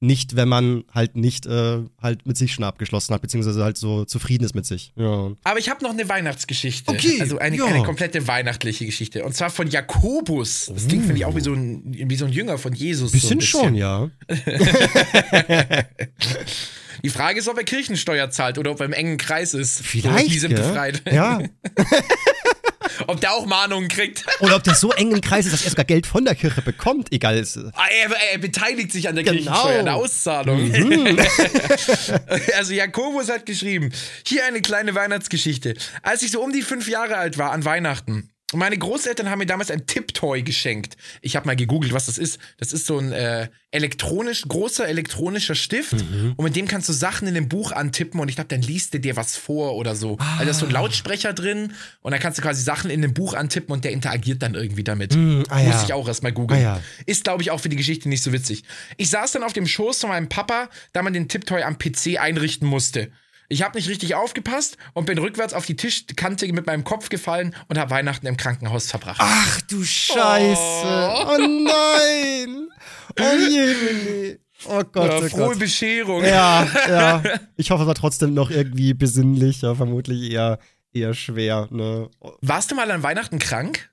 nicht, 0.00 0.36
wenn 0.36 0.48
man 0.48 0.84
halt 0.94 1.16
nicht 1.16 1.46
äh, 1.46 1.78
halt 2.00 2.24
mit 2.26 2.36
sich 2.36 2.52
schon 2.52 2.64
abgeschlossen 2.64 3.14
hat, 3.14 3.22
beziehungsweise 3.22 3.64
halt 3.64 3.76
so 3.76 4.04
zufrieden 4.04 4.44
ist 4.44 4.54
mit 4.54 4.64
sich. 4.64 4.92
Ja. 4.96 5.32
Aber 5.42 5.58
ich 5.58 5.68
habe 5.68 5.82
noch 5.82 5.90
eine 5.90 6.08
Weihnachtsgeschichte. 6.08 6.90
Okay. 6.90 7.20
Also 7.20 7.38
eine, 7.38 7.56
ja. 7.56 7.64
eine 7.66 7.82
komplette 7.82 8.28
weihnachtliche 8.28 8.86
Geschichte. 8.86 9.24
Und 9.24 9.34
zwar 9.34 9.50
von 9.50 9.68
Jakobus. 9.68 10.70
Das 10.72 10.86
klingt, 10.86 11.04
finde 11.04 11.18
ich, 11.18 11.24
auch 11.24 11.34
wie 11.34 11.40
so, 11.40 11.52
ein, 11.52 11.82
wie 11.84 12.16
so 12.16 12.26
ein 12.26 12.32
Jünger 12.32 12.58
von 12.58 12.72
Jesus. 12.72 13.10
Bisschen, 13.12 13.28
so 13.28 13.36
bisschen. 13.36 13.62
schon, 13.64 13.74
ja. 13.74 14.08
Die 17.04 17.10
Frage 17.10 17.38
ist, 17.38 17.48
ob 17.48 17.56
er 17.56 17.64
Kirchensteuer 17.64 18.30
zahlt 18.30 18.58
oder 18.58 18.72
ob 18.72 18.80
er 18.80 18.86
im 18.86 18.92
engen 18.92 19.18
Kreis 19.18 19.54
ist. 19.54 19.80
Vielleicht. 19.82 20.32
Die 20.32 20.38
sind 20.38 20.54
befreit. 20.54 21.02
Ja. 21.10 21.40
ob 23.06 23.20
der 23.20 23.32
auch 23.32 23.46
Mahnungen 23.46 23.88
kriegt. 23.88 24.24
Oder 24.40 24.56
ob 24.56 24.64
der 24.64 24.74
so 24.74 24.92
eng 24.92 25.12
im 25.12 25.20
Kreis 25.20 25.46
ist, 25.46 25.52
dass 25.52 25.64
er 25.64 25.70
sogar 25.70 25.84
Geld 25.84 26.06
von 26.06 26.24
der 26.24 26.34
Kirche 26.34 26.62
bekommt, 26.62 27.12
egal. 27.12 27.36
Ist. 27.38 27.58
Ah, 27.74 27.86
er, 28.02 28.10
er, 28.32 28.38
beteiligt 28.38 28.92
sich 28.92 29.08
an 29.08 29.14
der 29.14 29.24
genau. 29.24 29.36
Kirchensteuer, 29.36 29.78
an 29.80 29.84
der 29.84 29.94
Auszahlung. 29.94 30.68
Mhm. 30.68 31.18
also 32.56 32.72
Jakobus 32.72 33.28
hat 33.30 33.46
geschrieben, 33.46 33.92
hier 34.26 34.44
eine 34.44 34.60
kleine 34.60 34.94
Weihnachtsgeschichte. 34.94 35.74
Als 36.02 36.22
ich 36.22 36.30
so 36.30 36.42
um 36.42 36.52
die 36.52 36.62
fünf 36.62 36.88
Jahre 36.88 37.16
alt 37.16 37.38
war 37.38 37.52
an 37.52 37.64
Weihnachten, 37.64 38.30
meine 38.54 38.78
Großeltern 38.78 39.28
haben 39.28 39.40
mir 39.40 39.46
damals 39.46 39.70
ein 39.70 39.86
Tipptoy 39.86 40.42
geschenkt. 40.42 40.96
Ich 41.20 41.36
habe 41.36 41.46
mal 41.46 41.56
gegoogelt, 41.56 41.92
was 41.92 42.06
das 42.06 42.16
ist. 42.16 42.38
Das 42.56 42.72
ist 42.72 42.86
so 42.86 42.98
ein 42.98 43.12
äh, 43.12 43.48
elektronisch 43.70 44.42
großer 44.48 44.88
elektronischer 44.88 45.54
Stift 45.54 45.92
mhm. 45.92 46.32
und 46.36 46.44
mit 46.44 46.56
dem 46.56 46.66
kannst 46.66 46.88
du 46.88 46.94
Sachen 46.94 47.28
in 47.28 47.34
dem 47.34 47.50
Buch 47.50 47.72
antippen 47.72 48.18
und 48.20 48.30
ich 48.30 48.36
glaube, 48.36 48.48
dann 48.48 48.62
liest 48.62 48.94
der 48.94 49.00
dir 49.00 49.16
was 49.16 49.36
vor 49.36 49.74
oder 49.74 49.94
so. 49.94 50.16
Ah. 50.18 50.38
Also 50.38 50.44
da 50.44 50.50
ist 50.52 50.58
so 50.60 50.66
ein 50.66 50.72
Lautsprecher 50.72 51.34
drin 51.34 51.74
und 52.00 52.12
dann 52.12 52.20
kannst 52.20 52.38
du 52.38 52.42
quasi 52.42 52.62
Sachen 52.62 52.90
in 52.90 53.02
dem 53.02 53.12
Buch 53.12 53.34
antippen 53.34 53.70
und 53.70 53.84
der 53.84 53.92
interagiert 53.92 54.42
dann 54.42 54.54
irgendwie 54.54 54.84
damit. 54.84 55.14
Mhm, 55.14 55.44
ah, 55.50 55.58
Muss 55.58 55.74
ja. 55.74 55.84
ich 55.84 55.92
auch 55.92 56.08
erstmal 56.08 56.32
googeln. 56.32 56.60
Ah, 56.60 56.76
ja. 56.76 56.80
Ist 57.04 57.24
glaube 57.24 57.42
ich 57.42 57.50
auch 57.50 57.60
für 57.60 57.68
die 57.68 57.76
Geschichte 57.76 58.08
nicht 58.08 58.22
so 58.22 58.32
witzig. 58.32 58.64
Ich 58.96 59.10
saß 59.10 59.32
dann 59.32 59.42
auf 59.42 59.52
dem 59.52 59.66
Schoß 59.66 60.00
von 60.00 60.08
meinem 60.08 60.30
Papa, 60.30 60.70
da 60.94 61.02
man 61.02 61.12
den 61.12 61.28
Tipptoy 61.28 61.62
am 61.64 61.76
PC 61.76 62.18
einrichten 62.18 62.66
musste. 62.66 63.10
Ich 63.50 63.62
habe 63.62 63.78
nicht 63.78 63.88
richtig 63.88 64.14
aufgepasst 64.14 64.76
und 64.92 65.06
bin 65.06 65.16
rückwärts 65.18 65.54
auf 65.54 65.64
die 65.64 65.76
Tischkante 65.76 66.46
mit 66.52 66.66
meinem 66.66 66.84
Kopf 66.84 67.08
gefallen 67.08 67.54
und 67.68 67.78
habe 67.78 67.90
Weihnachten 67.90 68.26
im 68.26 68.36
Krankenhaus 68.36 68.90
verbracht. 68.90 69.20
Ach 69.20 69.60
du 69.62 69.82
Scheiße. 69.82 70.58
Oh, 70.84 71.24
oh 71.26 71.38
nein. 71.38 72.68
Oh 73.18 73.48
je, 73.48 74.38
Oh 74.66 74.82
Gott, 74.92 75.10
ja, 75.10 75.18
oh 75.18 75.28
frohe 75.28 75.48
Gott. 75.48 75.58
Bescherung. 75.58 76.24
Ja, 76.24 76.66
ja. 76.88 77.22
Ich 77.56 77.70
hoffe, 77.70 77.82
es 77.82 77.86
war 77.86 77.94
trotzdem 77.94 78.34
noch 78.34 78.50
irgendwie 78.50 78.92
besinnlich, 78.92 79.62
ja, 79.62 79.74
vermutlich 79.74 80.30
eher, 80.30 80.58
eher 80.92 81.14
schwer. 81.14 81.68
Ne? 81.70 82.10
Warst 82.40 82.70
du 82.70 82.74
mal 82.74 82.90
an 82.90 83.02
Weihnachten 83.02 83.38
krank? 83.38 83.90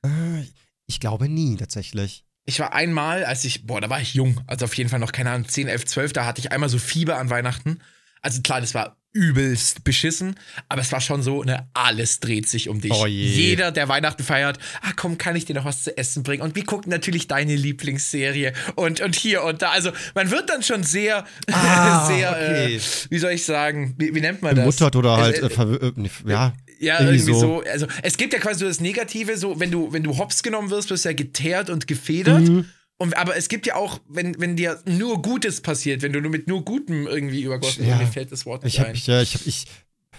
Ich 0.88 0.99
glaube 0.99 1.30
nie, 1.30 1.56
tatsächlich. 1.56 2.26
Ich 2.45 2.60
war 2.60 2.74
einmal, 2.74 3.26
als 3.26 3.43
ich, 3.45 3.66
boah, 3.66 3.82
da 3.82 3.89
war 3.89 4.01
ich 4.01 4.14
jung, 4.14 4.41
also 4.47 4.66
auf 4.66 4.76
jeden 4.76 4.89
Fall 4.89 4.99
noch, 4.99 5.12
keine 5.12 5.32
Ahnung, 5.32 5.47
10, 5.47 5.68
11, 5.68 5.86
12, 5.86 6.14
da 6.14 6.26
hatte 6.26 6.41
ich 6.41 6.51
einmal 6.51 6.70
so 6.70 6.78
Fieber 6.78 7.18
an 7.18 7.30
Weihnachten. 7.30 7.80
Also 8.26 8.41
klar, 8.41 8.59
das 8.59 8.73
war 8.73 8.97
übelst 9.13 9.84
beschissen, 9.84 10.36
aber 10.67 10.82
es 10.82 10.91
war 10.91 10.99
schon 10.99 11.21
so, 11.21 11.43
ne, 11.43 11.69
alles 11.73 12.19
dreht 12.19 12.49
sich 12.49 12.67
um 12.67 12.82
dich. 12.82 12.91
Oh 12.91 13.05
je. 13.05 13.23
Jeder, 13.23 13.71
der 13.71 13.88
Weihnachten 13.88 14.23
feiert, 14.23 14.57
ah 14.82 14.91
komm, 14.95 15.17
kann 15.17 15.36
ich 15.38 15.45
dir 15.45 15.53
noch 15.53 15.63
was 15.63 15.84
zu 15.84 15.95
essen 15.95 16.23
bringen? 16.23 16.41
Und 16.41 16.55
wir 16.55 16.65
gucken 16.65 16.89
natürlich 16.91 17.28
deine 17.28 17.55
Lieblingsserie 17.55 18.51
und, 18.76 18.99
und 19.01 19.15
hier 19.15 19.43
und 19.43 19.61
da. 19.61 19.69
Also 19.69 19.91
man 20.15 20.32
wird 20.32 20.49
dann 20.49 20.63
schon 20.63 20.84
sehr, 20.84 21.23
Ah, 21.51 22.05
sehr, 22.07 22.32
okay. 22.32 22.76
äh, 22.76 22.82
wie 23.09 23.19
soll 23.19 23.32
ich 23.32 23.45
sagen, 23.45 23.93
wie, 23.97 24.13
wie 24.13 24.21
nennt 24.21 24.41
man 24.41 24.55
das? 24.55 24.63
Bemuttert 24.65 24.95
oder 24.97 25.15
halt, 25.17 25.41
Also, 25.41 25.80
äh, 25.80 25.88
äh, 25.88 25.91
nee, 25.95 26.09
ja. 26.28 26.53
ja, 26.80 26.99
irgendwie 26.99 27.15
irgendwie, 27.19 27.34
so. 27.34 27.39
so. 27.39 27.63
Also 27.71 27.88
es 28.01 28.17
gibt 28.17 28.34
ja 28.34 28.39
quasi 28.39 28.59
so 28.61 28.65
das 28.65 28.82
Negative, 28.82 29.38
so 29.38 29.59
wenn 29.59 29.71
du, 29.71 29.93
wenn 29.93 30.03
du 30.03 30.17
hops 30.17 30.43
genommen 30.43 30.71
wirst, 30.71 30.89
wirst 30.89 31.05
du 31.05 31.09
ja 31.09 31.15
geteert 31.15 31.69
und 31.69 31.88
gefedert. 31.88 32.41
Mhm. 32.41 32.65
Und, 32.97 33.17
aber 33.17 33.35
es 33.35 33.49
gibt 33.49 33.65
ja 33.67 33.75
auch, 33.75 33.99
wenn, 34.07 34.39
wenn 34.39 34.55
dir 34.55 34.81
nur 34.85 35.21
Gutes 35.21 35.59
passiert, 35.61 36.01
wenn 36.01 36.13
du 36.13 36.21
nur 36.21 36.31
mit 36.31 36.47
nur 36.47 36.63
Gutem 36.63 37.07
irgendwie 37.07 37.41
übergossen 37.41 37.85
Ja. 37.85 37.97
mir 37.97 38.07
fällt 38.07 38.31
das 38.31 38.45
Wort 38.45 38.63
nicht 38.63 38.75
Ich 38.75 38.79
hab, 38.79 38.87
ein. 38.87 38.95
ich, 38.95 39.05
ja, 39.07 39.21
ich 39.21 39.33
hab, 39.35 39.45
ich 39.45 39.65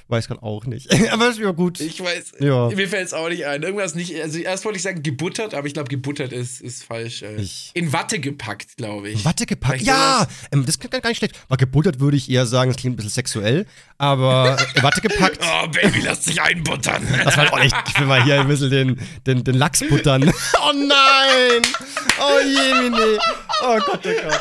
weiß 0.08 0.28
gerade 0.28 0.42
auch 0.42 0.64
nicht. 0.66 0.88
aber 1.12 1.28
ist 1.30 1.38
ja 1.38 1.50
gut. 1.50 1.80
Ich 1.80 2.00
weiß, 2.02 2.32
Ja. 2.40 2.68
mir 2.68 2.88
fällt 2.88 3.06
es 3.06 3.12
auch 3.12 3.28
nicht 3.28 3.46
ein. 3.46 3.62
Irgendwas 3.62 3.94
nicht, 3.94 4.14
also 4.22 4.38
erst 4.38 4.64
wollte 4.64 4.76
ich 4.76 4.82
sagen 4.82 5.02
gebuttert, 5.02 5.54
aber 5.54 5.66
ich 5.66 5.74
glaube 5.74 5.88
gebuttert 5.88 6.32
ist, 6.32 6.60
ist 6.60 6.84
falsch. 6.84 7.22
Äh, 7.22 7.36
Ich- 7.36 7.70
in 7.74 7.92
Watte 7.92 8.18
gepackt, 8.20 8.76
glaube 8.76 9.08
ich. 9.10 9.24
Watte 9.24 9.46
gepackt. 9.46 9.80
Vielleicht 9.80 9.86
Ja, 9.86 10.26
ähm, 10.52 10.64
das 10.66 10.78
klingt 10.78 10.92
gar 11.02 11.08
nicht 11.08 11.18
schlecht. 11.18 11.34
Weil 11.48 11.58
gebuttert 11.58 12.00
würde 12.00 12.16
ich 12.16 12.30
eher 12.30 12.46
sagen, 12.46 12.70
das 12.70 12.80
klingt 12.80 12.94
ein 12.94 12.96
bisschen 12.96 13.10
sexuell. 13.10 13.66
Aber 13.98 14.56
Watte 14.82 15.00
gepackt, 15.00 15.38
Oh, 15.42 15.68
Baby, 15.68 16.00
lass 16.04 16.20
dich 16.22 16.40
einbuttern. 16.40 17.06
das 17.24 17.36
war 17.36 17.52
auch 17.52 17.58
nicht. 17.58 17.74
Ich 17.88 17.98
will 17.98 18.06
mal 18.06 18.22
hier 18.22 18.40
ein 18.40 18.48
bisschen 18.48 18.70
den, 18.70 19.00
den, 19.26 19.42
den 19.44 19.54
Lachs 19.56 19.80
buttern. 19.88 20.22
oh 20.62 20.72
nein! 20.72 21.62
Oh 22.20 22.40
je, 22.44 22.82
Mini. 22.90 23.18
Oh 23.62 23.78
Gott, 23.86 24.00
oh 24.04 24.28
Gott. 24.28 24.40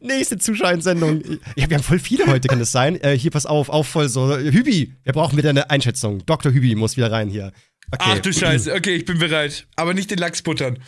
Nächste 0.00 0.38
Zuschauersendung. 0.38 1.22
Ja, 1.56 1.68
wir 1.68 1.76
haben 1.76 1.82
voll 1.82 1.98
viele 1.98 2.26
heute, 2.26 2.48
kann 2.48 2.58
das 2.58 2.72
sein? 2.72 3.00
Äh, 3.00 3.16
hier, 3.16 3.30
pass 3.30 3.46
auf, 3.46 3.68
auf 3.68 3.86
voll 3.86 4.08
so. 4.08 4.36
Hübi, 4.36 4.94
wir 5.02 5.12
brauchen 5.12 5.36
wieder 5.36 5.50
eine 5.50 5.70
Einschätzung. 5.70 6.24
Dr. 6.26 6.52
Hübi 6.52 6.74
muss 6.74 6.96
wieder 6.96 7.10
rein 7.10 7.28
hier. 7.28 7.52
Okay. 7.90 8.12
Ach 8.14 8.18
du 8.18 8.32
Scheiße, 8.32 8.74
okay, 8.74 8.96
ich 8.96 9.04
bin 9.04 9.18
bereit. 9.18 9.66
Aber 9.76 9.94
nicht 9.94 10.10
den 10.10 10.18
Lachs 10.18 10.42
buttern. 10.42 10.78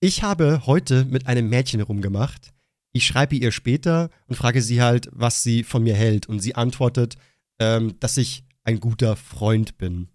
Ich 0.00 0.22
habe 0.22 0.62
heute 0.66 1.06
mit 1.06 1.26
einem 1.26 1.48
Mädchen 1.48 1.80
rumgemacht. 1.80 2.52
Ich 2.92 3.06
schreibe 3.06 3.34
ihr 3.34 3.50
später 3.50 4.10
und 4.26 4.36
frage 4.36 4.60
sie 4.62 4.82
halt, 4.82 5.08
was 5.12 5.42
sie 5.42 5.64
von 5.64 5.82
mir 5.82 5.94
hält. 5.94 6.26
Und 6.26 6.40
sie 6.40 6.54
antwortet, 6.54 7.16
ähm, 7.58 7.94
dass 8.00 8.16
ich 8.18 8.44
ein 8.62 8.80
guter 8.80 9.16
Freund 9.16 9.78
bin. 9.78 10.08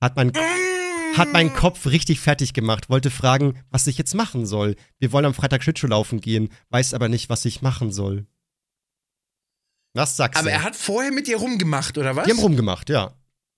Hat 0.00 0.16
mein, 0.16 0.32
hat 1.16 1.32
meinen 1.32 1.52
Kopf 1.54 1.86
richtig 1.86 2.20
fertig 2.20 2.52
gemacht, 2.54 2.88
wollte 2.90 3.10
fragen, 3.10 3.58
was 3.70 3.86
ich 3.86 3.98
jetzt 3.98 4.14
machen 4.14 4.46
soll. 4.46 4.76
Wir 4.98 5.12
wollen 5.12 5.24
am 5.24 5.34
Freitag 5.34 5.62
Schlittschuh 5.62 5.86
laufen 5.86 6.20
gehen, 6.20 6.48
weiß 6.70 6.94
aber 6.94 7.08
nicht, 7.08 7.28
was 7.28 7.44
ich 7.44 7.62
machen 7.62 7.92
soll. 7.92 8.26
Was 9.94 10.16
sagst 10.16 10.38
Aber 10.38 10.48
du? 10.48 10.54
er 10.54 10.62
hat 10.62 10.74
vorher 10.76 11.12
mit 11.12 11.26
dir 11.26 11.36
rumgemacht, 11.36 11.98
oder 11.98 12.16
was? 12.16 12.24
Die 12.26 12.32
haben 12.32 12.38
rumgemacht, 12.40 12.88
ja. 12.88 13.14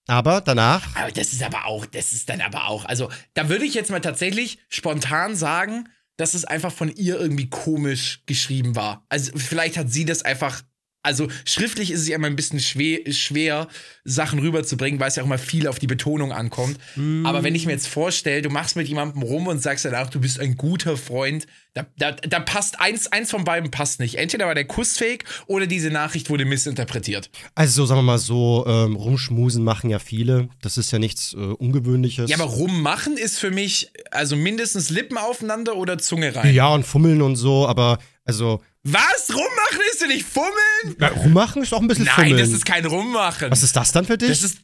Aber 0.07 0.41
danach, 0.43 0.95
Aber 0.97 1.11
das 1.13 1.33
ist 1.33 1.43
aber 1.43 1.65
auch, 1.67 1.87
das 1.87 2.13
ist 2.13 2.29
dann 2.29 2.43
aber 2.43 2.69
auch, 2.69 2.85
also 2.85 3.09
da 3.33 3.49
würde 3.49 3.65
ich 3.65 3.73
jetzt 3.73 3.91
mal 3.91 4.01
tatsächlich 4.01 4.59
spontan 4.69 5.35
sagen, 5.35 5.89
dass 6.19 6.35
es 6.35 6.45
einfach 6.45 6.73
von 6.73 6.95
ihr 6.95 7.19
irgendwie 7.19 7.49
komisch 7.49 8.23
geschrieben 8.27 8.77
war. 8.77 9.07
Also 9.09 9.33
vielleicht 9.37 9.79
hat 9.79 9.91
sie 9.91 10.05
das 10.05 10.23
einfach, 10.23 10.61
also 11.05 11.29
schriftlich 11.45 11.91
ist 11.91 12.01
es 12.01 12.09
ja 12.09 12.17
immer 12.17 12.27
ein 12.27 12.37
bisschen 12.37 12.61
schwer, 12.61 13.01
schwer 13.13 13.69
Sachen 14.05 14.39
rüberzubringen, 14.39 14.99
weil 14.99 15.09
es 15.09 15.17
ja 15.17 15.23
auch 15.23 15.27
immer 15.27 15.39
viel 15.39 15.69
auf 15.69 15.79
die 15.79 15.87
Betonung 15.87 16.33
ankommt. 16.33 16.79
Aber 17.25 17.43
wenn 17.43 17.55
ich 17.55 17.67
mir 17.67 17.73
jetzt 17.73 17.87
vorstelle, 17.87 18.43
du 18.43 18.51
machst 18.51 18.77
mit 18.77 18.89
jemandem 18.89 19.23
rum 19.23 19.47
und 19.47 19.63
sagst 19.63 19.85
danach, 19.85 20.11
du 20.11 20.21
bist 20.21 20.41
ein 20.41 20.57
guter 20.57 20.97
Freund, 20.97 21.47
da, 21.75 21.87
da, 21.99 22.13
da 22.13 22.41
passt 22.41 22.81
eins, 22.81 23.09
eins 23.09 23.31
von 23.31 23.45
beiden 23.45 23.71
passt 23.71 24.01
nicht. 24.01 24.17
Entweder 24.17 24.47
war 24.47 24.55
der 24.55 24.67
Kuss 24.67 24.97
fake 24.97 25.25
oder 25.47 25.67
diese 25.67 25.91
Nachricht 25.91 26.31
wurde 26.31 26.45
missinterpretiert. 26.45 27.31
also 27.55 27.83
so, 27.83 27.87
sagen 27.87 27.99
wir 27.99 28.05
mal 28.05 28.19
so, 28.19 28.65
ähm, 28.67 28.97
rumschmusen 28.97 29.63
machen 29.63 29.91
ja 29.91 29.99
viele. 29.99 30.49
Das 30.63 30.79
ist 30.79 30.91
ja 30.91 30.99
nichts 30.99 31.35
äh, 31.35 31.37
Ungewöhnliches. 31.37 32.31
Ja, 32.31 32.39
aber 32.39 32.51
rummachen 32.51 33.17
ist 33.17 33.39
für 33.39 33.51
mich 33.51 33.91
also 34.11 34.37
mindestens 34.37 34.91
Lippen 34.91 35.19
aufeinander 35.19 35.77
oder 35.77 35.99
Zunge 35.99 36.35
rein. 36.35 36.55
Ja, 36.55 36.69
und 36.69 36.85
fummeln 36.85 37.23
und 37.23 37.37
so, 37.37 37.67
aber 37.67 37.99
also 38.25 38.63
Was? 38.85 39.31
Rummachen 39.31 39.81
ist 39.93 40.03
du 40.03 40.07
nicht 40.07 40.27
fummeln? 40.27 40.97
ja, 41.01 41.09
rummachen 41.09 41.63
ist 41.63 41.73
auch 41.73 41.81
ein 41.81 41.89
bisschen 41.89 42.05
Nein, 42.05 42.15
fummeln. 42.15 42.39
das 42.39 42.51
ist 42.51 42.67
kein 42.67 42.85
Rummachen. 42.85 43.51
Was 43.51 43.63
ist 43.63 43.75
das 43.75 43.93
dann 43.93 44.05
für 44.05 44.19
dich? 44.19 44.29
das 44.29 44.43
ist 44.43 44.59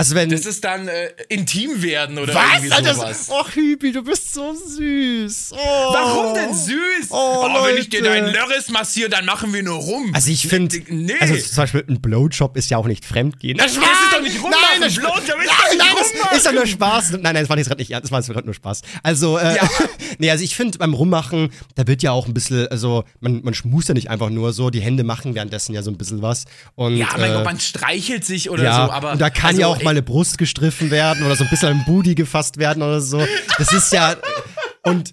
Also 0.00 0.14
wenn. 0.14 0.30
Das 0.30 0.46
ist 0.46 0.62
dann 0.62 0.86
äh, 0.86 1.10
intim 1.28 1.82
werden 1.82 2.18
oder 2.18 2.32
was? 2.32 2.44
irgendwie 2.54 2.72
Alter, 2.72 2.94
sowas. 2.94 3.26
oh, 3.30 3.44
Hübi, 3.52 3.90
du 3.90 4.04
bist 4.04 4.32
so 4.32 4.54
süß. 4.54 5.50
Oh. 5.52 5.56
Warum 5.56 6.34
denn 6.34 6.54
süß? 6.54 7.08
Oh, 7.10 7.48
wenn 7.66 7.78
ich 7.78 7.88
dir 7.88 8.02
deinen 8.04 8.32
Lörres 8.32 8.70
massiere, 8.70 9.08
dann 9.10 9.24
machen 9.24 9.52
wir 9.52 9.64
nur 9.64 9.74
rum. 9.76 10.12
Also 10.14 10.30
ich 10.30 10.46
finde, 10.46 10.80
Nee. 10.88 11.14
also 11.18 11.34
zum 11.36 11.56
Beispiel 11.56 11.84
ein 11.88 12.00
Blowjob 12.00 12.56
ist 12.56 12.70
ja 12.70 12.78
auch 12.78 12.86
nicht 12.86 13.04
fremdgehen. 13.04 13.58
Das 13.58 13.72
ist 13.72 13.80
doch 14.12 14.22
nicht 14.22 14.40
rummachen. 14.40 14.62
Nein, 14.70 14.82
das 14.82 14.94
Blowjob 14.94 15.18
ist 15.18 15.28
doch 15.28 15.36
nein, 15.36 15.46
nicht 15.46 15.78
nein, 15.78 15.88
das 15.98 16.12
rummachen. 16.12 16.36
ist 16.36 16.46
doch 16.46 16.52
nur 16.52 16.66
Spaß. 16.66 17.10
Nein, 17.10 17.20
nein, 17.22 17.34
das 17.34 17.48
war 17.48 17.58
jetzt 17.58 17.66
gerade 17.66 17.80
nicht, 17.80 17.88
ja, 17.90 18.00
das 18.00 18.12
war 18.12 18.20
jetzt 18.20 18.28
gerade 18.28 18.46
nur 18.46 18.54
Spaß. 18.54 18.82
Also, 19.02 19.36
äh, 19.38 19.56
Ja. 19.56 19.68
nee, 20.18 20.30
also 20.30 20.44
ich 20.44 20.54
finde 20.54 20.78
beim 20.78 20.94
Rummachen, 20.94 21.50
da 21.74 21.88
wird 21.88 22.04
ja 22.04 22.12
auch 22.12 22.28
ein 22.28 22.34
bisschen, 22.34 22.68
also 22.68 23.02
man, 23.18 23.42
man 23.42 23.52
schmust 23.52 23.88
ja 23.88 23.94
nicht 23.94 24.10
einfach 24.10 24.30
nur 24.30 24.52
so, 24.52 24.70
die 24.70 24.80
Hände 24.80 25.02
machen 25.02 25.34
währenddessen 25.34 25.74
ja 25.74 25.82
so 25.82 25.90
ein 25.90 25.98
bisschen 25.98 26.22
was. 26.22 26.44
Und, 26.76 26.96
ja, 26.96 27.08
mein 27.18 27.32
äh, 27.32 27.34
Gott, 27.34 27.44
man 27.44 27.58
streichelt 27.58 28.24
sich 28.24 28.48
oder 28.48 28.62
ja, 28.62 28.86
so, 28.86 28.92
aber. 28.92 29.12
und 29.12 29.20
da 29.20 29.28
kann 29.30 29.48
also, 29.48 29.60
ja 29.62 29.66
auch 29.66 29.87
mal 29.88 29.92
eine 29.92 30.02
Brust 30.02 30.36
gestriffen 30.36 30.90
werden 30.90 31.24
oder 31.24 31.34
so 31.34 31.44
ein 31.44 31.50
bisschen 31.50 31.70
am 31.70 31.84
Booty 31.86 32.14
gefasst 32.14 32.58
werden 32.58 32.82
oder 32.82 33.00
so. 33.00 33.26
Das 33.56 33.72
ist 33.72 33.90
ja. 33.90 34.16
Und 34.82 35.12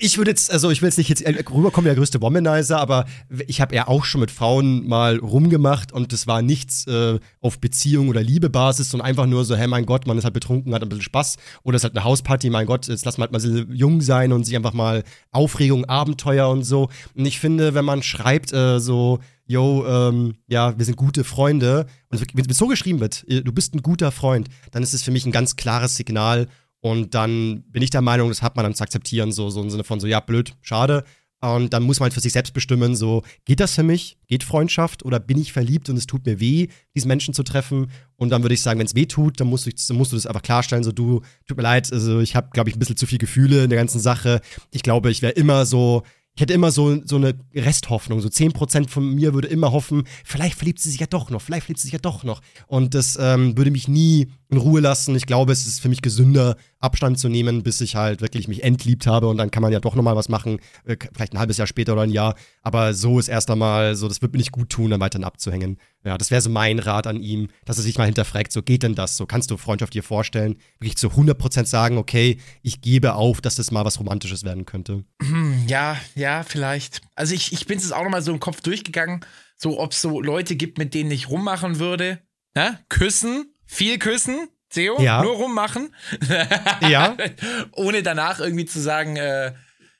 ich 0.00 0.18
würde 0.18 0.30
jetzt, 0.30 0.50
also 0.50 0.70
ich 0.70 0.82
will 0.82 0.88
jetzt 0.88 0.98
nicht 0.98 1.08
jetzt 1.08 1.24
rüberkommen, 1.26 1.86
der 1.86 1.94
größte 1.94 2.20
Womanizer, 2.20 2.78
aber 2.78 3.06
ich 3.46 3.60
habe 3.60 3.74
ja 3.74 3.88
auch 3.88 4.04
schon 4.04 4.20
mit 4.20 4.30
Frauen 4.30 4.86
mal 4.86 5.18
rumgemacht 5.18 5.92
und 5.92 6.12
das 6.12 6.26
war 6.26 6.42
nichts 6.42 6.86
äh, 6.86 7.18
auf 7.40 7.60
Beziehung 7.60 8.08
oder 8.08 8.22
Liebebasis, 8.22 8.90
sondern 8.90 9.08
einfach 9.08 9.26
nur 9.26 9.44
so, 9.44 9.56
hey 9.56 9.68
mein 9.68 9.86
Gott, 9.86 10.06
man 10.06 10.18
ist 10.18 10.24
halt 10.24 10.34
betrunken, 10.34 10.74
hat 10.74 10.82
ein 10.82 10.88
bisschen 10.88 11.02
Spaß. 11.02 11.36
Oder 11.62 11.76
es 11.76 11.80
ist 11.80 11.84
halt 11.84 11.96
eine 11.96 12.04
Hausparty, 12.04 12.50
mein 12.50 12.66
Gott, 12.66 12.88
jetzt 12.88 13.04
lass 13.04 13.18
mal 13.18 13.24
halt 13.24 13.32
mal 13.32 13.40
so 13.40 13.48
jung 13.48 14.00
sein 14.00 14.32
und 14.32 14.44
sich 14.44 14.56
einfach 14.56 14.72
mal 14.72 15.04
Aufregung, 15.30 15.84
Abenteuer 15.84 16.48
und 16.48 16.64
so. 16.64 16.88
Und 17.14 17.26
ich 17.26 17.38
finde, 17.38 17.74
wenn 17.74 17.84
man 17.84 18.02
schreibt, 18.02 18.52
äh, 18.52 18.80
so, 18.80 19.20
yo, 19.46 19.86
ähm, 19.86 20.34
ja, 20.48 20.76
wir 20.76 20.84
sind 20.84 20.96
gute 20.96 21.24
Freunde, 21.24 21.86
und 22.10 22.20
wenn 22.34 22.50
es 22.50 22.58
so 22.58 22.66
geschrieben 22.66 23.00
wird, 23.00 23.24
äh, 23.28 23.42
du 23.42 23.52
bist 23.52 23.74
ein 23.74 23.82
guter 23.82 24.10
Freund, 24.10 24.48
dann 24.72 24.82
ist 24.82 24.94
es 24.94 25.02
für 25.02 25.10
mich 25.10 25.26
ein 25.26 25.32
ganz 25.32 25.56
klares 25.56 25.96
Signal. 25.96 26.48
Und 26.86 27.16
dann 27.16 27.64
bin 27.72 27.82
ich 27.82 27.90
der 27.90 28.00
Meinung, 28.00 28.28
das 28.28 28.42
hat 28.42 28.54
man 28.54 28.62
dann 28.62 28.74
zu 28.74 28.84
akzeptieren, 28.84 29.32
so, 29.32 29.50
so 29.50 29.60
im 29.60 29.70
Sinne 29.70 29.82
von 29.82 29.98
so, 29.98 30.06
ja, 30.06 30.20
blöd, 30.20 30.54
schade. 30.60 31.02
Und 31.40 31.72
dann 31.72 31.82
muss 31.82 31.98
man 31.98 32.04
halt 32.04 32.14
für 32.14 32.20
sich 32.20 32.32
selbst 32.32 32.54
bestimmen, 32.54 32.94
so, 32.94 33.24
geht 33.44 33.58
das 33.58 33.74
für 33.74 33.82
mich? 33.82 34.18
Geht 34.28 34.44
Freundschaft? 34.44 35.04
Oder 35.04 35.18
bin 35.18 35.36
ich 35.36 35.52
verliebt 35.52 35.90
und 35.90 35.96
es 35.96 36.06
tut 36.06 36.24
mir 36.24 36.38
weh, 36.38 36.68
diesen 36.94 37.08
Menschen 37.08 37.34
zu 37.34 37.42
treffen? 37.42 37.90
Und 38.14 38.30
dann 38.30 38.42
würde 38.42 38.54
ich 38.54 38.62
sagen, 38.62 38.78
wenn 38.78 38.86
es 38.86 38.94
weh 38.94 39.06
tut, 39.06 39.40
dann 39.40 39.48
musst, 39.48 39.66
du, 39.66 39.70
dann 39.88 39.96
musst 39.96 40.12
du 40.12 40.16
das 40.16 40.26
einfach 40.26 40.42
klarstellen, 40.42 40.84
so, 40.84 40.92
du, 40.92 41.22
tut 41.48 41.56
mir 41.56 41.64
leid, 41.64 41.92
also 41.92 42.20
ich 42.20 42.36
habe, 42.36 42.50
glaube 42.52 42.70
ich, 42.70 42.76
ein 42.76 42.78
bisschen 42.78 42.96
zu 42.96 43.06
viel 43.06 43.18
Gefühle 43.18 43.64
in 43.64 43.70
der 43.70 43.80
ganzen 43.80 43.98
Sache. 43.98 44.40
Ich 44.70 44.84
glaube, 44.84 45.10
ich 45.10 45.22
wäre 45.22 45.32
immer 45.32 45.66
so, 45.66 46.04
ich 46.36 46.42
hätte 46.42 46.52
immer 46.52 46.70
so, 46.70 47.02
so 47.04 47.16
eine 47.16 47.34
Resthoffnung. 47.54 48.20
So 48.20 48.28
10% 48.28 48.88
von 48.88 49.14
mir 49.14 49.32
würde 49.32 49.48
immer 49.48 49.72
hoffen, 49.72 50.04
vielleicht 50.22 50.54
verliebt 50.56 50.80
sie 50.80 50.90
sich 50.90 51.00
ja 51.00 51.06
doch 51.06 51.30
noch, 51.30 51.40
vielleicht 51.40 51.64
verliebt 51.64 51.80
sie 51.80 51.88
sich 51.88 51.94
ja 51.94 51.98
doch 51.98 52.24
noch. 52.24 52.42
Und 52.66 52.94
das 52.94 53.18
ähm, 53.18 53.56
würde 53.56 53.70
mich 53.70 53.88
nie 53.88 54.28
in 54.48 54.58
Ruhe 54.58 54.80
lassen. 54.80 55.16
Ich 55.16 55.26
glaube, 55.26 55.52
es 55.52 55.66
ist 55.66 55.80
für 55.80 55.88
mich 55.88 56.02
gesünder, 56.02 56.56
Abstand 56.78 57.18
zu 57.18 57.28
nehmen, 57.28 57.62
bis 57.62 57.80
ich 57.80 57.96
halt 57.96 58.20
wirklich 58.20 58.48
mich 58.48 58.62
entliebt 58.62 59.06
habe. 59.06 59.28
Und 59.28 59.38
dann 59.38 59.50
kann 59.50 59.62
man 59.62 59.72
ja 59.72 59.80
doch 59.80 59.94
nochmal 59.94 60.14
was 60.14 60.28
machen, 60.28 60.60
äh, 60.84 60.96
vielleicht 61.14 61.32
ein 61.32 61.38
halbes 61.38 61.56
Jahr 61.56 61.66
später 61.66 61.94
oder 61.94 62.02
ein 62.02 62.10
Jahr. 62.10 62.36
Aber 62.62 62.94
so 62.94 63.18
ist 63.18 63.28
erst 63.28 63.50
einmal 63.50 63.96
so, 63.96 64.08
das 64.08 64.22
wird 64.22 64.32
mir 64.32 64.38
nicht 64.38 64.52
gut 64.52 64.70
tun, 64.70 64.90
dann 64.90 65.00
weiterhin 65.00 65.24
abzuhängen. 65.24 65.78
Ja, 66.04 66.16
das 66.16 66.30
wäre 66.30 66.40
so 66.40 66.50
mein 66.50 66.78
Rat 66.78 67.06
an 67.06 67.20
ihm, 67.20 67.48
dass 67.64 67.78
er 67.78 67.82
sich 67.82 67.98
mal 67.98 68.04
hinterfragt, 68.04 68.52
so 68.52 68.62
geht 68.62 68.84
denn 68.84 68.94
das? 68.94 69.16
So 69.16 69.26
kannst 69.26 69.50
du 69.50 69.56
Freundschaft 69.56 69.94
dir 69.94 70.04
vorstellen? 70.04 70.56
Wirklich 70.78 70.96
zu 70.96 71.08
100% 71.08 71.66
sagen, 71.66 71.98
okay, 71.98 72.38
ich 72.62 72.80
gebe 72.80 73.14
auf, 73.14 73.40
dass 73.40 73.56
das 73.56 73.72
mal 73.72 73.84
was 73.84 73.98
Romantisches 73.98 74.44
werden 74.44 74.64
könnte. 74.64 75.04
Ja, 75.66 75.96
ja, 76.14 76.44
vielleicht. 76.44 77.00
Also 77.16 77.34
ich, 77.34 77.52
ich 77.52 77.66
bin 77.66 77.78
es 77.78 77.90
auch 77.90 78.04
noch 78.04 78.10
mal 78.10 78.22
so 78.22 78.32
im 78.32 78.38
Kopf 78.38 78.60
durchgegangen, 78.60 79.24
so 79.56 79.80
ob 79.80 79.92
es 79.92 80.00
so 80.00 80.20
Leute 80.20 80.54
gibt, 80.54 80.78
mit 80.78 80.94
denen 80.94 81.10
ich 81.10 81.28
rummachen 81.28 81.78
würde. 81.78 82.20
Ne? 82.54 82.78
Küssen, 82.88 83.52
viel 83.66 83.98
küssen, 83.98 84.48
Theo, 84.70 85.00
Ja. 85.00 85.22
nur 85.22 85.34
rummachen. 85.34 85.94
Ja. 86.88 87.16
Ohne 87.72 88.02
danach 88.02 88.40
irgendwie 88.40 88.66
zu 88.66 88.80
sagen, 88.80 89.16
äh, 89.16 89.52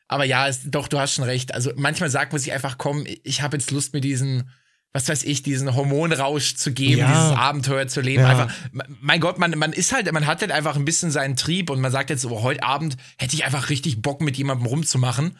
aber 0.08 0.24
ja, 0.24 0.46
es, 0.48 0.60
doch, 0.70 0.88
du 0.88 0.98
hast 0.98 1.14
schon 1.14 1.24
recht. 1.24 1.52
Also 1.54 1.72
manchmal 1.76 2.10
sagt 2.10 2.32
man 2.32 2.40
sich 2.40 2.52
einfach, 2.52 2.78
komm, 2.78 3.04
ich 3.24 3.42
habe 3.42 3.56
jetzt 3.56 3.70
Lust, 3.72 3.92
mir 3.92 4.00
diesen, 4.00 4.50
was 4.92 5.08
weiß 5.08 5.24
ich, 5.24 5.42
diesen 5.42 5.74
Hormonrausch 5.74 6.54
zu 6.54 6.72
geben, 6.72 6.98
Ja. 7.00 7.06
dieses 7.08 7.38
Abenteuer 7.38 7.88
zu 7.88 8.00
leben. 8.00 8.22
Ja. 8.22 8.28
Einfach, 8.28 8.54
mein 9.00 9.20
Gott, 9.20 9.38
man, 9.38 9.50
man 9.58 9.72
ist 9.72 9.92
halt, 9.92 10.10
man 10.12 10.26
hat 10.26 10.40
halt 10.42 10.52
einfach 10.52 10.76
ein 10.76 10.84
bisschen 10.84 11.10
seinen 11.10 11.36
Trieb 11.36 11.70
und 11.70 11.80
man 11.80 11.90
sagt 11.92 12.10
jetzt, 12.10 12.24
oh, 12.24 12.42
heute 12.42 12.62
Abend 12.62 12.96
hätte 13.18 13.34
ich 13.34 13.44
einfach 13.44 13.68
richtig 13.68 14.00
Bock, 14.02 14.20
mit 14.20 14.36
jemandem 14.36 14.66
rumzumachen. 14.66 15.36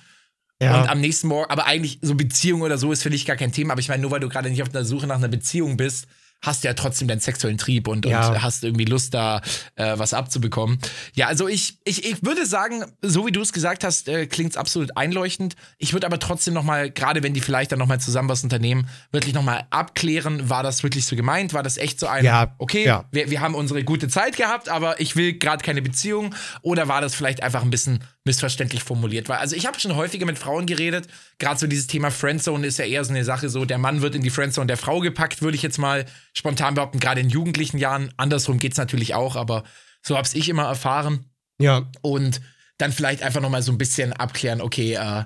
Ja. 0.60 0.80
Und 0.80 0.88
am 0.88 1.00
nächsten 1.00 1.28
Morgen, 1.28 1.50
aber 1.50 1.66
eigentlich 1.66 1.98
so 2.02 2.14
Beziehung 2.14 2.62
oder 2.62 2.78
so 2.78 2.90
ist 2.90 3.02
für 3.02 3.10
dich 3.10 3.24
gar 3.26 3.36
kein 3.36 3.52
Thema. 3.52 3.72
Aber 3.72 3.80
ich 3.80 3.88
meine, 3.88 4.02
nur 4.02 4.10
weil 4.10 4.20
du 4.20 4.28
gerade 4.28 4.48
nicht 4.50 4.62
auf 4.62 4.68
der 4.70 4.84
Suche 4.84 5.06
nach 5.06 5.16
einer 5.16 5.28
Beziehung 5.28 5.76
bist, 5.76 6.06
hast 6.42 6.62
du 6.62 6.68
ja 6.68 6.74
trotzdem 6.74 7.08
deinen 7.08 7.20
sexuellen 7.20 7.58
Trieb 7.58 7.88
und, 7.88 8.06
Ja. 8.06 8.28
und 8.28 8.42
hast 8.42 8.62
irgendwie 8.62 8.84
Lust, 8.84 9.14
da 9.14 9.40
äh, 9.74 9.98
was 9.98 10.14
abzubekommen. 10.14 10.78
Ja, 11.14 11.26
also 11.26 11.48
ich, 11.48 11.78
ich, 11.84 12.04
ich 12.04 12.24
würde 12.24 12.46
sagen, 12.46 12.84
so 13.02 13.26
wie 13.26 13.32
du 13.32 13.40
es 13.40 13.52
gesagt 13.52 13.82
hast, 13.84 14.08
äh, 14.08 14.26
klingt 14.26 14.50
es 14.50 14.56
absolut 14.56 14.96
einleuchtend. 14.96 15.56
Ich 15.78 15.92
würde 15.92 16.06
aber 16.06 16.18
trotzdem 16.18 16.54
noch 16.54 16.62
mal, 16.62 16.90
gerade 16.90 17.22
wenn 17.22 17.34
die 17.34 17.40
vielleicht 17.40 17.72
dann 17.72 17.78
noch 17.78 17.86
mal 17.86 17.98
zusammen 18.00 18.28
was 18.28 18.44
unternehmen, 18.44 18.88
wirklich 19.10 19.34
noch 19.34 19.42
mal 19.42 19.66
abklären, 19.70 20.48
war 20.48 20.62
das 20.62 20.82
wirklich 20.82 21.06
so 21.06 21.16
gemeint? 21.16 21.52
War 21.54 21.62
das 21.62 21.78
echt 21.78 21.98
so 21.98 22.06
ein, 22.06 22.24
Ja, 22.24 22.54
okay, 22.58 22.84
ja. 22.84 23.04
wir, 23.10 23.30
wir 23.30 23.40
haben 23.40 23.54
unsere 23.54 23.82
gute 23.82 24.08
Zeit 24.08 24.36
gehabt, 24.36 24.68
aber 24.68 25.00
ich 25.00 25.16
will 25.16 25.38
gerade 25.38 25.64
keine 25.64 25.82
Beziehung? 25.82 26.34
Oder 26.62 26.86
war 26.88 27.00
das 27.00 27.14
vielleicht 27.14 27.42
einfach 27.42 27.62
ein 27.62 27.70
bisschen 27.70 28.04
missverständlich 28.26 28.82
formuliert? 28.82 29.28
Weil, 29.28 29.38
also 29.38 29.56
ich 29.56 29.66
habe 29.66 29.80
schon 29.80 29.96
häufiger 29.96 30.26
mit 30.26 30.38
Frauen 30.38 30.66
geredet, 30.66 31.08
gerade 31.38 31.58
so 31.58 31.66
dieses 31.66 31.86
Thema 31.86 32.10
Friendzone 32.10 32.66
ist 32.66 32.78
ja 32.78 32.84
eher 32.84 33.04
so 33.04 33.10
eine 33.10 33.24
Sache, 33.24 33.48
so 33.48 33.64
der 33.64 33.78
Mann 33.78 34.02
wird 34.02 34.14
in 34.14 34.22
die 34.22 34.30
Friendzone 34.30 34.66
der 34.66 34.76
Frau 34.76 35.00
gepackt, 35.00 35.40
würde 35.40 35.56
ich 35.56 35.62
jetzt 35.62 35.78
mal 35.78 36.04
spontan 36.34 36.74
behaupten, 36.74 37.00
gerade 37.00 37.20
in 37.20 37.30
jugendlichen 37.30 37.78
Jahren. 37.78 38.12
Andersrum 38.16 38.58
geht's 38.58 38.76
natürlich 38.76 39.14
auch, 39.14 39.36
aber 39.36 39.64
so 40.02 40.16
hab's 40.16 40.34
ich 40.34 40.48
immer 40.48 40.64
erfahren. 40.64 41.24
Ja, 41.58 41.90
Und 42.02 42.42
dann 42.78 42.92
vielleicht 42.92 43.22
einfach 43.22 43.40
noch 43.40 43.50
mal 43.50 43.62
so 43.62 43.72
ein 43.72 43.78
bisschen 43.78 44.12
abklären, 44.12 44.60
okay, 44.60 44.94
äh, 44.94 45.24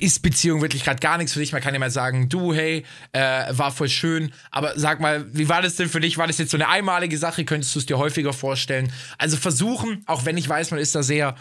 ist 0.00 0.22
Beziehung 0.22 0.62
wirklich 0.62 0.84
gerade 0.84 1.00
gar 1.00 1.18
nichts 1.18 1.32
für 1.32 1.40
dich? 1.40 1.52
Man 1.52 1.60
kann 1.60 1.74
ja 1.74 1.80
mal 1.80 1.90
sagen, 1.90 2.28
du, 2.28 2.54
hey, 2.54 2.84
äh, 3.12 3.44
war 3.50 3.72
voll 3.72 3.88
schön, 3.88 4.32
aber 4.50 4.78
sag 4.78 5.00
mal, 5.00 5.26
wie 5.34 5.48
war 5.48 5.60
das 5.60 5.76
denn 5.76 5.88
für 5.88 6.00
dich? 6.00 6.18
War 6.18 6.26
das 6.26 6.38
jetzt 6.38 6.50
so 6.50 6.56
eine 6.56 6.68
einmalige 6.68 7.18
Sache? 7.18 7.44
Könntest 7.44 7.74
du 7.74 7.80
es 7.80 7.86
dir 7.86 7.98
häufiger 7.98 8.32
vorstellen? 8.32 8.90
Also 9.18 9.36
versuchen, 9.36 10.02
auch 10.06 10.24
wenn 10.24 10.38
ich 10.38 10.48
weiß, 10.48 10.70
man 10.70 10.80
ist 10.80 10.94
da 10.94 11.02
sehr 11.02 11.34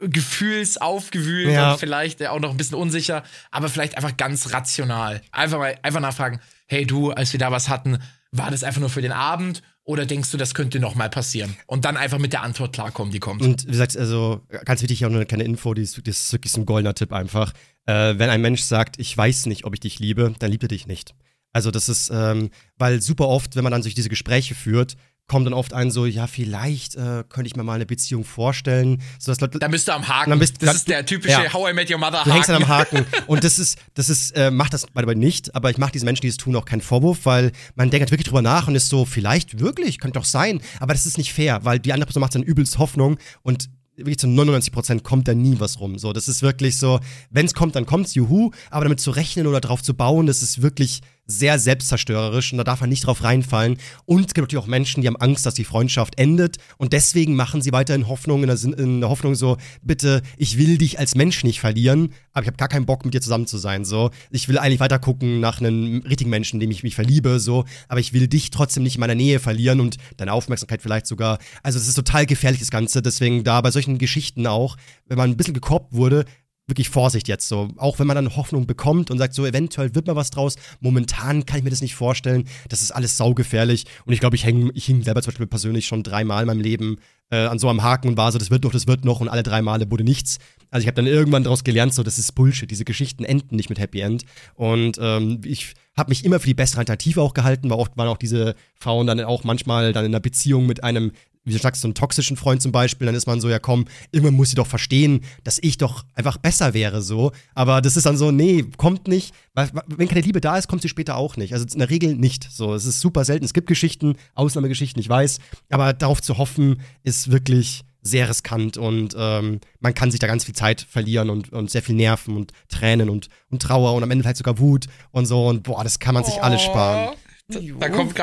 gefühlsaufgewühlt 0.00 1.50
Ja. 1.52 1.72
und 1.72 1.78
vielleicht 1.80 2.20
äh, 2.20 2.28
auch 2.28 2.40
noch 2.40 2.50
ein 2.50 2.56
bisschen 2.56 2.76
unsicher, 2.76 3.22
aber 3.50 3.68
vielleicht 3.68 3.96
einfach 3.96 4.16
ganz 4.16 4.52
rational. 4.52 5.20
Einfach 5.32 5.58
mal, 5.58 5.76
einfach 5.82 6.00
nachfragen, 6.00 6.40
hey 6.66 6.86
du, 6.86 7.10
als 7.10 7.32
wir 7.32 7.38
da 7.40 7.50
was 7.50 7.68
hatten, 7.68 7.98
war 8.32 8.50
das 8.50 8.64
einfach 8.64 8.80
nur 8.80 8.90
für 8.90 9.02
den 9.02 9.12
Abend 9.12 9.62
oder 9.84 10.06
denkst 10.06 10.30
du, 10.30 10.36
das 10.38 10.54
könnte 10.54 10.80
noch 10.80 10.94
mal 10.94 11.10
passieren? 11.10 11.56
Und 11.66 11.84
dann 11.84 11.96
einfach 11.96 12.18
mit 12.18 12.32
der 12.32 12.42
Antwort 12.42 12.72
klarkommen, 12.72 13.12
die 13.12 13.20
kommt. 13.20 13.42
Und 13.42 13.66
wie 13.66 13.70
gesagt, 13.70 13.96
also 13.96 14.40
ganz 14.64 14.80
wichtig 14.82 15.04
auch 15.04 15.10
nur 15.10 15.18
eine 15.18 15.26
kleine 15.26 15.44
Info, 15.44 15.74
die 15.74 15.82
ist, 15.82 15.98
das 16.06 16.18
ist 16.20 16.32
wirklich 16.32 16.52
so 16.52 16.60
ein 16.60 16.66
goldener 16.66 16.94
Tipp 16.94 17.12
einfach. 17.12 17.52
Äh, 17.86 18.18
wenn 18.18 18.30
ein 18.30 18.40
Mensch 18.40 18.62
sagt, 18.62 18.98
ich 18.98 19.16
weiß 19.16 19.46
nicht, 19.46 19.64
ob 19.64 19.74
ich 19.74 19.80
dich 19.80 19.98
liebe, 19.98 20.34
dann 20.38 20.50
liebt 20.50 20.64
er 20.64 20.68
dich 20.68 20.86
nicht. 20.86 21.14
Also 21.52 21.70
das 21.70 21.88
ist, 21.88 22.10
ähm, 22.12 22.50
weil 22.76 23.00
super 23.00 23.28
oft, 23.28 23.54
wenn 23.54 23.62
man 23.62 23.70
dann 23.70 23.82
sich 23.82 23.94
diese 23.94 24.08
Gespräche 24.08 24.54
führt, 24.56 24.96
kommt 25.26 25.46
dann 25.46 25.54
oft 25.54 25.72
ein 25.72 25.90
so, 25.90 26.04
ja, 26.04 26.26
vielleicht 26.26 26.96
äh, 26.96 27.24
könnte 27.28 27.46
ich 27.46 27.56
mir 27.56 27.62
mal 27.64 27.74
eine 27.74 27.86
Beziehung 27.86 28.24
vorstellen. 28.24 29.00
So 29.18 29.32
dass 29.32 29.40
Leute, 29.40 29.58
Da 29.58 29.68
bist 29.68 29.88
du 29.88 29.92
am 29.92 30.06
Haken. 30.06 30.30
dann 30.30 30.38
bist- 30.38 30.56
das 30.60 30.66
dann- 30.66 30.76
ist 30.76 30.88
der 30.88 31.06
typische 31.06 31.44
ja. 31.44 31.52
How 31.52 31.70
I 31.70 31.72
Met 31.72 31.90
Your 31.90 31.98
Mother 31.98 32.22
Du 32.24 32.32
hängst 32.32 32.48
dann 32.50 32.62
am 32.62 32.68
Haken. 32.68 32.98
Haken. 32.98 33.24
Und 33.26 33.42
das 33.42 33.58
ist, 33.58 33.78
das 33.94 34.10
ist, 34.10 34.32
äh, 34.36 34.50
macht 34.50 34.74
das 34.74 34.84
dabei 34.94 35.14
nicht, 35.14 35.54
aber 35.54 35.70
ich 35.70 35.78
mache 35.78 35.92
diesen 35.92 36.04
Menschen, 36.04 36.22
die 36.22 36.28
es 36.28 36.36
tun, 36.36 36.54
auch 36.56 36.66
keinen 36.66 36.82
Vorwurf, 36.82 37.20
weil 37.24 37.52
man 37.74 37.88
denkt 37.90 38.02
halt 38.02 38.10
wirklich 38.10 38.26
drüber 38.26 38.42
nach 38.42 38.68
und 38.68 38.74
ist 38.74 38.88
so, 38.90 39.04
vielleicht 39.06 39.58
wirklich, 39.60 39.98
könnte 39.98 40.18
doch 40.18 40.26
sein, 40.26 40.60
aber 40.78 40.92
das 40.92 41.06
ist 41.06 41.16
nicht 41.16 41.32
fair, 41.32 41.60
weil 41.64 41.78
die 41.78 41.92
andere 41.94 42.06
Person 42.06 42.20
macht 42.20 42.34
dann 42.34 42.42
übelst 42.42 42.78
Hoffnung 42.78 43.16
und 43.42 43.70
wirklich 43.96 44.18
zu 44.18 44.26
99% 44.26 45.04
kommt 45.04 45.28
da 45.28 45.34
nie 45.34 45.54
was 45.60 45.78
rum. 45.80 45.98
So, 45.98 46.12
das 46.12 46.26
ist 46.28 46.42
wirklich 46.42 46.76
so, 46.78 47.00
wenn 47.30 47.46
es 47.46 47.54
kommt, 47.54 47.76
dann 47.76 47.86
kommt's, 47.86 48.14
juhu, 48.14 48.50
aber 48.70 48.84
damit 48.84 49.00
zu 49.00 49.12
rechnen 49.12 49.46
oder 49.46 49.60
drauf 49.60 49.82
zu 49.82 49.94
bauen, 49.94 50.26
das 50.26 50.42
ist 50.42 50.60
wirklich 50.62 51.00
sehr 51.26 51.58
selbstzerstörerisch 51.58 52.52
und 52.52 52.58
da 52.58 52.64
darf 52.64 52.80
man 52.80 52.90
nicht 52.90 53.06
drauf 53.06 53.24
reinfallen. 53.24 53.78
Und 54.04 54.26
es 54.26 54.34
gibt 54.34 54.44
natürlich 54.44 54.62
auch 54.62 54.68
Menschen, 54.68 55.00
die 55.00 55.08
haben 55.08 55.16
Angst, 55.16 55.46
dass 55.46 55.54
die 55.54 55.64
Freundschaft 55.64 56.18
endet 56.18 56.56
und 56.76 56.92
deswegen 56.92 57.34
machen 57.34 57.62
sie 57.62 57.72
weiterhin 57.72 58.08
Hoffnung, 58.08 58.42
in 58.42 58.48
der, 58.48 58.78
in 58.78 59.00
der 59.00 59.10
Hoffnung 59.10 59.34
so, 59.34 59.56
bitte, 59.82 60.22
ich 60.36 60.58
will 60.58 60.78
dich 60.78 60.98
als 60.98 61.14
Mensch 61.14 61.44
nicht 61.44 61.60
verlieren, 61.60 62.12
aber 62.32 62.42
ich 62.42 62.48
habe 62.48 62.56
gar 62.56 62.68
keinen 62.68 62.86
Bock, 62.86 63.04
mit 63.04 63.14
dir 63.14 63.20
zusammen 63.20 63.46
zu 63.46 63.58
sein. 63.58 63.84
So, 63.84 64.10
ich 64.30 64.48
will 64.48 64.58
eigentlich 64.58 64.80
weiter 64.80 64.98
gucken 64.98 65.40
nach 65.40 65.60
einem 65.60 66.02
richtigen 66.02 66.30
Menschen, 66.30 66.60
dem 66.60 66.70
ich 66.70 66.82
mich 66.82 66.94
verliebe, 66.94 67.40
so, 67.40 67.64
aber 67.88 68.00
ich 68.00 68.12
will 68.12 68.28
dich 68.28 68.50
trotzdem 68.50 68.82
nicht 68.82 68.96
in 68.96 69.00
meiner 69.00 69.14
Nähe 69.14 69.40
verlieren 69.40 69.80
und 69.80 69.96
deine 70.16 70.32
Aufmerksamkeit 70.32 70.82
vielleicht 70.82 71.06
sogar. 71.06 71.38
Also, 71.62 71.78
es 71.78 71.88
ist 71.88 71.94
total 71.94 72.26
gefährlich, 72.26 72.60
das 72.60 72.70
Ganze. 72.70 73.02
Deswegen 73.02 73.44
da 73.44 73.60
bei 73.60 73.70
solchen 73.70 73.98
Geschichten 73.98 74.46
auch, 74.46 74.76
wenn 75.06 75.18
man 75.18 75.30
ein 75.30 75.36
bisschen 75.36 75.54
gekorbt 75.54 75.92
wurde, 75.92 76.24
wirklich 76.66 76.88
Vorsicht 76.88 77.28
jetzt 77.28 77.48
so. 77.48 77.68
Auch 77.76 77.98
wenn 77.98 78.06
man 78.06 78.16
dann 78.16 78.36
Hoffnung 78.36 78.66
bekommt 78.66 79.10
und 79.10 79.18
sagt, 79.18 79.34
so 79.34 79.44
eventuell 79.44 79.94
wird 79.94 80.06
mal 80.06 80.16
was 80.16 80.30
draus. 80.30 80.56
Momentan 80.80 81.44
kann 81.44 81.58
ich 81.58 81.64
mir 81.64 81.70
das 81.70 81.82
nicht 81.82 81.94
vorstellen. 81.94 82.44
Das 82.68 82.82
ist 82.82 82.90
alles 82.90 83.16
saugefährlich. 83.16 83.84
Und 84.06 84.12
ich 84.12 84.20
glaube, 84.20 84.36
ich 84.36 84.44
häng, 84.44 84.70
ich 84.74 84.86
hing 84.86 85.02
selber 85.02 85.22
zum 85.22 85.32
Beispiel 85.32 85.46
persönlich 85.46 85.86
schon 85.86 86.02
dreimal 86.02 86.42
in 86.42 86.46
meinem 86.46 86.60
Leben 86.60 86.98
äh, 87.30 87.36
an 87.36 87.58
so 87.58 87.68
einem 87.68 87.82
Haken 87.82 88.08
und 88.08 88.16
war 88.16 88.32
so, 88.32 88.38
das 88.38 88.50
wird 88.50 88.64
noch, 88.64 88.72
das 88.72 88.86
wird 88.86 89.04
noch 89.04 89.20
und 89.20 89.28
alle 89.28 89.42
drei 89.42 89.60
Male 89.60 89.90
wurde 89.90 90.04
nichts. 90.04 90.38
Also 90.70 90.84
ich 90.84 90.88
habe 90.88 90.96
dann 90.96 91.06
irgendwann 91.06 91.44
daraus 91.44 91.64
gelernt, 91.64 91.94
so 91.94 92.02
das 92.02 92.18
ist 92.18 92.32
Bullshit. 92.34 92.70
Diese 92.70 92.84
Geschichten 92.84 93.24
enden 93.24 93.56
nicht 93.56 93.68
mit 93.68 93.78
Happy 93.78 94.00
End. 94.00 94.24
Und 94.54 94.98
ähm, 95.00 95.40
ich 95.44 95.74
habe 95.96 96.10
mich 96.10 96.24
immer 96.24 96.40
für 96.40 96.46
die 96.46 96.54
bessere 96.54 96.80
Alternative 96.80 97.20
auch 97.20 97.34
gehalten, 97.34 97.70
weil 97.70 97.78
oft 97.78 97.96
waren 97.96 98.08
auch 98.08 98.18
diese 98.18 98.54
Frauen 98.74 99.06
dann 99.06 99.20
auch 99.20 99.44
manchmal 99.44 99.92
dann 99.92 100.04
in 100.04 100.12
einer 100.12 100.20
Beziehung 100.20 100.66
mit 100.66 100.82
einem 100.82 101.12
wie 101.44 101.52
du 101.52 101.58
sagst, 101.58 101.82
so 101.82 101.88
einen 101.88 101.94
toxischen 101.94 102.36
Freund 102.36 102.62
zum 102.62 102.72
Beispiel, 102.72 103.06
dann 103.06 103.14
ist 103.14 103.26
man 103.26 103.40
so, 103.40 103.48
ja 103.48 103.58
komm, 103.58 103.84
irgendwann 104.12 104.34
muss 104.34 104.50
sie 104.50 104.56
doch 104.56 104.66
verstehen, 104.66 105.20
dass 105.44 105.58
ich 105.60 105.76
doch 105.76 106.04
einfach 106.14 106.38
besser 106.38 106.74
wäre, 106.74 107.02
so. 107.02 107.32
Aber 107.54 107.80
das 107.80 107.96
ist 107.96 108.06
dann 108.06 108.16
so, 108.16 108.30
nee, 108.30 108.64
kommt 108.76 109.08
nicht. 109.08 109.34
Weil, 109.54 109.70
wenn 109.86 110.08
keine 110.08 110.22
Liebe 110.22 110.40
da 110.40 110.56
ist, 110.56 110.68
kommt 110.68 110.82
sie 110.82 110.88
später 110.88 111.16
auch 111.16 111.36
nicht. 111.36 111.52
Also 111.52 111.66
in 111.70 111.78
der 111.78 111.90
Regel 111.90 112.16
nicht. 112.16 112.48
So, 112.50 112.74
es 112.74 112.86
ist 112.86 113.00
super 113.00 113.24
selten. 113.24 113.44
Es 113.44 113.52
gibt 113.52 113.68
Geschichten, 113.68 114.16
Ausnahmegeschichten, 114.34 115.00
ich 115.00 115.08
weiß. 115.08 115.38
Aber 115.70 115.92
darauf 115.92 116.20
zu 116.20 116.38
hoffen, 116.38 116.80
ist 117.02 117.30
wirklich 117.30 117.84
sehr 118.04 118.28
riskant 118.28 118.76
und 118.76 119.16
ähm, 119.18 119.60
man 119.80 119.94
kann 119.94 120.10
sich 120.10 120.20
da 120.20 120.26
ganz 120.26 120.44
viel 120.44 120.54
Zeit 120.54 120.82
verlieren 120.82 121.30
und, 121.30 121.52
und 121.52 121.70
sehr 121.70 121.82
viel 121.82 121.94
Nerven 121.94 122.36
und 122.36 122.52
Tränen 122.68 123.08
und, 123.08 123.30
und 123.50 123.62
Trauer 123.62 123.94
und 123.94 124.02
am 124.02 124.10
Ende 124.10 124.22
vielleicht 124.22 124.36
sogar 124.36 124.58
Wut 124.58 124.86
und 125.10 125.24
so. 125.24 125.48
Und 125.48 125.62
boah, 125.62 125.82
das 125.82 125.98
kann 125.98 126.14
man 126.14 126.22
sich 126.22 126.42
alles 126.42 126.60
sparen. 126.60 127.14
Da, 127.46 127.60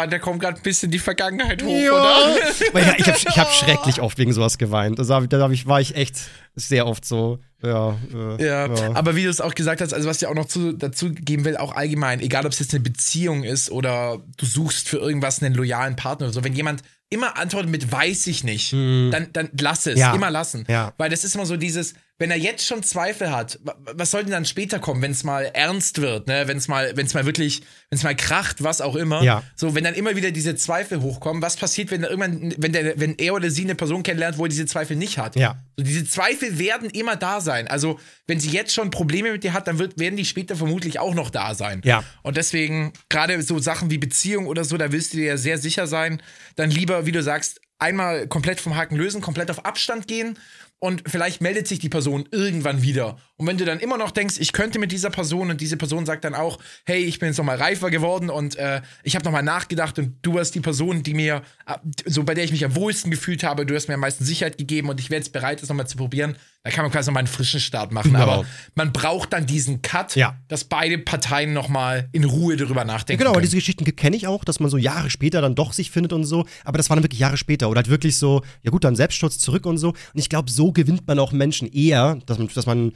da 0.07 0.19
kommt 0.19 0.39
gerade 0.41 0.57
ein 0.57 0.63
bisschen 0.63 0.89
die 0.89 0.97
Vergangenheit 0.97 1.61
hoch, 1.61 1.67
Jo. 1.79 1.93
oder? 1.93 2.35
Weil 2.73 2.95
ich 2.97 3.07
habe 3.07 3.17
ich 3.29 3.37
hab 3.37 3.51
schrecklich 3.53 4.01
oft 4.01 4.17
wegen 4.17 4.33
sowas 4.33 4.57
geweint. 4.57 4.97
Da 4.97 5.05
hab 5.07 5.51
ich, 5.51 5.67
war 5.67 5.79
ich 5.79 5.95
echt 5.95 6.17
sehr 6.55 6.87
oft 6.87 7.05
so. 7.05 7.37
Ja, 7.63 7.95
äh, 8.39 8.43
Ja, 8.43 8.65
aber 8.95 9.15
wie 9.15 9.23
du 9.23 9.29
es 9.29 9.39
auch 9.39 9.53
gesagt 9.53 9.81
hast, 9.81 9.93
also 9.93 10.09
was 10.09 10.19
ich 10.19 10.27
auch 10.27 10.33
noch 10.33 10.47
zu, 10.47 10.73
dazu 10.73 11.11
geben 11.11 11.45
will, 11.45 11.55
auch 11.57 11.75
allgemein, 11.75 12.19
egal 12.19 12.47
ob 12.47 12.51
es 12.51 12.57
jetzt 12.59 12.73
eine 12.73 12.79
Beziehung 12.81 13.43
ist 13.43 13.69
oder 13.69 14.19
du 14.37 14.45
suchst 14.47 14.89
für 14.89 14.97
irgendwas 14.97 15.43
einen 15.43 15.53
loyalen 15.53 15.95
Partner 15.95 16.25
oder 16.25 16.33
so, 16.33 16.43
wenn 16.43 16.53
jemand 16.53 16.81
immer 17.11 17.37
antwortet 17.37 17.69
mit 17.69 17.91
weiß 17.91 18.25
ich 18.25 18.43
nicht, 18.43 18.73
dann, 18.73 19.27
dann 19.33 19.49
lass 19.59 19.85
es, 19.85 19.93
Hm. 19.93 19.99
Ja. 19.99 20.15
immer 20.15 20.31
lassen. 20.31 20.65
Ja. 20.67 20.93
Weil 20.97 21.11
das 21.11 21.23
ist 21.23 21.35
immer 21.35 21.45
so 21.45 21.57
dieses, 21.57 21.93
wenn 22.21 22.29
er 22.31 22.37
jetzt 22.37 22.65
schon 22.67 22.83
Zweifel 22.83 23.31
hat, 23.31 23.59
wa- 23.63 23.75
was 23.95 24.11
soll 24.11 24.21
denn 24.21 24.31
dann 24.31 24.45
später 24.45 24.79
kommen, 24.79 25.01
wenn 25.01 25.11
es 25.11 25.23
mal 25.23 25.43
ernst 25.53 26.01
wird, 26.01 26.27
ne? 26.27 26.47
Wenn 26.47 26.57
es 26.57 26.67
mal, 26.67 26.95
wenn 26.95 27.07
es 27.07 27.13
mal 27.15 27.25
wirklich, 27.25 27.61
wenn 27.89 27.97
es 27.97 28.03
mal 28.03 28.15
kracht, 28.15 28.63
was 28.63 28.79
auch 28.79 28.95
immer. 28.95 29.23
Ja. 29.23 29.43
So, 29.55 29.73
wenn 29.75 29.83
dann 29.83 29.95
immer 29.95 30.15
wieder 30.15 30.31
diese 30.31 30.55
Zweifel 30.55 31.01
hochkommen, 31.01 31.41
was 31.41 31.57
passiert, 31.57 31.89
wenn 31.91 32.03
er 32.03 32.11
irgendwann, 32.11 32.53
wenn 32.57 32.71
der, 32.73 32.99
wenn 32.99 33.15
er 33.17 33.33
oder 33.33 33.49
sie 33.49 33.63
eine 33.63 33.75
Person 33.75 34.03
kennenlernt, 34.03 34.37
wo 34.37 34.45
er 34.45 34.49
diese 34.49 34.65
Zweifel 34.67 34.95
nicht 34.95 35.17
hat? 35.17 35.35
Ja. 35.35 35.57
So, 35.77 35.83
diese 35.83 36.05
Zweifel 36.05 36.59
werden 36.59 36.89
immer 36.91 37.15
da 37.15 37.41
sein. 37.41 37.67
Also, 37.67 37.99
wenn 38.27 38.39
sie 38.39 38.51
jetzt 38.51 38.73
schon 38.73 38.91
Probleme 38.91 39.31
mit 39.31 39.43
dir 39.43 39.53
hat, 39.53 39.67
dann 39.67 39.79
wird, 39.79 39.99
werden 39.99 40.15
die 40.15 40.25
später 40.25 40.55
vermutlich 40.55 40.99
auch 40.99 41.15
noch 41.15 41.31
da 41.31 41.55
sein. 41.55 41.81
Ja. 41.83 42.03
Und 42.21 42.37
deswegen, 42.37 42.93
gerade 43.09 43.41
so 43.41 43.57
Sachen 43.59 43.89
wie 43.89 43.97
Beziehung 43.97 44.45
oder 44.45 44.63
so, 44.63 44.77
da 44.77 44.91
willst 44.91 45.13
du 45.13 45.17
dir 45.17 45.25
ja 45.25 45.37
sehr 45.37 45.57
sicher 45.57 45.87
sein. 45.87 46.21
Dann 46.55 46.69
lieber, 46.69 47.07
wie 47.07 47.11
du 47.11 47.23
sagst, 47.23 47.59
einmal 47.79 48.27
komplett 48.27 48.61
vom 48.61 48.75
Haken 48.75 48.95
lösen, 48.95 49.21
komplett 49.21 49.49
auf 49.49 49.65
Abstand 49.65 50.07
gehen 50.07 50.37
und 50.83 51.03
vielleicht 51.05 51.41
meldet 51.41 51.67
sich 51.67 51.77
die 51.77 51.89
Person 51.89 52.27
irgendwann 52.31 52.81
wieder. 52.81 53.19
Und 53.37 53.45
wenn 53.45 53.55
du 53.55 53.65
dann 53.65 53.79
immer 53.79 53.99
noch 53.99 54.09
denkst, 54.09 54.37
ich 54.39 54.51
könnte 54.51 54.79
mit 54.79 54.91
dieser 54.91 55.11
Person 55.11 55.51
und 55.51 55.61
diese 55.61 55.77
Person 55.77 56.07
sagt 56.07 56.23
dann 56.23 56.33
auch, 56.33 56.57
hey, 56.85 57.03
ich 57.03 57.19
bin 57.19 57.27
jetzt 57.27 57.37
nochmal 57.37 57.57
reifer 57.57 57.91
geworden 57.91 58.31
und 58.31 58.55
äh, 58.55 58.81
ich 59.03 59.13
habe 59.13 59.23
nochmal 59.23 59.43
nachgedacht 59.43 59.99
und 59.99 60.15
du 60.23 60.33
warst 60.33 60.55
die 60.55 60.59
Person, 60.59 61.03
die 61.03 61.13
mir, 61.13 61.43
äh, 61.67 61.75
so 62.07 62.23
bei 62.23 62.33
der 62.33 62.45
ich 62.45 62.51
mich 62.51 62.65
am 62.65 62.75
wohlsten 62.75 63.11
gefühlt 63.11 63.43
habe, 63.43 63.67
du 63.67 63.75
hast 63.75 63.89
mir 63.89 63.93
am 63.93 63.99
meisten 63.99 64.25
Sicherheit 64.25 64.57
gegeben 64.57 64.89
und 64.89 64.99
ich 64.99 65.11
wäre 65.11 65.19
jetzt 65.19 65.33
bereit, 65.33 65.61
das 65.61 65.69
nochmal 65.69 65.85
zu 65.85 65.97
probieren. 65.97 66.35
Da 66.63 66.69
kann 66.69 66.83
man 66.83 66.91
quasi 66.91 67.09
nochmal 67.09 67.21
einen 67.21 67.27
frischen 67.27 67.59
Start 67.59 67.91
machen. 67.91 68.11
Genau. 68.13 68.23
Aber 68.23 68.45
man 68.75 68.93
braucht 68.93 69.33
dann 69.33 69.47
diesen 69.47 69.81
Cut, 69.81 70.15
Ja. 70.15 70.37
dass 70.47 70.63
beide 70.63 70.99
Parteien 70.99 71.53
nochmal 71.53 72.07
in 72.11 72.23
Ruhe 72.23 72.55
darüber 72.55 72.85
nachdenken. 72.85 73.19
Genau, 73.19 73.31
aber 73.31 73.41
diese 73.41 73.55
Geschichten 73.55 73.83
kenne 73.95 74.15
ich 74.15 74.27
auch, 74.27 74.43
dass 74.43 74.59
man 74.59 74.69
so 74.69 74.77
Jahre 74.77 75.09
später 75.09 75.41
dann 75.41 75.55
doch 75.55 75.73
sich 75.73 75.89
findet 75.89 76.13
und 76.13 76.23
so. 76.23 76.45
Aber 76.63 76.77
das 76.77 76.89
war 76.89 76.95
dann 76.97 77.03
wirklich 77.03 77.19
Jahre 77.19 77.37
später. 77.37 77.67
Oder 77.69 77.77
halt 77.79 77.89
wirklich 77.89 78.17
so, 78.17 78.43
ja 78.61 78.69
gut, 78.69 78.83
dann 78.83 78.95
Selbstschutz 78.95 79.39
zurück 79.39 79.65
und 79.65 79.79
so. 79.79 79.89
Und 79.89 79.97
ich 80.19 80.29
glaube, 80.29 80.51
so 80.51 80.71
gewinnt 80.71 81.07
man 81.07 81.17
auch 81.17 81.31
Menschen 81.31 81.67
eher, 81.67 82.19
dass 82.27 82.37
man, 82.37 82.47
dass 82.53 82.67
man 82.67 82.91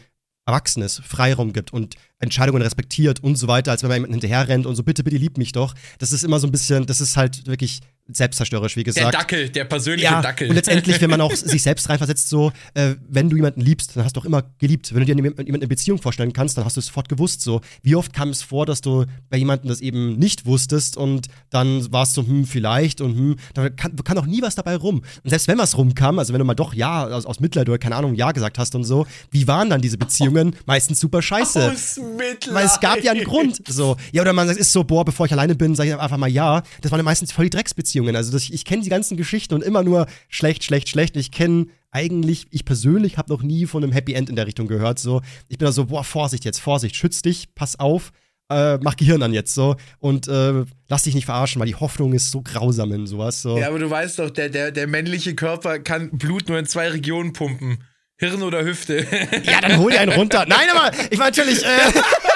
erwachsen 0.48 0.84
ist, 0.84 1.02
Freiraum 1.04 1.52
gibt 1.52 1.74
und 1.74 1.96
Entscheidungen 2.20 2.62
respektiert 2.62 3.24
und 3.24 3.36
so 3.36 3.48
weiter, 3.48 3.72
als 3.72 3.82
wenn 3.82 3.90
man 3.90 3.96
jemanden 3.96 4.14
hinterher 4.14 4.48
rennt 4.48 4.68
und 4.68 4.76
so, 4.76 4.84
bitte, 4.84 5.04
bitte 5.04 5.18
lieb 5.18 5.40
mich 5.40 5.54
doch. 5.54 5.74
Das 5.98 6.12
ist 6.12 6.24
immer 6.24 6.40
so 6.40 6.46
ein 6.48 6.52
bisschen, 6.52 6.86
das 6.86 7.02
ist 7.02 7.18
halt 7.18 7.48
wirklich 7.48 7.80
selbstzerstörerisch, 8.08 8.76
wie 8.76 8.84
der 8.84 8.94
gesagt. 8.94 9.14
Dackel, 9.14 9.50
der 9.50 9.66
persönliche 9.66 10.12
ja, 10.12 10.22
Dackel. 10.22 10.50
und 10.50 10.56
letztendlich, 10.56 11.02
wenn 11.02 11.10
man 11.10 11.22
auch 11.22 11.32
sich 11.36 11.64
selbst 11.64 11.90
reinversetzt, 11.90 12.30
so, 12.30 12.52
äh, 12.76 12.96
wenn 13.08 13.30
du 13.30 13.36
jemanden 13.36 13.62
liebst, 13.62 13.96
dann 13.96 14.04
hast 14.04 14.16
du 14.16 14.22
auch 14.22 14.26
immer 14.26 14.44
geliebt. 14.60 14.94
Wenn 14.94 15.00
du 15.00 15.06
dir 15.06 15.16
jemanden 15.16 15.56
eine 15.56 15.68
Beziehung 15.68 16.00
vorstellen 16.00 16.32
kannst, 16.32 16.58
dann 16.58 16.66
hast 16.66 16.78
du 16.78 16.82
es 16.82 16.88
sofort 16.88 17.10
gewusst. 17.10 17.42
So, 17.42 17.62
wie 17.82 17.96
oft 17.96 18.14
kam 18.14 18.30
es 18.30 18.44
vor, 18.44 18.68
dass 18.68 18.82
du 18.82 19.06
bei 19.30 19.38
jemandem 19.38 19.70
das 19.70 19.82
eben 19.82 20.18
nicht 20.18 20.46
wusstest 20.46 20.98
und 20.98 21.28
dann 21.50 21.92
warst 21.92 22.16
du, 22.18 22.22
hm, 22.22 22.46
vielleicht 22.46 23.02
und 23.02 23.16
hm, 23.16 23.36
da 23.56 23.70
kann, 23.70 23.96
kann 23.96 24.18
auch 24.20 24.28
nie 24.28 24.42
was 24.44 24.54
dabei 24.54 24.76
rum. 24.76 25.02
Und 25.24 25.30
selbst 25.30 25.48
wenn 25.48 25.58
was 25.58 25.76
rumkam, 25.76 26.20
also 26.20 26.32
wenn 26.32 26.40
du 26.40 26.46
mal 26.46 26.54
doch 26.54 26.76
ja 26.76 27.08
aus, 27.08 27.26
aus 27.26 27.40
Mitleid 27.40 27.68
oder 27.70 27.80
keine 27.80 27.96
Ahnung, 27.96 28.14
ja 28.14 28.32
gesagt 28.32 28.60
hast 28.60 28.76
und 28.76 28.84
so, 28.84 29.08
wie 29.32 29.48
waren 29.48 29.70
dann 29.70 29.82
diese 29.82 29.98
Beziehungen? 29.98 30.56
Meistens 30.68 31.00
super 31.00 31.24
scheiße. 31.24 31.72
Aus 31.72 31.98
Mitleid. 31.98 32.54
Weil 32.54 32.66
es 32.68 32.80
gab 32.80 33.04
ja 33.04 33.14
einen 33.14 33.24
Grund. 33.24 33.62
So. 33.68 33.98
Ja, 34.12 34.22
oder 34.22 34.34
man 34.34 34.48
sagt, 34.48 34.60
ist 34.60 34.72
so, 34.72 34.84
boah, 34.84 35.04
bevor 35.04 35.26
ich 35.26 35.32
alleine 35.32 35.56
bin, 35.56 35.74
sage 35.74 35.90
ich 35.90 35.96
einfach 35.98 36.18
mal 36.18 36.30
ja. 36.30 36.62
Das 36.82 36.92
waren 36.92 37.04
meistens 37.04 37.32
voll 37.32 37.46
die 37.46 37.52
Drecksbeziehungen. 37.52 37.95
Also 38.16 38.32
das, 38.32 38.50
ich 38.50 38.66
kenne 38.66 38.84
die 38.84 38.90
ganzen 38.90 39.18
Geschichten 39.18 39.54
und 39.54 39.64
immer 39.64 39.84
nur 39.84 40.08
schlecht, 40.30 40.64
schlecht, 40.64 40.90
schlecht. 40.90 41.16
Ich 41.16 41.32
kenne 41.32 41.68
eigentlich, 41.92 42.48
ich 42.52 42.66
persönlich 42.66 43.18
habe 43.18 43.32
noch 43.32 43.42
nie 43.42 43.66
von 43.66 43.84
einem 43.84 43.94
Happy 43.94 44.14
End 44.14 44.30
in 44.30 44.36
der 44.36 44.48
Richtung 44.48 44.68
gehört. 44.68 45.00
So, 45.00 45.22
ich 45.48 45.58
bin 45.58 45.66
da 45.66 45.72
so, 45.72 45.86
boah, 45.86 46.04
Vorsicht 46.04 46.44
jetzt, 46.46 46.60
Vorsicht, 46.60 46.96
schütz 46.96 47.22
dich, 47.22 47.56
pass 47.56 47.80
auf, 47.80 48.12
äh, 48.50 48.78
mach 48.78 48.96
Gehirn 48.96 49.24
an 49.24 49.34
jetzt 49.34 49.54
so 49.54 49.76
und 50.00 50.28
äh, 50.28 50.66
lass 50.88 51.04
dich 51.04 51.16
nicht 51.16 51.26
verarschen, 51.26 51.60
weil 51.60 51.68
die 51.68 51.76
Hoffnung 51.76 52.14
ist 52.14 52.32
so 52.32 52.42
grausam 52.42 52.92
in 52.92 53.08
sowas. 53.08 53.42
So. 53.42 53.58
Ja, 53.58 53.70
aber 53.70 53.80
du 53.80 53.90
weißt 53.90 54.20
doch, 54.20 54.30
der, 54.30 54.50
der, 54.50 54.72
der 54.72 54.88
männliche 54.88 55.36
Körper 55.36 55.80
kann 55.80 56.10
Blut 56.12 56.50
nur 56.50 56.60
in 56.60 56.66
zwei 56.66 56.90
Regionen 56.90 57.34
pumpen. 57.34 57.78
Hirn 58.18 58.44
oder 58.44 58.64
Hüfte. 58.64 59.06
Ja, 59.44 59.60
dann 59.60 59.78
hol 59.78 59.92
dir 59.92 60.00
einen 60.00 60.14
runter. 60.14 60.46
Nein, 60.48 60.68
aber 60.74 60.92
ich 61.10 61.20
war 61.20 61.26
natürlich. 61.26 61.64
Äh 61.64 61.68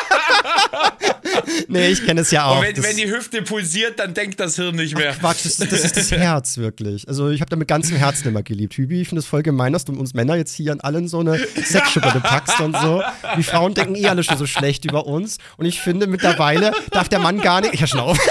nee, 1.67 1.89
ich 1.89 2.05
kenne 2.05 2.21
es 2.21 2.31
ja 2.31 2.45
auch. 2.45 2.59
Und 2.59 2.65
wenn, 2.65 2.83
wenn 2.83 2.97
die 2.97 3.09
Hüfte 3.09 3.41
pulsiert, 3.41 3.99
dann 3.99 4.13
denkt 4.13 4.39
das 4.39 4.55
Hirn 4.55 4.75
nicht 4.75 4.97
mehr. 4.97 5.13
Quatsch, 5.13 5.45
das, 5.45 5.57
das 5.57 5.83
ist 5.83 5.97
das 5.97 6.11
Herz 6.11 6.57
wirklich. 6.57 7.07
Also 7.07 7.29
ich 7.29 7.41
habe 7.41 7.49
da 7.49 7.55
mit 7.55 7.67
ganzem 7.67 7.97
Herzen 7.97 8.27
immer 8.27 8.43
geliebt. 8.43 8.75
Hübi, 8.75 9.01
ich 9.01 9.09
finde 9.09 9.19
es 9.19 9.25
voll 9.25 9.43
gemein, 9.43 9.73
dass 9.73 9.85
du 9.85 9.93
uns 9.93 10.13
Männer 10.13 10.35
jetzt 10.35 10.53
hier 10.53 10.71
an 10.71 10.79
allen 10.81 11.07
so 11.07 11.19
eine 11.19 11.37
Sexschublade 11.37 12.19
packst 12.19 12.59
und 12.61 12.75
so. 12.77 13.01
Die 13.37 13.43
Frauen 13.43 13.73
denken 13.73 13.95
eh 13.95 14.07
alle 14.07 14.23
schon 14.23 14.37
so 14.37 14.45
schlecht 14.45 14.85
über 14.85 15.05
uns. 15.05 15.37
Und 15.57 15.65
ich 15.65 15.81
finde, 15.81 16.07
mittlerweile 16.07 16.71
darf 16.91 17.09
der 17.09 17.19
Mann 17.19 17.39
gar 17.41 17.61
nicht. 17.61 17.73
Ich 17.73 17.89
schon 17.89 17.99
auf. 17.99 18.17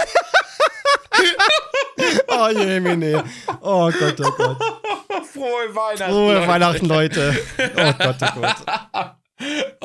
oh 2.28 2.48
je, 2.48 2.80
nee. 2.80 3.16
Oh 3.60 3.90
Gott, 3.90 4.20
oh 4.20 4.30
Gott. 4.36 4.58
Frohe 5.32 5.74
Weihnachten. 5.74 6.12
Frohe 6.12 6.34
Leute. 6.34 6.48
Weihnachten, 6.48 6.86
Leute. 6.86 7.38
Oh 7.58 7.92
Gott, 7.98 8.16
oh 8.22 8.40
Gott. 8.40 8.56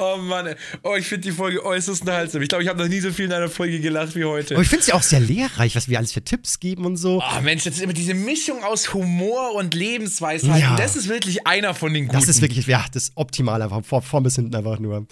Oh 0.04 0.18
Mann, 0.18 0.56
oh, 0.84 0.96
ich 0.96 1.08
finde 1.08 1.30
die 1.30 1.32
Folge 1.32 1.64
äußerst 1.64 2.02
unterhaltsam. 2.02 2.42
Ich 2.42 2.50
glaube, 2.50 2.64
ich 2.64 2.70
habe 2.70 2.82
noch 2.82 2.90
nie 2.90 3.00
so 3.00 3.12
viel 3.12 3.26
in 3.26 3.34
einer 3.34 3.50
Folge 3.50 3.80
gelacht 3.80 4.16
wie 4.16 4.26
heute. 4.26 4.56
Aber 4.56 4.62
ich 4.62 4.70
finde 4.70 4.82
es 4.82 4.88
ja 4.88 4.96
auch 4.96 5.02
sehr 5.02 5.20
lehrreich, 5.20 5.76
was 5.76 5.88
wir 5.88 5.98
alles 5.98 6.14
für 6.14 6.24
Tipps 6.24 6.60
geben 6.60 6.86
und 6.86 6.98
so. 6.98 7.22
Oh 7.22 7.42
Mensch, 7.42 7.64
das 7.64 7.76
ist 7.76 7.82
immer 7.82 7.94
diese 7.94 8.14
Mischung 8.14 8.64
aus 8.64 8.94
Humor 8.94 9.56
und 9.56 9.74
Lebensweisheit. 9.74 10.62
Ja. 10.62 10.76
Das 10.76 10.96
ist 10.96 11.08
wirklich 11.08 11.48
einer 11.48 11.74
von 11.74 11.94
den 11.94 12.08
guten. 12.08 12.20
Das 12.20 12.28
ist 12.28 12.42
wirklich, 12.42 12.68
ja, 12.68 12.86
das 12.92 13.04
ist 13.04 13.12
optimal 13.16 13.62
einfach. 13.62 13.84
Vor, 13.86 14.02
vorn 14.02 14.24
bis 14.24 14.36
hinten 14.36 14.56
einfach 14.56 14.80
nur. 14.80 15.08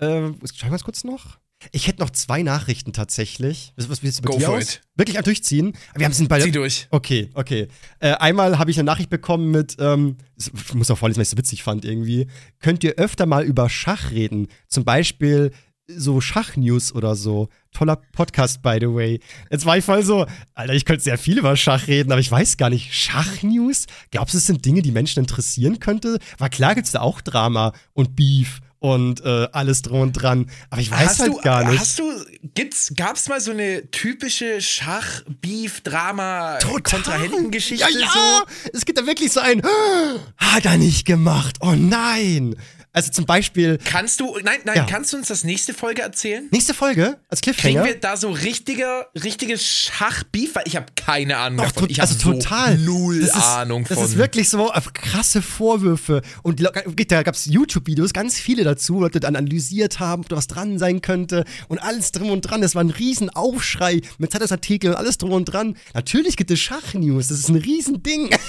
Ähm, 0.00 0.38
schauen 0.54 0.70
wir 0.70 0.72
uns 0.74 0.84
kurz 0.84 1.04
noch. 1.04 1.38
Ich 1.72 1.86
hätte 1.86 2.00
noch 2.00 2.10
zwei 2.10 2.42
Nachrichten 2.42 2.92
tatsächlich. 2.92 3.72
Was, 3.76 4.02
willst 4.02 4.18
du 4.18 4.22
bei 4.22 4.30
Go 4.32 4.38
dir 4.38 4.46
for 4.46 4.56
aus? 4.56 4.62
it. 4.62 4.80
Wirklich 4.96 5.18
durchziehen? 5.18 5.72
Wir 5.94 6.06
haben 6.06 6.12
sind 6.12 6.28
beide. 6.28 6.44
Zieh 6.44 6.52
durch. 6.52 6.88
Okay, 6.90 7.30
okay. 7.34 7.68
Äh, 8.00 8.12
einmal 8.12 8.58
habe 8.58 8.70
ich 8.70 8.78
eine 8.78 8.86
Nachricht 8.86 9.10
bekommen 9.10 9.50
mit, 9.50 9.76
ähm, 9.78 10.16
ich 10.36 10.74
muss 10.74 10.90
auch 10.90 10.98
vorlesen, 10.98 11.18
weil 11.18 11.22
ich 11.22 11.28
es 11.28 11.30
so 11.32 11.38
witzig 11.38 11.62
fand 11.62 11.84
irgendwie. 11.84 12.26
Könnt 12.60 12.84
ihr 12.84 12.94
öfter 12.94 13.26
mal 13.26 13.44
über 13.44 13.68
Schach 13.68 14.10
reden? 14.10 14.48
Zum 14.68 14.84
Beispiel 14.84 15.52
so 15.88 16.20
Schachnews 16.20 16.92
oder 16.94 17.14
so. 17.14 17.48
Toller 17.72 17.96
Podcast, 18.12 18.62
by 18.62 18.78
the 18.80 18.86
way. 18.86 19.20
Jetzt 19.50 19.66
war 19.66 19.78
ich 19.78 19.84
voll 19.84 20.02
so, 20.02 20.26
Alter, 20.54 20.74
ich 20.74 20.84
könnte 20.84 21.02
sehr 21.02 21.18
viel 21.18 21.38
über 21.38 21.56
Schach 21.56 21.86
reden, 21.86 22.10
aber 22.10 22.20
ich 22.20 22.30
weiß 22.30 22.56
gar 22.56 22.70
nicht. 22.70 22.94
Schachnews? 22.94 23.86
Glaubst 24.10 24.34
du, 24.34 24.38
es 24.38 24.46
sind 24.46 24.64
Dinge, 24.64 24.82
die 24.82 24.92
Menschen 24.92 25.20
interessieren 25.20 25.78
könnte? 25.78 26.18
War 26.38 26.48
klar, 26.48 26.74
gibt's 26.74 26.92
da 26.92 27.00
auch 27.00 27.20
Drama 27.20 27.72
und 27.92 28.16
Beef 28.16 28.60
und 28.78 29.24
äh, 29.24 29.48
alles 29.52 29.82
drum 29.82 30.00
und 30.00 30.12
dran. 30.12 30.50
Aber 30.70 30.80
ich 30.80 30.90
weiß 30.90 31.08
hast 31.08 31.20
halt 31.20 31.32
du, 31.32 31.40
gar 31.40 31.68
nicht. 31.68 31.80
Hast 31.80 31.98
du, 31.98 32.12
gibt's, 32.54 32.92
gab's 32.96 33.28
mal 33.28 33.40
so 33.40 33.52
eine 33.52 33.90
typische 33.90 34.60
Schach, 34.60 35.22
Beef, 35.40 35.80
Drama, 35.82 36.58
Kontrahentengeschichte? 36.60 37.86
Ja, 37.90 37.98
ja. 37.98 38.10
So? 38.12 38.70
Es 38.72 38.84
gibt 38.84 38.98
da 38.98 39.06
wirklich 39.06 39.32
so 39.32 39.40
ein, 39.40 39.62
hat 40.36 40.64
er 40.64 40.78
nicht 40.78 41.06
gemacht. 41.06 41.56
Oh 41.60 41.74
nein. 41.76 42.56
Also 42.96 43.10
zum 43.12 43.26
Beispiel, 43.26 43.76
Kannst 43.84 44.20
du, 44.20 44.38
nein, 44.42 44.58
nein, 44.64 44.76
Ja. 44.76 44.86
kannst 44.88 45.12
du 45.12 45.18
uns 45.18 45.28
das 45.28 45.44
nächste 45.44 45.74
Folge 45.74 46.00
erzählen? 46.00 46.48
nächste 46.50 46.72
Folge 46.72 47.18
als 47.28 47.42
Kriegen 47.42 47.56
Cliffhanger. 47.58 47.84
wir 47.84 48.00
da 48.00 48.16
so 48.16 48.30
richtiger, 48.30 49.06
richtiges 49.22 49.66
Schachbeef? 49.66 50.54
Weil 50.54 50.64
ich 50.66 50.76
habe 50.76 50.86
keine 50.96 51.36
Ahnung 51.36 51.58
Doch, 51.66 51.72
davon. 51.72 51.90
Ich 51.90 52.00
also 52.00 52.14
so 52.14 52.32
total. 52.32 52.78
null 52.78 53.20
das 53.20 53.36
ist, 53.36 53.44
Ahnung 53.44 53.84
das 53.86 53.98
von. 53.98 54.06
ist 54.06 54.16
wirklich 54.16 54.48
so 54.48 54.72
äh, 54.72 54.80
krasse 54.94 55.42
Vorwürfe. 55.42 56.22
Und 56.42 56.58
da 56.62 57.22
gab 57.22 57.34
es 57.34 57.44
YouTube-Videos, 57.44 58.14
ganz 58.14 58.40
viele 58.40 58.64
dazu, 58.64 58.98
Leute 59.00 59.20
dann 59.20 59.36
analysiert 59.36 60.00
haben, 60.00 60.22
ob 60.22 60.30
da 60.30 60.36
was 60.36 60.46
dran 60.46 60.78
sein 60.78 61.02
könnte. 61.02 61.44
Und 61.68 61.80
alles 61.80 62.12
drum 62.12 62.30
und 62.30 62.40
dran. 62.40 62.62
Das 62.62 62.74
war 62.74 62.82
ein 62.82 62.88
riesen 62.88 63.28
Aufschrei 63.28 64.00
mit 64.16 64.32
Zeitungsartikeln 64.32 64.94
und 64.94 64.98
alles 64.98 65.18
drum 65.18 65.32
und 65.32 65.44
dran. 65.44 65.76
Natürlich 65.92 66.38
gibt 66.38 66.50
es 66.50 66.60
Schachnews. 66.60 67.28
Das 67.28 67.38
ist 67.40 67.50
ein 67.50 67.56
Riesending. 67.56 68.30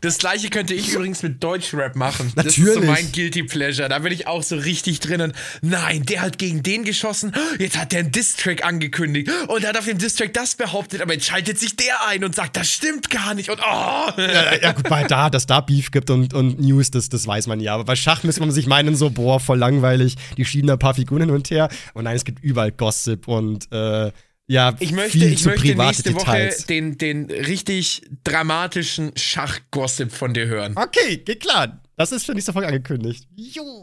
Das 0.00 0.18
gleiche 0.18 0.50
könnte 0.50 0.74
ich 0.74 0.92
übrigens 0.92 1.22
mit 1.22 1.42
Deutschrap 1.42 1.96
machen. 1.96 2.32
Das 2.36 2.46
ist 2.46 2.58
Natürlich. 2.58 2.74
so 2.74 2.86
mein 2.86 3.12
Guilty 3.12 3.42
Pleasure. 3.44 3.88
Da 3.88 3.98
bin 3.98 4.12
ich 4.12 4.26
auch 4.26 4.42
so 4.42 4.56
richtig 4.56 5.00
drin 5.00 5.20
und 5.20 5.34
nein, 5.62 6.04
der 6.04 6.22
hat 6.22 6.38
gegen 6.38 6.62
den 6.62 6.84
geschossen. 6.84 7.32
Jetzt 7.58 7.78
hat 7.78 7.92
der 7.92 8.00
einen 8.00 8.12
Diss-Track 8.12 8.64
angekündigt 8.64 9.30
und 9.48 9.62
er 9.62 9.70
hat 9.70 9.78
auf 9.78 9.86
dem 9.86 9.98
Diss-Track 9.98 10.34
das 10.34 10.56
behauptet, 10.56 11.00
aber 11.00 11.14
jetzt 11.14 11.26
schaltet 11.26 11.58
sich 11.58 11.76
der 11.76 12.06
ein 12.08 12.24
und 12.24 12.34
sagt, 12.34 12.56
das 12.56 12.68
stimmt 12.68 13.10
gar 13.10 13.34
nicht 13.34 13.50
und 13.50 13.60
oh. 13.60 14.10
Ja, 14.16 14.56
ja 14.60 14.72
gut, 14.72 14.88
bei 14.88 15.04
da, 15.04 15.30
dass 15.30 15.46
da 15.46 15.60
Beef 15.60 15.90
gibt 15.90 16.10
und, 16.10 16.34
und 16.34 16.60
News, 16.60 16.90
das, 16.90 17.08
das 17.08 17.26
weiß 17.26 17.46
man 17.46 17.60
ja. 17.60 17.74
Aber 17.74 17.84
bei 17.84 17.96
Schach 17.96 18.22
müsste 18.22 18.40
man 18.40 18.50
sich 18.50 18.66
meinen, 18.66 18.96
so, 18.96 19.10
boah, 19.10 19.40
voll 19.40 19.58
langweilig, 19.58 20.16
die 20.36 20.44
schieben 20.44 20.66
da 20.66 20.74
ein 20.74 20.78
paar 20.78 20.94
Figuren 20.94 21.22
hin 21.22 21.30
und 21.30 21.50
her. 21.50 21.68
Und 21.94 22.04
nein, 22.04 22.16
es 22.16 22.24
gibt 22.24 22.42
überall 22.42 22.72
Gossip 22.72 23.28
und 23.28 23.70
äh, 23.72 24.12
ja, 24.46 24.74
Ich 24.78 24.92
möchte, 24.92 25.18
viel 25.18 25.32
ich 25.32 25.42
zu 25.42 25.48
möchte 25.50 25.74
nächste 25.74 26.12
Details. 26.12 26.60
Woche 26.60 26.66
den, 26.68 26.98
den 26.98 27.30
richtig 27.30 28.02
dramatischen 28.24 29.12
Schachgossip 29.16 30.12
von 30.12 30.34
dir 30.34 30.46
hören. 30.46 30.74
Okay, 30.76 31.18
geht 31.18 31.40
klar. 31.40 31.82
Das 31.96 32.12
ist 32.12 32.26
für 32.26 32.32
nächste 32.34 32.52
Folge 32.52 32.68
angekündigt. 32.68 33.26
Jo. 33.34 33.82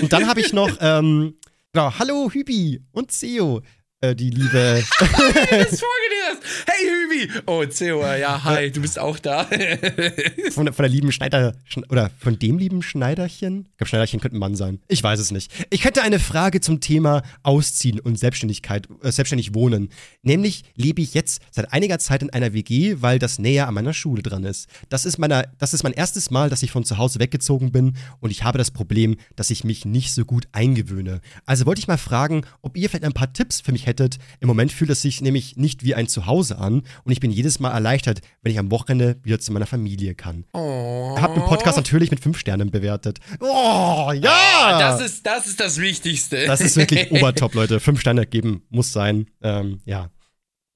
Und 0.00 0.12
dann 0.12 0.28
habe 0.28 0.40
ich 0.40 0.52
noch, 0.52 0.70
ähm, 0.80 1.36
genau, 1.72 1.92
hallo 1.98 2.30
Hübi 2.30 2.82
und 2.92 3.18
Theo, 3.18 3.62
äh, 4.00 4.14
die 4.14 4.30
liebe. 4.30 4.84
Das 4.98 5.80
vorgelesen 5.80 6.25
hast. 6.28 6.42
Hey 6.66 6.88
Hübi! 6.88 7.40
Oh, 7.46 7.64
Theo, 7.64 8.02
ja, 8.02 8.42
hi, 8.44 8.70
du 8.70 8.80
bist 8.80 8.98
auch 8.98 9.18
da. 9.18 9.44
von, 10.50 10.72
von 10.72 10.82
der 10.82 10.88
lieben 10.88 11.12
Schneider 11.12 11.54
Schn- 11.68 11.88
oder 11.90 12.10
von 12.18 12.38
dem 12.38 12.58
lieben 12.58 12.82
Schneiderchen. 12.82 13.66
Ich 13.70 13.76
glaube, 13.76 13.88
Schneiderchen 13.88 14.20
könnte 14.20 14.36
ein 14.36 14.40
Mann 14.40 14.56
sein. 14.56 14.80
Ich 14.88 15.02
weiß 15.02 15.20
es 15.20 15.30
nicht. 15.30 15.52
Ich 15.70 15.84
hätte 15.84 16.02
eine 16.02 16.18
Frage 16.18 16.60
zum 16.60 16.80
Thema 16.80 17.22
Ausziehen 17.42 18.00
und 18.00 18.18
Selbstständigkeit, 18.18 18.88
äh, 19.02 19.12
selbstständig 19.12 19.54
wohnen. 19.54 19.90
Nämlich 20.22 20.64
lebe 20.74 21.02
ich 21.02 21.14
jetzt 21.14 21.42
seit 21.50 21.72
einiger 21.72 21.98
Zeit 21.98 22.22
in 22.22 22.30
einer 22.30 22.52
WG, 22.52 22.96
weil 23.00 23.18
das 23.18 23.38
näher 23.38 23.68
an 23.68 23.74
meiner 23.74 23.92
Schule 23.92 24.22
dran 24.22 24.44
ist. 24.44 24.68
Das 24.88 25.04
ist, 25.04 25.18
meiner, 25.18 25.44
das 25.58 25.74
ist 25.74 25.82
mein 25.82 25.92
erstes 25.92 26.30
Mal, 26.30 26.50
dass 26.50 26.62
ich 26.62 26.70
von 26.70 26.84
zu 26.84 26.98
Hause 26.98 27.20
weggezogen 27.20 27.72
bin 27.72 27.96
und 28.20 28.30
ich 28.30 28.44
habe 28.44 28.58
das 28.58 28.70
Problem, 28.70 29.16
dass 29.36 29.50
ich 29.50 29.64
mich 29.64 29.84
nicht 29.84 30.12
so 30.12 30.24
gut 30.24 30.48
eingewöhne. 30.52 31.20
Also 31.44 31.66
wollte 31.66 31.80
ich 31.80 31.88
mal 31.88 31.98
fragen, 31.98 32.42
ob 32.62 32.76
ihr 32.76 32.88
vielleicht 32.88 33.04
ein 33.04 33.12
paar 33.12 33.32
Tipps 33.32 33.60
für 33.60 33.72
mich 33.72 33.86
hättet. 33.86 34.18
Im 34.40 34.48
Moment 34.48 34.72
fühlt 34.72 34.90
es 34.90 35.02
sich 35.02 35.20
nämlich 35.20 35.56
nicht 35.56 35.84
wie 35.84 35.94
ein 35.94 36.08
Zuhause 36.16 36.56
an 36.56 36.82
und 37.04 37.12
ich 37.12 37.20
bin 37.20 37.30
jedes 37.30 37.60
Mal 37.60 37.72
erleichtert, 37.72 38.20
wenn 38.42 38.50
ich 38.50 38.58
am 38.58 38.70
Wochenende 38.70 39.16
wieder 39.22 39.38
zu 39.38 39.52
meiner 39.52 39.66
Familie 39.66 40.14
kann. 40.14 40.44
Oh. 40.54 41.14
Hab 41.20 41.34
den 41.34 41.44
Podcast 41.44 41.76
natürlich 41.76 42.10
mit 42.10 42.20
fünf 42.20 42.38
Sternen 42.38 42.70
bewertet. 42.70 43.18
Oh, 43.40 44.12
ja! 44.14 44.78
Das 44.78 45.02
ist, 45.02 45.26
das 45.26 45.46
ist 45.46 45.60
das 45.60 45.78
Wichtigste. 45.78 46.46
Das 46.46 46.62
ist 46.62 46.76
wirklich 46.76 47.10
Obertop, 47.10 47.54
Leute. 47.54 47.80
Fünf 47.80 48.00
Sterne 48.00 48.26
geben 48.26 48.62
muss 48.70 48.94
sein. 48.94 49.26
Ähm, 49.42 49.80
ja. 49.84 50.10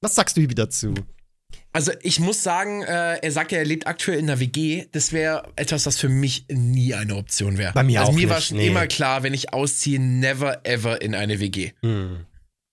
Was 0.02 0.14
sagst 0.14 0.36
du 0.36 0.42
wieder 0.42 0.68
zu? 0.68 0.92
Also 1.72 1.92
ich 2.02 2.20
muss 2.20 2.42
sagen, 2.42 2.82
äh, 2.82 3.16
er 3.16 3.32
sagt 3.32 3.52
ja, 3.52 3.58
er 3.58 3.64
lebt 3.64 3.86
aktuell 3.86 4.18
in 4.18 4.28
einer 4.28 4.40
WG. 4.40 4.86
Das 4.92 5.12
wäre 5.12 5.44
etwas, 5.56 5.86
was 5.86 5.96
für 5.96 6.08
mich 6.08 6.44
nie 6.50 6.94
eine 6.94 7.16
Option 7.16 7.56
wäre. 7.56 7.72
Bei 7.72 7.82
mir 7.82 8.00
also 8.00 8.12
auch 8.12 8.16
mir 8.16 8.28
war 8.28 8.36
nicht, 8.36 8.48
schon 8.48 8.58
nee. 8.58 8.66
immer 8.66 8.86
klar, 8.86 9.22
wenn 9.22 9.32
ich 9.32 9.54
ausziehe, 9.54 10.00
never 10.00 10.66
ever 10.66 11.00
in 11.00 11.14
eine 11.14 11.40
WG. 11.40 11.72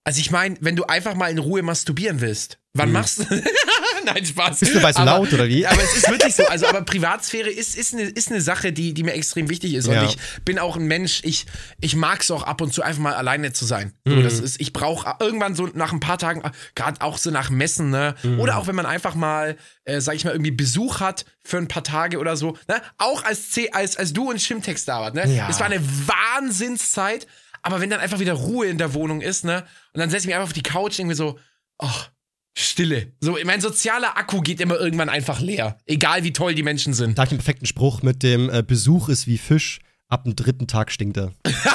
Also 0.08 0.20
ich 0.20 0.30
meine, 0.30 0.56
wenn 0.60 0.74
du 0.74 0.84
einfach 0.84 1.14
mal 1.14 1.30
in 1.30 1.36
Ruhe 1.36 1.60
masturbieren 1.60 2.22
willst, 2.22 2.58
wann 2.72 2.92
machst 2.92 3.18
du? 3.18 3.24
Nein, 4.06 4.24
Spaß. 4.24 4.60
Bist 4.60 4.74
du 4.74 4.80
bei 4.80 4.90
so 4.90 5.00
aber, 5.00 5.10
laut, 5.10 5.30
oder 5.34 5.46
wie? 5.48 5.66
Aber 5.66 5.82
es 5.82 5.98
ist 5.98 6.08
wirklich 6.08 6.34
so. 6.34 6.46
Also, 6.46 6.66
aber 6.66 6.80
Privatsphäre 6.80 7.50
ist, 7.50 7.76
ist, 7.76 7.92
eine, 7.92 8.04
ist 8.04 8.30
eine 8.30 8.40
Sache, 8.40 8.72
die, 8.72 8.94
die 8.94 9.02
mir 9.02 9.12
extrem 9.12 9.50
wichtig 9.50 9.74
ist. 9.74 9.86
Ja. 9.86 10.00
Und 10.00 10.08
ich 10.08 10.16
bin 10.46 10.58
auch 10.58 10.76
ein 10.78 10.86
Mensch, 10.86 11.20
ich, 11.24 11.44
ich 11.78 11.94
mag 11.94 12.22
es 12.22 12.30
auch 12.30 12.42
ab 12.44 12.62
und 12.62 12.72
zu 12.72 12.80
einfach 12.80 13.02
mal 13.02 13.12
alleine 13.16 13.52
zu 13.52 13.66
sein. 13.66 13.92
So, 14.06 14.14
Mhm. 14.14 14.22
das 14.22 14.38
ist, 14.40 14.58
ich 14.62 14.72
brauche 14.72 15.16
irgendwann 15.20 15.54
so 15.54 15.66
nach 15.74 15.92
ein 15.92 16.00
paar 16.00 16.16
Tagen, 16.16 16.40
gerade 16.74 17.02
auch 17.02 17.18
so 17.18 17.30
nach 17.30 17.50
Messen, 17.50 17.90
ne? 17.90 18.14
Mhm. 18.22 18.40
Oder 18.40 18.56
auch 18.56 18.66
wenn 18.66 18.76
man 18.76 18.86
einfach 18.86 19.14
mal, 19.14 19.58
äh, 19.84 20.00
sag 20.00 20.14
ich 20.14 20.24
mal, 20.24 20.30
irgendwie 20.30 20.52
Besuch 20.52 21.00
hat 21.00 21.26
für 21.44 21.58
ein 21.58 21.68
paar 21.68 21.84
Tage 21.84 22.18
oder 22.18 22.38
so. 22.38 22.56
Ne? 22.66 22.80
Auch 22.96 23.24
als, 23.24 23.50
C, 23.50 23.72
als, 23.72 23.98
als 23.98 24.14
du 24.14 24.30
und 24.30 24.40
Shimtex 24.40 24.86
da 24.86 25.02
wart, 25.02 25.16
ne? 25.16 25.28
Ja. 25.30 25.50
Es 25.50 25.60
war 25.60 25.66
eine 25.66 25.82
Wahnsinnszeit. 25.82 27.26
Aber 27.60 27.80
wenn 27.80 27.90
dann 27.90 27.98
einfach 28.00 28.20
wieder 28.20 28.34
Ruhe 28.34 28.68
in 28.68 28.78
der 28.78 28.94
Wohnung 28.94 29.20
ist, 29.20 29.44
ne? 29.44 29.64
Und 29.98 30.02
dann 30.02 30.10
setze 30.10 30.22
ich 30.22 30.26
mich 30.26 30.36
einfach 30.36 30.46
auf 30.46 30.52
die 30.52 30.62
Couch 30.62 31.00
irgendwie 31.00 31.16
so, 31.16 31.40
ach, 31.78 32.10
Stille. 32.56 33.14
So, 33.20 33.36
mein 33.44 33.60
sozialer 33.60 34.16
Akku 34.16 34.42
geht 34.42 34.60
immer 34.60 34.76
irgendwann 34.76 35.08
einfach 35.08 35.40
leer. 35.40 35.76
Egal 35.86 36.22
wie 36.22 36.32
toll 36.32 36.54
die 36.54 36.62
Menschen 36.62 36.94
sind. 36.94 37.18
Da 37.18 37.22
habe 37.22 37.26
ich 37.26 37.32
einen 37.32 37.38
perfekten 37.38 37.66
Spruch 37.66 38.02
mit 38.02 38.22
dem 38.22 38.48
äh, 38.48 38.62
Besuch 38.62 39.08
ist 39.08 39.26
wie 39.26 39.38
Fisch. 39.38 39.80
Ab 40.08 40.22
dem 40.22 40.36
dritten 40.36 40.68
Tag 40.68 40.92
stinkt 40.92 41.16
er. 41.16 41.32
ist 41.44 41.66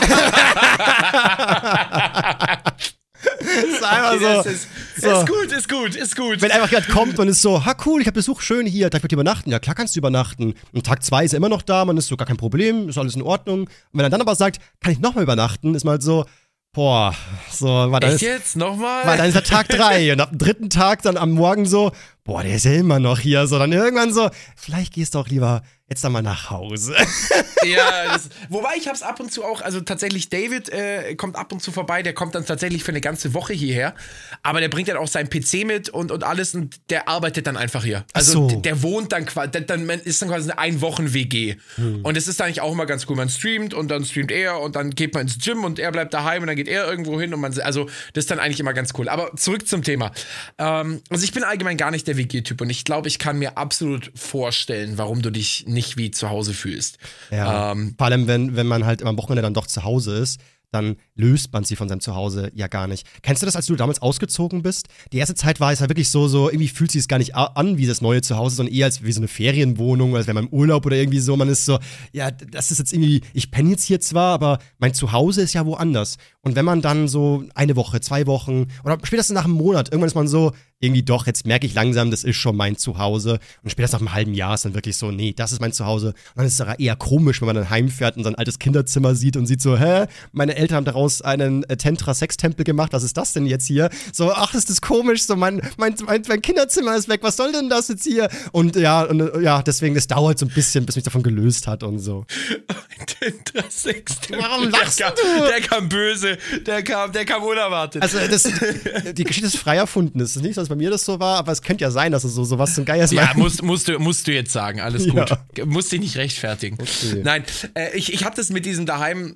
einfach 3.84 4.14
so. 4.14 4.20
Das 4.20 4.46
ist, 4.46 4.68
so. 5.02 5.12
ist 5.12 5.28
gut, 5.28 5.52
ist 5.52 5.70
gut, 5.70 5.96
ist 5.98 6.16
gut. 6.16 6.42
Wenn 6.42 6.52
einfach 6.52 6.72
jemand 6.72 6.88
kommt 6.88 7.20
und 7.20 7.28
ist 7.28 7.42
so, 7.42 7.66
ha 7.66 7.76
cool, 7.86 8.00
ich 8.00 8.08
habe 8.08 8.16
Besuch, 8.16 8.40
schön 8.40 8.66
hier, 8.66 8.90
darf 8.90 9.00
ich 9.00 9.04
heute 9.04 9.16
übernachten? 9.16 9.52
Ja, 9.52 9.60
klar 9.60 9.76
kannst 9.76 9.98
du 9.98 10.00
übernachten. 10.00 10.54
Und 10.72 10.86
Tag 10.86 11.04
zwei 11.04 11.26
ist 11.26 11.34
er 11.34 11.38
immer 11.38 11.50
noch 11.50 11.62
da, 11.62 11.84
man 11.84 11.98
ist 11.98 12.08
so, 12.08 12.16
gar 12.16 12.26
kein 12.26 12.38
Problem, 12.38 12.88
ist 12.88 12.98
alles 12.98 13.16
in 13.16 13.22
Ordnung. 13.22 13.64
Und 13.64 13.70
wenn 13.92 14.06
er 14.06 14.10
dann 14.10 14.22
aber 14.22 14.36
sagt, 14.36 14.62
kann 14.80 14.94
ich 14.94 15.00
nochmal 15.00 15.24
übernachten, 15.24 15.76
ist 15.76 15.84
man 15.84 15.94
halt 15.94 16.04
so, 16.04 16.26
boah, 16.74 17.16
so, 17.52 17.68
war 17.68 18.00
dann 18.00 18.14
Echt 18.14 18.22
jetzt? 18.22 18.56
Nochmal? 18.56 19.06
weil 19.06 19.18
dann 19.18 19.30
ist 19.30 19.36
er 19.36 19.44
Tag 19.44 19.68
drei 19.70 20.12
und 20.12 20.20
ab 20.20 20.30
dem 20.30 20.40
dritten 20.40 20.70
Tag 20.70 21.04
dann 21.04 21.18
am 21.18 21.32
Morgen 21.32 21.66
so, 21.66 21.92
boah, 22.24 22.44
der 22.44 22.56
ist 22.56 22.66
ja 22.66 22.74
immer 22.74 23.00
noch 23.00 23.20
hier, 23.20 23.48
so, 23.48 23.60
dann 23.60 23.72
irgendwann 23.72 24.14
so, 24.14 24.30
vielleicht 24.56 24.94
gehst 24.94 25.16
du 25.16 25.20
auch 25.20 25.28
lieber 25.28 25.62
jetzt 25.94 26.04
dann 26.04 26.12
mal 26.12 26.22
nach 26.24 26.50
Hause. 26.50 26.96
ja, 27.64 28.06
das, 28.08 28.30
wobei 28.50 28.76
ich 28.78 28.88
hab's 28.88 29.04
ab 29.04 29.20
und 29.20 29.32
zu 29.32 29.44
auch, 29.44 29.62
also 29.62 29.80
tatsächlich 29.82 30.30
David 30.30 30.70
äh, 30.70 31.16
kommt 31.16 31.36
ab 31.36 31.52
und 31.52 31.62
zu 31.62 31.72
vorbei, 31.72 32.02
der 32.02 32.14
kommt 32.14 32.36
dann 32.36 32.46
tatsächlich 32.46 32.84
für 32.84 32.92
eine 32.92 33.02
ganze 33.02 33.34
Woche 33.34 33.54
hierher, 33.54 33.94
aber 34.42 34.60
der 34.60 34.70
bringt 34.70 34.88
dann 34.88 34.98
auch 34.98 35.08
seinen 35.08 35.30
PC 35.30 35.66
mit 35.66 35.90
und, 35.90 36.12
und 36.12 36.24
alles 36.24 36.56
und 36.56 36.80
der 36.90 37.08
arbeitet 37.08 37.48
dann 37.48 37.58
einfach 37.58 37.84
hier. 37.84 38.06
Also 38.14 38.50
so. 38.50 38.60
der, 38.60 38.82
wohnt 38.82 39.12
dann 39.12 39.26
quasi, 39.26 39.52
dann 39.52 39.88
ist 39.90 40.22
dann 40.22 40.30
quasi 40.30 40.50
eine 40.50 40.60
Ein-Wochen-WG 40.60 41.56
Hm. 41.76 42.02
und 42.04 42.18
es 42.18 42.28
ist 42.28 42.42
eigentlich 42.42 42.62
auch 42.62 42.72
immer 42.72 42.86
ganz 42.86 43.06
cool, 43.10 43.16
man 43.16 43.30
streamt 43.30 43.74
und 43.74 43.90
dann 43.90 44.04
streamt 44.04 44.32
er 44.32 44.60
und 44.60 44.76
dann 44.76 44.92
geht 44.92 45.14
man 45.14 45.24
ins 45.24 45.38
Gym 45.38 45.64
und 45.64 45.80
er 45.80 45.92
bleibt 45.92 46.14
daheim 46.14 46.42
und 46.42 46.48
dann 46.48 46.56
geht 46.56 46.68
er 46.68 46.90
irgendwo 46.90 47.20
hin 47.20 47.34
und 47.34 47.40
man, 47.40 47.58
also 47.60 47.86
das 48.14 48.24
ist 48.24 48.32
dann 48.32 48.40
eigentlich 48.40 48.60
immer 48.60 48.74
ganz 48.74 48.94
cool. 48.98 49.10
Aber 49.10 49.36
zurück 49.36 49.68
zum 49.68 49.84
Thema. 49.84 50.12
Ähm, 50.58 51.02
also 51.10 51.24
ich 51.24 51.32
bin 51.32 51.44
allgemein 51.44 51.78
gar 51.78 51.92
nicht 51.92 52.08
der 52.08 52.18
WG-Typ 52.18 52.62
und 52.62 52.70
ich 52.70 52.84
glaube, 52.84 53.08
ich 53.08 53.20
kann 53.20 53.38
mir 53.38 53.58
absolut 53.58 54.12
vorstellen, 54.16 54.98
warum 54.98 55.22
du 55.22 55.30
dich 55.30 55.66
nicht 55.68 55.83
wie 55.98 56.12
zu 56.12 56.30
Hause 56.30 56.54
fühlst. 56.54 56.98
Ja. 57.32 57.72
Ähm, 57.72 57.96
Vor 57.98 58.08
allem, 58.08 58.28
wenn, 58.28 58.56
wenn 58.56 58.68
man 58.68 58.86
halt 58.86 59.04
am 59.04 59.18
Wochenende 59.18 59.42
dann 59.42 59.54
doch 59.54 59.68
zu 59.68 59.84
Hause 59.84 60.16
ist, 60.16 60.40
dann 60.74 60.96
löst 61.16 61.54
man 61.54 61.64
sie 61.64 61.76
von 61.76 61.88
seinem 61.88 62.00
Zuhause 62.00 62.52
ja 62.56 62.68
gar 62.68 62.88
nicht. 62.88 63.06
Kennst 63.22 63.42
du 63.42 63.46
das, 63.46 63.56
als 63.56 63.68
du 63.68 63.76
damals 63.76 64.02
ausgezogen 64.02 64.64
bist? 64.64 64.88
Die 65.12 65.18
erste 65.20 65.36
Zeit 65.36 65.60
war 65.60 65.72
es 65.72 65.80
ja 65.80 65.90
wirklich 65.90 66.10
so, 66.10 66.28
so 66.28 66.50
irgendwie 66.50 66.68
fühlt 66.68 66.92
sich 66.92 67.02
es 67.02 67.08
gar 67.08 67.20
nicht 67.20 67.36
an 67.36 67.78
wie 67.78 67.86
das 67.86 68.02
neue 68.02 68.22
Zuhause, 68.22 68.56
sondern 68.56 68.74
eher 68.74 68.86
als 68.86 69.04
wie 69.04 69.12
so 69.12 69.20
eine 69.20 69.28
Ferienwohnung, 69.28 70.16
als 70.16 70.26
wäre 70.26 70.34
man 70.34 70.46
im 70.46 70.54
Urlaub 70.54 70.86
oder 70.86 70.96
irgendwie 70.96 71.20
so. 71.20 71.38
Man 71.38 71.48
ist 71.48 71.66
so, 71.66 71.78
ja, 72.12 72.32
das 72.32 72.72
ist 72.72 72.80
jetzt 72.80 72.92
irgendwie, 72.92 73.22
ich 73.34 73.52
penne 73.52 73.70
jetzt 73.70 73.86
hier 73.86 74.00
zwar, 74.00 74.34
aber 74.34 74.58
mein 74.80 74.96
Zuhause 74.96 75.44
ist 75.44 75.54
ja 75.54 75.66
woanders. 75.66 76.18
Und 76.42 76.56
wenn 76.56 76.66
man 76.66 76.82
dann 76.82 77.08
so 77.08 77.44
eine 77.54 77.76
Woche, 77.76 78.02
zwei 78.02 78.26
Wochen 78.26 78.68
oder 78.84 78.98
spätestens 79.04 79.36
nach 79.36 79.46
einem 79.46 79.54
Monat, 79.54 79.90
irgendwann 79.90 80.08
ist 80.08 80.16
man 80.16 80.28
so, 80.28 80.54
irgendwie 80.84 81.04
doch, 81.04 81.26
jetzt 81.28 81.48
merke 81.48 81.66
ich 81.66 81.74
langsam, 81.74 82.12
das 82.12 82.24
ist 82.26 82.36
schon 82.36 82.58
mein 82.58 82.76
Zuhause. 82.76 83.40
Und 83.64 83.70
spätestens 83.70 84.02
nach 84.02 84.08
einem 84.08 84.14
halben 84.14 84.34
Jahr 84.34 84.54
ist 84.54 84.66
dann 84.66 84.74
wirklich 84.74 84.98
so, 84.98 85.12
nee, 85.12 85.34
das 85.34 85.54
ist 85.54 85.62
mein 85.62 85.72
Zuhause. 85.72 86.08
Und 86.08 86.16
dann 86.36 86.46
ist 86.46 86.54
es 86.54 86.62
aber 86.62 86.78
eher 86.78 86.98
komisch, 86.98 87.42
wenn 87.42 87.46
man 87.46 87.56
dann 87.56 87.70
heimfährt 87.70 88.18
und 88.18 88.26
sein 88.26 88.36
altes 88.36 88.60
Kinderzimmer 88.60 89.16
sieht 89.16 89.38
und 89.38 89.48
sieht 89.48 89.62
so, 89.62 89.78
hä, 89.78 90.08
meine 90.34 90.56
Eltern 90.56 90.78
haben 90.78 90.86
daraus 90.86 91.22
einen 91.22 91.64
äh, 91.64 91.78
Tantra-Sex-Tempel 91.78 92.66
gemacht, 92.66 92.92
was 92.92 93.04
ist 93.04 93.16
das 93.16 93.32
denn 93.32 93.46
jetzt 93.46 93.66
hier? 93.66 93.90
So, 94.12 94.34
ach, 94.34 94.54
ist 94.54 94.70
das 94.70 94.82
komisch, 94.82 95.24
so 95.24 95.38
mein, 95.38 95.62
mein, 95.78 95.96
mein, 96.06 96.22
mein 96.28 96.42
Kinderzimmer 96.42 96.98
ist 96.98 97.08
weg, 97.08 97.22
was 97.24 97.38
soll 97.38 97.54
denn 97.54 97.70
das 97.70 97.88
jetzt 97.88 98.04
hier? 98.04 98.28
Und 98.52 98.76
ja, 98.76 99.04
und, 99.04 99.22
äh, 99.22 99.42
ja, 99.42 99.62
deswegen, 99.62 99.96
das 99.96 100.08
dauert 100.08 100.38
so 100.38 100.46
ein 100.46 100.52
bisschen, 100.54 100.86
bis 100.86 100.96
mich 100.96 101.06
davon 101.06 101.24
gelöst 101.24 101.66
hat 101.66 101.84
und 101.84 102.00
so. 102.00 102.26
Tinter 103.06 103.64
Sex. 103.70 104.18
Warum 104.30 104.70
lachst 104.70 105.00
der 105.00 105.12
kam, 105.12 105.16
du? 105.16 105.48
Der 105.48 105.62
kam 105.62 105.90
böse, 105.90 106.38
der 106.66 106.84
kam, 106.84 107.12
der 107.12 107.26
kam 107.26 107.44
unerwartet. 107.44 108.02
Also, 108.02 108.18
das, 108.30 108.44
die 109.14 109.24
Geschichte 109.24 109.48
ist 109.48 109.58
frei 109.58 109.78
erfunden. 109.78 110.20
Es 110.20 110.36
ist 110.36 110.42
nicht 110.42 110.56
so, 110.56 110.62
dass 110.62 110.73
bei 110.74 110.78
mir 110.78 110.90
das 110.90 111.06
so 111.06 111.20
war, 111.20 111.38
aber 111.38 111.52
es 111.52 111.62
könnte 111.62 111.84
ja 111.84 111.92
sein, 111.92 112.12
dass 112.12 112.24
es 112.24 112.34
so 112.34 112.44
sowas 112.44 112.74
zum 112.74 112.84
Geier 112.86 113.04
ist. 113.04 113.14
ja, 113.14 113.32
musst, 113.36 113.62
musst, 113.62 113.88
du, 113.88 114.00
musst 114.00 114.28
du 114.28 114.34
jetzt 114.34 114.52
sagen, 114.52 114.82
alles 114.82 115.08
gut. 115.10 115.30
Ja. 115.30 115.66
Musst 115.66 115.92
dich 115.92 116.00
nicht 116.00 116.18
rechtfertigen. 116.18 116.78
Okay. 116.80 117.22
Nein, 117.24 117.44
äh, 117.76 117.96
ich, 117.96 118.12
ich 118.12 118.26
habe 118.26 118.36
das 118.36 118.50
mit 118.50 118.66
diesem 118.66 118.86
daheim 118.86 119.36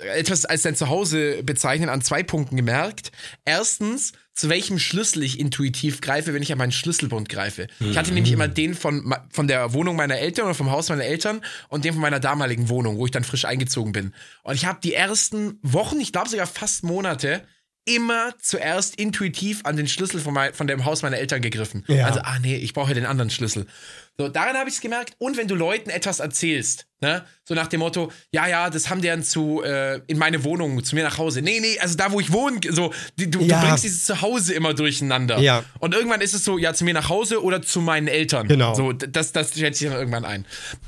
äh, 0.00 0.18
etwas 0.18 0.44
als 0.44 0.62
dein 0.62 0.76
Zuhause 0.76 1.42
bezeichnen 1.42 1.88
an 1.88 2.02
zwei 2.02 2.22
Punkten 2.22 2.56
gemerkt. 2.56 3.12
Erstens, 3.46 4.12
zu 4.34 4.48
welchem 4.48 4.78
Schlüssel 4.78 5.22
ich 5.22 5.40
intuitiv 5.40 6.00
greife, 6.00 6.34
wenn 6.34 6.42
ich 6.42 6.52
an 6.52 6.58
meinen 6.58 6.70
Schlüsselbund 6.70 7.28
greife. 7.28 7.66
Ich 7.80 7.96
hatte 7.96 8.12
nämlich 8.12 8.32
immer 8.32 8.46
den 8.46 8.74
von, 8.74 9.12
von 9.30 9.48
der 9.48 9.72
Wohnung 9.72 9.96
meiner 9.96 10.18
Eltern 10.18 10.44
oder 10.44 10.54
vom 10.54 10.70
Haus 10.70 10.90
meiner 10.90 11.04
Eltern 11.04 11.40
und 11.68 11.84
den 11.84 11.94
von 11.94 12.02
meiner 12.02 12.20
damaligen 12.20 12.68
Wohnung, 12.68 12.98
wo 12.98 13.06
ich 13.06 13.10
dann 13.10 13.24
frisch 13.24 13.46
eingezogen 13.46 13.92
bin. 13.92 14.12
Und 14.44 14.54
ich 14.54 14.66
habe 14.66 14.78
die 14.82 14.94
ersten 14.94 15.58
Wochen, 15.62 15.98
ich 15.98 16.12
glaube 16.12 16.28
sogar 16.28 16.46
fast 16.46 16.84
Monate, 16.84 17.42
immer 17.88 18.34
zuerst 18.40 18.96
intuitiv 18.96 19.60
an 19.64 19.76
den 19.76 19.88
Schlüssel 19.88 20.20
von, 20.20 20.34
mein, 20.34 20.52
von 20.54 20.66
dem 20.66 20.84
Haus 20.84 21.02
meiner 21.02 21.18
Eltern 21.18 21.40
gegriffen. 21.40 21.84
Ja. 21.88 22.06
Also, 22.06 22.20
ah 22.22 22.38
nee, 22.40 22.56
ich 22.56 22.74
brauche 22.74 22.88
ja 22.88 22.94
den 22.94 23.06
anderen 23.06 23.30
Schlüssel. 23.30 23.66
So, 24.20 24.28
daran 24.28 24.56
habe 24.56 24.68
ich 24.68 24.74
es 24.74 24.80
gemerkt. 24.80 25.14
Und 25.18 25.36
wenn 25.36 25.46
du 25.46 25.54
Leuten 25.54 25.90
etwas 25.90 26.18
erzählst, 26.18 26.86
ne, 27.00 27.24
so 27.44 27.54
nach 27.54 27.68
dem 27.68 27.78
Motto, 27.78 28.10
ja, 28.32 28.48
ja, 28.48 28.68
das 28.68 28.90
haben 28.90 29.00
die 29.00 29.06
dann 29.06 29.22
zu, 29.22 29.62
äh, 29.62 30.00
in 30.08 30.18
meine 30.18 30.42
Wohnung, 30.42 30.82
zu 30.82 30.96
mir 30.96 31.04
nach 31.04 31.18
Hause. 31.18 31.40
Nee, 31.40 31.60
nee, 31.60 31.78
also 31.78 31.96
da, 31.96 32.10
wo 32.10 32.18
ich 32.18 32.32
wohne, 32.32 32.58
so, 32.68 32.92
die, 33.16 33.30
du, 33.30 33.40
Ja. 33.42 33.60
du 33.60 33.66
bringst 33.68 33.84
dieses 33.84 34.04
Zuhause 34.06 34.54
immer 34.54 34.74
durcheinander. 34.74 35.38
Ja. 35.38 35.62
Und 35.78 35.94
irgendwann 35.94 36.20
ist 36.20 36.34
es 36.34 36.42
so, 36.42 36.58
ja, 36.58 36.74
zu 36.74 36.82
mir 36.84 36.94
nach 36.94 37.08
Hause 37.08 37.44
oder 37.44 37.62
zu 37.62 37.80
meinen 37.80 38.08
Eltern. 38.08 38.48
Genau. 38.48 38.74
So, 38.74 38.92
das, 38.92 39.30
das 39.30 39.56
schätze 39.56 39.84
ich 39.84 39.90
dann 39.90 40.00
irgendwann 40.00 40.24
ein. 40.24 40.44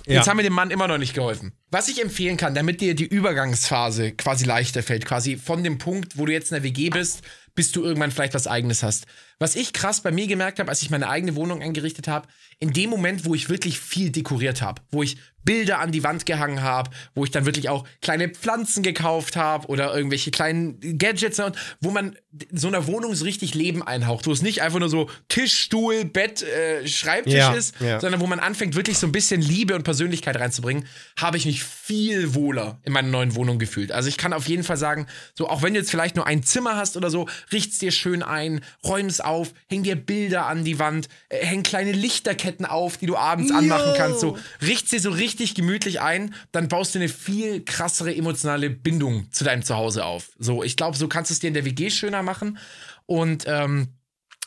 Ja. 0.08 0.14
Jetzt 0.14 0.28
haben 0.28 0.38
wir 0.38 0.42
dem 0.42 0.52
Mann 0.54 0.72
immer 0.72 0.88
noch 0.88 0.98
nicht 0.98 1.14
geholfen. 1.14 1.52
Was 1.70 1.86
ich 1.86 2.02
empfehlen 2.02 2.36
kann, 2.36 2.56
damit 2.56 2.80
dir 2.80 2.96
die 2.96 3.06
Übergangsphase 3.06 4.10
quasi 4.10 4.44
leichter 4.44 4.82
fällt, 4.82 5.06
quasi 5.06 5.36
von 5.36 5.62
dem 5.62 5.78
Punkt, 5.78 6.18
wo 6.18 6.26
du 6.26 6.32
jetzt 6.32 6.50
in 6.50 6.56
der 6.56 6.64
WG 6.64 6.90
bist, 6.90 7.22
bis 7.54 7.70
du 7.70 7.84
irgendwann 7.84 8.10
vielleicht 8.10 8.34
was 8.34 8.48
eigenes 8.48 8.82
hast. 8.82 9.06
Was 9.40 9.56
ich 9.56 9.72
krass 9.72 10.02
bei 10.02 10.12
mir 10.12 10.26
gemerkt 10.26 10.58
habe, 10.58 10.68
als 10.68 10.82
ich 10.82 10.90
meine 10.90 11.08
eigene 11.08 11.34
Wohnung 11.34 11.62
eingerichtet 11.62 12.08
habe, 12.08 12.28
in 12.58 12.74
dem 12.74 12.90
Moment, 12.90 13.24
wo 13.24 13.34
ich 13.34 13.48
wirklich 13.48 13.80
viel 13.80 14.10
dekoriert 14.10 14.60
habe, 14.60 14.82
wo 14.90 15.02
ich 15.02 15.16
Bilder 15.44 15.78
an 15.78 15.92
die 15.92 16.04
Wand 16.04 16.26
gehangen 16.26 16.62
habe, 16.62 16.90
wo 17.14 17.24
ich 17.24 17.30
dann 17.30 17.46
wirklich 17.46 17.68
auch 17.68 17.86
kleine 18.02 18.28
Pflanzen 18.28 18.82
gekauft 18.82 19.36
habe 19.36 19.68
oder 19.68 19.94
irgendwelche 19.94 20.30
kleinen 20.30 20.98
Gadgets 20.98 21.40
und 21.40 21.56
wo 21.80 21.90
man 21.90 22.16
so 22.52 22.68
einer 22.68 22.86
Wohnung 22.86 23.14
so 23.14 23.24
richtig 23.24 23.54
Leben 23.54 23.82
einhaucht, 23.82 24.26
wo 24.26 24.32
es 24.32 24.42
nicht 24.42 24.62
einfach 24.62 24.78
nur 24.78 24.88
so 24.88 25.08
Tisch, 25.28 25.58
Stuhl, 25.58 26.04
Bett, 26.04 26.42
äh, 26.42 26.86
Schreibtisch 26.86 27.34
Ja, 27.34 27.52
ist, 27.52 27.74
ja. 27.80 28.00
sondern 28.00 28.20
wo 28.20 28.26
man 28.26 28.38
anfängt 28.38 28.76
wirklich 28.76 28.98
so 28.98 29.06
ein 29.06 29.12
bisschen 29.12 29.40
Liebe 29.40 29.74
und 29.74 29.82
Persönlichkeit 29.82 30.36
reinzubringen, 30.36 30.86
habe 31.18 31.36
ich 31.38 31.46
mich 31.46 31.64
viel 31.64 32.34
wohler 32.34 32.78
in 32.84 32.92
meiner 32.92 33.08
neuen 33.08 33.34
Wohnung 33.34 33.58
gefühlt. 33.58 33.92
Also 33.92 34.08
ich 34.08 34.18
kann 34.18 34.32
auf 34.32 34.46
jeden 34.46 34.62
Fall 34.62 34.76
sagen, 34.76 35.06
so 35.34 35.48
auch 35.48 35.62
wenn 35.62 35.72
du 35.72 35.80
jetzt 35.80 35.90
vielleicht 35.90 36.16
nur 36.16 36.26
ein 36.26 36.42
Zimmer 36.42 36.76
hast 36.76 36.96
oder 36.96 37.10
so, 37.10 37.26
richt's 37.50 37.78
dir 37.78 37.92
schön 37.92 38.22
ein, 38.22 38.60
räum 38.84 39.06
es 39.06 39.20
auf, 39.30 39.52
häng 39.68 39.82
dir 39.82 39.96
Bilder 39.96 40.46
an 40.46 40.64
die 40.64 40.78
Wand, 40.78 41.08
äh, 41.28 41.44
häng 41.44 41.62
kleine 41.62 41.92
Lichterketten 41.92 42.66
auf, 42.66 42.98
die 42.98 43.06
du 43.06 43.16
abends 43.16 43.52
anmachen 43.52 43.94
kannst, 43.96 44.20
so 44.20 44.36
richt's 44.60 44.90
dir 44.90 45.00
so 45.00 45.10
richtig 45.10 45.54
gemütlich 45.54 46.00
ein, 46.00 46.34
dann 46.52 46.68
baust 46.68 46.94
du 46.94 46.98
eine 46.98 47.08
viel 47.08 47.64
krassere 47.64 48.14
emotionale 48.14 48.70
Bindung 48.70 49.30
zu 49.32 49.44
deinem 49.44 49.62
Zuhause 49.62 50.04
auf. 50.04 50.30
So, 50.38 50.62
ich 50.62 50.76
glaube, 50.76 50.96
so 50.96 51.08
kannst 51.08 51.30
du 51.30 51.34
es 51.34 51.40
dir 51.40 51.48
in 51.48 51.54
der 51.54 51.64
WG 51.64 51.90
schöner 51.90 52.22
machen 52.22 52.58
und 53.06 53.44
ähm, 53.46 53.88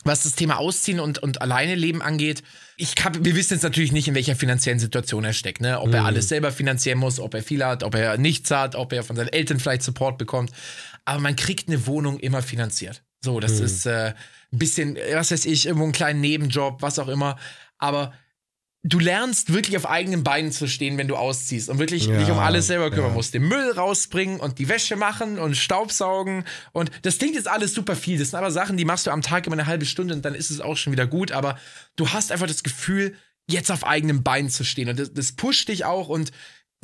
was 0.04 0.22
das 0.22 0.34
Thema 0.34 0.58
Ausziehen 0.58 1.00
und, 1.00 1.18
und 1.18 1.40
alleine 1.40 1.74
leben 1.74 2.02
angeht, 2.02 2.42
ich 2.76 2.94
hab, 3.02 3.24
wir 3.24 3.36
wissen 3.36 3.54
jetzt 3.54 3.62
natürlich 3.62 3.92
nicht, 3.92 4.06
in 4.06 4.14
welcher 4.14 4.36
finanziellen 4.36 4.78
Situation 4.78 5.24
er 5.24 5.32
steckt, 5.32 5.60
ne? 5.60 5.80
Ob 5.80 5.94
er 5.94 6.04
alles 6.04 6.28
selber 6.28 6.52
finanzieren 6.52 6.98
muss, 6.98 7.20
ob 7.20 7.34
er 7.34 7.42
viel 7.42 7.64
hat, 7.64 7.82
ob 7.82 7.94
er 7.94 8.18
nichts 8.18 8.50
hat, 8.50 8.74
ob 8.74 8.92
er 8.92 9.02
von 9.02 9.16
seinen 9.16 9.28
Eltern 9.28 9.60
vielleicht 9.60 9.82
Support 9.82 10.18
bekommt. 10.18 10.50
Aber 11.04 11.20
man 11.20 11.36
kriegt 11.36 11.68
eine 11.68 11.86
Wohnung 11.86 12.18
immer 12.18 12.42
finanziert. 12.42 13.02
So, 13.24 13.40
das 13.40 13.58
ist 13.60 13.86
äh, 13.86 14.14
ein 14.52 14.58
bisschen, 14.58 14.96
was 15.14 15.30
weiß 15.30 15.46
ich, 15.46 15.66
irgendwo 15.66 15.84
einen 15.84 15.92
kleinen 15.92 16.20
Nebenjob, 16.20 16.82
was 16.82 16.98
auch 16.98 17.08
immer. 17.08 17.36
Aber 17.78 18.12
du 18.84 18.98
lernst 18.98 19.52
wirklich 19.52 19.76
auf 19.76 19.88
eigenen 19.88 20.22
Beinen 20.22 20.52
zu 20.52 20.68
stehen, 20.68 20.98
wenn 20.98 21.08
du 21.08 21.16
ausziehst 21.16 21.70
und 21.70 21.78
wirklich 21.78 22.06
Ja, 22.06 22.18
dich 22.18 22.30
um 22.30 22.38
alles 22.38 22.66
selber 22.66 22.90
kümmern 22.90 23.10
ja. 23.10 23.14
musst. 23.14 23.34
Den 23.34 23.48
Müll 23.48 23.72
rausbringen 23.72 24.38
und 24.38 24.58
die 24.58 24.68
Wäsche 24.68 24.96
machen 24.96 25.38
und 25.38 25.56
Staubsaugen. 25.56 26.44
Und 26.72 26.90
das 27.02 27.18
klingt 27.18 27.34
jetzt 27.34 27.48
alles 27.48 27.72
super 27.74 27.96
viel. 27.96 28.18
Das 28.18 28.30
sind 28.30 28.38
aber 28.38 28.50
Sachen, 28.50 28.76
die 28.76 28.84
machst 28.84 29.06
du 29.06 29.10
am 29.10 29.22
Tag 29.22 29.46
immer 29.46 29.54
eine 29.54 29.66
halbe 29.66 29.86
Stunde 29.86 30.14
und 30.14 30.24
dann 30.24 30.34
ist 30.34 30.50
es 30.50 30.60
auch 30.60 30.76
schon 30.76 30.92
wieder 30.92 31.06
gut. 31.06 31.32
Aber 31.32 31.58
du 31.96 32.10
hast 32.10 32.30
einfach 32.30 32.46
das 32.46 32.62
Gefühl, 32.62 33.16
jetzt 33.48 33.70
auf 33.70 33.84
eigenen 33.84 34.22
Beinen 34.22 34.50
zu 34.50 34.64
stehen. 34.64 34.88
Und 34.90 34.98
das, 34.98 35.12
das 35.12 35.32
pusht 35.32 35.68
dich 35.68 35.84
auch 35.84 36.08
und 36.08 36.30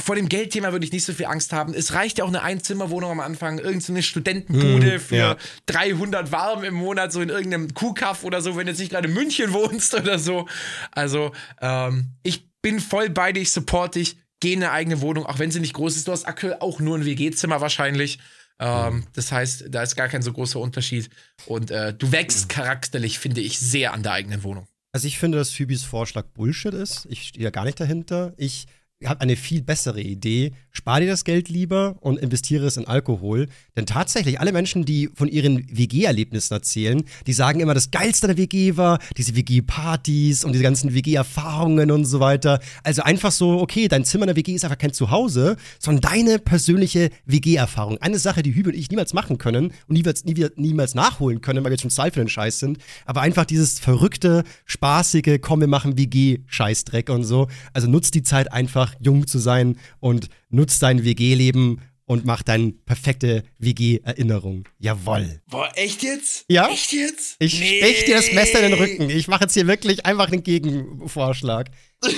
vor 0.00 0.16
dem 0.16 0.28
Geldthema 0.28 0.72
würde 0.72 0.84
ich 0.84 0.92
nicht 0.92 1.04
so 1.04 1.12
viel 1.12 1.26
Angst 1.26 1.52
haben. 1.52 1.74
Es 1.74 1.92
reicht 1.94 2.18
ja 2.18 2.24
auch 2.24 2.28
eine 2.28 2.42
Einzimmerwohnung 2.42 3.10
am 3.10 3.20
Anfang, 3.20 3.58
irgendeine 3.58 4.02
Studentenbude 4.02 4.94
Hm, 4.94 5.00
für 5.00 5.16
ja. 5.16 5.36
300 5.66 6.32
warm 6.32 6.64
im 6.64 6.74
Monat, 6.74 7.12
so 7.12 7.20
in 7.20 7.28
irgendeinem 7.28 7.72
Kuhkaff 7.74 8.24
oder 8.24 8.42
so, 8.42 8.56
wenn 8.56 8.66
du 8.66 8.72
jetzt 8.72 8.78
nicht 8.80 8.90
gerade 8.90 9.08
in 9.08 9.14
München 9.14 9.52
wohnst 9.52 9.94
oder 9.94 10.18
so. 10.18 10.46
Also, 10.92 11.32
ähm, 11.60 12.10
ich 12.22 12.48
bin 12.62 12.80
voll 12.80 13.10
bei 13.10 13.32
dir, 13.32 13.40
ich 13.40 13.52
support 13.52 13.94
dich, 13.94 14.16
geh 14.40 14.52
in 14.54 14.62
eine 14.62 14.72
eigene 14.72 15.00
Wohnung, 15.00 15.26
auch 15.26 15.38
wenn 15.38 15.50
sie 15.50 15.60
nicht 15.60 15.74
groß 15.74 15.96
ist. 15.96 16.08
Du 16.08 16.12
hast 16.12 16.24
aktuell 16.26 16.56
auch 16.60 16.80
nur 16.80 16.98
ein 16.98 17.04
WG-Zimmer 17.04 17.60
wahrscheinlich. 17.60 18.18
Ähm, 18.58 19.04
das 19.14 19.32
heißt, 19.32 19.64
da 19.70 19.82
ist 19.82 19.96
gar 19.96 20.08
kein 20.08 20.20
so 20.22 20.32
großer 20.32 20.60
Unterschied. 20.60 21.08
Und 21.46 21.70
äh, 21.70 21.94
du 21.94 22.12
wächst 22.12 22.48
charakterlich, 22.50 23.18
finde 23.18 23.40
ich, 23.40 23.58
sehr 23.58 23.94
an 23.94 24.02
der 24.02 24.12
eigenen 24.12 24.42
Wohnung. 24.42 24.66
Also 24.92 25.06
ich 25.06 25.18
finde, 25.18 25.38
dass 25.38 25.50
Phoebes 25.50 25.84
Vorschlag 25.84 26.26
Bullshit 26.34 26.74
ist. 26.74 27.06
Ich 27.08 27.28
stehe 27.28 27.44
ja 27.44 27.50
gar 27.50 27.64
nicht 27.64 27.80
dahinter. 27.80 28.34
Ich 28.36 28.66
habe 29.08 29.22
eine 29.22 29.36
viel 29.36 29.62
bessere 29.62 30.00
Idee. 30.00 30.52
Spar 30.72 31.00
dir 31.00 31.06
das 31.06 31.24
Geld 31.24 31.48
lieber 31.48 31.96
und 32.00 32.18
investiere 32.18 32.66
es 32.66 32.76
in 32.76 32.86
Alkohol. 32.86 33.48
Denn 33.74 33.86
tatsächlich, 33.86 34.40
alle 34.40 34.52
Menschen, 34.52 34.84
die 34.84 35.08
von 35.14 35.26
ihren 35.26 35.66
WG-Erlebnissen 35.74 36.52
erzählen, 36.52 37.02
die 37.26 37.32
sagen 37.32 37.60
immer, 37.60 37.72
das 37.72 37.90
Geilste 37.90 38.26
der 38.26 38.36
WG 38.36 38.76
war 38.76 38.98
diese 39.16 39.34
WG-Partys 39.36 40.44
und 40.44 40.52
diese 40.52 40.62
ganzen 40.62 40.92
WG-Erfahrungen 40.92 41.90
und 41.90 42.04
so 42.04 42.20
weiter. 42.20 42.60
Also 42.84 43.02
einfach 43.02 43.32
so, 43.32 43.60
okay, 43.60 43.88
dein 43.88 44.04
Zimmer 44.04 44.24
in 44.24 44.28
der 44.28 44.36
WG 44.36 44.54
ist 44.54 44.64
einfach 44.64 44.76
kein 44.76 44.92
Zuhause, 44.92 45.56
sondern 45.78 46.02
deine 46.02 46.38
persönliche 46.38 47.08
WG-Erfahrung. 47.24 47.96
Eine 48.02 48.18
Sache, 48.18 48.42
die 48.42 48.54
Hübe 48.54 48.68
und 48.68 48.76
ich 48.76 48.90
niemals 48.90 49.14
machen 49.14 49.38
können 49.38 49.72
und 49.88 49.94
niemals, 49.94 50.26
nie, 50.26 50.46
niemals 50.56 50.94
nachholen 50.94 51.40
können, 51.40 51.64
weil 51.64 51.70
wir 51.70 51.74
jetzt 51.74 51.82
schon 51.82 51.90
Zeit 51.90 52.14
für 52.14 52.20
den 52.20 52.28
Scheiß 52.28 52.58
sind. 52.58 52.78
Aber 53.06 53.22
einfach 53.22 53.46
dieses 53.46 53.78
verrückte, 53.78 54.44
spaßige, 54.66 55.38
komm, 55.40 55.60
wir 55.60 55.68
machen 55.68 55.96
WG-Scheißdreck 55.96 57.08
und 57.08 57.24
so. 57.24 57.48
Also 57.72 57.88
nutzt 57.88 58.14
die 58.14 58.22
Zeit 58.22 58.52
einfach, 58.52 58.89
jung 59.00 59.26
zu 59.26 59.38
sein 59.38 59.78
und 60.00 60.28
nutzt 60.48 60.82
dein 60.82 61.04
WG-Leben 61.04 61.80
und 62.10 62.24
mach 62.24 62.42
deine 62.42 62.72
perfekte 62.72 63.44
WG-Erinnerung. 63.58 64.64
Jawoll. 64.80 65.40
Boah, 65.48 65.70
echt 65.76 66.02
jetzt? 66.02 66.44
Ja. 66.48 66.68
Echt 66.68 66.92
jetzt? 66.92 67.36
Ich 67.38 67.54
stech 67.54 68.04
dir 68.04 68.16
das 68.16 68.32
Messer 68.32 68.64
in 68.64 68.72
den 68.72 68.80
Rücken. 68.80 69.10
Ich 69.10 69.28
mache 69.28 69.44
jetzt 69.44 69.54
hier 69.54 69.68
wirklich 69.68 70.04
einfach 70.04 70.32
einen 70.32 70.42
Gegenvorschlag. 70.42 71.70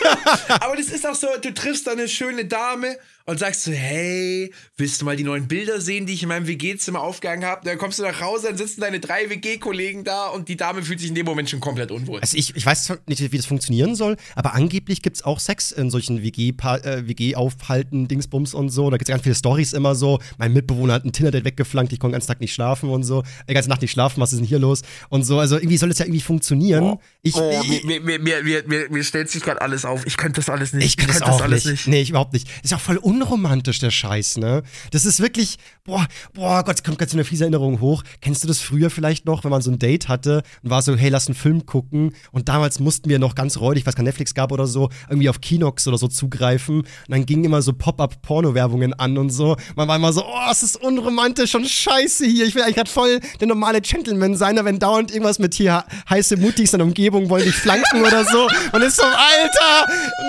Aber 0.60 0.76
das 0.76 0.88
ist 0.88 1.06
auch 1.06 1.14
so, 1.14 1.26
du 1.40 1.52
triffst 1.54 1.86
da 1.86 1.92
eine 1.92 2.08
schöne 2.08 2.44
Dame 2.44 2.96
und 3.28 3.40
sagst 3.40 3.64
so, 3.64 3.72
hey, 3.72 4.52
willst 4.76 5.00
du 5.00 5.04
mal 5.04 5.16
die 5.16 5.24
neuen 5.24 5.48
Bilder 5.48 5.80
sehen, 5.80 6.06
die 6.06 6.12
ich 6.12 6.22
in 6.22 6.28
meinem 6.28 6.46
WG-Zimmer 6.46 7.00
aufgehangen 7.00 7.44
habe? 7.44 7.62
Dann 7.64 7.76
kommst 7.76 7.98
du 7.98 8.04
nach 8.04 8.20
Hause, 8.20 8.46
dann 8.48 8.56
sitzen 8.56 8.82
deine 8.82 9.00
drei 9.00 9.28
WG-Kollegen 9.30 10.04
da 10.04 10.26
und 10.28 10.48
die 10.48 10.56
Dame 10.56 10.82
fühlt 10.82 11.00
sich 11.00 11.08
in 11.08 11.16
dem 11.16 11.26
Moment 11.26 11.50
schon 11.50 11.58
komplett 11.60 11.90
unwohl. 11.90 12.20
Also 12.20 12.36
ich, 12.36 12.54
ich 12.54 12.64
weiß 12.64 12.92
nicht, 13.06 13.32
wie 13.32 13.36
das 13.36 13.46
funktionieren 13.46 13.96
soll, 13.96 14.16
aber 14.36 14.54
angeblich 14.54 15.02
gibt 15.02 15.16
es 15.16 15.24
auch 15.24 15.40
Sex 15.40 15.72
in 15.72 15.90
solchen 15.90 16.22
WG-Pa- 16.22 16.76
äh, 16.78 17.08
WG-Aufhalten, 17.08 18.06
Dingsbums 18.06 18.54
und 18.54 18.68
so. 18.68 18.90
Da 18.90 18.96
gibt 18.96 19.08
es 19.08 19.12
ganz 19.12 19.22
viele 19.24 19.34
Stories 19.34 19.72
immer 19.72 19.94
so. 19.96 20.20
Mein 20.38 20.52
Mitbewohner 20.52 20.94
hat 20.94 21.04
ein 21.04 21.12
Tinder-Date 21.12 21.44
weggeflankt, 21.44 21.92
ich 21.92 21.98
konnte 21.98 22.12
den 22.12 22.16
ganzen 22.18 22.28
Tag 22.28 22.40
nicht 22.40 22.54
schlafen 22.54 22.90
und 22.90 23.02
so. 23.02 23.24
Die 23.48 23.54
ganze 23.54 23.68
Nacht 23.70 23.82
nicht 23.82 23.90
schlafen, 23.92 24.20
was 24.20 24.32
ist 24.32 24.38
denn 24.38 24.46
hier 24.46 24.60
los? 24.60 24.82
Und 25.08 25.24
so, 25.24 25.38
also 25.40 25.56
irgendwie 25.56 25.78
soll 25.78 25.90
es 25.90 25.98
ja 25.98 26.04
irgendwie 26.06 26.20
funktionieren. 26.20 26.98
Ich, 27.22 27.34
Oh, 27.34 27.60
ich, 27.64 27.82
mir, 27.84 28.00
mir, 28.00 28.18
mir, 28.20 28.42
mir, 28.42 28.64
mir, 28.66 28.88
mir 28.90 29.04
stellt 29.04 29.30
sich 29.30 29.42
gerade 29.42 29.60
alles 29.60 29.84
auf. 29.86 30.06
Ich 30.06 30.16
könnte 30.16 30.40
das 30.40 30.48
alles 30.48 30.72
nicht. 30.72 30.86
Ich 30.86 30.96
kann 30.96 31.08
das 31.08 31.22
auch 31.22 31.46
nicht. 31.46 31.86
Nee, 31.86 32.00
ich 32.00 32.10
überhaupt 32.10 32.32
nicht. 32.32 32.48
Ist 32.62 32.74
auch 32.74 32.80
voll 32.80 32.96
unromantisch, 32.96 33.78
der 33.78 33.90
Scheiß, 33.90 34.38
ne? 34.38 34.62
Das 34.90 35.04
ist 35.04 35.20
wirklich, 35.20 35.58
boah, 35.84 36.06
boah, 36.34 36.64
Gott, 36.64 36.76
es 36.76 36.82
kommt 36.82 36.98
ganz 36.98 37.12
so 37.12 37.16
eine 37.16 37.24
fiese 37.24 37.44
Erinnerung 37.44 37.80
hoch. 37.80 38.02
Kennst 38.20 38.44
du 38.44 38.48
das 38.48 38.60
früher 38.60 38.90
vielleicht 38.90 39.26
noch, 39.26 39.44
wenn 39.44 39.50
man 39.50 39.62
so 39.62 39.70
ein 39.70 39.78
Date 39.78 40.08
hatte 40.08 40.42
und 40.62 40.70
war 40.70 40.82
so, 40.82 40.96
hey, 40.96 41.08
lass 41.08 41.28
einen 41.28 41.34
Film 41.34 41.66
gucken 41.66 42.14
und 42.32 42.48
damals 42.48 42.80
mussten 42.80 43.08
wir 43.08 43.18
noch 43.18 43.34
ganz 43.34 43.58
räudig, 43.58 43.86
was 43.86 43.94
kein 43.94 44.04
Netflix 44.04 44.34
gab 44.34 44.52
oder 44.52 44.66
so, 44.66 44.90
irgendwie 45.08 45.28
auf 45.28 45.40
Kinox 45.40 45.86
oder 45.86 45.98
so 45.98 46.08
zugreifen 46.08 46.80
und 46.80 46.86
dann 47.08 47.26
gingen 47.26 47.44
immer 47.44 47.62
so 47.62 47.72
Pop-Up-Porno-Werbungen 47.72 48.94
an 48.94 49.16
und 49.18 49.30
so. 49.30 49.56
Man 49.74 49.88
war 49.88 49.96
immer 49.96 50.12
so, 50.12 50.24
oh, 50.24 50.50
es 50.50 50.62
ist 50.62 50.76
unromantisch 50.76 51.54
und 51.54 51.68
scheiße 51.68 52.26
hier. 52.26 52.46
Ich 52.46 52.54
will 52.54 52.62
eigentlich 52.62 52.76
gerade 52.76 52.90
voll 52.90 53.20
der 53.40 53.48
normale 53.48 53.80
Gentleman 53.80 54.36
sein, 54.36 54.58
aber 54.58 54.66
wenn 54.66 54.78
dauernd 54.78 55.10
irgendwas 55.10 55.38
mit 55.38 55.54
hier 55.54 55.84
heiße 56.10 56.36
Muttis 56.36 56.72
in 56.72 56.78
der 56.78 56.86
Umgebung 56.86 57.28
wollen 57.28 57.44
dich 57.44 57.54
flanken 57.54 58.02
oder 58.02 58.24
so 58.24 58.48
und 58.72 58.82
ist 58.82 58.96
so, 58.96 59.04
Alter, 59.04 59.75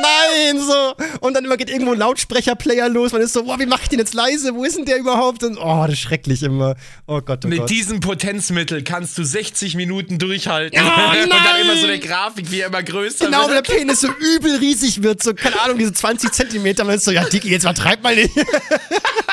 nein, 0.02 0.60
so. 0.60 0.96
Und 1.20 1.34
dann 1.34 1.46
immer 1.46 1.58
geht 1.58 1.70
irgendwo 1.70 1.94
ein 1.94 2.00
Lautsprecherplayer 2.00 2.90
los. 2.90 3.12
Man 3.12 3.22
ist 3.22 3.34
so, 3.34 3.44
boah, 3.44 3.60
wie 3.60 3.66
mach 3.66 3.82
ich 3.84 3.90
den 3.90 4.00
jetzt 4.00 4.14
leise? 4.14 4.56
Wo 4.56 4.64
ist 4.64 4.78
denn 4.78 4.86
der 4.86 4.98
überhaupt? 4.98 5.44
Und 5.44 5.58
oh, 5.58 5.84
das 5.86 5.94
ist 5.94 6.00
schrecklich 6.00 6.44
immer. 6.44 6.76
Oh 7.06 7.22
Gott, 7.22 7.46
oh 7.46 7.48
Mit 7.48 7.60
Gott. 7.60 7.70
diesem 7.70 8.00
Potenzmittel 8.00 8.84
kannst 8.84 9.18
du 9.18 9.24
60 9.24 9.76
Minuten 9.76 10.18
durchhalten. 10.20 10.80
Oh, 10.82 10.84
und 11.24 11.30
dann 11.30 11.62
immer 11.62 11.78
so 11.78 11.88
eine 11.88 12.00
Grafik, 12.00 12.52
wie 12.52 12.62
er 12.62 12.68
immer 12.68 12.84
größer 12.84 13.26
Genau, 13.26 13.44
wenn 13.44 13.48
der 13.48 13.56
wird. 13.58 13.68
Penis 13.68 14.02
so 14.02 14.10
übel 14.36 14.56
riesig 14.58 15.04
wird, 15.04 15.22
so, 15.24 15.34
keine 15.34 15.60
Ahnung, 15.62 15.78
diese 15.78 15.94
20 15.94 16.32
Zentimeter, 16.32 16.84
man 16.84 16.96
ist 16.96 17.06
so, 17.06 17.12
ja, 17.12 17.24
Dicky, 17.26 17.50
jetzt 17.50 17.64
übertreib 17.64 18.04
mal 18.04 18.16
nicht. 18.16 18.32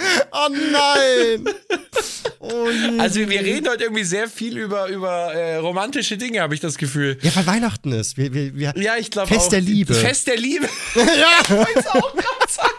oh 0.32 0.48
nein. 0.50 1.54
Oh. 2.38 2.68
Also 2.98 3.20
wir 3.20 3.40
reden 3.40 3.68
heute 3.68 3.84
irgendwie 3.84 4.04
sehr 4.04 4.28
viel 4.28 4.56
über, 4.56 4.88
über 4.88 5.34
äh, 5.34 5.56
romantische 5.56 6.16
Dinge, 6.16 6.40
habe 6.40 6.54
ich 6.54 6.60
das 6.60 6.78
Gefühl. 6.78 7.18
Ja, 7.22 7.34
weil 7.34 7.46
Weihnachten 7.46 7.92
ist. 7.92 8.16
Wir, 8.16 8.32
wir, 8.32 8.54
wir, 8.54 8.74
Ja, 8.76 8.96
ich 8.96 9.10
glaube 9.10 9.28
Fest 9.28 9.46
auch. 9.46 9.50
der 9.50 9.60
Liebe. 9.60 9.94
Fest 9.94 10.26
der 10.26 10.36
Liebe. 10.36 10.68
ja. 10.94 11.56
auch 11.92 12.14
grad 12.14 12.50
sagen. 12.50 12.70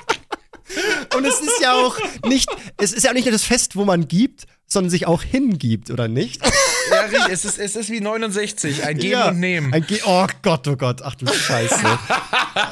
Und 1.16 1.26
es 1.26 1.42
ist 1.42 1.62
ja 1.62 1.74
auch 1.74 1.98
nicht, 2.26 2.50
es 2.78 2.94
ist 2.94 3.04
ja 3.04 3.12
auch 3.12 3.14
nicht 3.14 3.26
nur 3.26 3.34
das 3.34 3.44
Fest, 3.44 3.76
wo 3.76 3.84
man 3.84 4.08
gibt, 4.08 4.46
sondern 4.68 4.90
sich 4.90 5.06
auch 5.06 5.22
hingibt, 5.22 5.92
oder 5.92 6.08
nicht? 6.08 6.42
Ja, 6.90 7.02
richtig. 7.02 7.30
Es 7.30 7.46
ist, 7.46 7.60
es 7.60 7.76
ist 7.76 7.90
wie 7.90 8.00
69, 8.00 8.84
ein 8.86 8.98
Geben 8.98 9.12
ja. 9.12 9.30
und 9.30 9.40
Nehmen. 9.40 9.74
Ein 9.74 9.86
Ge 9.86 10.00
oh 10.06 10.26
Gott, 10.42 10.68
oh 10.70 10.78
Gott, 10.78 11.02
ach 11.02 11.16
du 11.16 11.28
Scheiße. 11.28 11.76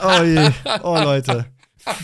oh 0.04 0.24
je, 0.24 0.50
oh 0.84 0.98
Leute. 0.98 1.46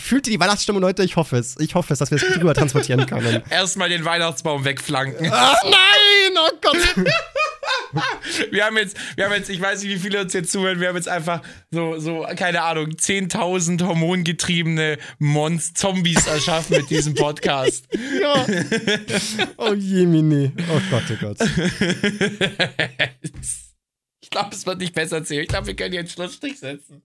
Fühlt 0.02 0.27
ihr 0.27 0.34
die 0.34 0.39
Weihnachtsstimmung, 0.39 0.81
Leute? 0.81 1.03
Ich 1.03 1.15
hoffe 1.15 1.38
es. 1.38 1.56
Ich 1.60 1.76
hoffe 1.76 1.93
es, 1.93 1.99
dass 1.99 2.11
wir 2.11 2.18
es 2.18 2.26
gut 2.27 2.38
rüber 2.38 2.53
transportieren 2.53 3.06
können. 3.07 3.43
Erstmal 3.49 3.89
den 3.89 4.06
Weihnachtsbaum 4.06 4.65
wegflanken. 4.65 5.30
Ach 5.31 5.56
nein, 5.64 6.38
oh 6.38 6.52
Gott. 6.61 7.06
wir 8.52 8.65
haben 8.65 8.77
jetzt, 8.77 8.97
wir 9.15 9.26
haben 9.26 9.34
jetzt, 9.34 9.49
ich 9.49 9.61
weiß 9.61 9.84
nicht, 9.84 9.91
wie 9.91 9.99
viele 9.99 10.22
uns 10.22 10.34
jetzt 10.34 10.52
zuhören, 10.52 10.80
wir 10.80 10.89
haben 10.89 10.95
jetzt 10.95 11.07
einfach 11.07 11.41
so, 11.72 11.97
so, 11.99 12.26
keine 12.35 12.61
Ahnung, 12.61 12.88
10.000 12.91 13.84
hormongetriebene 13.84 14.97
Monst 15.19 15.77
Zombies 15.77 16.27
erschaffen 16.27 16.77
mit 16.77 16.89
diesem 16.89 17.14
Podcast. 17.14 17.88
Ja. 18.22 18.45
Oh 19.57 19.73
je, 19.73 20.06
Mini. 20.06 20.52
Oh 20.69 20.80
Gott, 20.89 21.03
oh 21.11 21.15
Gott. 21.19 21.38
Ich 24.22 24.30
glaube, 24.30 24.56
es 24.56 24.65
wird 24.65 24.80
nicht 24.80 24.93
besser, 24.93 25.23
Theo. 25.23 25.41
Ich 25.41 25.47
glaube, 25.47 25.68
wir 25.68 25.76
können 25.76 25.97
einen 25.97 26.07
Schlussstrich 26.07 26.60
setzen. 26.60 27.02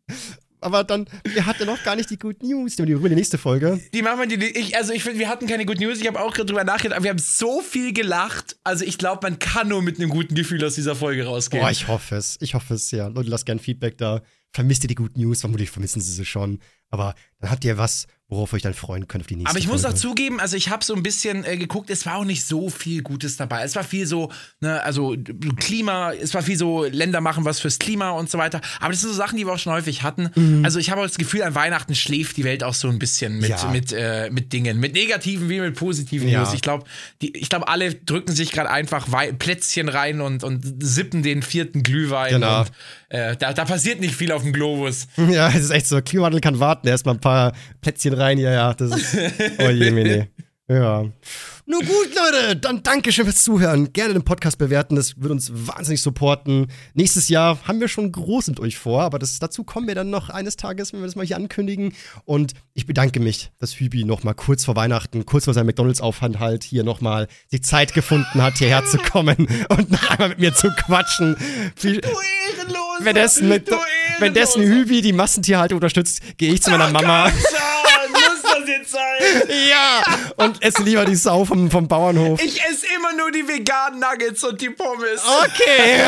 Aber 0.60 0.84
dann, 0.84 1.06
wir 1.24 1.46
hatten 1.46 1.66
noch 1.66 1.82
gar 1.82 1.96
nicht 1.96 2.10
die 2.10 2.18
Good 2.18 2.42
News. 2.42 2.76
Die 2.76 2.82
über 2.82 3.08
die 3.08 3.14
nächste 3.14 3.38
Folge. 3.38 3.80
Die 3.94 4.02
machen 4.02 4.20
wir 4.20 4.26
die. 4.26 4.44
Ich, 4.44 4.76
also, 4.76 4.92
ich 4.92 5.02
finde, 5.02 5.18
wir 5.18 5.28
hatten 5.28 5.46
keine 5.46 5.64
Good 5.64 5.80
News. 5.80 6.00
Ich 6.00 6.06
habe 6.06 6.20
auch 6.20 6.34
gerade 6.34 6.46
drüber 6.46 6.64
nachgedacht. 6.64 6.96
Aber 6.96 7.04
wir 7.04 7.10
haben 7.10 7.18
so 7.18 7.60
viel 7.60 7.92
gelacht. 7.92 8.56
Also, 8.64 8.84
ich 8.84 8.98
glaube, 8.98 9.20
man 9.22 9.38
kann 9.38 9.68
nur 9.68 9.82
mit 9.82 9.98
einem 9.98 10.10
guten 10.10 10.34
Gefühl 10.34 10.64
aus 10.64 10.74
dieser 10.74 10.94
Folge 10.94 11.24
rausgehen. 11.24 11.62
Boah, 11.62 11.70
ich 11.70 11.88
hoffe 11.88 12.16
es. 12.16 12.36
Ich 12.40 12.54
hoffe 12.54 12.74
es, 12.74 12.90
ja. 12.90 13.08
Leute, 13.08 13.30
lasst 13.30 13.46
gerne 13.46 13.60
Feedback 13.60 13.98
da. 13.98 14.22
Vermisst 14.52 14.84
ihr 14.84 14.88
die 14.88 14.96
Good 14.96 15.16
News? 15.16 15.40
Vermutlich 15.40 15.70
vermissen 15.70 16.00
sie 16.00 16.12
sie 16.12 16.24
schon. 16.24 16.58
Aber 16.90 17.14
dann 17.40 17.50
habt 17.50 17.64
ihr 17.64 17.78
was, 17.78 18.06
worauf 18.28 18.52
ihr 18.52 18.56
euch 18.56 18.62
dann 18.62 18.74
freuen 18.74 19.08
könnt 19.08 19.22
auf 19.22 19.26
die 19.26 19.34
nächste 19.36 19.50
Aber 19.50 19.58
ich 19.58 19.66
Folge. 19.66 19.82
muss 19.82 19.90
auch 19.92 19.96
zugeben, 19.98 20.38
also 20.40 20.56
ich 20.56 20.68
habe 20.68 20.84
so 20.84 20.94
ein 20.94 21.02
bisschen 21.02 21.44
äh, 21.44 21.56
geguckt, 21.56 21.88
es 21.90 22.04
war 22.06 22.16
auch 22.16 22.24
nicht 22.24 22.44
so 22.44 22.68
viel 22.68 23.02
Gutes 23.02 23.36
dabei. 23.36 23.62
Es 23.62 23.74
war 23.74 23.82
viel 23.82 24.06
so, 24.06 24.30
ne, 24.60 24.80
also 24.82 25.16
Klima, 25.56 26.12
es 26.12 26.34
war 26.34 26.42
viel 26.42 26.56
so, 26.56 26.84
Länder 26.84 27.20
machen 27.20 27.44
was 27.44 27.60
fürs 27.60 27.78
Klima 27.78 28.10
und 28.10 28.30
so 28.30 28.38
weiter. 28.38 28.60
Aber 28.80 28.92
das 28.92 29.00
sind 29.00 29.10
so 29.10 29.16
Sachen, 29.16 29.36
die 29.38 29.46
wir 29.46 29.52
auch 29.54 29.58
schon 29.58 29.72
häufig 29.72 30.02
hatten. 30.02 30.62
Also 30.64 30.78
ich 30.78 30.90
habe 30.90 31.00
auch 31.00 31.06
das 31.06 31.16
Gefühl, 31.18 31.42
an 31.42 31.54
Weihnachten 31.54 31.94
schläft 31.94 32.36
die 32.36 32.44
Welt 32.44 32.62
auch 32.62 32.74
so 32.74 32.88
ein 32.88 32.98
bisschen 32.98 33.38
mit, 33.38 33.48
Ja. 33.50 33.64
mit, 33.70 33.92
äh, 33.92 34.30
mit 34.30 34.52
Dingen, 34.52 34.78
mit 34.78 34.92
negativen 34.94 35.48
wie 35.48 35.60
mit 35.60 35.74
positiven 35.74 36.28
Ja. 36.28 36.42
News. 36.42 36.52
Ich 36.54 36.62
glaube, 36.62 36.84
ich 37.20 37.48
glaube, 37.48 37.68
alle 37.68 37.94
drücken 37.94 38.32
sich 38.34 38.52
gerade 38.52 38.70
einfach 38.70 39.08
Plätzchen 39.38 39.88
rein 39.88 40.20
und, 40.20 40.44
und 40.44 40.62
sippen 40.84 41.22
den 41.22 41.42
vierten 41.42 41.82
Glühwein. 41.82 42.34
Genau. 42.34 42.60
Und 42.60 42.70
äh, 43.08 43.36
da, 43.36 43.52
da 43.54 43.64
passiert 43.64 43.98
nicht 44.00 44.14
viel 44.14 44.30
auf 44.30 44.42
dem 44.42 44.52
Globus. 44.52 45.06
Ja, 45.30 45.48
es 45.48 45.64
ist 45.64 45.70
echt 45.70 45.86
so. 45.86 46.00
Klimawandel 46.00 46.40
kann 46.40 46.58
warten. 46.60 46.79
Erstmal 46.88 47.16
ein 47.16 47.20
paar 47.20 47.52
Plätzchen 47.80 48.14
rein. 48.14 48.38
Ja, 48.38 48.50
ja, 48.52 48.74
das 48.74 48.96
ist. 48.96 49.16
Oh 49.58 49.68
je, 49.68 49.90
Mene. 49.90 50.28
Ja. 50.68 51.04
Nur 51.66 51.80
gut, 51.80 52.08
Leute. 52.14 52.56
Dann 52.56 52.84
Dankeschön 52.84 53.24
fürs 53.24 53.42
Zuhören. 53.42 53.92
Gerne 53.92 54.12
den 54.14 54.24
Podcast 54.24 54.56
bewerten. 54.56 54.94
Das 54.94 55.16
würde 55.16 55.32
uns 55.32 55.50
wahnsinnig 55.52 56.00
supporten. 56.00 56.68
Nächstes 56.94 57.28
Jahr 57.28 57.58
haben 57.66 57.80
wir 57.80 57.88
schon 57.88 58.12
groß 58.12 58.48
mit 58.48 58.60
euch 58.60 58.78
vor, 58.78 59.02
aber 59.02 59.18
das, 59.18 59.40
dazu 59.40 59.64
kommen 59.64 59.88
wir 59.88 59.96
dann 59.96 60.10
noch 60.10 60.30
eines 60.30 60.56
Tages, 60.56 60.92
wenn 60.92 61.00
wir 61.00 61.06
das 61.06 61.16
mal 61.16 61.26
hier 61.26 61.36
ankündigen. 61.36 61.92
Und 62.24 62.54
ich 62.72 62.86
bedanke 62.86 63.18
mich, 63.18 63.50
dass 63.58 63.80
Hübi 63.80 64.04
noch 64.04 64.22
mal 64.22 64.34
kurz 64.34 64.64
vor 64.64 64.76
Weihnachten, 64.76 65.26
kurz 65.26 65.46
vor 65.46 65.54
seinem 65.54 65.66
McDonalds-Aufenthalt 65.66 66.62
hier 66.62 66.84
noch 66.84 67.00
mal 67.00 67.26
die 67.50 67.60
Zeit 67.60 67.92
gefunden 67.92 68.40
hat, 68.40 68.58
hierher 68.58 68.84
zu 68.84 68.98
kommen 68.98 69.48
und 69.70 69.90
noch 69.90 70.10
einmal 70.10 70.28
mit 70.28 70.38
mir 70.38 70.54
zu 70.54 70.70
quatschen. 70.70 71.36
Viel, 71.74 72.00
Du 72.00 72.08
Ehrenloser! 72.08 72.89
Wenn 73.04 73.14
dessen, 73.14 73.48
Du 73.48 73.76
wenn 74.18 74.34
Ehrenloser! 74.34 74.80
Hübi 74.80 75.02
die 75.02 75.12
Massentierhaltung 75.12 75.76
unterstützt, 75.76 76.20
gehe 76.36 76.52
ich 76.52 76.62
zu 76.62 76.70
meiner 76.70 76.90
Mama. 76.90 77.30
Schon, 77.30 78.12
muss 78.12 78.42
das 78.42 78.68
jetzt 78.68 78.90
sein? 78.92 79.22
Ja! 79.68 80.02
Und 80.36 80.62
esse 80.62 80.82
lieber 80.82 81.04
die 81.04 81.16
Sau 81.16 81.44
vom, 81.44 81.70
vom 81.70 81.88
Bauernhof. 81.88 82.42
Ich 82.42 82.62
esse 82.62 82.86
immer 82.96 83.12
nur 83.14 83.30
die 83.30 83.46
veganen 83.46 84.00
Nuggets 84.00 84.44
und 84.44 84.60
die 84.60 84.70
Pommes. 84.70 85.22
Okay. 85.44 86.04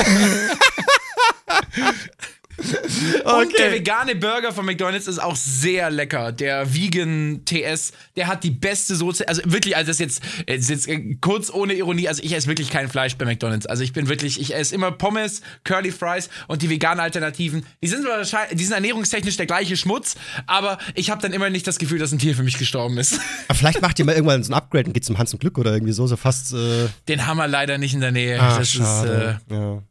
Und 2.59 3.59
der 3.59 3.67
okay. 3.69 3.73
vegane 3.73 4.15
Burger 4.15 4.53
von 4.53 4.67
McDonald's 4.67 5.09
ist 5.09 5.19
auch 5.19 5.37
sehr 5.37 5.91
lecker. 5.91 6.33
Der 6.33 6.75
Vegan 6.75 7.43
TS, 7.45 7.93
der 8.17 8.27
hat 8.27 8.45
die 8.45 8.51
beste 8.51 8.95
Soße. 8.95 9.27
Also 9.27 9.43
wirklich, 9.45 9.77
also 9.77 9.89
das 9.89 10.01
ist 10.01 10.01
jetzt, 10.01 10.23
das 10.47 10.71
ist 10.71 10.87
jetzt 10.87 11.21
kurz 11.21 11.51
ohne 11.51 11.75
Ironie. 11.75 12.09
Also 12.09 12.23
ich 12.23 12.33
esse 12.35 12.47
wirklich 12.49 12.71
kein 12.71 12.89
Fleisch 12.89 13.17
bei 13.17 13.25
McDonald's. 13.25 13.67
Also 13.67 13.83
ich 13.83 13.93
bin 13.93 14.09
wirklich, 14.09 14.41
ich 14.41 14.55
esse 14.55 14.75
immer 14.75 14.93
Pommes, 14.93 15.43
Curly 15.65 15.93
Fries 15.93 16.29
und 16.49 16.63
die 16.63 16.71
veganen 16.71 17.01
Alternativen. 17.01 17.65
Die 17.83 17.89
sind 17.89 18.05
wahrscheinlich, 18.05 18.57
die 18.59 18.65
sind 18.65 18.75
ernährungstechnisch 18.75 19.37
der 19.37 19.47
gleiche 19.47 19.77
Schmutz, 19.77 20.17
aber 20.47 20.79
ich 20.95 21.11
habe 21.11 21.23
dann 21.23 21.33
immer 21.33 21.51
nicht 21.51 21.67
das 21.67 21.79
Gefühl, 21.79 21.99
dass 21.99 22.13
ein 22.13 22.19
Tier 22.19 22.35
für 22.37 22.43
mich 22.43 22.59
gestorben 22.59 22.99
ist. 22.99 23.19
Aber 23.49 23.59
vielleicht 23.59 23.83
macht 23.83 23.99
ihr 23.99 24.05
mal 24.05 24.15
irgendwann 24.15 24.43
so 24.43 24.53
ein 24.53 24.55
Upgrade 24.55 24.87
und 24.87 24.93
geht 24.93 25.05
zum 25.05 25.19
Hans 25.19 25.33
und 25.33 25.41
Glück 25.41 25.59
oder 25.59 25.73
irgendwie 25.73 25.93
so, 25.93 26.07
so 26.07 26.17
fast. 26.17 26.53
Äh, 26.53 26.89
Den 27.09 27.27
haben 27.27 27.37
wir 27.37 27.49
leider 27.49 27.79
nicht 27.79 27.95
in 27.95 28.01
der 28.01 28.13
Nähe. 28.13 28.41
ah, 28.41 28.59
das 28.59 28.71
schade. 28.71 29.41
ist. 29.49 29.53
Äh, 29.53 29.55
ja. 29.55 29.83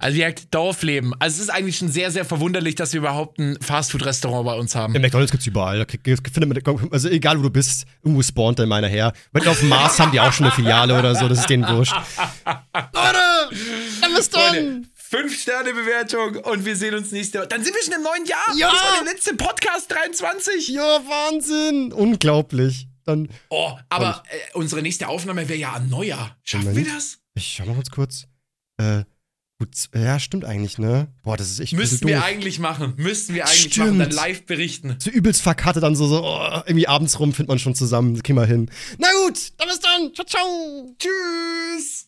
Also 0.00 0.16
gesagt, 0.16 0.54
Dorfleben. 0.54 1.12
Also 1.18 1.36
es 1.36 1.42
ist 1.44 1.50
eigentlich 1.50 1.76
schon 1.76 1.88
sehr, 1.88 2.10
sehr 2.10 2.24
verwunderlich, 2.24 2.74
dass 2.74 2.92
wir 2.92 2.98
überhaupt 3.00 3.38
ein 3.38 3.58
Fastfood-Restaurant 3.60 4.46
bei 4.46 4.54
uns 4.54 4.74
haben. 4.74 4.94
Ja, 4.94 5.00
McDonalds 5.00 5.30
gibt's 5.30 5.46
überall. 5.46 5.86
Findet 5.86 6.66
man, 6.66 6.88
also 6.90 7.08
egal 7.08 7.38
wo 7.38 7.42
du 7.42 7.50
bist, 7.50 7.86
irgendwo 8.02 8.22
spawnt 8.22 8.58
dann 8.58 8.68
meiner 8.68 8.88
her. 8.88 9.12
Wenn 9.32 9.46
auf 9.46 9.60
dem 9.60 9.68
Mars 9.68 9.98
haben 9.98 10.12
die 10.12 10.20
auch 10.20 10.32
schon 10.32 10.46
eine 10.46 10.54
Filiale 10.54 10.98
oder 10.98 11.14
so, 11.14 11.28
das 11.28 11.40
ist 11.40 11.50
denen 11.50 11.66
wurscht. 11.68 11.94
Leute, 12.74 13.56
dann 14.00 14.14
bis 14.14 14.28
Freunde, 14.28 14.82
Fünf 14.94 15.40
Sterne 15.40 15.72
Bewertung 15.72 16.36
und 16.36 16.64
wir 16.64 16.74
sehen 16.74 16.94
uns 16.94 17.12
nächste 17.12 17.38
Woche. 17.38 17.46
Dann 17.48 17.62
sind 17.62 17.74
wir 17.74 17.82
schon 17.84 17.94
im 17.94 18.02
neuen 18.02 18.26
Jahr. 18.26 18.44
Ja. 18.56 18.70
Das 18.72 18.82
war 18.82 19.04
der 19.04 19.12
letzte 19.12 19.34
Podcast 19.36 19.92
23. 19.92 20.68
Ja, 20.68 20.82
Wahnsinn. 20.82 21.92
Unglaublich. 21.92 22.88
Dann, 23.04 23.28
Oh, 23.50 23.72
aber 23.88 24.24
äh, 24.28 24.54
unsere 24.54 24.82
nächste 24.82 25.06
Aufnahme 25.06 25.48
wäre 25.48 25.60
ja 25.60 25.72
an 25.74 25.88
Neujahr. 25.88 26.36
Schaffen 26.42 26.64
wir 26.66 26.70
Moment. 26.72 26.88
das? 26.96 27.18
ich 27.34 27.46
schau 27.46 27.66
mal 27.66 27.74
ganz 27.76 27.90
kurz. 27.90 28.26
Äh, 28.78 29.04
gut, 29.58 29.70
ja, 29.94 30.18
stimmt 30.18 30.44
eigentlich, 30.44 30.78
ne? 30.78 31.08
Boah, 31.22 31.36
das 31.36 31.50
ist 31.50 31.60
echt 31.60 31.72
Müssten 31.72 32.06
wir 32.06 32.22
eigentlich 32.22 32.58
machen. 32.58 32.94
Müssten 32.96 33.34
wir 33.34 33.44
eigentlich 33.46 33.72
Stimmt. 33.72 33.98
machen. 33.98 33.98
Dann 34.00 34.10
live 34.10 34.44
berichten. 34.44 34.96
so 34.98 35.10
übelst 35.10 35.42
verkattet 35.42 35.82
dann 35.82 35.96
so, 35.96 36.06
so 36.06 36.24
oh, 36.24 36.62
irgendwie 36.66 36.88
abends 36.88 37.18
rum 37.18 37.32
findet 37.32 37.48
man 37.48 37.58
schon 37.58 37.74
zusammen. 37.74 38.22
Kriegen 38.22 38.38
wir 38.38 38.46
hin. 38.46 38.70
Na 38.98 39.08
gut, 39.24 39.52
dann 39.56 39.68
bis 39.68 39.80
dann. 39.80 40.14
Ciao, 40.14 40.26
ciao. 40.26 40.94
Tschüss. 40.98 42.04